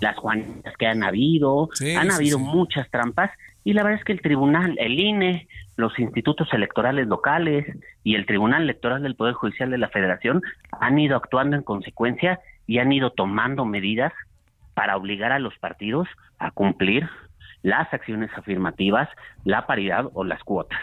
las 0.00 0.16
Juanitas 0.16 0.76
que 0.76 0.86
han 0.86 1.02
habido, 1.02 1.70
han 1.98 2.12
habido 2.12 2.38
muchas 2.38 2.88
trampas 2.88 3.32
y 3.64 3.72
la 3.72 3.82
verdad 3.82 3.98
es 3.98 4.04
que 4.04 4.12
el 4.12 4.20
tribunal, 4.20 4.76
el 4.78 5.00
INE, 5.00 5.48
los 5.76 5.98
institutos 5.98 6.48
electorales 6.52 7.06
locales 7.06 7.66
y 8.02 8.14
el 8.14 8.26
Tribunal 8.26 8.62
Electoral 8.62 9.02
del 9.02 9.14
Poder 9.14 9.34
Judicial 9.34 9.70
de 9.70 9.78
la 9.78 9.88
Federación 9.88 10.42
han 10.80 10.98
ido 10.98 11.16
actuando 11.16 11.56
en 11.56 11.62
consecuencia 11.62 12.40
y 12.66 12.78
han 12.78 12.92
ido 12.92 13.10
tomando 13.10 13.64
medidas 13.64 14.12
para 14.74 14.96
obligar 14.96 15.32
a 15.32 15.38
los 15.38 15.56
partidos 15.58 16.08
a 16.38 16.50
cumplir 16.50 17.08
las 17.62 17.92
acciones 17.92 18.30
afirmativas, 18.36 19.08
la 19.44 19.66
paridad 19.66 20.06
o 20.14 20.24
las 20.24 20.42
cuotas. 20.42 20.80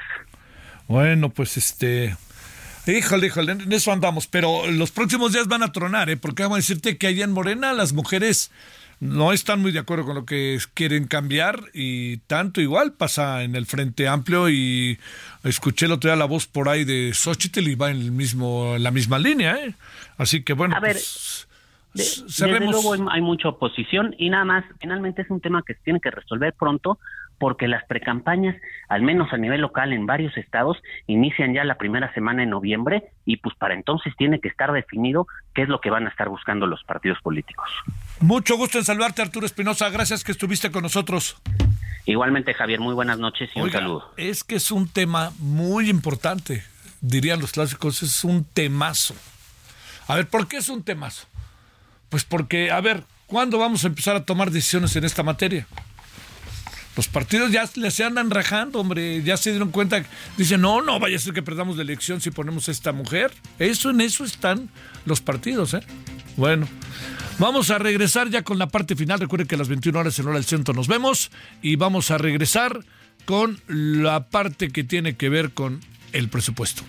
Bueno, 0.87 1.29
pues 1.29 1.57
este, 1.57 2.15
Híjole, 2.85 3.27
híjole, 3.27 3.53
en 3.53 3.71
eso 3.71 3.93
andamos, 3.93 4.27
pero 4.27 4.69
los 4.69 4.91
próximos 4.91 5.31
días 5.31 5.47
van 5.47 5.63
a 5.63 5.71
tronar, 5.71 6.09
¿eh? 6.09 6.17
Porque 6.17 6.43
vamos 6.43 6.57
a 6.57 6.59
decirte 6.59 6.97
que 6.97 7.07
allá 7.07 7.23
en 7.23 7.31
Morena 7.31 7.71
las 7.71 7.93
mujeres 7.93 8.51
no 9.03 9.33
están 9.33 9.61
muy 9.61 9.71
de 9.71 9.79
acuerdo 9.79 10.05
con 10.05 10.15
lo 10.15 10.25
que 10.25 10.57
quieren 10.73 11.07
cambiar 11.07 11.59
y 11.73 12.17
tanto 12.17 12.61
igual 12.61 12.93
pasa 12.93 13.43
en 13.43 13.55
el 13.55 13.65
Frente 13.65 14.07
Amplio 14.07 14.49
y 14.49 14.97
escuché 15.43 15.87
el 15.87 15.91
otro 15.91 16.09
día 16.09 16.15
la 16.15 16.25
voz 16.25 16.47
por 16.47 16.69
ahí 16.69 16.85
de 16.85 17.11
Xochitl 17.13 17.67
y 17.67 17.75
va 17.75 17.91
en 17.91 17.97
el 17.97 18.11
mismo, 18.11 18.77
la 18.79 18.91
misma 18.91 19.19
línea, 19.19 19.55
¿eh? 19.57 19.75
Así 20.17 20.43
que 20.43 20.53
bueno, 20.53 20.75
a 20.75 20.79
ver, 20.79 20.93
pues, 20.93 21.47
desde 21.93 22.59
luego 22.61 22.95
hay 23.09 23.21
mucha 23.21 23.49
oposición 23.49 24.15
y 24.17 24.29
nada 24.29 24.45
más, 24.45 24.65
finalmente 24.79 25.21
es 25.21 25.29
un 25.29 25.41
tema 25.41 25.63
que 25.65 25.73
se 25.73 25.81
tiene 25.83 25.99
que 25.99 26.09
resolver 26.09 26.53
pronto 26.53 26.97
porque 27.37 27.67
las 27.67 27.83
precampañas, 27.85 28.55
al 28.87 29.01
menos 29.01 29.33
a 29.33 29.37
nivel 29.37 29.61
local 29.61 29.91
en 29.91 30.05
varios 30.05 30.37
estados, 30.37 30.81
inician 31.07 31.53
ya 31.53 31.65
la 31.65 31.75
primera 31.75 32.13
semana 32.13 32.43
en 32.43 32.51
noviembre 32.51 33.11
y 33.25 33.37
pues 33.37 33.53
para 33.55 33.73
entonces 33.73 34.13
tiene 34.17 34.39
que 34.39 34.47
estar 34.47 34.71
definido 34.71 35.27
qué 35.53 35.63
es 35.63 35.67
lo 35.69 35.81
que 35.81 35.89
van 35.89 36.05
a 36.05 36.09
estar 36.09 36.29
buscando 36.29 36.67
los 36.67 36.83
partidos 36.83 37.19
políticos. 37.21 37.69
Mucho 38.23 38.55
gusto 38.55 38.77
en 38.77 38.85
saludarte, 38.85 39.21
Arturo 39.21 39.45
Espinosa. 39.45 39.89
Gracias 39.89 40.23
que 40.23 40.31
estuviste 40.31 40.71
con 40.71 40.83
nosotros. 40.83 41.35
Igualmente, 42.05 42.53
Javier, 42.53 42.79
muy 42.79 42.93
buenas 42.93 43.19
noches 43.19 43.49
y 43.53 43.59
un 43.59 43.69
saludo. 43.69 44.13
Es 44.15 44.45
que 44.45 44.55
es 44.55 44.71
un 44.71 44.87
tema 44.87 45.33
muy 45.39 45.89
importante, 45.89 46.63
dirían 47.01 47.41
los 47.41 47.51
clásicos, 47.51 48.01
es 48.01 48.23
un 48.23 48.45
temazo. 48.45 49.13
A 50.07 50.15
ver, 50.15 50.29
¿por 50.29 50.47
qué 50.47 50.55
es 50.55 50.69
un 50.69 50.83
temazo? 50.83 51.27
Pues 52.07 52.23
porque, 52.23 52.71
a 52.71 52.79
ver, 52.79 53.03
¿cuándo 53.27 53.57
vamos 53.57 53.83
a 53.83 53.87
empezar 53.87 54.15
a 54.15 54.23
tomar 54.23 54.51
decisiones 54.51 54.95
en 54.95 55.03
esta 55.03 55.21
materia? 55.21 55.67
Los 56.95 57.09
partidos 57.09 57.51
ya 57.51 57.67
se 57.67 58.03
andan 58.05 58.29
rajando, 58.29 58.79
hombre, 58.79 59.21
ya 59.21 59.35
se 59.35 59.49
dieron 59.49 59.71
cuenta, 59.71 60.01
dicen, 60.37 60.61
no, 60.61 60.81
no, 60.81 60.97
vaya 60.97 61.17
a 61.17 61.19
ser 61.19 61.33
que 61.33 61.43
perdamos 61.43 61.75
la 61.75 61.81
elección 61.81 62.21
si 62.21 62.31
ponemos 62.31 62.69
a 62.69 62.71
esta 62.71 62.93
mujer. 62.93 63.33
Eso, 63.59 63.89
en 63.89 63.99
eso 63.99 64.23
están 64.23 64.69
los 65.05 65.19
partidos, 65.19 65.73
¿eh? 65.73 65.81
Bueno, 66.37 66.69
vamos 67.39 67.69
a 67.69 67.77
regresar 67.77 68.29
ya 68.29 68.43
con 68.43 68.57
la 68.57 68.67
parte 68.67 68.95
final. 68.95 69.19
Recuerden 69.19 69.47
que 69.47 69.55
a 69.55 69.57
las 69.57 69.69
21 69.69 69.99
horas 69.99 70.17
en 70.19 70.25
hora 70.25 70.35
del 70.35 70.45
centro 70.45 70.73
nos 70.73 70.87
vemos 70.87 71.31
y 71.61 71.75
vamos 71.75 72.11
a 72.11 72.17
regresar 72.17 72.79
con 73.25 73.61
la 73.67 74.27
parte 74.29 74.69
que 74.69 74.83
tiene 74.83 75.15
que 75.15 75.29
ver 75.29 75.51
con 75.51 75.81
el 76.11 76.29
presupuesto. 76.29 76.83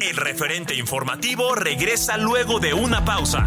El 0.00 0.16
referente 0.16 0.74
informativo 0.74 1.54
regresa 1.54 2.16
luego 2.16 2.58
de 2.58 2.74
una 2.74 3.04
pausa. 3.04 3.46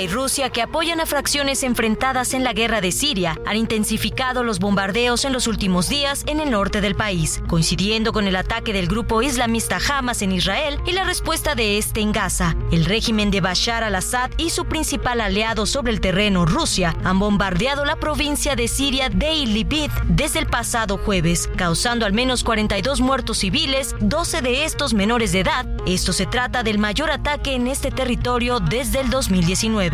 Y 0.00 0.08
Rusia, 0.08 0.50
que 0.50 0.62
apoyan 0.62 1.00
a 1.00 1.06
fracciones 1.06 1.62
enfrentadas 1.62 2.34
en 2.34 2.44
la 2.44 2.52
guerra 2.52 2.80
de 2.80 2.92
Siria, 2.92 3.38
han 3.46 3.56
intensificado 3.56 4.44
los 4.44 4.58
bombardeos 4.58 5.24
en 5.24 5.32
los 5.32 5.46
últimos 5.46 5.88
días 5.88 6.24
en 6.26 6.40
el 6.40 6.50
norte 6.50 6.80
del 6.80 6.94
país, 6.94 7.42
coincidiendo 7.48 8.12
con 8.12 8.26
el 8.26 8.36
ataque 8.36 8.72
del 8.72 8.86
grupo 8.86 9.22
islamista 9.22 9.78
Hamas 9.88 10.22
en 10.22 10.32
Israel 10.32 10.78
y 10.86 10.92
la 10.92 11.04
respuesta 11.04 11.54
de 11.54 11.78
este 11.78 12.00
en 12.00 12.12
Gaza. 12.12 12.56
El 12.70 12.84
régimen 12.84 13.30
de 13.30 13.40
Bashar 13.40 13.82
al-Assad 13.82 14.30
y 14.36 14.50
su 14.50 14.66
principal 14.66 15.20
aliado 15.20 15.66
sobre 15.66 15.92
el 15.92 16.00
terreno, 16.00 16.46
Rusia, 16.46 16.94
han 17.04 17.18
bombardeado 17.18 17.84
la 17.84 17.96
provincia 17.96 18.56
de 18.56 18.68
Siria 18.68 19.08
de 19.08 19.32
Idlib 19.32 19.90
desde 20.08 20.38
el 20.38 20.46
pasado 20.46 20.98
jueves, 20.98 21.48
causando 21.56 22.06
al 22.06 22.12
menos 22.12 22.44
42 22.44 23.00
muertos 23.00 23.38
civiles, 23.38 23.94
12 24.00 24.42
de 24.42 24.64
estos 24.64 24.94
menores 24.94 25.32
de 25.32 25.40
edad. 25.40 25.66
Esto 25.86 26.12
se 26.12 26.26
trata 26.26 26.62
del 26.62 26.78
mayor 26.78 27.10
ataque 27.10 27.54
en 27.54 27.66
este 27.66 27.90
territorio 27.90 28.60
desde 28.60 29.00
el 29.00 29.10
2019. 29.10 29.87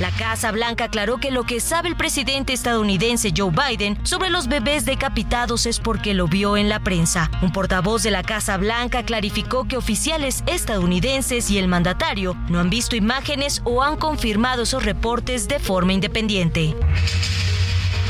La 0.00 0.10
Casa 0.10 0.50
Blanca 0.50 0.84
aclaró 0.84 1.18
que 1.18 1.30
lo 1.30 1.44
que 1.44 1.60
sabe 1.60 1.88
el 1.88 1.96
presidente 1.96 2.52
estadounidense 2.52 3.32
Joe 3.36 3.52
Biden 3.52 3.96
sobre 4.04 4.28
los 4.28 4.48
bebés 4.48 4.84
decapitados 4.84 5.66
es 5.66 5.78
porque 5.78 6.14
lo 6.14 6.26
vio 6.26 6.56
en 6.56 6.68
la 6.68 6.80
prensa. 6.80 7.30
Un 7.42 7.52
portavoz 7.52 8.02
de 8.02 8.10
la 8.10 8.24
Casa 8.24 8.56
Blanca 8.56 9.04
clarificó 9.04 9.68
que 9.68 9.76
oficiales 9.76 10.42
estadounidenses 10.46 11.48
y 11.50 11.58
el 11.58 11.68
mandatario 11.68 12.36
no 12.48 12.58
han 12.58 12.70
visto 12.70 12.96
imágenes 12.96 13.62
o 13.64 13.82
han 13.82 13.96
confirmado 13.96 14.64
esos 14.64 14.84
reportes 14.84 15.46
de 15.46 15.60
forma 15.60 15.92
independiente. 15.92 16.74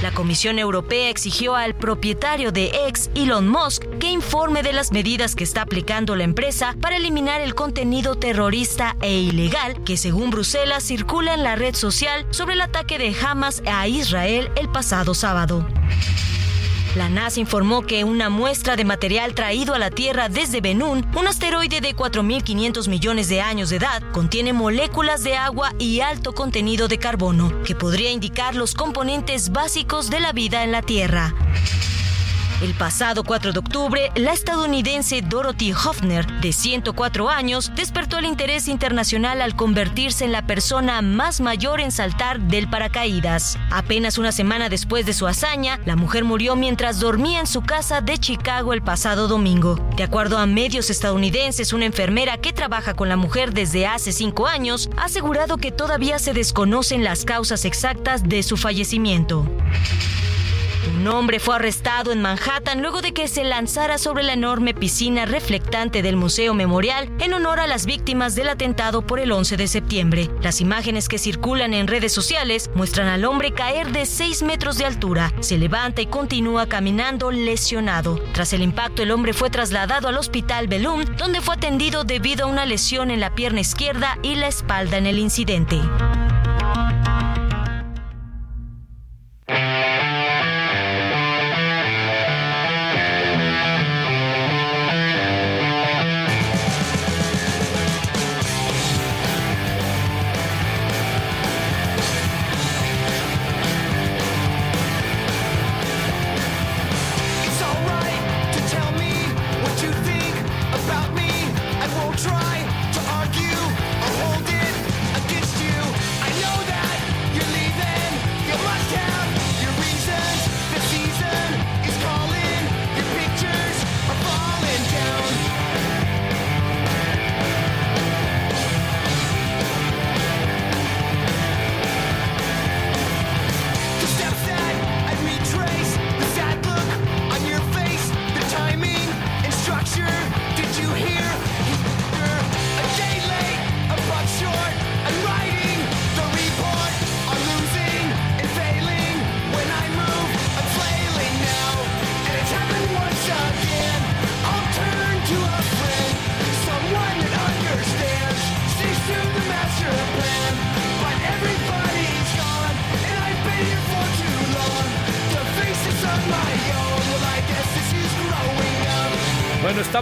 La 0.05 0.13
Comisión 0.13 0.59
Europea 0.59 1.09
exigió 1.09 1.57
al 1.57 1.75
propietario 1.75 2.53
de 2.53 2.71
X, 2.89 3.09
Elon 3.15 3.49
Musk, 3.49 3.85
que 3.99 4.11
informe 4.11 4.63
de 4.63 4.75
las 4.75 4.93
medidas 4.93 5.35
que 5.35 5.45
está 5.45 5.63
aplicando 5.63 6.15
la 6.15 6.25
empresa 6.25 6.77
para 6.79 6.99
eliminar 6.99 7.41
el 7.41 7.55
contenido 7.55 8.15
terrorista 8.15 8.99
e 9.01 9.15
ilegal 9.17 9.83
que 9.83 9.97
según 9.97 10.29
Bruselas 10.29 10.85
circula 10.85 11.33
en 11.33 11.43
la 11.43 11.57
red 11.57 11.75
social 11.75 12.27
sobre 12.33 12.53
el 12.53 12.61
ataque 12.61 12.99
de 12.99 13.17
Hamas 13.19 13.63
a 13.65 13.89
Israel 13.89 14.51
el 14.57 14.69
pasado 14.69 15.15
sábado. 15.15 15.67
La 16.95 17.09
NASA 17.09 17.41
informó 17.41 17.83
que 17.83 18.05
una 18.05 18.31
muestra 18.31 18.77
de 18.77 18.85
material 18.85 19.35
traído 19.35 19.75
a 19.75 19.81
la 19.81 19.91
Tierra 19.91 20.29
desde 20.29 20.61
Benun, 20.61 21.05
un 21.17 21.27
asteroide 21.27 21.81
de 21.81 21.97
4.500 21.97 22.89
millones 22.89 23.29
de 23.29 23.41
años 23.41 23.71
de 23.71 23.77
edad, 23.77 24.01
contiene 24.13 24.53
moléculas 24.53 25.25
de 25.25 25.35
agua 25.35 25.73
y 25.81 26.01
alto 26.01 26.35
contenido 26.35 26.87
de 26.87 26.99
carbono, 26.99 27.63
que 27.65 27.75
podría 27.75 28.13
indicar 28.13 28.55
los 28.55 28.75
componentes 28.75 29.51
básicos 29.51 30.09
de 30.09 30.21
la 30.21 30.33
vida 30.33 30.63
en 30.63 30.71
la 30.71 30.83
Tierra. 30.83 31.35
El 32.61 32.73
pasado 32.75 33.25
4 33.25 33.53
de 33.53 33.59
octubre, 33.59 34.13
la 34.15 34.33
estadounidense 34.33 35.23
Dorothy 35.23 35.73
Hoffner, 35.73 36.25
de 36.41 36.53
104 36.53 37.29
años, 37.29 37.73
despertó 37.75 38.19
el 38.19 38.25
interés 38.25 38.69
internacional 38.69 39.43
al 39.43 39.57
convertirse 39.57 40.25
en 40.25 40.31
la 40.33 40.47
persona 40.47 41.03
más 41.03 41.41
mayor 41.41 41.81
en 41.81 41.91
saltar 41.91 42.41
del 42.41 42.71
paracaídas. 42.71 43.59
Apenas 43.71 44.19
una 44.19 44.31
semana 44.31 44.69
después 44.69 45.05
de 45.05 45.15
su 45.15 45.27
hazaña, 45.27 45.81
la 45.85 45.97
mujer 45.97 46.25
murió 46.25 46.55
mientras 46.55 47.01
dormía 47.01 47.41
en 47.41 47.49
su 47.49 47.61
casa 47.61 48.01
de 48.01 48.19
Chicago 48.19 48.73
el 48.73 48.83
pasado 48.83 49.27
domingo. 49.27 49.75
De 49.97 50.05
acuerdo 50.05 50.39
a 50.39 50.47
medios 50.47 50.91
estadounidenses, 50.91 51.73
una 51.73 51.87
enfermera 51.87 52.39
que 52.39 52.53
trabaja 52.53 52.95
con 52.95 53.09
la 53.09 53.17
mujer 53.17 53.53
desde 53.53 53.87
hace 53.87 54.13
cinco 54.13 54.47
años 54.47 54.89
ha 54.97 55.07
asegurado 55.07 55.57
que 55.57 55.73
todavía 55.73 56.21
se 56.21 56.33
desconocen 56.33 57.03
las 57.03 57.25
causas 57.25 57.65
exactas 57.65 58.23
de 58.23 58.45
su 58.45 58.57
fallecimiento. 58.57 59.45
Un 60.87 61.07
hombre 61.09 61.41
fue 61.41 61.57
arrestado 61.57 62.13
en 62.13 62.21
Manhattan 62.21 62.83
luego 62.83 63.01
de 63.01 63.13
que 63.13 63.29
se 63.29 63.45
lanzara 63.45 63.99
sobre 63.99 64.23
la 64.23 64.35
enorme 64.35 64.75
piscina 64.75 65.25
reflectante 65.25 66.03
del 66.03 66.17
Museo 66.17 66.55
Memorial 66.55 67.11
en 67.21 67.33
honor 67.35 67.61
a 67.61 67.67
las 67.67 67.87
víctimas 67.87 68.35
del 68.35 68.49
atentado 68.49 69.03
por 69.03 69.19
el 69.19 69.33
11 69.33 69.57
de 69.57 69.67
septiembre. 69.67 70.31
Las 70.43 70.61
imágenes 70.61 71.09
que 71.09 71.19
circulan 71.19 71.75
en 71.75 71.87
redes 71.87 72.13
sociales 72.13 72.71
muestran 72.75 73.09
al 73.09 73.25
hombre 73.25 73.53
caer 73.53 73.93
de 73.93 74.07
6 74.07 74.43
metros 74.43 74.79
de 74.79 74.85
altura. 74.85 75.33
Se 75.41 75.59
levanta 75.59 76.03
y 76.03 76.07
continúa 76.07 76.67
caminando 76.67 77.31
lesionado. 77.31 78.21
Tras 78.33 78.53
el 78.53 78.63
impacto, 78.63 79.03
el 79.03 79.11
hombre 79.11 79.33
fue 79.33 79.51
trasladado 79.51 80.09
al 80.09 80.19
hospital 80.19 80.69
Belum, 80.69 81.05
donde 81.17 81.41
fue 81.41 81.55
atendido 81.55 82.05
debido 82.05 82.45
a 82.45 82.49
una 82.49 82.67
lesión 82.67 83.11
en 83.11 83.21
la 83.21 83.35
pierna 83.35 83.61
izquierda 83.61 84.19
y 84.23 84.35
la 84.35 84.49
espalda 84.49 84.99
en 84.99 85.07
el 85.07 85.19
incidente. 85.19 85.81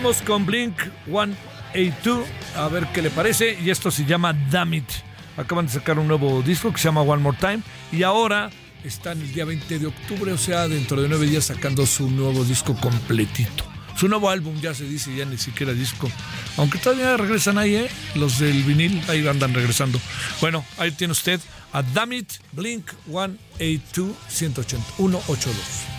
Estamos 0.02 0.22
con 0.22 0.44
Blink 0.44 0.76
182, 1.04 2.26
a 2.56 2.66
ver 2.66 2.88
qué 2.92 3.02
le 3.02 3.10
parece. 3.10 3.56
Y 3.62 3.70
esto 3.70 3.88
se 3.92 4.04
llama 4.04 4.32
Damn 4.50 4.74
It. 4.74 4.90
Acaban 5.36 5.66
de 5.66 5.72
sacar 5.72 5.96
un 6.00 6.08
nuevo 6.08 6.42
disco 6.42 6.72
que 6.72 6.78
se 6.78 6.88
llama 6.88 7.02
One 7.02 7.22
More 7.22 7.36
Time. 7.38 7.60
Y 7.92 8.02
ahora 8.02 8.50
están 8.82 9.20
el 9.20 9.32
día 9.32 9.44
20 9.44 9.78
de 9.78 9.86
octubre, 9.86 10.32
o 10.32 10.38
sea, 10.38 10.66
dentro 10.66 11.00
de 11.00 11.08
nueve 11.08 11.26
días 11.26 11.44
sacando 11.44 11.86
su 11.86 12.10
nuevo 12.10 12.42
disco 12.42 12.74
completito. 12.74 13.64
Su 13.96 14.08
nuevo 14.08 14.28
álbum 14.28 14.60
ya 14.60 14.74
se 14.74 14.88
dice, 14.88 15.14
ya 15.14 15.24
ni 15.24 15.38
siquiera 15.38 15.72
disco. 15.72 16.10
Aunque 16.56 16.78
todavía 16.78 17.16
regresan 17.16 17.56
ahí, 17.56 17.76
¿eh? 17.76 17.88
Los 18.16 18.40
del 18.40 18.64
vinil, 18.64 19.00
ahí 19.08 19.24
andan 19.28 19.54
regresando. 19.54 20.00
Bueno, 20.40 20.64
ahí 20.78 20.90
tiene 20.90 21.12
usted 21.12 21.40
a 21.72 21.84
Damn 21.84 22.14
It, 22.14 22.32
Blink 22.50 22.90
182, 23.06 24.16
180, 24.28 24.84
182. 24.96 25.91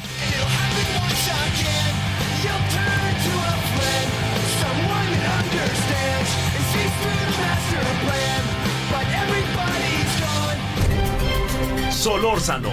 Solórzano, 12.04 12.70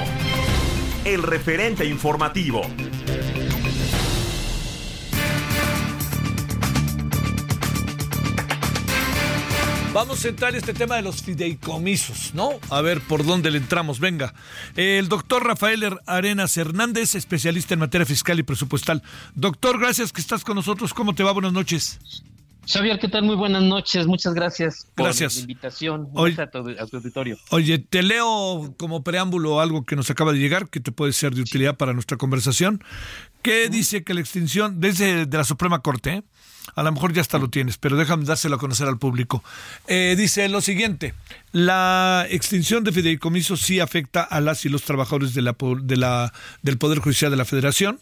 el 1.05 1.23
referente 1.23 1.85
informativo. 1.85 2.63
Vamos 9.93 10.25
a 10.25 10.29
entrar 10.29 10.51
en 10.51 10.59
este 10.59 10.75
tema 10.75 10.97
de 10.97 11.03
los 11.03 11.23
fideicomisos, 11.23 12.35
¿no? 12.35 12.59
A 12.71 12.81
ver 12.81 13.01
por 13.03 13.25
dónde 13.25 13.53
le 13.53 13.59
entramos. 13.59 14.01
Venga. 14.01 14.35
El 14.75 15.09
doctor 15.09 15.47
Rafael 15.47 15.97
Arenas 16.07 16.57
Hernández, 16.57 17.15
especialista 17.15 17.75
en 17.75 17.81
materia 17.81 18.07
fiscal 18.07 18.41
y 18.41 18.43
presupuestal. 18.43 19.01
Doctor, 19.37 19.79
gracias 19.79 20.13
que 20.13 20.21
estás 20.23 20.43
con 20.43 20.57
nosotros. 20.57 20.93
¿Cómo 20.93 21.15
te 21.15 21.23
va? 21.23 21.31
Buenas 21.31 21.53
noches. 21.53 22.01
Xavier, 22.71 22.99
¿qué 23.01 23.09
tal? 23.09 23.25
Muy 23.25 23.35
buenas 23.35 23.63
noches. 23.65 24.07
Muchas 24.07 24.33
gracias 24.33 24.87
por 24.95 25.07
Gracias. 25.07 25.35
la 25.37 25.41
invitación. 25.43 26.09
Hoy- 26.15 26.37
a 26.39 26.47
tu, 26.49 26.59
a 26.59 26.87
tu 26.87 26.97
auditorio. 26.99 27.37
Oye, 27.51 27.79
te 27.79 28.03
leo 28.03 28.75
como 28.77 29.03
preámbulo 29.03 29.61
algo 29.61 29.85
que 29.85 29.97
nos 29.97 30.09
acaba 30.11 30.33
de 30.33 30.39
llegar, 30.39 30.69
que 30.69 30.79
te 30.79 30.93
puede 30.93 31.13
ser 31.13 31.35
de 31.35 31.43
utilidad 31.43 31.77
para 31.77 31.93
nuestra 31.95 32.17
conversación, 32.17 32.83
que 33.43 33.69
dice 33.69 34.05
que 34.05 34.15
la 34.15 34.21
extinción, 34.21 34.81
desde 34.81 35.27
de 35.27 35.37
la 35.37 35.45
Suprema 35.45 35.81
Corte, 35.81 36.11
¿eh? 36.11 36.23
a 36.77 36.85
lo 36.85 36.93
mejor 36.93 37.13
ya 37.13 37.21
hasta 37.23 37.39
lo 37.39 37.51
tienes, 37.51 37.79
pero 37.79 37.97
déjame 37.97 38.25
dárselo 38.25 38.55
a 38.55 38.59
conocer 38.59 38.87
al 38.87 38.99
público. 38.99 39.43
Eh, 39.89 40.15
dice 40.17 40.49
lo 40.49 40.61
siguiente, 40.61 41.15
la 41.51 42.27
extinción 42.31 42.85
de 42.85 42.93
fideicomisos 42.93 43.61
sí 43.61 43.81
afecta 43.81 44.23
a 44.23 44.41
las 44.41 44.65
y 44.65 44.69
los 44.69 44.83
trabajadores 44.83 45.35
de 45.35 45.43
la, 45.43 45.57
de 45.83 45.97
la, 45.97 46.33
del 46.63 46.79
Poder 46.79 47.01
Judicial 47.01 47.31
de 47.33 47.37
la 47.37 47.45
Federación, 47.45 47.99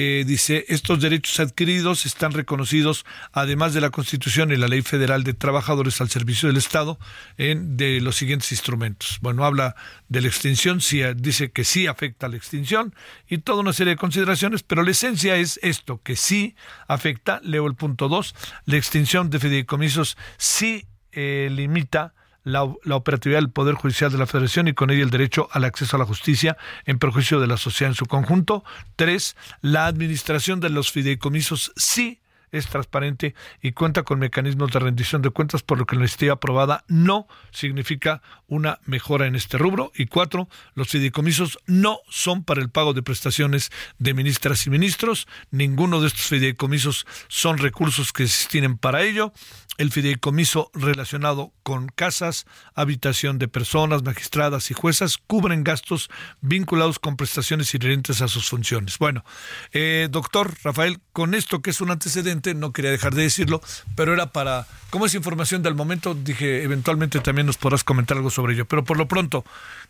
eh, 0.00 0.22
dice, 0.24 0.64
estos 0.68 1.00
derechos 1.00 1.40
adquiridos 1.40 2.06
están 2.06 2.30
reconocidos, 2.30 3.04
además 3.32 3.74
de 3.74 3.80
la 3.80 3.90
Constitución 3.90 4.52
y 4.52 4.56
la 4.56 4.68
Ley 4.68 4.82
Federal 4.82 5.24
de 5.24 5.34
Trabajadores 5.34 6.00
al 6.00 6.08
Servicio 6.08 6.48
del 6.48 6.56
Estado, 6.56 7.00
en, 7.36 7.76
de 7.76 8.00
los 8.00 8.14
siguientes 8.14 8.52
instrumentos. 8.52 9.18
Bueno, 9.22 9.44
habla 9.44 9.74
de 10.08 10.20
la 10.20 10.28
extinción, 10.28 10.80
sí, 10.80 11.02
dice 11.16 11.50
que 11.50 11.64
sí 11.64 11.88
afecta 11.88 12.26
a 12.26 12.28
la 12.28 12.36
extinción 12.36 12.94
y 13.26 13.38
toda 13.38 13.60
una 13.60 13.72
serie 13.72 13.94
de 13.94 13.98
consideraciones, 13.98 14.62
pero 14.62 14.84
la 14.84 14.92
esencia 14.92 15.34
es 15.34 15.58
esto, 15.64 16.00
que 16.00 16.14
sí 16.14 16.54
afecta, 16.86 17.40
leo 17.42 17.66
el 17.66 17.74
punto 17.74 18.08
2, 18.08 18.36
la 18.66 18.76
extinción 18.76 19.30
de 19.30 19.40
fideicomisos 19.40 20.16
sí 20.36 20.86
eh, 21.10 21.48
limita 21.50 22.14
la, 22.44 22.62
operatividad 22.62 23.38
del 23.38 23.50
Poder 23.50 23.74
Judicial 23.74 24.10
de 24.10 24.18
la 24.18 24.26
Federación 24.26 24.68
y 24.68 24.72
con 24.72 24.90
ello 24.90 25.04
el 25.04 25.10
derecho 25.10 25.48
al 25.52 25.64
acceso 25.64 25.96
a 25.96 25.98
la 25.98 26.06
justicia 26.06 26.56
en 26.86 26.98
perjuicio 26.98 27.40
de 27.40 27.46
la 27.46 27.56
sociedad 27.56 27.90
en 27.90 27.96
su 27.96 28.06
conjunto. 28.06 28.64
Tres, 28.96 29.36
la 29.60 29.86
administración 29.86 30.60
de 30.60 30.70
los 30.70 30.90
fideicomisos 30.90 31.72
sí 31.76 32.20
es 32.50 32.66
transparente 32.66 33.34
y 33.62 33.72
cuenta 33.72 34.02
con 34.02 34.18
mecanismos 34.18 34.70
de 34.70 34.78
rendición 34.78 35.22
de 35.22 35.30
cuentas, 35.30 35.62
por 35.62 35.78
lo 35.78 35.86
que 35.86 35.96
la 35.96 36.02
iniciativa 36.02 36.34
aprobada 36.34 36.84
no 36.88 37.26
significa 37.50 38.22
una 38.46 38.80
mejora 38.84 39.26
en 39.26 39.34
este 39.34 39.58
rubro. 39.58 39.92
Y 39.94 40.06
cuatro, 40.06 40.48
los 40.74 40.88
fideicomisos 40.88 41.58
no 41.66 42.00
son 42.08 42.44
para 42.44 42.62
el 42.62 42.70
pago 42.70 42.94
de 42.94 43.02
prestaciones 43.02 43.70
de 43.98 44.14
ministras 44.14 44.66
y 44.66 44.70
ministros. 44.70 45.26
Ninguno 45.50 46.00
de 46.00 46.08
estos 46.08 46.26
fideicomisos 46.26 47.06
son 47.28 47.58
recursos 47.58 48.12
que 48.12 48.26
se 48.26 48.38
destinen 48.38 48.78
para 48.78 49.02
ello. 49.02 49.32
El 49.78 49.90
fideicomiso 49.92 50.70
relacionado 50.74 51.52
con 51.62 51.88
casas, 51.88 52.46
habitación 52.74 53.38
de 53.38 53.48
personas, 53.48 54.02
magistradas 54.02 54.70
y 54.70 54.74
juezas 54.74 55.18
cubren 55.26 55.64
gastos 55.64 56.10
vinculados 56.40 56.98
con 56.98 57.16
prestaciones 57.16 57.72
inherentes 57.74 58.20
a 58.20 58.28
sus 58.28 58.48
funciones. 58.48 58.98
Bueno, 58.98 59.24
eh, 59.72 60.08
doctor 60.10 60.54
Rafael, 60.62 60.98
con 61.12 61.34
esto 61.34 61.62
que 61.62 61.70
es 61.70 61.80
un 61.80 61.90
antecedente, 61.90 62.54
no 62.54 62.72
quería 62.72 62.90
dejar 62.90 63.14
de 63.14 63.22
decirlo, 63.22 63.62
pero 63.94 64.12
era 64.12 64.32
para, 64.32 64.66
como 64.90 65.06
es 65.06 65.14
información 65.14 65.62
del 65.62 65.74
momento, 65.74 66.14
dije, 66.14 66.62
eventualmente 66.64 67.20
también 67.20 67.46
nos 67.46 67.56
podrás 67.56 67.84
comentar 67.84 68.16
algo 68.16 68.30
sobre 68.30 68.54
ello. 68.54 68.66
Pero 68.66 68.84
por 68.84 68.98
lo 68.98 69.08
pronto, 69.08 69.44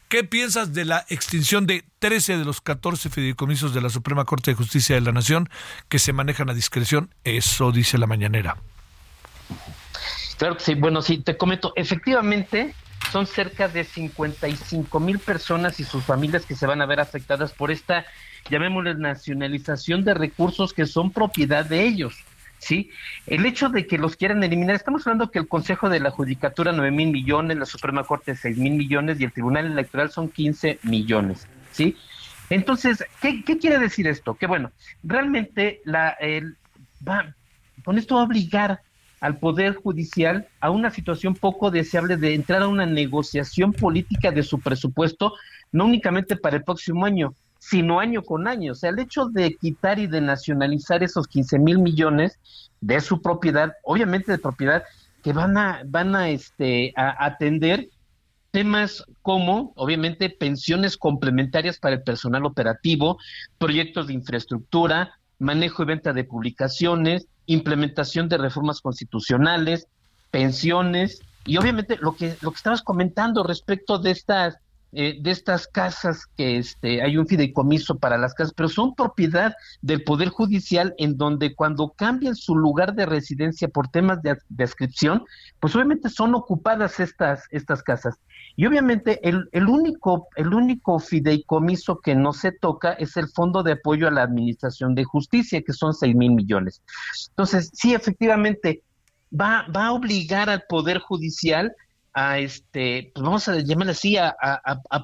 ¿Qué 0.08 0.24
piensas 0.24 0.72
de 0.72 0.86
la 0.86 1.04
extinción 1.10 1.66
de 1.66 1.84
13 1.98 2.38
de 2.38 2.44
los 2.46 2.62
14 2.62 3.10
fideicomisos 3.10 3.74
de 3.74 3.82
la 3.82 3.90
Suprema 3.90 4.24
Corte 4.24 4.52
de 4.52 4.54
Justicia 4.54 4.94
de 4.94 5.02
la 5.02 5.12
Nación 5.12 5.50
que 5.90 5.98
se 5.98 6.14
manejan 6.14 6.48
a 6.48 6.54
discreción? 6.54 7.14
Eso 7.24 7.72
dice 7.72 7.98
la 7.98 8.06
mañanera. 8.06 8.56
Claro 10.38 10.56
que 10.56 10.64
sí. 10.64 10.74
Bueno, 10.74 11.02
sí, 11.02 11.18
te 11.18 11.36
comento. 11.36 11.72
Efectivamente, 11.76 12.74
son 13.10 13.26
cerca 13.26 13.68
de 13.68 13.84
55 13.84 15.00
mil 15.00 15.18
personas 15.18 15.80
y 15.80 15.84
sus 15.84 16.04
familias 16.04 16.46
que 16.46 16.54
se 16.54 16.66
van 16.66 16.80
a 16.80 16.86
ver 16.86 17.00
afectadas 17.00 17.52
por 17.52 17.70
esta, 17.70 18.06
llamémosle, 18.48 18.94
nacionalización 18.94 20.04
de 20.04 20.14
recursos 20.14 20.72
que 20.72 20.86
son 20.86 21.10
propiedad 21.10 21.64
de 21.64 21.84
ellos. 21.84 22.14
¿sí? 22.58 22.90
El 23.26 23.46
hecho 23.46 23.68
de 23.68 23.86
que 23.86 23.98
los 23.98 24.16
quieran 24.16 24.42
eliminar, 24.44 24.76
estamos 24.76 25.06
hablando 25.06 25.30
que 25.30 25.38
el 25.38 25.48
Consejo 25.48 25.88
de 25.88 26.00
la 26.00 26.10
Judicatura 26.10 26.72
9 26.72 26.90
mil 26.90 27.10
millones, 27.10 27.56
la 27.56 27.66
Suprema 27.66 28.04
Corte 28.04 28.36
6 28.36 28.58
mil 28.58 28.74
millones 28.74 29.20
y 29.20 29.24
el 29.24 29.32
Tribunal 29.32 29.66
Electoral 29.66 30.10
son 30.10 30.28
15 30.28 30.80
millones, 30.82 31.46
¿sí? 31.72 31.96
Entonces, 32.50 33.04
¿qué, 33.20 33.42
quiere 33.42 33.78
decir 33.78 34.06
esto? 34.06 34.34
Que 34.34 34.46
bueno, 34.46 34.70
realmente 35.02 35.80
la, 35.84 36.10
el, 36.10 36.56
va, 37.06 37.34
con 37.84 37.98
esto 37.98 38.14
va 38.14 38.22
a 38.22 38.24
obligar 38.24 38.80
al 39.20 39.38
Poder 39.38 39.74
Judicial 39.74 40.46
a 40.60 40.70
una 40.70 40.90
situación 40.90 41.34
poco 41.34 41.70
deseable 41.70 42.16
de 42.16 42.34
entrar 42.34 42.62
a 42.62 42.68
una 42.68 42.86
negociación 42.86 43.72
política 43.72 44.30
de 44.30 44.42
su 44.42 44.60
presupuesto, 44.60 45.34
no 45.72 45.84
únicamente 45.86 46.36
para 46.36 46.56
el 46.56 46.64
próximo 46.64 47.04
año, 47.04 47.34
sino 47.58 48.00
año 48.00 48.22
con 48.22 48.46
año. 48.46 48.72
O 48.72 48.74
sea, 48.74 48.90
el 48.90 48.98
hecho 48.98 49.26
de 49.26 49.54
quitar 49.56 49.98
y 49.98 50.06
de 50.06 50.20
nacionalizar 50.20 51.02
esos 51.02 51.26
15 51.26 51.58
mil 51.58 51.78
millones 51.78 52.38
de 52.80 53.00
su 53.00 53.20
propiedad, 53.20 53.72
obviamente 53.82 54.32
de 54.32 54.38
propiedad, 54.38 54.84
que 55.22 55.32
van 55.32 55.56
a, 55.58 55.82
van 55.84 56.14
a, 56.14 56.28
este, 56.30 56.92
a 56.96 57.24
atender 57.24 57.88
temas 58.50 59.04
como, 59.22 59.72
obviamente, 59.76 60.30
pensiones 60.30 60.96
complementarias 60.96 61.78
para 61.78 61.96
el 61.96 62.02
personal 62.02 62.46
operativo, 62.46 63.18
proyectos 63.58 64.06
de 64.06 64.14
infraestructura, 64.14 65.17
manejo 65.38 65.82
y 65.82 65.86
venta 65.86 66.12
de 66.12 66.24
publicaciones, 66.24 67.26
implementación 67.46 68.28
de 68.28 68.38
reformas 68.38 68.80
constitucionales, 68.80 69.86
pensiones 70.30 71.20
y 71.46 71.56
obviamente 71.56 71.96
lo 71.96 72.14
que 72.14 72.36
lo 72.42 72.50
que 72.50 72.56
estabas 72.56 72.82
comentando 72.82 73.42
respecto 73.42 73.98
de 73.98 74.10
estas 74.10 74.58
eh, 74.92 75.18
de 75.20 75.30
estas 75.30 75.66
casas 75.66 76.24
que 76.34 76.56
este 76.56 77.02
hay 77.02 77.18
un 77.18 77.26
fideicomiso 77.26 77.98
para 77.98 78.16
las 78.16 78.32
casas, 78.32 78.54
pero 78.56 78.70
son 78.70 78.94
propiedad 78.94 79.54
del 79.82 80.02
poder 80.02 80.30
judicial 80.30 80.94
en 80.96 81.18
donde 81.18 81.54
cuando 81.54 81.90
cambian 81.90 82.34
su 82.34 82.56
lugar 82.56 82.94
de 82.94 83.04
residencia 83.04 83.68
por 83.68 83.88
temas 83.88 84.22
de, 84.22 84.38
descripción, 84.48 85.24
pues 85.60 85.74
obviamente 85.76 86.08
son 86.08 86.34
ocupadas 86.34 87.00
estas 87.00 87.44
estas 87.50 87.82
casas. 87.82 88.14
Y 88.58 88.66
obviamente 88.66 89.20
el, 89.22 89.48
el 89.52 89.68
único 89.68 90.26
el 90.34 90.52
único 90.52 90.98
fideicomiso 90.98 92.00
que 92.00 92.16
no 92.16 92.32
se 92.32 92.50
toca 92.50 92.94
es 92.94 93.16
el 93.16 93.28
Fondo 93.28 93.62
de 93.62 93.74
Apoyo 93.74 94.08
a 94.08 94.10
la 94.10 94.24
Administración 94.24 94.96
de 94.96 95.04
Justicia, 95.04 95.62
que 95.62 95.72
son 95.72 95.94
seis 95.94 96.16
mil 96.16 96.32
millones. 96.32 96.82
Entonces, 97.28 97.70
sí, 97.72 97.94
efectivamente, 97.94 98.82
va, 99.32 99.64
va 99.68 99.86
a 99.86 99.92
obligar 99.92 100.50
al 100.50 100.64
Poder 100.68 100.98
Judicial 100.98 101.72
a 102.12 102.40
este, 102.40 103.12
pues 103.14 103.22
vamos 103.22 103.46
a 103.46 103.60
llamarle 103.60 103.92
así, 103.92 104.16
a, 104.16 104.32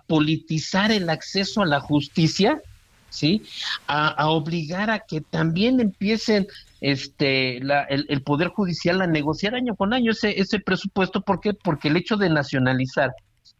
politizar 0.08 0.90
el 0.90 1.08
acceso 1.08 1.62
a 1.62 1.66
la 1.66 1.78
justicia, 1.78 2.60
¿sí? 3.08 3.44
A, 3.86 4.30
obligar 4.30 4.90
a 4.90 4.98
que 4.98 5.20
también 5.20 5.78
empiecen 5.78 6.48
este 6.80 7.58
el, 7.58 8.22
poder 8.24 8.48
judicial 8.48 9.00
a 9.00 9.06
negociar 9.06 9.54
año 9.54 9.76
con 9.76 9.94
año 9.94 10.10
ese, 10.10 10.40
ese 10.40 10.58
presupuesto, 10.58 11.20
¿por 11.20 11.38
qué? 11.38 11.54
Porque 11.54 11.86
el 11.86 11.96
hecho 11.96 12.16
de 12.16 12.30
nacionalizar 12.30 13.14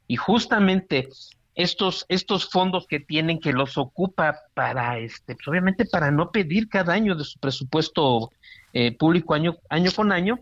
y 0.06 0.16
justamente 0.16 1.09
estos 1.55 2.05
estos 2.09 2.51
fondos 2.51 2.86
que 2.86 3.01
tienen 3.01 3.39
que 3.39 3.52
los 3.52 3.78
ocupa 3.78 4.40
para 4.55 4.98
este 4.98 5.35
pues 5.35 5.47
obviamente 5.47 5.85
para 5.85 6.10
no 6.10 6.31
pedir 6.31 6.68
cada 6.68 6.94
año 6.94 7.14
de 7.14 7.24
su 7.24 7.39
presupuesto 7.39 8.31
eh, 8.72 8.97
público 8.97 9.35
año 9.35 9.56
año 9.68 9.90
con 9.93 10.10
año 10.10 10.40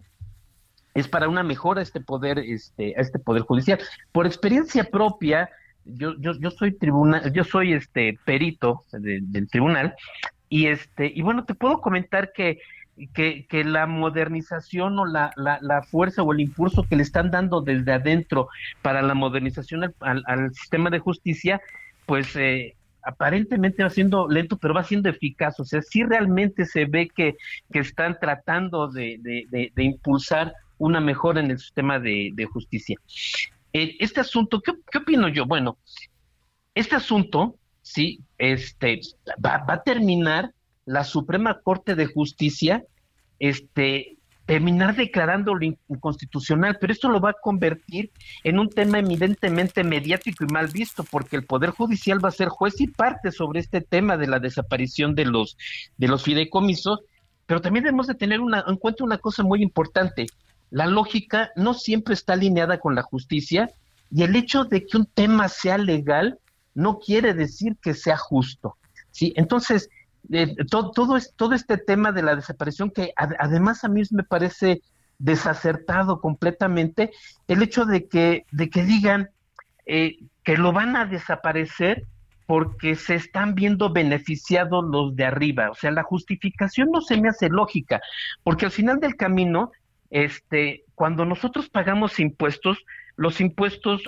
es 0.95 1.09
para 1.09 1.29
una 1.29 1.43
mejora 1.43 1.81
a 1.81 1.83
este 1.83 2.01
poder, 2.01 2.39
este, 2.39 2.95
a 2.97 3.01
este 3.01 3.19
poder 3.19 3.43
judicial. 3.43 3.79
Por 4.13 4.27
experiencia 4.27 4.85
propia, 4.85 5.51
yo, 5.85 6.15
yo, 6.19 6.33
yo 6.39 6.51
soy 6.51 6.73
tribunal, 6.73 7.33
yo 7.33 7.45
soy 7.45 7.73
este 7.73 8.19
perito 8.25 8.85
del 8.93 9.49
tribunal, 9.49 9.95
y 10.49 10.67
este, 10.67 11.11
y 11.15 11.23
bueno, 11.23 11.45
te 11.45 11.55
puedo 11.55 11.81
comentar 11.81 12.33
que, 12.33 12.61
que, 13.09 13.47
que 13.47 13.65
la 13.65 13.87
modernización 13.87 14.99
o 14.99 15.07
la, 15.07 15.33
la, 15.37 15.59
la, 15.61 15.83
fuerza 15.83 16.23
o 16.23 16.33
el 16.33 16.41
impulso 16.41 16.85
que 16.85 16.97
le 16.97 17.03
están 17.03 17.31
dando 17.31 17.61
desde 17.61 17.93
adentro 17.93 18.49
para 18.83 19.03
la 19.03 19.15
modernización 19.15 19.95
al, 20.01 20.23
al, 20.27 20.55
sistema 20.55 20.91
de 20.91 20.99
justicia, 20.99 21.61
pues 22.07 22.35
eh, 22.37 22.75
aparentemente 23.03 23.83
va 23.83 23.91
siendo 23.91 24.29
lento, 24.29 24.57
pero 24.57 24.75
va 24.75 24.85
siendo 24.85 25.09
eficaz. 25.09 25.59
O 25.61 25.65
sea, 25.65 25.83
sí 25.83 26.03
realmente 26.05 26.65
se 26.65 26.85
ve 26.85 27.09
que, 27.09 27.37
que 27.73 27.81
están 27.81 28.19
tratando 28.21 28.89
de, 28.89 29.19
de, 29.21 29.73
de 29.75 29.85
impulsar 29.85 30.53
una 30.83 31.01
mejora 31.01 31.41
en 31.41 31.53
el 31.53 31.59
sistema 31.61 32.01
de, 32.01 32.49
justicia. 32.53 32.97
Eh, 33.73 33.97
este 34.01 34.21
asunto, 34.21 34.61
¿qué, 34.61 34.99
opino 34.99 35.29
yo? 35.29 35.47
Bueno, 35.47 35.79
este 36.75 36.97
asunto, 36.97 37.55
sí, 37.83 38.21
este, 38.37 39.01
va, 39.45 39.65
a 39.67 39.83
terminar 39.85 40.53
la 40.85 41.05
Suprema 41.05 41.61
Corte 41.63 41.95
de 41.95 42.07
Justicia, 42.07 42.83
este, 43.49 44.17
terminar 44.47 44.97
declarándolo 44.97 45.61
inconstitucional, 45.89 46.79
pero 46.81 46.93
esto 46.93 47.09
lo 47.09 47.21
va 47.21 47.31
a 47.31 47.37
convertir 47.41 48.11
en 48.45 48.59
un 48.59 48.71
tema 48.71 48.99
evidentemente 48.99 49.85
mediático 49.85 50.45
y 50.45 50.53
mal 50.53 50.69
visto, 50.69 51.05
porque 51.05 51.37
el 51.37 51.45
Poder 51.45 51.71
Judicial 51.71 52.25
va 52.25 52.29
a 52.29 52.33
ser 52.33 52.49
juez 52.49 52.81
y 52.81 52.87
parte 52.87 53.31
sobre 53.33 53.61
este 53.61 53.81
tema 53.81 54.17
de 54.17 54.27
la 54.27 54.39
desaparición 54.39 55.15
de 55.15 55.27
los, 55.27 55.57
de 55.97 56.09
los 56.09 56.23
fideicomisos, 56.23 57.01
pero 57.47 57.61
también 57.61 57.85
debemos 57.85 58.07
de 58.07 58.15
tener 58.15 58.41
una, 58.41 58.65
en 58.67 58.77
cuenta 58.77 59.05
una 59.05 59.19
cosa 59.19 59.43
muy 59.43 59.63
importante 59.63 60.27
la 60.73 60.87
lógica 60.87 61.51
no 61.55 61.75
siempre 61.75 62.15
está 62.15 62.33
alineada 62.33 62.81
con 62.81 62.95
la 62.95 63.03
justicia 63.03 63.71
y 64.11 64.23
el 64.23 64.35
hecho 64.35 64.65
de 64.65 64.87
que 64.87 64.97
un 64.97 65.05
tema 65.05 65.51
sea 65.51 65.77
legal 65.77 66.39
no 66.75 66.99
quiere 66.99 67.35
decir 67.35 67.77
que 67.83 67.93
sea 67.93 68.17
justo. 68.17 68.79
¿sí? 69.11 69.35
Entonces, 69.37 69.91
eh, 70.31 70.55
todo, 70.71 70.91
todo, 70.93 71.19
todo, 71.37 71.55
este 71.55 71.79
tema 71.79 72.13
de 72.13 72.23
la 72.23 72.37
desaparición, 72.37 72.91
que 72.91 73.13
además 73.17 73.85
a 73.85 73.89
mí 73.89 74.03
me 74.11 74.23
parece 74.23 74.83
desacertado 75.19 76.21
completamente, 76.21 77.11
el 77.49 77.63
hecho 77.63 77.85
de 77.85 78.09
que, 78.09 78.45
de 78.51 78.71
que 78.71 78.83
digan 78.85 79.31
eh, 79.87 80.19
que 80.45 80.57
lo 80.57 80.73
van 80.73 80.97
a 80.97 81.07
desaparecer 81.07 82.05
porque 82.47 82.97
se 82.97 83.15
están 83.15 83.55
viendo 83.55 83.93
beneficiados 83.93 84.85
los 84.85 85.15
de 85.17 85.25
arriba. 85.25 85.71
O 85.71 85.75
sea, 85.75 85.91
la 85.91 86.03
justificación 86.03 86.91
no 86.91 87.01
se 87.01 87.21
me 87.21 87.29
hace 87.29 87.49
lógica, 87.49 88.01
porque 88.43 88.67
al 88.67 88.73
final 88.73 89.01
del 89.01 89.17
camino 89.17 89.71
este, 90.13 90.85
cuando 90.95 91.25
nosotros 91.25 91.71
pagamos 91.71 92.21
impuestos, 92.21 92.79
los 93.17 93.41
impuestos 93.41 94.03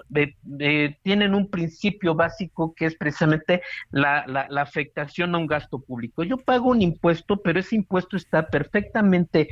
tienen 1.02 1.35
un 1.35 1.48
principio 1.51 2.14
básico 2.14 2.74
que 2.74 2.86
es 2.86 2.97
precisamente 2.97 3.62
la, 3.90 4.24
la, 4.26 4.62
afectación 4.62 5.35
a 5.35 5.39
un 5.39 5.47
gasto 5.47 5.78
público. 5.78 6.24
Yo 6.24 6.39
pago 6.39 6.70
un 6.70 6.82
impuesto, 6.82 7.36
pero 7.36 7.60
ese 7.60 7.76
impuesto 7.76 8.16
está 8.16 8.48
perfectamente 8.48 9.48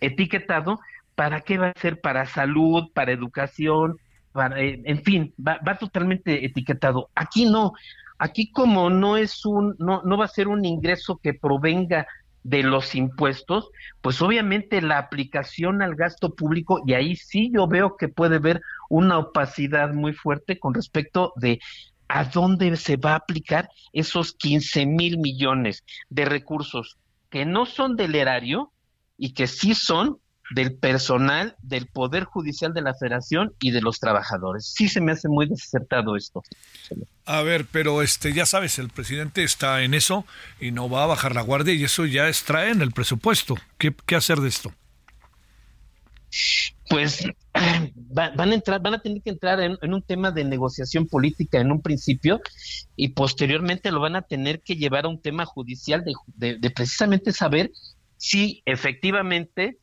etiquetado 0.00 0.80
para 1.14 1.42
qué 1.42 1.58
va 1.58 1.68
a 1.68 1.80
ser, 1.80 2.00
para 2.00 2.26
salud, 2.26 2.90
para 2.92 3.12
educación, 3.12 3.98
para, 4.32 4.60
eh, 4.60 4.80
en 4.84 5.02
fin, 5.02 5.34
va, 5.36 5.58
va 5.66 5.76
totalmente 5.76 6.44
etiquetado. 6.44 7.10
Aquí 7.14 7.46
no, 7.46 7.72
aquí 8.18 8.50
como 8.50 8.90
no 8.90 9.16
es 9.16 9.44
un, 9.44 9.76
no, 9.78 10.02
no 10.04 10.16
va 10.16 10.24
a 10.24 10.28
ser 10.28 10.48
un 10.48 10.64
ingreso 10.64 11.18
que 11.22 11.34
provenga 11.34 12.06
de 12.44 12.62
los 12.62 12.94
impuestos, 12.94 13.70
pues 14.00 14.22
obviamente 14.22 14.80
la 14.82 14.98
aplicación 14.98 15.82
al 15.82 15.96
gasto 15.96 16.34
público, 16.34 16.82
y 16.86 16.92
ahí 16.92 17.16
sí 17.16 17.50
yo 17.52 17.66
veo 17.66 17.96
que 17.96 18.08
puede 18.08 18.36
haber 18.36 18.60
una 18.88 19.18
opacidad 19.18 19.92
muy 19.92 20.12
fuerte 20.12 20.58
con 20.58 20.74
respecto 20.74 21.32
de 21.36 21.58
a 22.06 22.24
dónde 22.24 22.76
se 22.76 22.96
va 22.96 23.12
a 23.12 23.16
aplicar 23.16 23.68
esos 23.92 24.32
15 24.34 24.86
mil 24.86 25.18
millones 25.18 25.84
de 26.10 26.26
recursos 26.26 26.98
que 27.30 27.46
no 27.46 27.66
son 27.66 27.96
del 27.96 28.14
erario 28.14 28.72
y 29.16 29.32
que 29.32 29.46
sí 29.46 29.74
son 29.74 30.18
del 30.50 30.76
personal 30.76 31.56
del 31.62 31.86
Poder 31.86 32.24
Judicial 32.24 32.74
de 32.74 32.82
la 32.82 32.94
Federación 32.94 33.54
y 33.60 33.70
de 33.70 33.80
los 33.80 33.98
trabajadores. 33.98 34.72
Sí 34.74 34.88
se 34.88 35.00
me 35.00 35.12
hace 35.12 35.28
muy 35.28 35.48
desacertado 35.48 36.16
esto. 36.16 36.42
A 37.24 37.42
ver, 37.42 37.66
pero 37.70 38.02
este 38.02 38.32
ya 38.32 38.46
sabes, 38.46 38.78
el 38.78 38.90
presidente 38.90 39.42
está 39.42 39.82
en 39.82 39.94
eso 39.94 40.26
y 40.60 40.70
no 40.70 40.88
va 40.88 41.04
a 41.04 41.06
bajar 41.06 41.34
la 41.34 41.42
guardia 41.42 41.74
y 41.74 41.84
eso 41.84 42.04
ya 42.04 42.28
extrae 42.28 42.70
en 42.70 42.82
el 42.82 42.92
presupuesto. 42.92 43.56
¿Qué, 43.78 43.94
qué 44.06 44.16
hacer 44.16 44.38
de 44.40 44.48
esto? 44.48 44.72
Pues 46.90 47.24
van 47.94 48.50
a 48.50 48.54
entrar, 48.54 48.82
van 48.82 48.94
a 48.94 49.00
tener 49.00 49.22
que 49.22 49.30
entrar 49.30 49.60
en, 49.60 49.94
un 49.94 50.02
tema 50.02 50.30
de 50.30 50.44
negociación 50.44 51.06
política 51.06 51.60
en 51.60 51.72
un 51.72 51.80
principio 51.80 52.40
y 52.96 53.08
posteriormente 53.08 53.90
lo 53.90 54.00
van 54.00 54.16
a 54.16 54.22
tener 54.22 54.60
que 54.60 54.76
llevar 54.76 55.06
a 55.06 55.08
un 55.08 55.22
tema 55.22 55.46
judicial 55.46 56.04
de 56.36 56.70
precisamente 56.70 57.32
saber 57.32 57.70
si 58.16 58.62
efectivamente 58.64 59.78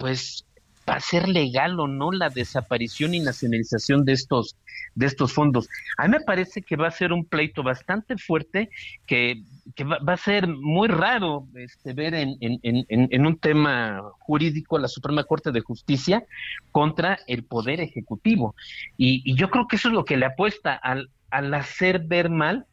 pues 0.00 0.46
va 0.88 0.94
a 0.94 1.00
ser 1.00 1.28
legal 1.28 1.78
o 1.78 1.86
no 1.86 2.10
la 2.10 2.30
desaparición 2.30 3.14
y 3.14 3.20
nacionalización 3.20 4.04
de 4.04 4.14
estos 4.14 4.56
de 4.94 5.06
estos 5.06 5.32
fondos. 5.32 5.68
A 5.98 6.08
mí 6.08 6.16
me 6.18 6.24
parece 6.24 6.62
que 6.62 6.74
va 6.74 6.88
a 6.88 6.90
ser 6.90 7.12
un 7.12 7.24
pleito 7.24 7.62
bastante 7.62 8.16
fuerte 8.18 8.70
que, 9.06 9.44
va, 9.84 10.12
a 10.12 10.16
ser 10.16 10.48
muy 10.48 10.88
raro 10.88 11.46
este, 11.54 11.92
ver 11.92 12.14
en, 12.14 12.36
en, 12.40 13.26
un 13.26 13.38
tema 13.38 14.02
jurídico 14.18 14.78
la 14.78 14.88
Suprema 14.88 15.22
Corte 15.22 15.52
de 15.52 15.60
Justicia 15.60 16.24
contra 16.72 17.20
el 17.28 17.44
Poder 17.44 17.80
Ejecutivo. 17.80 18.56
Y, 18.96 19.34
yo 19.36 19.48
creo 19.48 19.68
que 19.68 19.76
eso 19.76 19.88
es 19.88 19.94
lo 19.94 20.04
que 20.04 20.16
le 20.16 20.26
apuesta 20.26 20.74
al, 20.74 21.10
al 21.30 21.54
hacer 21.54 22.00
ver 22.00 22.28
mal 22.28 22.66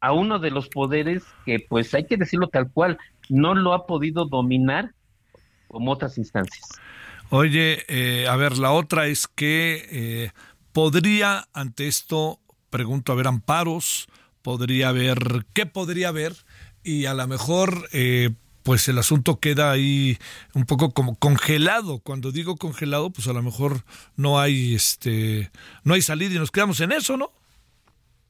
a 0.00 0.12
uno 0.12 0.38
de 0.38 0.50
los 0.50 0.68
poderes 0.68 1.24
que, 1.46 1.58
pues 1.58 1.94
hay 1.94 2.04
que 2.04 2.18
decirlo 2.18 2.48
tal 2.48 2.70
cual, 2.70 2.98
no 3.30 3.54
lo 3.54 3.72
ha 3.72 3.86
podido 3.86 4.26
dominar 4.26 4.92
como 5.68 5.92
otras 5.92 6.18
instancias. 6.18 6.68
Oye, 7.30 7.84
eh, 7.88 8.28
a 8.28 8.36
ver, 8.36 8.56
la 8.58 8.72
otra 8.72 9.06
es 9.06 9.26
que 9.26 9.86
eh, 9.90 10.30
podría 10.72 11.48
ante 11.52 11.88
esto, 11.88 12.38
pregunto, 12.70 13.12
haber 13.12 13.26
amparos, 13.26 14.06
podría 14.42 14.90
haber, 14.90 15.46
¿qué 15.52 15.66
podría 15.66 16.08
haber? 16.08 16.34
Y 16.84 17.06
a 17.06 17.14
lo 17.14 17.26
mejor, 17.26 17.88
eh, 17.92 18.30
pues 18.62 18.88
el 18.88 18.98
asunto 18.98 19.40
queda 19.40 19.72
ahí 19.72 20.18
un 20.54 20.66
poco 20.66 20.92
como 20.92 21.16
congelado. 21.16 21.98
Cuando 21.98 22.30
digo 22.30 22.56
congelado, 22.56 23.10
pues 23.10 23.26
a 23.26 23.32
lo 23.32 23.42
mejor 23.42 23.84
no 24.16 24.38
hay, 24.38 24.74
este, 24.74 25.50
no 25.82 25.94
hay 25.94 26.02
salida 26.02 26.34
y 26.34 26.38
nos 26.38 26.52
quedamos 26.52 26.80
en 26.80 26.92
eso, 26.92 27.16
¿no? 27.16 27.32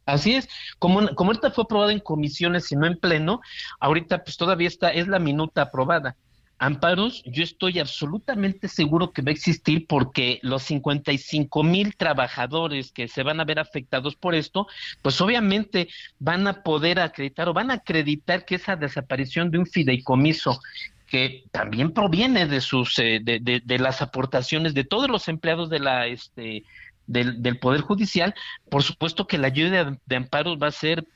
Así 0.06 0.34
es, 0.36 0.48
como, 0.78 1.14
como 1.16 1.32
esta 1.32 1.50
fue 1.50 1.64
aprobada 1.64 1.92
en 1.92 2.00
comisiones 2.00 2.70
y 2.70 2.76
no 2.76 2.86
en 2.86 2.96
pleno, 2.96 3.40
ahorita 3.80 4.22
pues 4.22 4.36
todavía 4.36 4.68
está, 4.68 4.90
es 4.90 5.08
la 5.08 5.18
minuta 5.18 5.62
aprobada. 5.62 6.16
Amparos, 6.58 7.22
yo 7.26 7.44
estoy 7.44 7.78
absolutamente 7.78 8.68
seguro 8.68 9.12
que 9.12 9.20
va 9.20 9.28
a 9.28 9.34
existir 9.34 9.86
porque 9.86 10.38
los 10.42 10.62
55 10.62 11.62
mil 11.62 11.94
trabajadores 11.96 12.92
que 12.92 13.08
se 13.08 13.22
van 13.22 13.40
a 13.40 13.44
ver 13.44 13.58
afectados 13.58 14.16
por 14.16 14.34
esto, 14.34 14.66
pues 15.02 15.20
obviamente 15.20 15.88
van 16.18 16.46
a 16.46 16.62
poder 16.62 16.98
acreditar 16.98 17.48
o 17.48 17.52
van 17.52 17.70
a 17.70 17.74
acreditar 17.74 18.46
que 18.46 18.54
esa 18.54 18.74
desaparición 18.74 19.50
de 19.50 19.58
un 19.58 19.66
fideicomiso 19.66 20.60
que 21.06 21.44
también 21.52 21.92
proviene 21.92 22.46
de 22.46 22.60
sus 22.60 22.98
eh, 22.98 23.20
de, 23.22 23.38
de, 23.40 23.78
las 23.78 24.00
aportaciones 24.02 24.74
de 24.74 24.84
todos 24.84 25.08
los 25.08 25.28
empleados 25.28 25.70
de 25.70 25.78
la 25.78 26.06
este 26.06 26.64
del, 27.06 27.42
del 27.42 27.58
Poder 27.58 27.82
Judicial, 27.82 28.34
por 28.68 28.82
supuesto 28.82 29.26
que 29.26 29.38
la 29.38 29.46
ayuda 29.46 29.98
de, 30.04 30.16
amparos 30.16 30.58
va 30.60 30.68
a 30.68 30.72
ser 30.72 31.06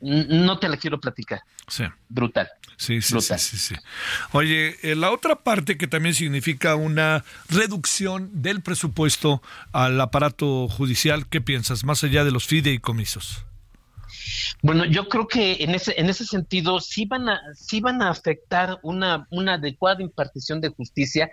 no 0.00 0.58
te 0.58 0.68
la 0.68 0.76
quiero 0.76 1.00
platicar. 1.00 1.42
Sí. 1.68 1.84
Brutal. 2.08 2.48
Sí, 2.76 3.02
sí, 3.02 3.20
sí, 3.20 3.58
sí, 3.58 3.74
Oye, 4.32 4.78
eh, 4.82 4.94
la 4.94 5.10
otra 5.10 5.36
parte 5.36 5.76
que 5.76 5.86
también 5.86 6.14
significa 6.14 6.76
una 6.76 7.24
reducción 7.50 8.30
del 8.42 8.62
presupuesto 8.62 9.42
al 9.72 10.00
aparato 10.00 10.66
judicial, 10.66 11.26
¿qué 11.28 11.42
piensas? 11.42 11.84
Más 11.84 12.02
allá 12.04 12.24
de 12.24 12.30
los 12.30 12.46
fideicomisos. 12.46 13.44
Bueno, 14.62 14.84
yo 14.84 15.08
creo 15.08 15.26
que 15.26 15.56
en 15.60 15.74
ese, 15.74 15.94
en 15.98 16.08
ese 16.08 16.24
sentido 16.24 16.80
sí 16.80 17.06
van 17.06 17.28
a, 17.28 17.40
sí 17.54 17.80
van 17.80 18.02
a 18.02 18.10
afectar 18.10 18.78
una, 18.82 19.26
una 19.30 19.54
adecuada 19.54 20.02
impartición 20.02 20.60
de 20.60 20.68
justicia. 20.68 21.30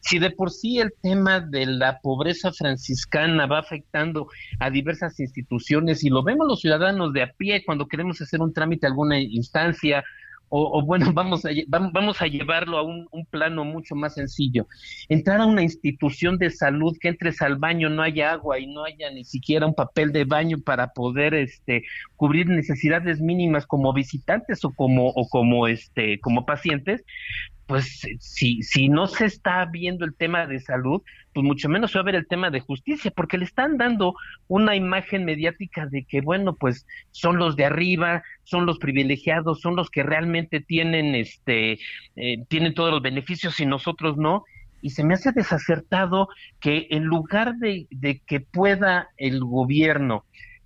Si 0.00 0.18
de 0.18 0.30
por 0.30 0.50
sí 0.50 0.78
el 0.78 0.92
tema 1.02 1.40
de 1.40 1.66
la 1.66 1.98
pobreza 2.00 2.52
franciscana 2.52 3.46
va 3.46 3.58
afectando 3.58 4.28
a 4.60 4.70
diversas 4.70 5.18
instituciones 5.18 6.04
y 6.04 6.08
lo 6.08 6.22
vemos 6.22 6.46
los 6.46 6.60
ciudadanos 6.60 7.12
de 7.12 7.22
a 7.22 7.32
pie 7.32 7.64
cuando 7.64 7.86
queremos 7.86 8.20
hacer 8.20 8.40
un 8.40 8.52
trámite 8.52 8.86
a 8.86 8.90
alguna 8.90 9.18
instancia 9.18 10.04
o, 10.50 10.82
bueno, 10.82 11.12
vamos 11.14 11.44
a, 11.44 11.50
vamos 11.68 12.22
a 12.22 12.26
llevarlo 12.26 12.78
a 12.78 12.82
un, 12.82 13.08
plano 13.30 13.64
mucho 13.64 13.94
más 13.94 14.14
sencillo. 14.14 14.66
Entrar 15.08 15.40
a 15.40 15.46
una 15.46 15.62
institución 15.62 16.38
de 16.38 16.50
salud 16.50 16.96
que 16.98 17.08
entres 17.08 17.42
al 17.42 17.56
baño, 17.56 17.90
no 17.90 18.02
haya 18.02 18.32
agua 18.32 18.58
y 18.58 18.66
no 18.66 18.84
haya 18.84 19.10
ni 19.10 19.24
siquiera 19.24 19.66
un 19.66 19.74
papel 19.74 20.12
de 20.12 20.24
baño 20.24 20.58
para 20.64 20.88
poder 20.92 21.34
este, 21.34 21.84
cubrir 22.16 22.48
necesidades 22.48 23.20
mínimas 23.20 23.66
como 23.66 23.92
visitantes 23.92 24.64
o 24.64 24.70
como, 24.70 25.08
o 25.08 25.28
como, 25.28 25.66
este, 25.66 26.20
como 26.20 26.46
pacientes, 26.46 27.04
pues 27.68 28.00
si, 28.18 28.62
si 28.62 28.88
no 28.88 29.06
se 29.06 29.26
está 29.26 29.66
viendo 29.66 30.06
el 30.06 30.14
tema 30.14 30.46
de 30.46 30.58
salud, 30.58 31.02
pues 31.34 31.44
mucho 31.44 31.68
menos 31.68 31.90
se 31.92 31.98
va 31.98 32.02
a 32.02 32.06
ver 32.06 32.14
el 32.14 32.26
tema 32.26 32.48
de 32.48 32.60
justicia, 32.60 33.12
porque 33.14 33.36
le 33.36 33.44
están 33.44 33.76
dando 33.76 34.14
una 34.48 34.74
imagen 34.74 35.26
mediática 35.26 35.84
de 35.84 36.04
que, 36.04 36.22
bueno, 36.22 36.56
pues 36.56 36.86
son 37.10 37.36
los 37.36 37.56
de 37.56 37.66
arriba, 37.66 38.22
son 38.44 38.64
los 38.64 38.78
privilegiados, 38.78 39.60
son 39.60 39.76
los 39.76 39.90
que 39.90 40.02
realmente 40.02 40.60
tienen, 40.60 41.14
este, 41.14 41.78
eh, 42.16 42.42
tienen 42.48 42.72
todos 42.72 42.90
los 42.90 43.02
beneficios 43.02 43.60
y 43.60 43.66
nosotros 43.66 44.16
no. 44.16 44.44
Y 44.80 44.90
se 44.90 45.04
me 45.04 45.12
hace 45.12 45.32
desacertado 45.32 46.28
que 46.60 46.86
en 46.88 47.04
lugar 47.04 47.56
de, 47.56 47.86
que 48.26 48.40
pueda 48.40 49.10
el 49.18 49.40
gobierno 49.44 50.24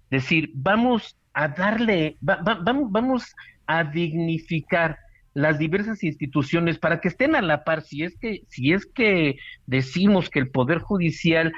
decir, 0.08 0.52
vamos 0.54 1.16
a 1.34 1.48
darle, 1.48 2.16
vamos, 2.20 2.92
vamos 2.92 3.34
a 3.66 3.82
dignificar 3.82 4.98
las 5.34 5.58
diversas 5.58 6.02
instituciones 6.04 6.78
para 6.78 7.00
que 7.00 7.08
estén 7.08 7.34
a 7.34 7.42
la 7.42 7.64
par. 7.64 7.82
Si 7.82 8.02
es 8.02 8.16
que 8.16 8.42
si 8.48 8.72
es 8.72 8.86
que 8.86 9.36
decimos 9.66 10.30
que 10.30 10.38
el 10.38 10.50
poder 10.50 10.78
judicial 10.78 11.52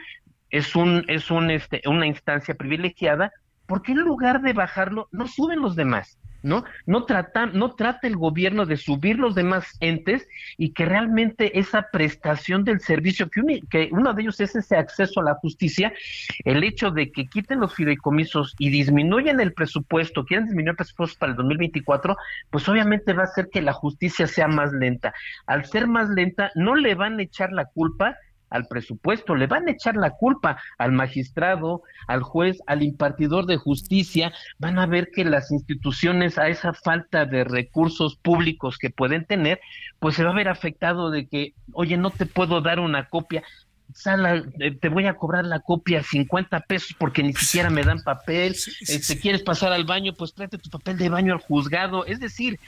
es 0.50 0.76
un 0.76 1.04
es 1.08 1.30
un 1.30 1.50
este 1.50 1.82
una 1.86 2.06
instancia 2.06 2.54
privilegiada 2.54 3.32
¿por 3.66 3.82
qué 3.82 3.92
en 3.92 3.98
lugar 3.98 4.42
de 4.42 4.52
bajarlo 4.52 5.08
no 5.12 5.26
suben 5.26 5.60
los 5.60 5.76
demás 5.76 6.18
¿no? 6.44 6.64
No 6.86 7.04
trata, 7.04 7.46
no 7.46 7.74
trata 7.74 8.06
el 8.06 8.16
gobierno 8.16 8.66
de 8.66 8.76
subir 8.76 9.18
los 9.18 9.34
demás 9.34 9.76
entes 9.80 10.28
y 10.58 10.72
que 10.72 10.84
realmente 10.84 11.58
esa 11.58 11.88
prestación 11.90 12.64
del 12.64 12.80
servicio, 12.80 13.30
que, 13.30 13.62
que 13.70 13.88
uno 13.90 14.12
de 14.12 14.22
ellos 14.22 14.38
es 14.40 14.54
ese 14.54 14.76
acceso 14.76 15.20
a 15.20 15.24
la 15.24 15.34
justicia, 15.36 15.92
el 16.44 16.62
hecho 16.62 16.90
de 16.90 17.10
que 17.10 17.26
quiten 17.26 17.60
los 17.60 17.74
fideicomisos 17.74 18.54
y 18.58 18.68
disminuyan 18.68 19.40
el 19.40 19.54
presupuesto, 19.54 20.26
quieren 20.26 20.44
disminuir 20.44 20.70
el 20.70 20.76
presupuesto 20.76 21.18
para 21.18 21.32
el 21.32 21.36
2024, 21.36 22.16
pues 22.50 22.68
obviamente 22.68 23.14
va 23.14 23.22
a 23.22 23.26
hacer 23.26 23.48
que 23.50 23.62
la 23.62 23.72
justicia 23.72 24.26
sea 24.26 24.46
más 24.46 24.72
lenta. 24.72 25.14
Al 25.46 25.64
ser 25.64 25.86
más 25.88 26.10
lenta, 26.10 26.50
no 26.54 26.76
le 26.76 26.94
van 26.94 27.18
a 27.18 27.22
echar 27.22 27.52
la 27.52 27.64
culpa 27.64 28.18
al 28.50 28.66
presupuesto, 28.66 29.34
le 29.34 29.46
van 29.46 29.68
a 29.68 29.72
echar 29.72 29.96
la 29.96 30.10
culpa 30.10 30.58
al 30.78 30.92
magistrado, 30.92 31.82
al 32.06 32.22
juez, 32.22 32.58
al 32.66 32.82
impartidor 32.82 33.46
de 33.46 33.56
justicia, 33.56 34.32
van 34.58 34.78
a 34.78 34.86
ver 34.86 35.10
que 35.10 35.24
las 35.24 35.50
instituciones 35.50 36.38
a 36.38 36.48
esa 36.48 36.72
falta 36.72 37.26
de 37.26 37.44
recursos 37.44 38.16
públicos 38.16 38.78
que 38.78 38.90
pueden 38.90 39.24
tener, 39.24 39.60
pues 39.98 40.14
se 40.14 40.24
va 40.24 40.30
a 40.30 40.36
ver 40.36 40.48
afectado 40.48 41.10
de 41.10 41.26
que, 41.26 41.54
oye, 41.72 41.96
no 41.96 42.10
te 42.10 42.26
puedo 42.26 42.60
dar 42.60 42.80
una 42.80 43.08
copia, 43.08 43.42
Sala, 43.92 44.42
eh, 44.58 44.72
te 44.72 44.88
voy 44.88 45.06
a 45.06 45.14
cobrar 45.14 45.44
la 45.44 45.60
copia 45.60 46.02
50 46.02 46.60
pesos 46.60 46.96
porque 46.98 47.22
ni 47.22 47.32
siquiera 47.32 47.70
me 47.70 47.84
dan 47.84 48.02
papel. 48.02 48.54
Si 48.54 48.92
este, 48.92 49.20
quieres 49.20 49.42
pasar 49.42 49.72
al 49.72 49.84
baño, 49.84 50.14
pues 50.14 50.34
tráete 50.34 50.58
tu 50.58 50.68
papel 50.68 50.96
de 50.96 51.08
baño 51.08 51.32
al 51.32 51.40
juzgado. 51.40 52.04
Es 52.04 52.18
decir, 52.18 52.58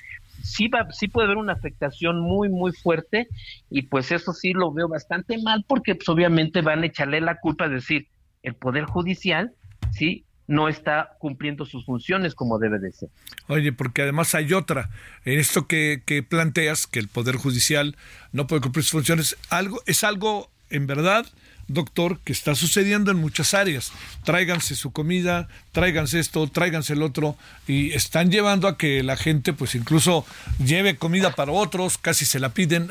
sí, 0.42 0.68
va, 0.68 0.90
sí 0.92 1.08
puede 1.08 1.26
haber 1.26 1.38
una 1.38 1.52
afectación 1.52 2.20
muy, 2.20 2.48
muy 2.48 2.72
fuerte 2.72 3.28
y 3.70 3.82
pues 3.82 4.12
eso 4.12 4.32
sí 4.32 4.52
lo 4.52 4.72
veo 4.72 4.88
bastante 4.88 5.40
mal 5.42 5.64
porque 5.66 5.94
pues 5.94 6.08
obviamente 6.08 6.62
van 6.62 6.82
a 6.82 6.86
echarle 6.86 7.20
la 7.20 7.38
culpa, 7.38 7.66
es 7.66 7.72
decir, 7.72 8.08
el 8.42 8.54
Poder 8.54 8.84
Judicial, 8.84 9.52
sí, 9.92 10.24
no 10.46 10.68
está 10.68 11.16
cumpliendo 11.18 11.64
sus 11.64 11.84
funciones 11.84 12.34
como 12.34 12.58
debe 12.58 12.78
de 12.78 12.92
ser. 12.92 13.08
Oye, 13.48 13.72
porque 13.72 14.02
además 14.02 14.34
hay 14.34 14.52
otra, 14.52 14.90
en 15.24 15.38
esto 15.38 15.66
que, 15.66 16.02
que 16.06 16.22
planteas, 16.22 16.86
que 16.86 17.00
el 17.00 17.08
Poder 17.08 17.36
Judicial 17.36 17.96
no 18.32 18.46
puede 18.46 18.62
cumplir 18.62 18.84
sus 18.84 18.92
funciones, 18.92 19.36
algo, 19.50 19.82
es 19.86 20.04
algo 20.04 20.50
en 20.70 20.86
verdad 20.86 21.26
doctor, 21.68 22.20
que 22.20 22.32
está 22.32 22.55
sucediendo 22.55 23.10
en 23.10 23.18
muchas 23.18 23.55
áreas. 23.55 23.93
Tráiganse 24.24 24.76
su 24.76 24.93
comida, 24.93 25.48
tráiganse 25.72 26.18
esto, 26.18 26.47
tráiganse 26.48 26.93
el 26.93 27.02
otro, 27.02 27.36
y 27.66 27.93
están 27.93 28.30
llevando 28.30 28.68
a 28.68 28.76
que 28.78 29.02
la 29.02 29.16
gente, 29.16 29.52
pues 29.52 29.74
incluso 29.74 30.24
lleve 30.64 30.97
comida 30.97 31.34
para 31.34 31.52
otros, 31.52 31.98
casi 31.98 32.24
se 32.24 32.40
la 32.40 32.51
piden. 32.51 32.88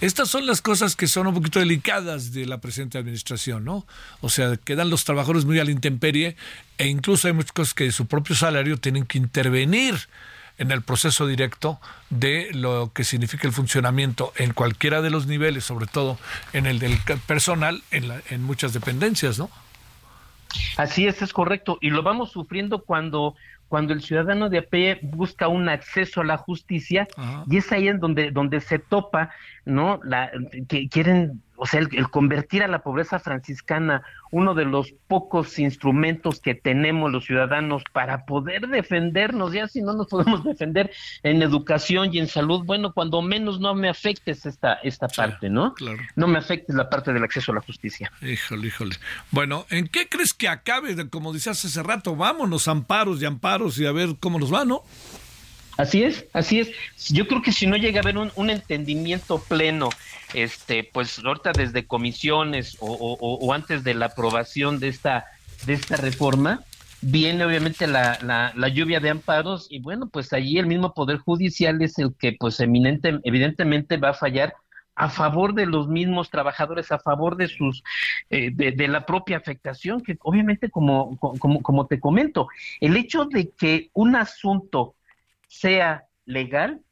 Estas 0.00 0.28
son 0.28 0.46
las 0.46 0.62
cosas 0.62 0.96
que 0.96 1.06
son 1.06 1.26
un 1.26 1.34
poquito 1.34 1.58
delicadas 1.58 2.32
de 2.32 2.46
la 2.46 2.58
presente 2.58 2.98
administración, 2.98 3.64
¿no? 3.64 3.86
O 4.20 4.28
sea, 4.28 4.56
quedan 4.56 4.90
los 4.90 5.04
trabajadores 5.04 5.44
muy 5.44 5.58
a 5.58 5.64
la 5.64 5.70
intemperie, 5.70 6.36
e 6.78 6.88
incluso 6.88 7.28
hay 7.28 7.34
muchas 7.34 7.52
cosas 7.52 7.74
que 7.74 7.84
de 7.84 7.92
su 7.92 8.06
propio 8.06 8.34
salario 8.34 8.78
tienen 8.78 9.04
que 9.04 9.18
intervenir 9.18 10.08
en 10.58 10.70
el 10.70 10.82
proceso 10.82 11.26
directo 11.26 11.80
de 12.10 12.48
lo 12.52 12.92
que 12.92 13.04
significa 13.04 13.46
el 13.46 13.52
funcionamiento 13.52 14.32
en 14.36 14.52
cualquiera 14.52 15.02
de 15.02 15.10
los 15.10 15.26
niveles, 15.26 15.64
sobre 15.64 15.86
todo 15.86 16.18
en 16.52 16.66
el 16.66 16.78
del 16.78 16.98
personal, 17.26 17.82
en, 17.90 18.10
en 18.30 18.42
muchas 18.42 18.72
dependencias, 18.72 19.38
¿no? 19.38 19.50
Así 20.76 21.06
es, 21.06 21.22
es 21.22 21.32
correcto. 21.32 21.78
Y 21.80 21.90
lo 21.90 22.02
vamos 22.02 22.32
sufriendo 22.32 22.82
cuando, 22.82 23.34
cuando 23.68 23.92
el 23.92 24.02
ciudadano 24.02 24.48
de 24.48 24.58
a 24.58 24.98
busca 25.02 25.48
un 25.48 25.68
acceso 25.68 26.20
a 26.20 26.24
la 26.24 26.36
justicia 26.36 27.06
y 27.48 27.58
es 27.58 27.70
ahí 27.72 27.88
en 27.88 28.00
donde, 28.00 28.30
donde 28.30 28.60
se 28.60 28.78
topa, 28.78 29.30
¿no? 29.64 30.00
La, 30.04 30.30
que 30.68 30.88
quieren 30.88 31.42
o 31.56 31.66
sea, 31.66 31.80
el, 31.80 32.10
convertir 32.10 32.62
a 32.62 32.68
la 32.68 32.80
pobreza 32.80 33.18
franciscana 33.18 34.02
uno 34.30 34.54
de 34.54 34.64
los 34.64 34.92
pocos 35.08 35.58
instrumentos 35.58 36.40
que 36.40 36.54
tenemos 36.54 37.10
los 37.12 37.24
ciudadanos 37.24 37.82
para 37.92 38.26
poder 38.26 38.68
defendernos, 38.68 39.52
ya 39.52 39.68
si 39.68 39.82
no 39.82 39.92
nos 39.92 40.08
podemos 40.08 40.44
defender 40.44 40.90
en 41.22 41.42
educación 41.42 42.12
y 42.12 42.18
en 42.18 42.28
salud, 42.28 42.64
bueno, 42.64 42.92
cuando 42.92 43.22
menos 43.22 43.60
no 43.60 43.74
me 43.74 43.88
afectes 43.88 44.46
esta, 44.46 44.74
esta 44.74 45.08
parte, 45.08 45.48
¿no? 45.48 45.74
Claro. 45.74 45.98
No 46.16 46.26
me 46.26 46.38
afectes 46.38 46.74
la 46.74 46.88
parte 46.90 47.12
del 47.12 47.24
acceso 47.24 47.52
a 47.52 47.56
la 47.56 47.60
justicia. 47.60 48.10
Híjole, 48.20 48.68
híjole. 48.68 48.96
Bueno, 49.30 49.66
¿en 49.70 49.88
qué 49.88 50.08
crees 50.08 50.34
que 50.34 50.48
acabe? 50.48 51.08
Como 51.08 51.32
decías 51.32 51.64
hace 51.64 51.82
rato, 51.82 52.16
vámonos, 52.16 52.68
amparos 52.68 53.22
y 53.22 53.26
amparos 53.26 53.78
y 53.78 53.86
a 53.86 53.92
ver 53.92 54.16
cómo 54.20 54.38
nos 54.38 54.52
va, 54.52 54.64
¿no? 54.64 54.82
Así 55.76 56.02
es, 56.02 56.26
así 56.32 56.60
es. 56.60 56.70
Yo 57.10 57.28
creo 57.28 57.42
que 57.42 57.52
si 57.52 57.66
no 57.66 57.76
llega 57.76 58.00
a 58.00 58.02
haber 58.02 58.16
un, 58.16 58.50
entendimiento 58.50 59.38
pleno, 59.38 59.90
este, 60.32 60.84
pues 60.84 61.18
ahorita 61.18 61.52
desde 61.52 61.86
comisiones 61.86 62.76
o, 62.80 63.52
antes 63.52 63.84
de 63.84 63.94
la 63.94 64.06
aprobación 64.06 64.80
de 64.80 64.88
esta, 64.88 65.26
de 65.66 65.74
esta 65.74 65.96
reforma, 65.96 66.62
viene 67.02 67.44
obviamente 67.44 67.86
la, 67.86 68.18
la, 68.54 68.68
lluvia 68.68 69.00
de 69.00 69.10
amparos 69.10 69.66
y 69.70 69.80
bueno, 69.80 70.08
pues 70.08 70.32
allí 70.32 70.58
el 70.58 70.66
mismo 70.66 70.94
Poder 70.94 71.18
Judicial 71.18 71.80
es 71.82 71.98
el 71.98 72.14
que 72.18 72.32
pues 72.38 72.58
eminente, 72.60 73.20
evidentemente 73.24 73.98
va 73.98 74.10
a 74.10 74.14
fallar 74.14 74.54
a 74.98 75.10
favor 75.10 75.54
de 75.54 75.66
los 75.66 75.88
mismos 75.88 76.30
trabajadores, 76.30 76.90
a 76.90 76.98
favor 76.98 77.36
de 77.36 77.48
sus 77.48 77.84
eh, 78.30 78.50
de, 78.50 78.72
de, 78.72 78.88
la 78.88 79.04
propia 79.04 79.36
afectación, 79.36 80.00
que 80.00 80.16
obviamente 80.22 80.70
como, 80.70 81.18
como, 81.18 81.62
como 81.62 81.86
te 81.86 82.00
comento, 82.00 82.48
el 82.80 82.96
hecho 82.96 83.26
de 83.26 83.50
que 83.50 83.90
un 83.92 84.16
asunto 84.16 84.95
sea 85.46 86.04
legal, 86.24 86.82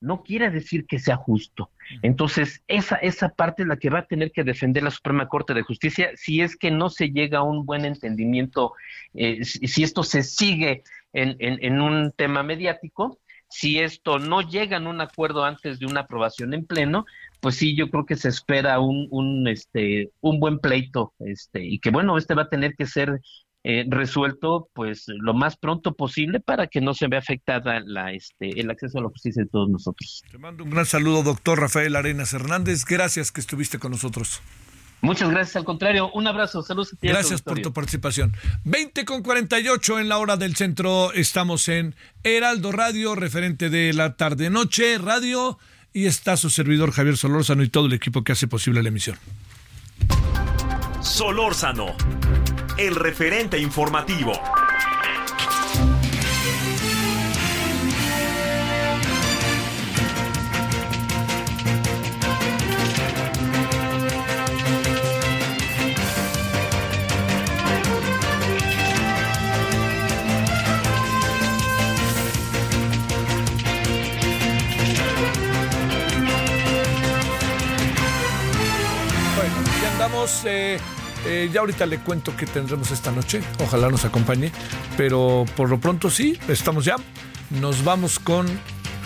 no 0.00 0.22
quiere 0.22 0.50
decir 0.50 0.86
que 0.86 0.98
sea 0.98 1.16
justo. 1.16 1.70
Entonces, 2.02 2.62
esa, 2.68 2.96
esa 2.96 3.28
parte 3.28 3.62
es 3.62 3.68
la 3.68 3.76
que 3.76 3.90
va 3.90 4.00
a 4.00 4.06
tener 4.06 4.32
que 4.32 4.44
defender 4.44 4.82
la 4.82 4.90
Suprema 4.90 5.28
Corte 5.28 5.54
de 5.54 5.62
Justicia 5.62 6.10
si 6.14 6.40
es 6.40 6.56
que 6.56 6.70
no 6.70 6.88
se 6.88 7.10
llega 7.10 7.40
a 7.40 7.42
un 7.42 7.66
buen 7.66 7.84
entendimiento, 7.84 8.72
eh, 9.14 9.44
si, 9.44 9.82
esto 9.82 10.02
se 10.02 10.22
sigue 10.22 10.82
en, 11.12 11.36
en, 11.38 11.80
un 11.80 12.12
tema 12.12 12.42
mediático, 12.42 13.18
si 13.48 13.80
esto 13.80 14.18
no 14.18 14.40
llega 14.42 14.78
a 14.78 14.88
un 14.88 15.00
acuerdo 15.00 15.44
antes 15.44 15.80
de 15.80 15.86
una 15.86 16.00
aprobación 16.02 16.54
en 16.54 16.64
pleno, 16.64 17.04
pues 17.40 17.56
sí, 17.56 17.76
yo 17.76 17.90
creo 17.90 18.06
que 18.06 18.16
se 18.16 18.28
espera 18.28 18.78
un, 18.80 19.08
un, 19.10 19.48
este, 19.48 20.10
un 20.20 20.38
buen 20.38 20.60
pleito, 20.60 21.12
este, 21.18 21.64
y 21.64 21.80
que 21.80 21.90
bueno, 21.90 22.16
este 22.16 22.34
va 22.34 22.42
a 22.42 22.48
tener 22.48 22.74
que 22.76 22.86
ser 22.86 23.20
eh, 23.62 23.84
resuelto 23.88 24.68
pues 24.72 25.04
lo 25.08 25.34
más 25.34 25.56
pronto 25.56 25.94
posible 25.94 26.40
para 26.40 26.66
que 26.66 26.80
no 26.80 26.94
se 26.94 27.08
vea 27.08 27.18
afectada 27.18 27.80
la, 27.84 28.12
este, 28.12 28.58
el 28.58 28.70
acceso 28.70 28.98
a 28.98 29.02
la 29.02 29.08
justicia 29.08 29.42
de 29.42 29.48
todos 29.50 29.68
nosotros. 29.68 30.24
Te 30.30 30.38
mando 30.38 30.64
un 30.64 30.70
gran 30.70 30.86
saludo, 30.86 31.22
doctor 31.22 31.60
Rafael 31.60 31.94
Arenas 31.94 32.32
Hernández. 32.32 32.84
Gracias 32.84 33.32
que 33.32 33.40
estuviste 33.40 33.78
con 33.78 33.92
nosotros. 33.92 34.40
Muchas 35.02 35.30
gracias, 35.30 35.56
al 35.56 35.64
contrario, 35.64 36.10
un 36.12 36.26
abrazo, 36.26 36.62
saludos 36.62 36.92
a 36.92 36.96
ti. 36.96 37.08
Gracias 37.08 37.40
por 37.40 37.60
tu 37.60 37.72
participación. 37.72 38.34
20 38.64 39.06
con 39.06 39.22
48 39.22 39.98
en 39.98 40.08
la 40.10 40.18
hora 40.18 40.36
del 40.36 40.56
centro, 40.56 41.12
estamos 41.12 41.68
en 41.68 41.94
Heraldo 42.22 42.70
Radio, 42.70 43.14
referente 43.14 43.70
de 43.70 43.94
la 43.94 44.16
tarde-noche 44.16 44.98
radio, 44.98 45.58
y 45.94 46.04
está 46.04 46.36
su 46.36 46.50
servidor 46.50 46.92
Javier 46.92 47.16
Solórzano 47.16 47.62
y 47.62 47.68
todo 47.68 47.86
el 47.86 47.94
equipo 47.94 48.24
que 48.24 48.32
hace 48.32 48.46
posible 48.46 48.82
la 48.82 48.90
emisión. 48.90 49.16
Solórzano 51.00 51.96
el 52.80 52.94
referente 52.94 53.58
informativo. 53.58 54.32
Eh, 80.44 80.78
eh, 81.26 81.50
ya 81.52 81.60
ahorita 81.60 81.86
le 81.86 81.98
cuento 81.98 82.36
que 82.36 82.46
tendremos 82.46 82.90
esta 82.90 83.10
noche. 83.10 83.42
Ojalá 83.58 83.88
nos 83.88 84.04
acompañe. 84.04 84.52
Pero 84.96 85.44
por 85.56 85.68
lo 85.68 85.80
pronto 85.80 86.10
sí, 86.10 86.38
estamos 86.48 86.84
ya. 86.84 86.96
Nos 87.50 87.84
vamos 87.84 88.18
con. 88.18 88.46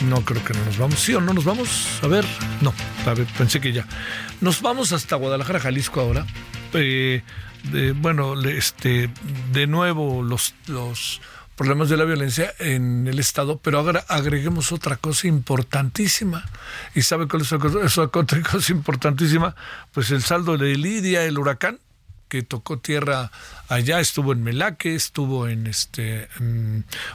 No 0.09 0.23
creo 0.23 0.45
que 0.45 0.55
no 0.55 0.65
nos 0.65 0.79
vamos. 0.79 0.99
¿Sí 0.99 1.15
o 1.15 1.21
no 1.21 1.33
nos 1.33 1.45
vamos? 1.45 2.01
A 2.03 2.09
ver. 2.09 2.25
No, 2.61 2.73
a 3.07 3.15
ver, 3.15 3.27
pensé 3.39 3.61
que 3.61 3.73
ya. 3.73 3.87
Nos 4.41 4.61
vamos 4.61 4.93
hasta 4.93 5.17
Guadalajara, 5.17 5.61
Jalisco 5.61 6.01
ahora. 6.01 6.27
Eh, 6.73 7.23
bueno, 7.97 8.41
este, 8.43 9.11
de 9.53 9.67
nuevo 9.67 10.23
los, 10.23 10.55
los 10.67 11.21
problemas 11.57 11.89
de 11.89 11.97
la 11.97 12.05
violencia 12.05 12.53
en 12.59 13.07
el 13.07 13.19
Estado, 13.19 13.59
pero 13.59 13.79
ahora 13.79 14.05
agreguemos 14.09 14.73
otra 14.73 14.97
cosa 14.97 15.29
importantísima. 15.29 16.45
¿Y 16.95 17.03
sabe 17.03 17.29
cuál 17.29 17.43
es 17.43 17.53
otra 17.99 18.43
cosa 18.43 18.73
importantísima? 18.73 19.55
Pues 19.93 20.11
el 20.11 20.23
saldo 20.23 20.59
de 20.59 20.77
Lidia, 20.77 21.25
el 21.25 21.39
huracán, 21.39 21.79
que 22.35 22.43
tocó 22.43 22.81
tierra 22.81 23.31
allá, 23.69 24.01
estuvo 24.01 24.33
en 24.33 24.43
Melaque, 24.43 24.97
estuvo 24.97 25.47
en 25.47 25.69
este 25.69 26.27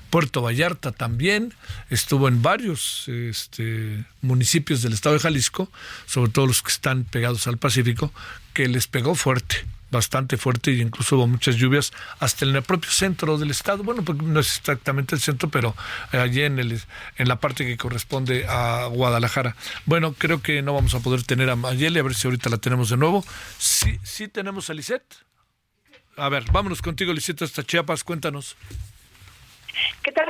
Puerto 0.09 0.41
Vallarta 0.41 0.93
también, 0.93 1.53
estuvo 1.89 2.29
en 2.29 2.41
varios 2.41 3.09
este, 3.09 4.05
municipios 4.21 4.81
del 4.81 4.93
estado 4.93 5.15
de 5.15 5.19
Jalisco, 5.19 5.69
sobre 6.05 6.31
todo 6.31 6.47
los 6.47 6.61
que 6.61 6.71
están 6.71 7.03
pegados 7.03 7.47
al 7.47 7.57
Pacífico, 7.57 8.13
que 8.53 8.69
les 8.69 8.87
pegó 8.87 9.13
fuerte 9.13 9.65
bastante 9.91 10.37
fuerte 10.37 10.71
y 10.71 10.81
incluso 10.81 11.17
hubo 11.17 11.27
muchas 11.27 11.55
lluvias 11.55 11.91
hasta 12.19 12.45
en 12.45 12.55
el 12.55 12.63
propio 12.63 12.91
centro 12.91 13.37
del 13.37 13.51
estado. 13.51 13.83
Bueno, 13.83 14.03
pues 14.03 14.17
no 14.21 14.39
es 14.39 14.57
exactamente 14.57 15.15
el 15.15 15.21
centro, 15.21 15.49
pero 15.49 15.75
allí 16.11 16.43
en, 16.43 16.59
el, 16.59 16.81
en 17.17 17.27
la 17.27 17.37
parte 17.37 17.65
que 17.65 17.77
corresponde 17.77 18.45
a 18.47 18.87
Guadalajara. 18.87 19.55
Bueno, 19.85 20.13
creo 20.13 20.41
que 20.41 20.61
no 20.61 20.73
vamos 20.73 20.95
a 20.95 20.99
poder 20.99 21.23
tener 21.23 21.49
a 21.49 21.55
Mayeli, 21.55 21.99
a 21.99 22.03
ver 22.03 22.13
si 22.13 22.27
ahorita 22.27 22.49
la 22.49 22.57
tenemos 22.57 22.89
de 22.89 22.97
nuevo. 22.97 23.23
Sí, 23.57 23.99
sí 24.03 24.27
tenemos 24.27 24.69
a 24.69 24.73
Lisette. 24.73 25.15
A 26.17 26.29
ver, 26.29 26.43
vámonos 26.51 26.81
contigo, 26.81 27.13
Lisette, 27.13 27.43
hasta 27.43 27.63
Chiapas, 27.63 28.03
cuéntanos. 28.03 28.57
¿Qué 30.03 30.11
tal, 30.11 30.29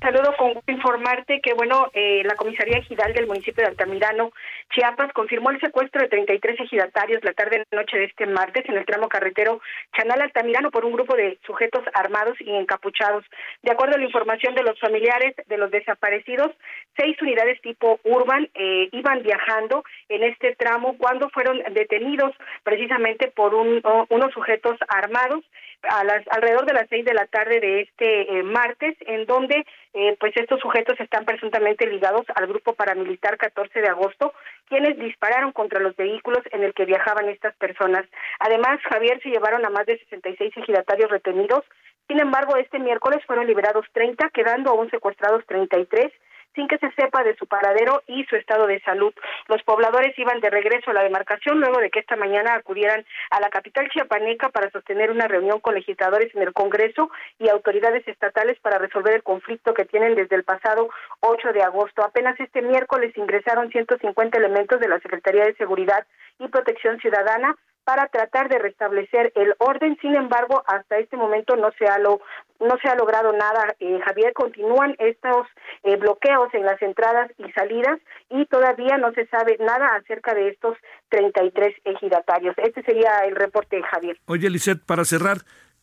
Saludo 0.00 0.34
con 0.38 0.52
informarte 0.66 1.40
que, 1.42 1.52
bueno, 1.52 1.90
eh, 1.92 2.22
la 2.24 2.34
comisaría 2.34 2.78
ejidal 2.78 3.12
del 3.12 3.26
municipio 3.26 3.62
de 3.62 3.68
Altamirano, 3.68 4.32
Chiapas, 4.70 5.12
confirmó 5.12 5.50
el 5.50 5.60
secuestro 5.60 6.00
de 6.00 6.08
33 6.08 6.60
ejidatarios 6.60 7.24
la 7.24 7.32
tarde-noche 7.32 7.98
de 7.98 8.04
este 8.04 8.26
martes 8.26 8.64
en 8.68 8.76
el 8.76 8.86
tramo 8.86 9.08
carretero 9.08 9.60
Chanal-Altamirano 9.96 10.70
por 10.70 10.84
un 10.84 10.92
grupo 10.92 11.16
de 11.16 11.38
sujetos 11.44 11.82
armados 11.92 12.40
y 12.40 12.50
encapuchados. 12.54 13.24
De 13.62 13.72
acuerdo 13.72 13.96
a 13.96 13.98
la 13.98 14.04
información 14.04 14.54
de 14.54 14.62
los 14.62 14.78
familiares 14.78 15.34
de 15.46 15.58
los 15.58 15.70
desaparecidos, 15.70 16.52
seis 16.96 17.20
unidades 17.20 17.60
tipo 17.62 17.98
Urban 18.04 18.48
eh, 18.54 18.88
iban 18.92 19.22
viajando 19.22 19.82
en 20.08 20.22
este 20.22 20.54
tramo 20.54 20.96
cuando 20.98 21.28
fueron 21.30 21.60
detenidos 21.72 22.32
precisamente 22.62 23.28
por 23.28 23.54
un, 23.54 23.82
unos 24.08 24.32
sujetos 24.32 24.76
armados 24.88 25.44
a 25.82 26.04
las 26.04 26.26
alrededor 26.28 26.66
de 26.66 26.74
las 26.74 26.88
seis 26.88 27.04
de 27.04 27.14
la 27.14 27.26
tarde 27.26 27.60
de 27.60 27.82
este 27.82 28.38
eh, 28.38 28.42
martes, 28.42 28.96
en 29.00 29.26
donde 29.26 29.64
eh, 29.94 30.16
pues 30.20 30.32
estos 30.36 30.60
sujetos 30.60 30.98
están 31.00 31.24
presuntamente 31.24 31.86
ligados 31.86 32.24
al 32.34 32.46
grupo 32.46 32.74
paramilitar 32.74 33.36
14 33.38 33.80
de 33.80 33.88
agosto, 33.88 34.32
quienes 34.68 34.98
dispararon 34.98 35.52
contra 35.52 35.80
los 35.80 35.96
vehículos 35.96 36.42
en 36.52 36.62
el 36.62 36.74
que 36.74 36.84
viajaban 36.84 37.28
estas 37.28 37.54
personas. 37.56 38.06
Además, 38.38 38.80
Javier 38.90 39.20
se 39.22 39.30
llevaron 39.30 39.64
a 39.64 39.70
más 39.70 39.86
de 39.86 39.98
66 39.98 40.56
ejidatarios 40.56 41.10
retenidos. 41.10 41.64
Sin 42.08 42.20
embargo, 42.20 42.56
este 42.56 42.78
miércoles 42.78 43.24
fueron 43.26 43.46
liberados 43.46 43.86
30, 43.92 44.30
quedando 44.30 44.70
aún 44.70 44.90
secuestrados 44.90 45.44
33 45.46 46.12
sin 46.54 46.68
que 46.68 46.78
se 46.78 46.90
sepa 46.92 47.22
de 47.22 47.36
su 47.36 47.46
paradero 47.46 48.02
y 48.06 48.24
su 48.24 48.36
estado 48.36 48.66
de 48.66 48.80
salud. 48.80 49.12
Los 49.48 49.62
pobladores 49.62 50.18
iban 50.18 50.40
de 50.40 50.50
regreso 50.50 50.90
a 50.90 50.94
la 50.94 51.02
demarcación 51.02 51.60
luego 51.60 51.78
de 51.78 51.90
que 51.90 52.00
esta 52.00 52.16
mañana 52.16 52.54
acudieran 52.54 53.04
a 53.30 53.40
la 53.40 53.50
capital 53.50 53.88
chiapaneca 53.90 54.48
para 54.48 54.70
sostener 54.70 55.10
una 55.10 55.28
reunión 55.28 55.60
con 55.60 55.74
legisladores 55.74 56.34
en 56.34 56.42
el 56.42 56.52
Congreso 56.52 57.10
y 57.38 57.48
autoridades 57.48 58.06
estatales 58.06 58.58
para 58.60 58.78
resolver 58.78 59.14
el 59.14 59.22
conflicto 59.22 59.74
que 59.74 59.84
tienen 59.84 60.14
desde 60.14 60.36
el 60.36 60.44
pasado 60.44 60.88
8 61.20 61.52
de 61.52 61.62
agosto. 61.62 62.02
Apenas 62.02 62.38
este 62.40 62.62
miércoles 62.62 63.16
ingresaron 63.16 63.70
150 63.70 64.38
elementos 64.38 64.80
de 64.80 64.88
la 64.88 65.00
Secretaría 65.00 65.44
de 65.44 65.54
Seguridad 65.54 66.06
y 66.38 66.48
Protección 66.48 66.98
Ciudadana 67.00 67.56
para 67.84 68.06
tratar 68.08 68.48
de 68.48 68.58
restablecer 68.58 69.32
el 69.34 69.54
orden. 69.58 69.98
Sin 70.00 70.14
embargo, 70.14 70.62
hasta 70.66 70.98
este 70.98 71.16
momento 71.16 71.56
no 71.56 71.70
se 71.78 71.86
ha 71.86 71.98
lo, 71.98 72.20
no 72.60 72.76
se 72.82 72.88
ha 72.88 72.94
logrado 72.94 73.32
nada. 73.32 73.74
Eh, 73.80 73.98
Javier, 74.04 74.32
continúan 74.32 74.94
estos 74.98 75.46
eh, 75.82 75.96
bloqueos 75.96 76.52
en 76.54 76.64
las 76.64 76.80
entradas 76.82 77.30
y 77.38 77.50
salidas 77.52 77.98
y 78.28 78.46
todavía 78.46 78.98
no 78.98 79.12
se 79.12 79.26
sabe 79.26 79.56
nada 79.60 79.96
acerca 79.96 80.34
de 80.34 80.48
estos 80.48 80.76
33 81.08 81.74
ejidatarios. 81.84 82.54
Este 82.58 82.82
sería 82.82 83.10
el 83.26 83.34
reporte 83.34 83.80
Javier. 83.82 84.18
Oye, 84.26 84.50
Lisette, 84.50 84.84
para 84.84 85.04
cerrar, 85.04 85.38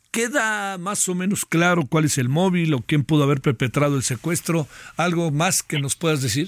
¿Queda 0.09 0.77
más 0.77 1.07
o 1.09 1.15
menos 1.15 1.45
claro 1.45 1.83
cuál 1.87 2.05
es 2.05 2.17
el 2.17 2.29
móvil 2.29 2.73
o 2.73 2.79
quién 2.79 3.03
pudo 3.03 3.23
haber 3.23 3.41
perpetrado 3.41 3.97
el 3.97 4.03
secuestro? 4.03 4.65
¿Algo 4.95 5.31
más 5.31 5.61
que 5.61 5.79
nos 5.79 5.95
puedas 5.95 6.21
decir? 6.21 6.47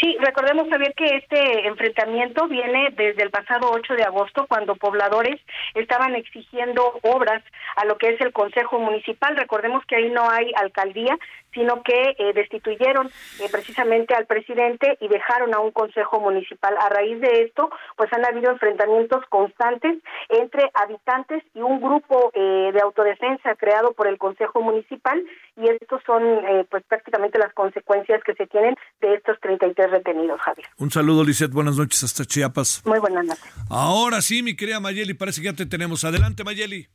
Sí, 0.00 0.16
recordemos 0.20 0.68
saber 0.68 0.94
que 0.94 1.16
este 1.16 1.66
enfrentamiento 1.66 2.46
viene 2.48 2.90
desde 2.92 3.22
el 3.22 3.30
pasado 3.30 3.70
8 3.72 3.94
de 3.94 4.04
agosto, 4.04 4.46
cuando 4.46 4.76
pobladores 4.76 5.40
estaban 5.74 6.14
exigiendo 6.14 6.98
obras 7.02 7.42
a 7.76 7.84
lo 7.84 7.98
que 7.98 8.10
es 8.10 8.20
el 8.20 8.32
Consejo 8.32 8.78
Municipal. 8.78 9.36
Recordemos 9.36 9.84
que 9.86 9.96
ahí 9.96 10.10
no 10.10 10.28
hay 10.30 10.52
alcaldía, 10.56 11.18
sino 11.54 11.82
que 11.82 12.14
eh, 12.18 12.32
destituyeron 12.34 13.08
eh, 13.40 13.48
precisamente 13.50 14.14
al 14.14 14.26
presidente 14.26 14.96
y 15.00 15.08
dejaron 15.08 15.54
a 15.54 15.60
un 15.60 15.70
consejo 15.70 16.20
municipal. 16.20 16.74
A 16.80 16.88
raíz 16.88 17.20
de 17.20 17.42
esto, 17.42 17.70
pues 17.96 18.12
han 18.12 18.24
habido 18.24 18.50
enfrentamientos 18.50 19.24
constantes 19.28 19.98
entre 20.28 20.70
habitantes 20.74 21.42
y 21.54 21.60
un 21.60 21.80
grupo 21.80 22.30
eh, 22.34 22.70
de 22.72 22.80
autodefensa 22.80 23.54
creado 23.56 23.92
por 23.92 24.06
el 24.06 24.18
consejo 24.18 24.60
municipal 24.60 25.22
y 25.56 25.68
estos 25.68 26.02
son 26.06 26.22
pues 26.70 26.84
prácticamente 26.84 27.38
las 27.38 27.52
consecuencias 27.52 28.22
que 28.24 28.34
se 28.34 28.46
tienen 28.46 28.76
de 29.00 29.14
estos 29.14 29.40
33 29.40 29.90
retenidos, 29.90 30.40
Javier. 30.40 30.68
Un 30.78 30.90
saludo, 30.90 31.24
Lisette. 31.24 31.52
Buenas 31.52 31.76
noches 31.76 32.04
hasta 32.04 32.24
Chiapas. 32.24 32.82
Muy 32.84 33.00
buenas 33.00 33.24
noches. 33.24 33.52
Ahora 33.68 34.20
sí, 34.20 34.42
mi 34.42 34.54
querida 34.54 34.78
Mayeli, 34.78 35.14
parece 35.14 35.40
que 35.40 35.46
ya 35.46 35.52
te 35.54 35.66
tenemos. 35.66 36.04
Adelante, 36.04 36.44
Mayeli. 36.44 36.88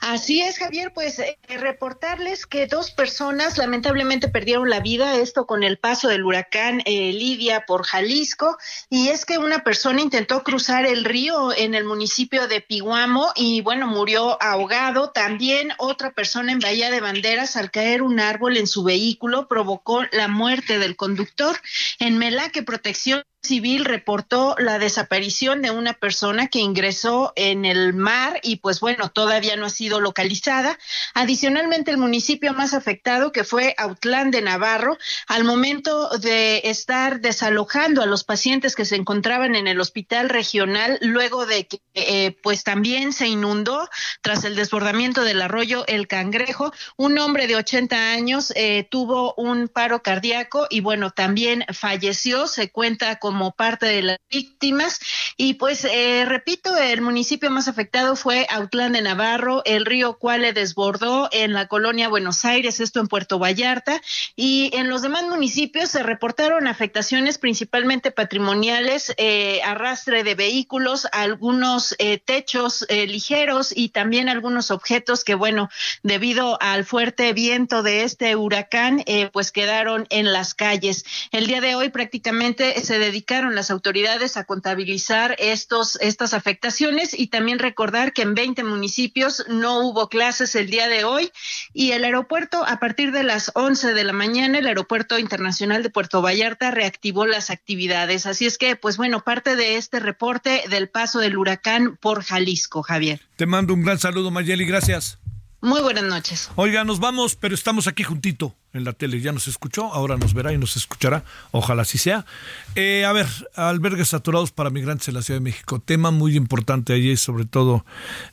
Así 0.00 0.42
es, 0.42 0.58
Javier, 0.58 0.92
pues 0.92 1.18
eh, 1.20 1.38
reportarles 1.48 2.46
que 2.46 2.66
dos 2.66 2.90
personas 2.90 3.56
lamentablemente 3.56 4.28
perdieron 4.28 4.68
la 4.68 4.80
vida, 4.80 5.16
esto 5.16 5.46
con 5.46 5.62
el 5.62 5.78
paso 5.78 6.08
del 6.08 6.24
huracán 6.24 6.82
eh, 6.86 7.12
Lidia 7.12 7.64
por 7.66 7.84
Jalisco, 7.84 8.58
y 8.90 9.08
es 9.08 9.24
que 9.24 9.38
una 9.38 9.62
persona 9.62 10.00
intentó 10.00 10.42
cruzar 10.42 10.86
el 10.86 11.04
río 11.04 11.56
en 11.56 11.74
el 11.74 11.84
municipio 11.84 12.48
de 12.48 12.60
Piguamo 12.60 13.32
y 13.36 13.60
bueno, 13.60 13.86
murió 13.86 14.42
ahogado. 14.42 15.10
También 15.10 15.72
otra 15.78 16.10
persona 16.10 16.52
en 16.52 16.58
Bahía 16.58 16.90
de 16.90 17.00
Banderas 17.00 17.56
al 17.56 17.70
caer 17.70 18.02
un 18.02 18.20
árbol 18.20 18.56
en 18.56 18.66
su 18.66 18.82
vehículo 18.82 19.48
provocó 19.48 20.02
la 20.10 20.28
muerte 20.28 20.78
del 20.78 20.96
conductor. 20.96 21.56
En 21.98 22.18
Melaque 22.18 22.62
Protección 22.62 23.22
Civil 23.44 23.84
reportó 23.84 24.54
la 24.58 24.78
desaparición 24.78 25.62
de 25.62 25.72
una 25.72 25.94
persona 25.94 26.46
que 26.46 26.60
ingresó 26.60 27.32
en 27.34 27.64
el 27.64 27.92
mar 27.92 28.38
y 28.42 28.56
pues 28.56 28.78
bueno, 28.78 29.10
todavía 29.10 29.56
no 29.56 29.66
ha 29.66 29.70
sido 29.70 30.00
localizada. 30.00 30.78
Adicionalmente, 31.12 31.90
el 31.90 31.98
municipio 31.98 32.54
más 32.54 32.72
afectado, 32.72 33.32
que 33.32 33.42
fue 33.42 33.74
Autlán 33.78 34.30
de 34.30 34.42
Navarro, 34.42 34.96
al 35.26 35.42
momento 35.42 36.08
de 36.18 36.62
estar 36.64 37.20
desalojando 37.20 38.00
a 38.02 38.06
los 38.06 38.22
pacientes 38.22 38.76
que 38.76 38.84
se 38.84 38.94
encontraban 38.94 39.56
en 39.56 39.66
el 39.66 39.80
hospital 39.80 40.28
regional, 40.28 40.98
luego 41.02 41.44
de 41.44 41.66
que 41.66 41.80
eh, 41.94 42.36
pues 42.44 42.62
también 42.62 43.12
se 43.12 43.26
inundó 43.26 43.88
tras 44.20 44.44
el 44.44 44.54
desbordamiento 44.54 45.24
del 45.24 45.42
arroyo 45.42 45.84
El 45.88 46.06
Cangrejo, 46.06 46.72
un 46.96 47.18
hombre 47.18 47.48
de 47.48 47.56
80 47.56 48.12
años 48.12 48.52
eh, 48.54 48.86
tuvo 48.88 49.34
un 49.36 49.68
paro 49.68 50.02
cardíaco 50.02 50.66
y 50.70 50.80
bueno, 50.80 51.10
también 51.10 51.64
falleció, 51.72 52.46
se 52.46 52.70
cuenta 52.70 53.16
con 53.16 53.31
como 53.32 53.52
parte 53.52 53.86
de 53.86 54.02
las 54.02 54.18
víctimas. 54.30 54.98
Y 55.38 55.54
pues, 55.54 55.86
eh, 55.86 56.26
repito, 56.26 56.76
el 56.76 57.00
municipio 57.00 57.50
más 57.50 57.66
afectado 57.66 58.14
fue 58.14 58.46
Autlán 58.50 58.92
de 58.92 59.00
Navarro, 59.00 59.62
el 59.64 59.86
río 59.86 60.18
Cuale 60.18 60.52
desbordó 60.52 61.30
en 61.32 61.54
la 61.54 61.66
colonia 61.66 62.10
Buenos 62.10 62.44
Aires, 62.44 62.78
esto 62.78 63.00
en 63.00 63.08
Puerto 63.08 63.38
Vallarta, 63.38 64.02
y 64.36 64.70
en 64.74 64.90
los 64.90 65.00
demás 65.00 65.24
municipios 65.24 65.88
se 65.88 66.02
reportaron 66.02 66.66
afectaciones 66.66 67.38
principalmente 67.38 68.10
patrimoniales, 68.10 69.14
eh, 69.16 69.62
arrastre 69.64 70.24
de 70.24 70.34
vehículos, 70.34 71.08
algunos 71.10 71.94
eh, 71.98 72.18
techos 72.18 72.86
ligeros 72.90 73.72
y 73.74 73.88
también 73.88 74.28
algunos 74.28 74.70
objetos 74.70 75.24
que, 75.24 75.34
bueno, 75.34 75.70
debido 76.02 76.58
al 76.60 76.84
fuerte 76.84 77.32
viento 77.32 77.82
de 77.82 78.02
este 78.04 78.36
huracán, 78.36 79.02
pues 79.32 79.52
quedaron 79.52 80.06
en 80.10 80.34
las 80.34 80.52
calles. 80.52 81.04
El 81.30 81.46
día 81.46 81.62
de 81.62 81.74
hoy 81.74 81.88
prácticamente 81.88 82.78
se 82.84 82.98
dedicó 82.98 83.21
dedicaron 83.22 83.54
las 83.54 83.70
autoridades 83.70 84.36
a 84.36 84.42
contabilizar 84.42 85.36
estos, 85.38 85.96
estas 86.00 86.34
afectaciones 86.34 87.14
y 87.16 87.28
también 87.28 87.60
recordar 87.60 88.12
que 88.12 88.22
en 88.22 88.34
20 88.34 88.64
municipios 88.64 89.44
no 89.48 89.78
hubo 89.78 90.08
clases 90.08 90.56
el 90.56 90.68
día 90.68 90.88
de 90.88 91.04
hoy 91.04 91.30
y 91.72 91.92
el 91.92 92.02
aeropuerto 92.02 92.64
a 92.66 92.80
partir 92.80 93.12
de 93.12 93.22
las 93.22 93.52
11 93.54 93.94
de 93.94 94.02
la 94.02 94.12
mañana, 94.12 94.58
el 94.58 94.66
Aeropuerto 94.66 95.20
Internacional 95.20 95.84
de 95.84 95.90
Puerto 95.90 96.20
Vallarta 96.20 96.72
reactivó 96.72 97.24
las 97.24 97.50
actividades. 97.50 98.26
Así 98.26 98.44
es 98.44 98.58
que, 98.58 98.74
pues 98.74 98.96
bueno, 98.96 99.20
parte 99.20 99.54
de 99.54 99.76
este 99.76 100.00
reporte 100.00 100.64
del 100.68 100.88
paso 100.88 101.20
del 101.20 101.36
huracán 101.36 101.96
por 101.98 102.24
Jalisco, 102.24 102.82
Javier. 102.82 103.20
Te 103.36 103.46
mando 103.46 103.72
un 103.72 103.84
gran 103.84 104.00
saludo, 104.00 104.32
Mayeli, 104.32 104.64
gracias. 104.64 105.20
Muy 105.62 105.80
buenas 105.80 106.02
noches. 106.02 106.50
Oiga, 106.56 106.82
nos 106.82 106.98
vamos, 106.98 107.36
pero 107.36 107.54
estamos 107.54 107.86
aquí 107.86 108.02
juntito 108.02 108.56
en 108.72 108.82
la 108.82 108.92
tele. 108.92 109.20
Ya 109.20 109.30
nos 109.30 109.46
escuchó, 109.46 109.94
ahora 109.94 110.16
nos 110.16 110.34
verá 110.34 110.52
y 110.52 110.58
nos 110.58 110.76
escuchará. 110.76 111.22
Ojalá 111.52 111.82
así 111.82 111.98
sea. 111.98 112.26
Eh, 112.74 113.04
a 113.04 113.12
ver, 113.12 113.28
albergues 113.54 114.08
saturados 114.08 114.50
para 114.50 114.70
migrantes 114.70 115.06
en 115.06 115.14
la 115.14 115.22
Ciudad 115.22 115.38
de 115.38 115.44
México. 115.44 115.78
Tema 115.78 116.10
muy 116.10 116.36
importante 116.36 116.92
allí, 116.92 117.16
sobre 117.16 117.44
todo 117.44 117.86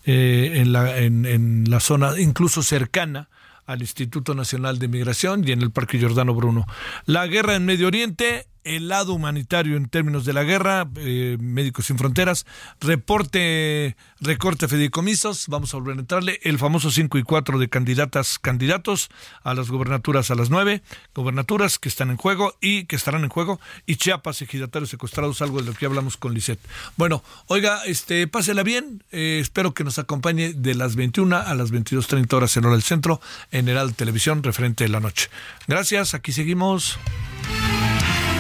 eh, 0.06 0.54
en, 0.56 0.74
la, 0.74 0.98
en, 0.98 1.28
en 1.28 1.70
la 1.70 1.80
zona 1.80 2.20
incluso 2.20 2.64
cercana 2.64 3.30
al 3.68 3.82
Instituto 3.82 4.34
Nacional 4.34 4.80
de 4.80 4.88
Migración 4.88 5.48
y 5.48 5.52
en 5.52 5.62
el 5.62 5.70
Parque 5.70 6.00
Giordano 6.00 6.34
Bruno. 6.34 6.66
La 7.06 7.28
guerra 7.28 7.56
en 7.56 7.64
Medio 7.64 7.86
Oriente 7.86 8.48
el 8.70 8.88
lado 8.88 9.14
humanitario 9.14 9.78
en 9.78 9.90
términos 9.90 10.26
de 10.26 10.34
la 10.34 10.44
guerra, 10.44 10.88
eh, 10.98 11.38
Médicos 11.40 11.88
Sin 11.88 11.98
Fronteras, 11.98 12.46
reporte, 12.80 13.98
recorte 14.22 14.68
fideicomisos, 14.68 15.48
vamos 15.48 15.74
a 15.74 15.78
volver 15.78 15.98
a 15.98 16.02
entrarle, 16.02 16.40
el 16.44 16.60
famoso 16.60 16.92
5 16.92 17.18
y 17.18 17.24
4 17.24 17.58
de 17.58 17.68
candidatas, 17.68 18.38
candidatos 18.38 19.10
a 19.42 19.56
las 19.56 19.72
gobernaturas 19.72 20.30
a 20.30 20.36
las 20.36 20.52
9, 20.52 20.84
gobernaturas 21.16 21.80
que 21.80 21.90
están 21.90 22.12
en 22.12 22.18
juego 22.18 22.56
y 22.62 22.86
que 22.86 22.96
estarán 22.96 23.24
en 23.24 23.30
juego, 23.30 23.60
y 23.88 23.96
Chiapas, 23.96 24.44
ejidatarios 24.44 24.92
secuestrados, 24.92 25.42
algo 25.42 25.62
de 25.62 25.66
lo 25.66 25.74
que 25.74 25.88
hablamos 25.88 26.18
con 26.18 26.36
Lisette. 26.36 26.62
Bueno, 26.96 27.24
oiga, 27.48 27.84
este, 27.86 28.28
pásela 28.28 28.62
bien, 28.62 29.04
eh, 29.12 29.40
espero 29.42 29.74
que 29.74 29.84
nos 29.84 29.98
acompañe 29.98 30.54
de 30.54 30.76
las 30.76 30.96
21 30.96 31.36
a 31.36 31.56
las 31.56 31.72
22.30 31.72 32.34
horas 32.34 32.56
en 32.56 32.66
hora 32.66 32.76
del 32.76 32.84
centro, 32.84 33.20
en 33.50 33.68
Herald 33.68 33.96
Televisión, 33.96 34.44
referente 34.44 34.84
de 34.84 34.92
la 34.92 35.00
noche. 35.00 35.30
Gracias, 35.68 36.14
aquí 36.14 36.32
seguimos. 36.32 37.00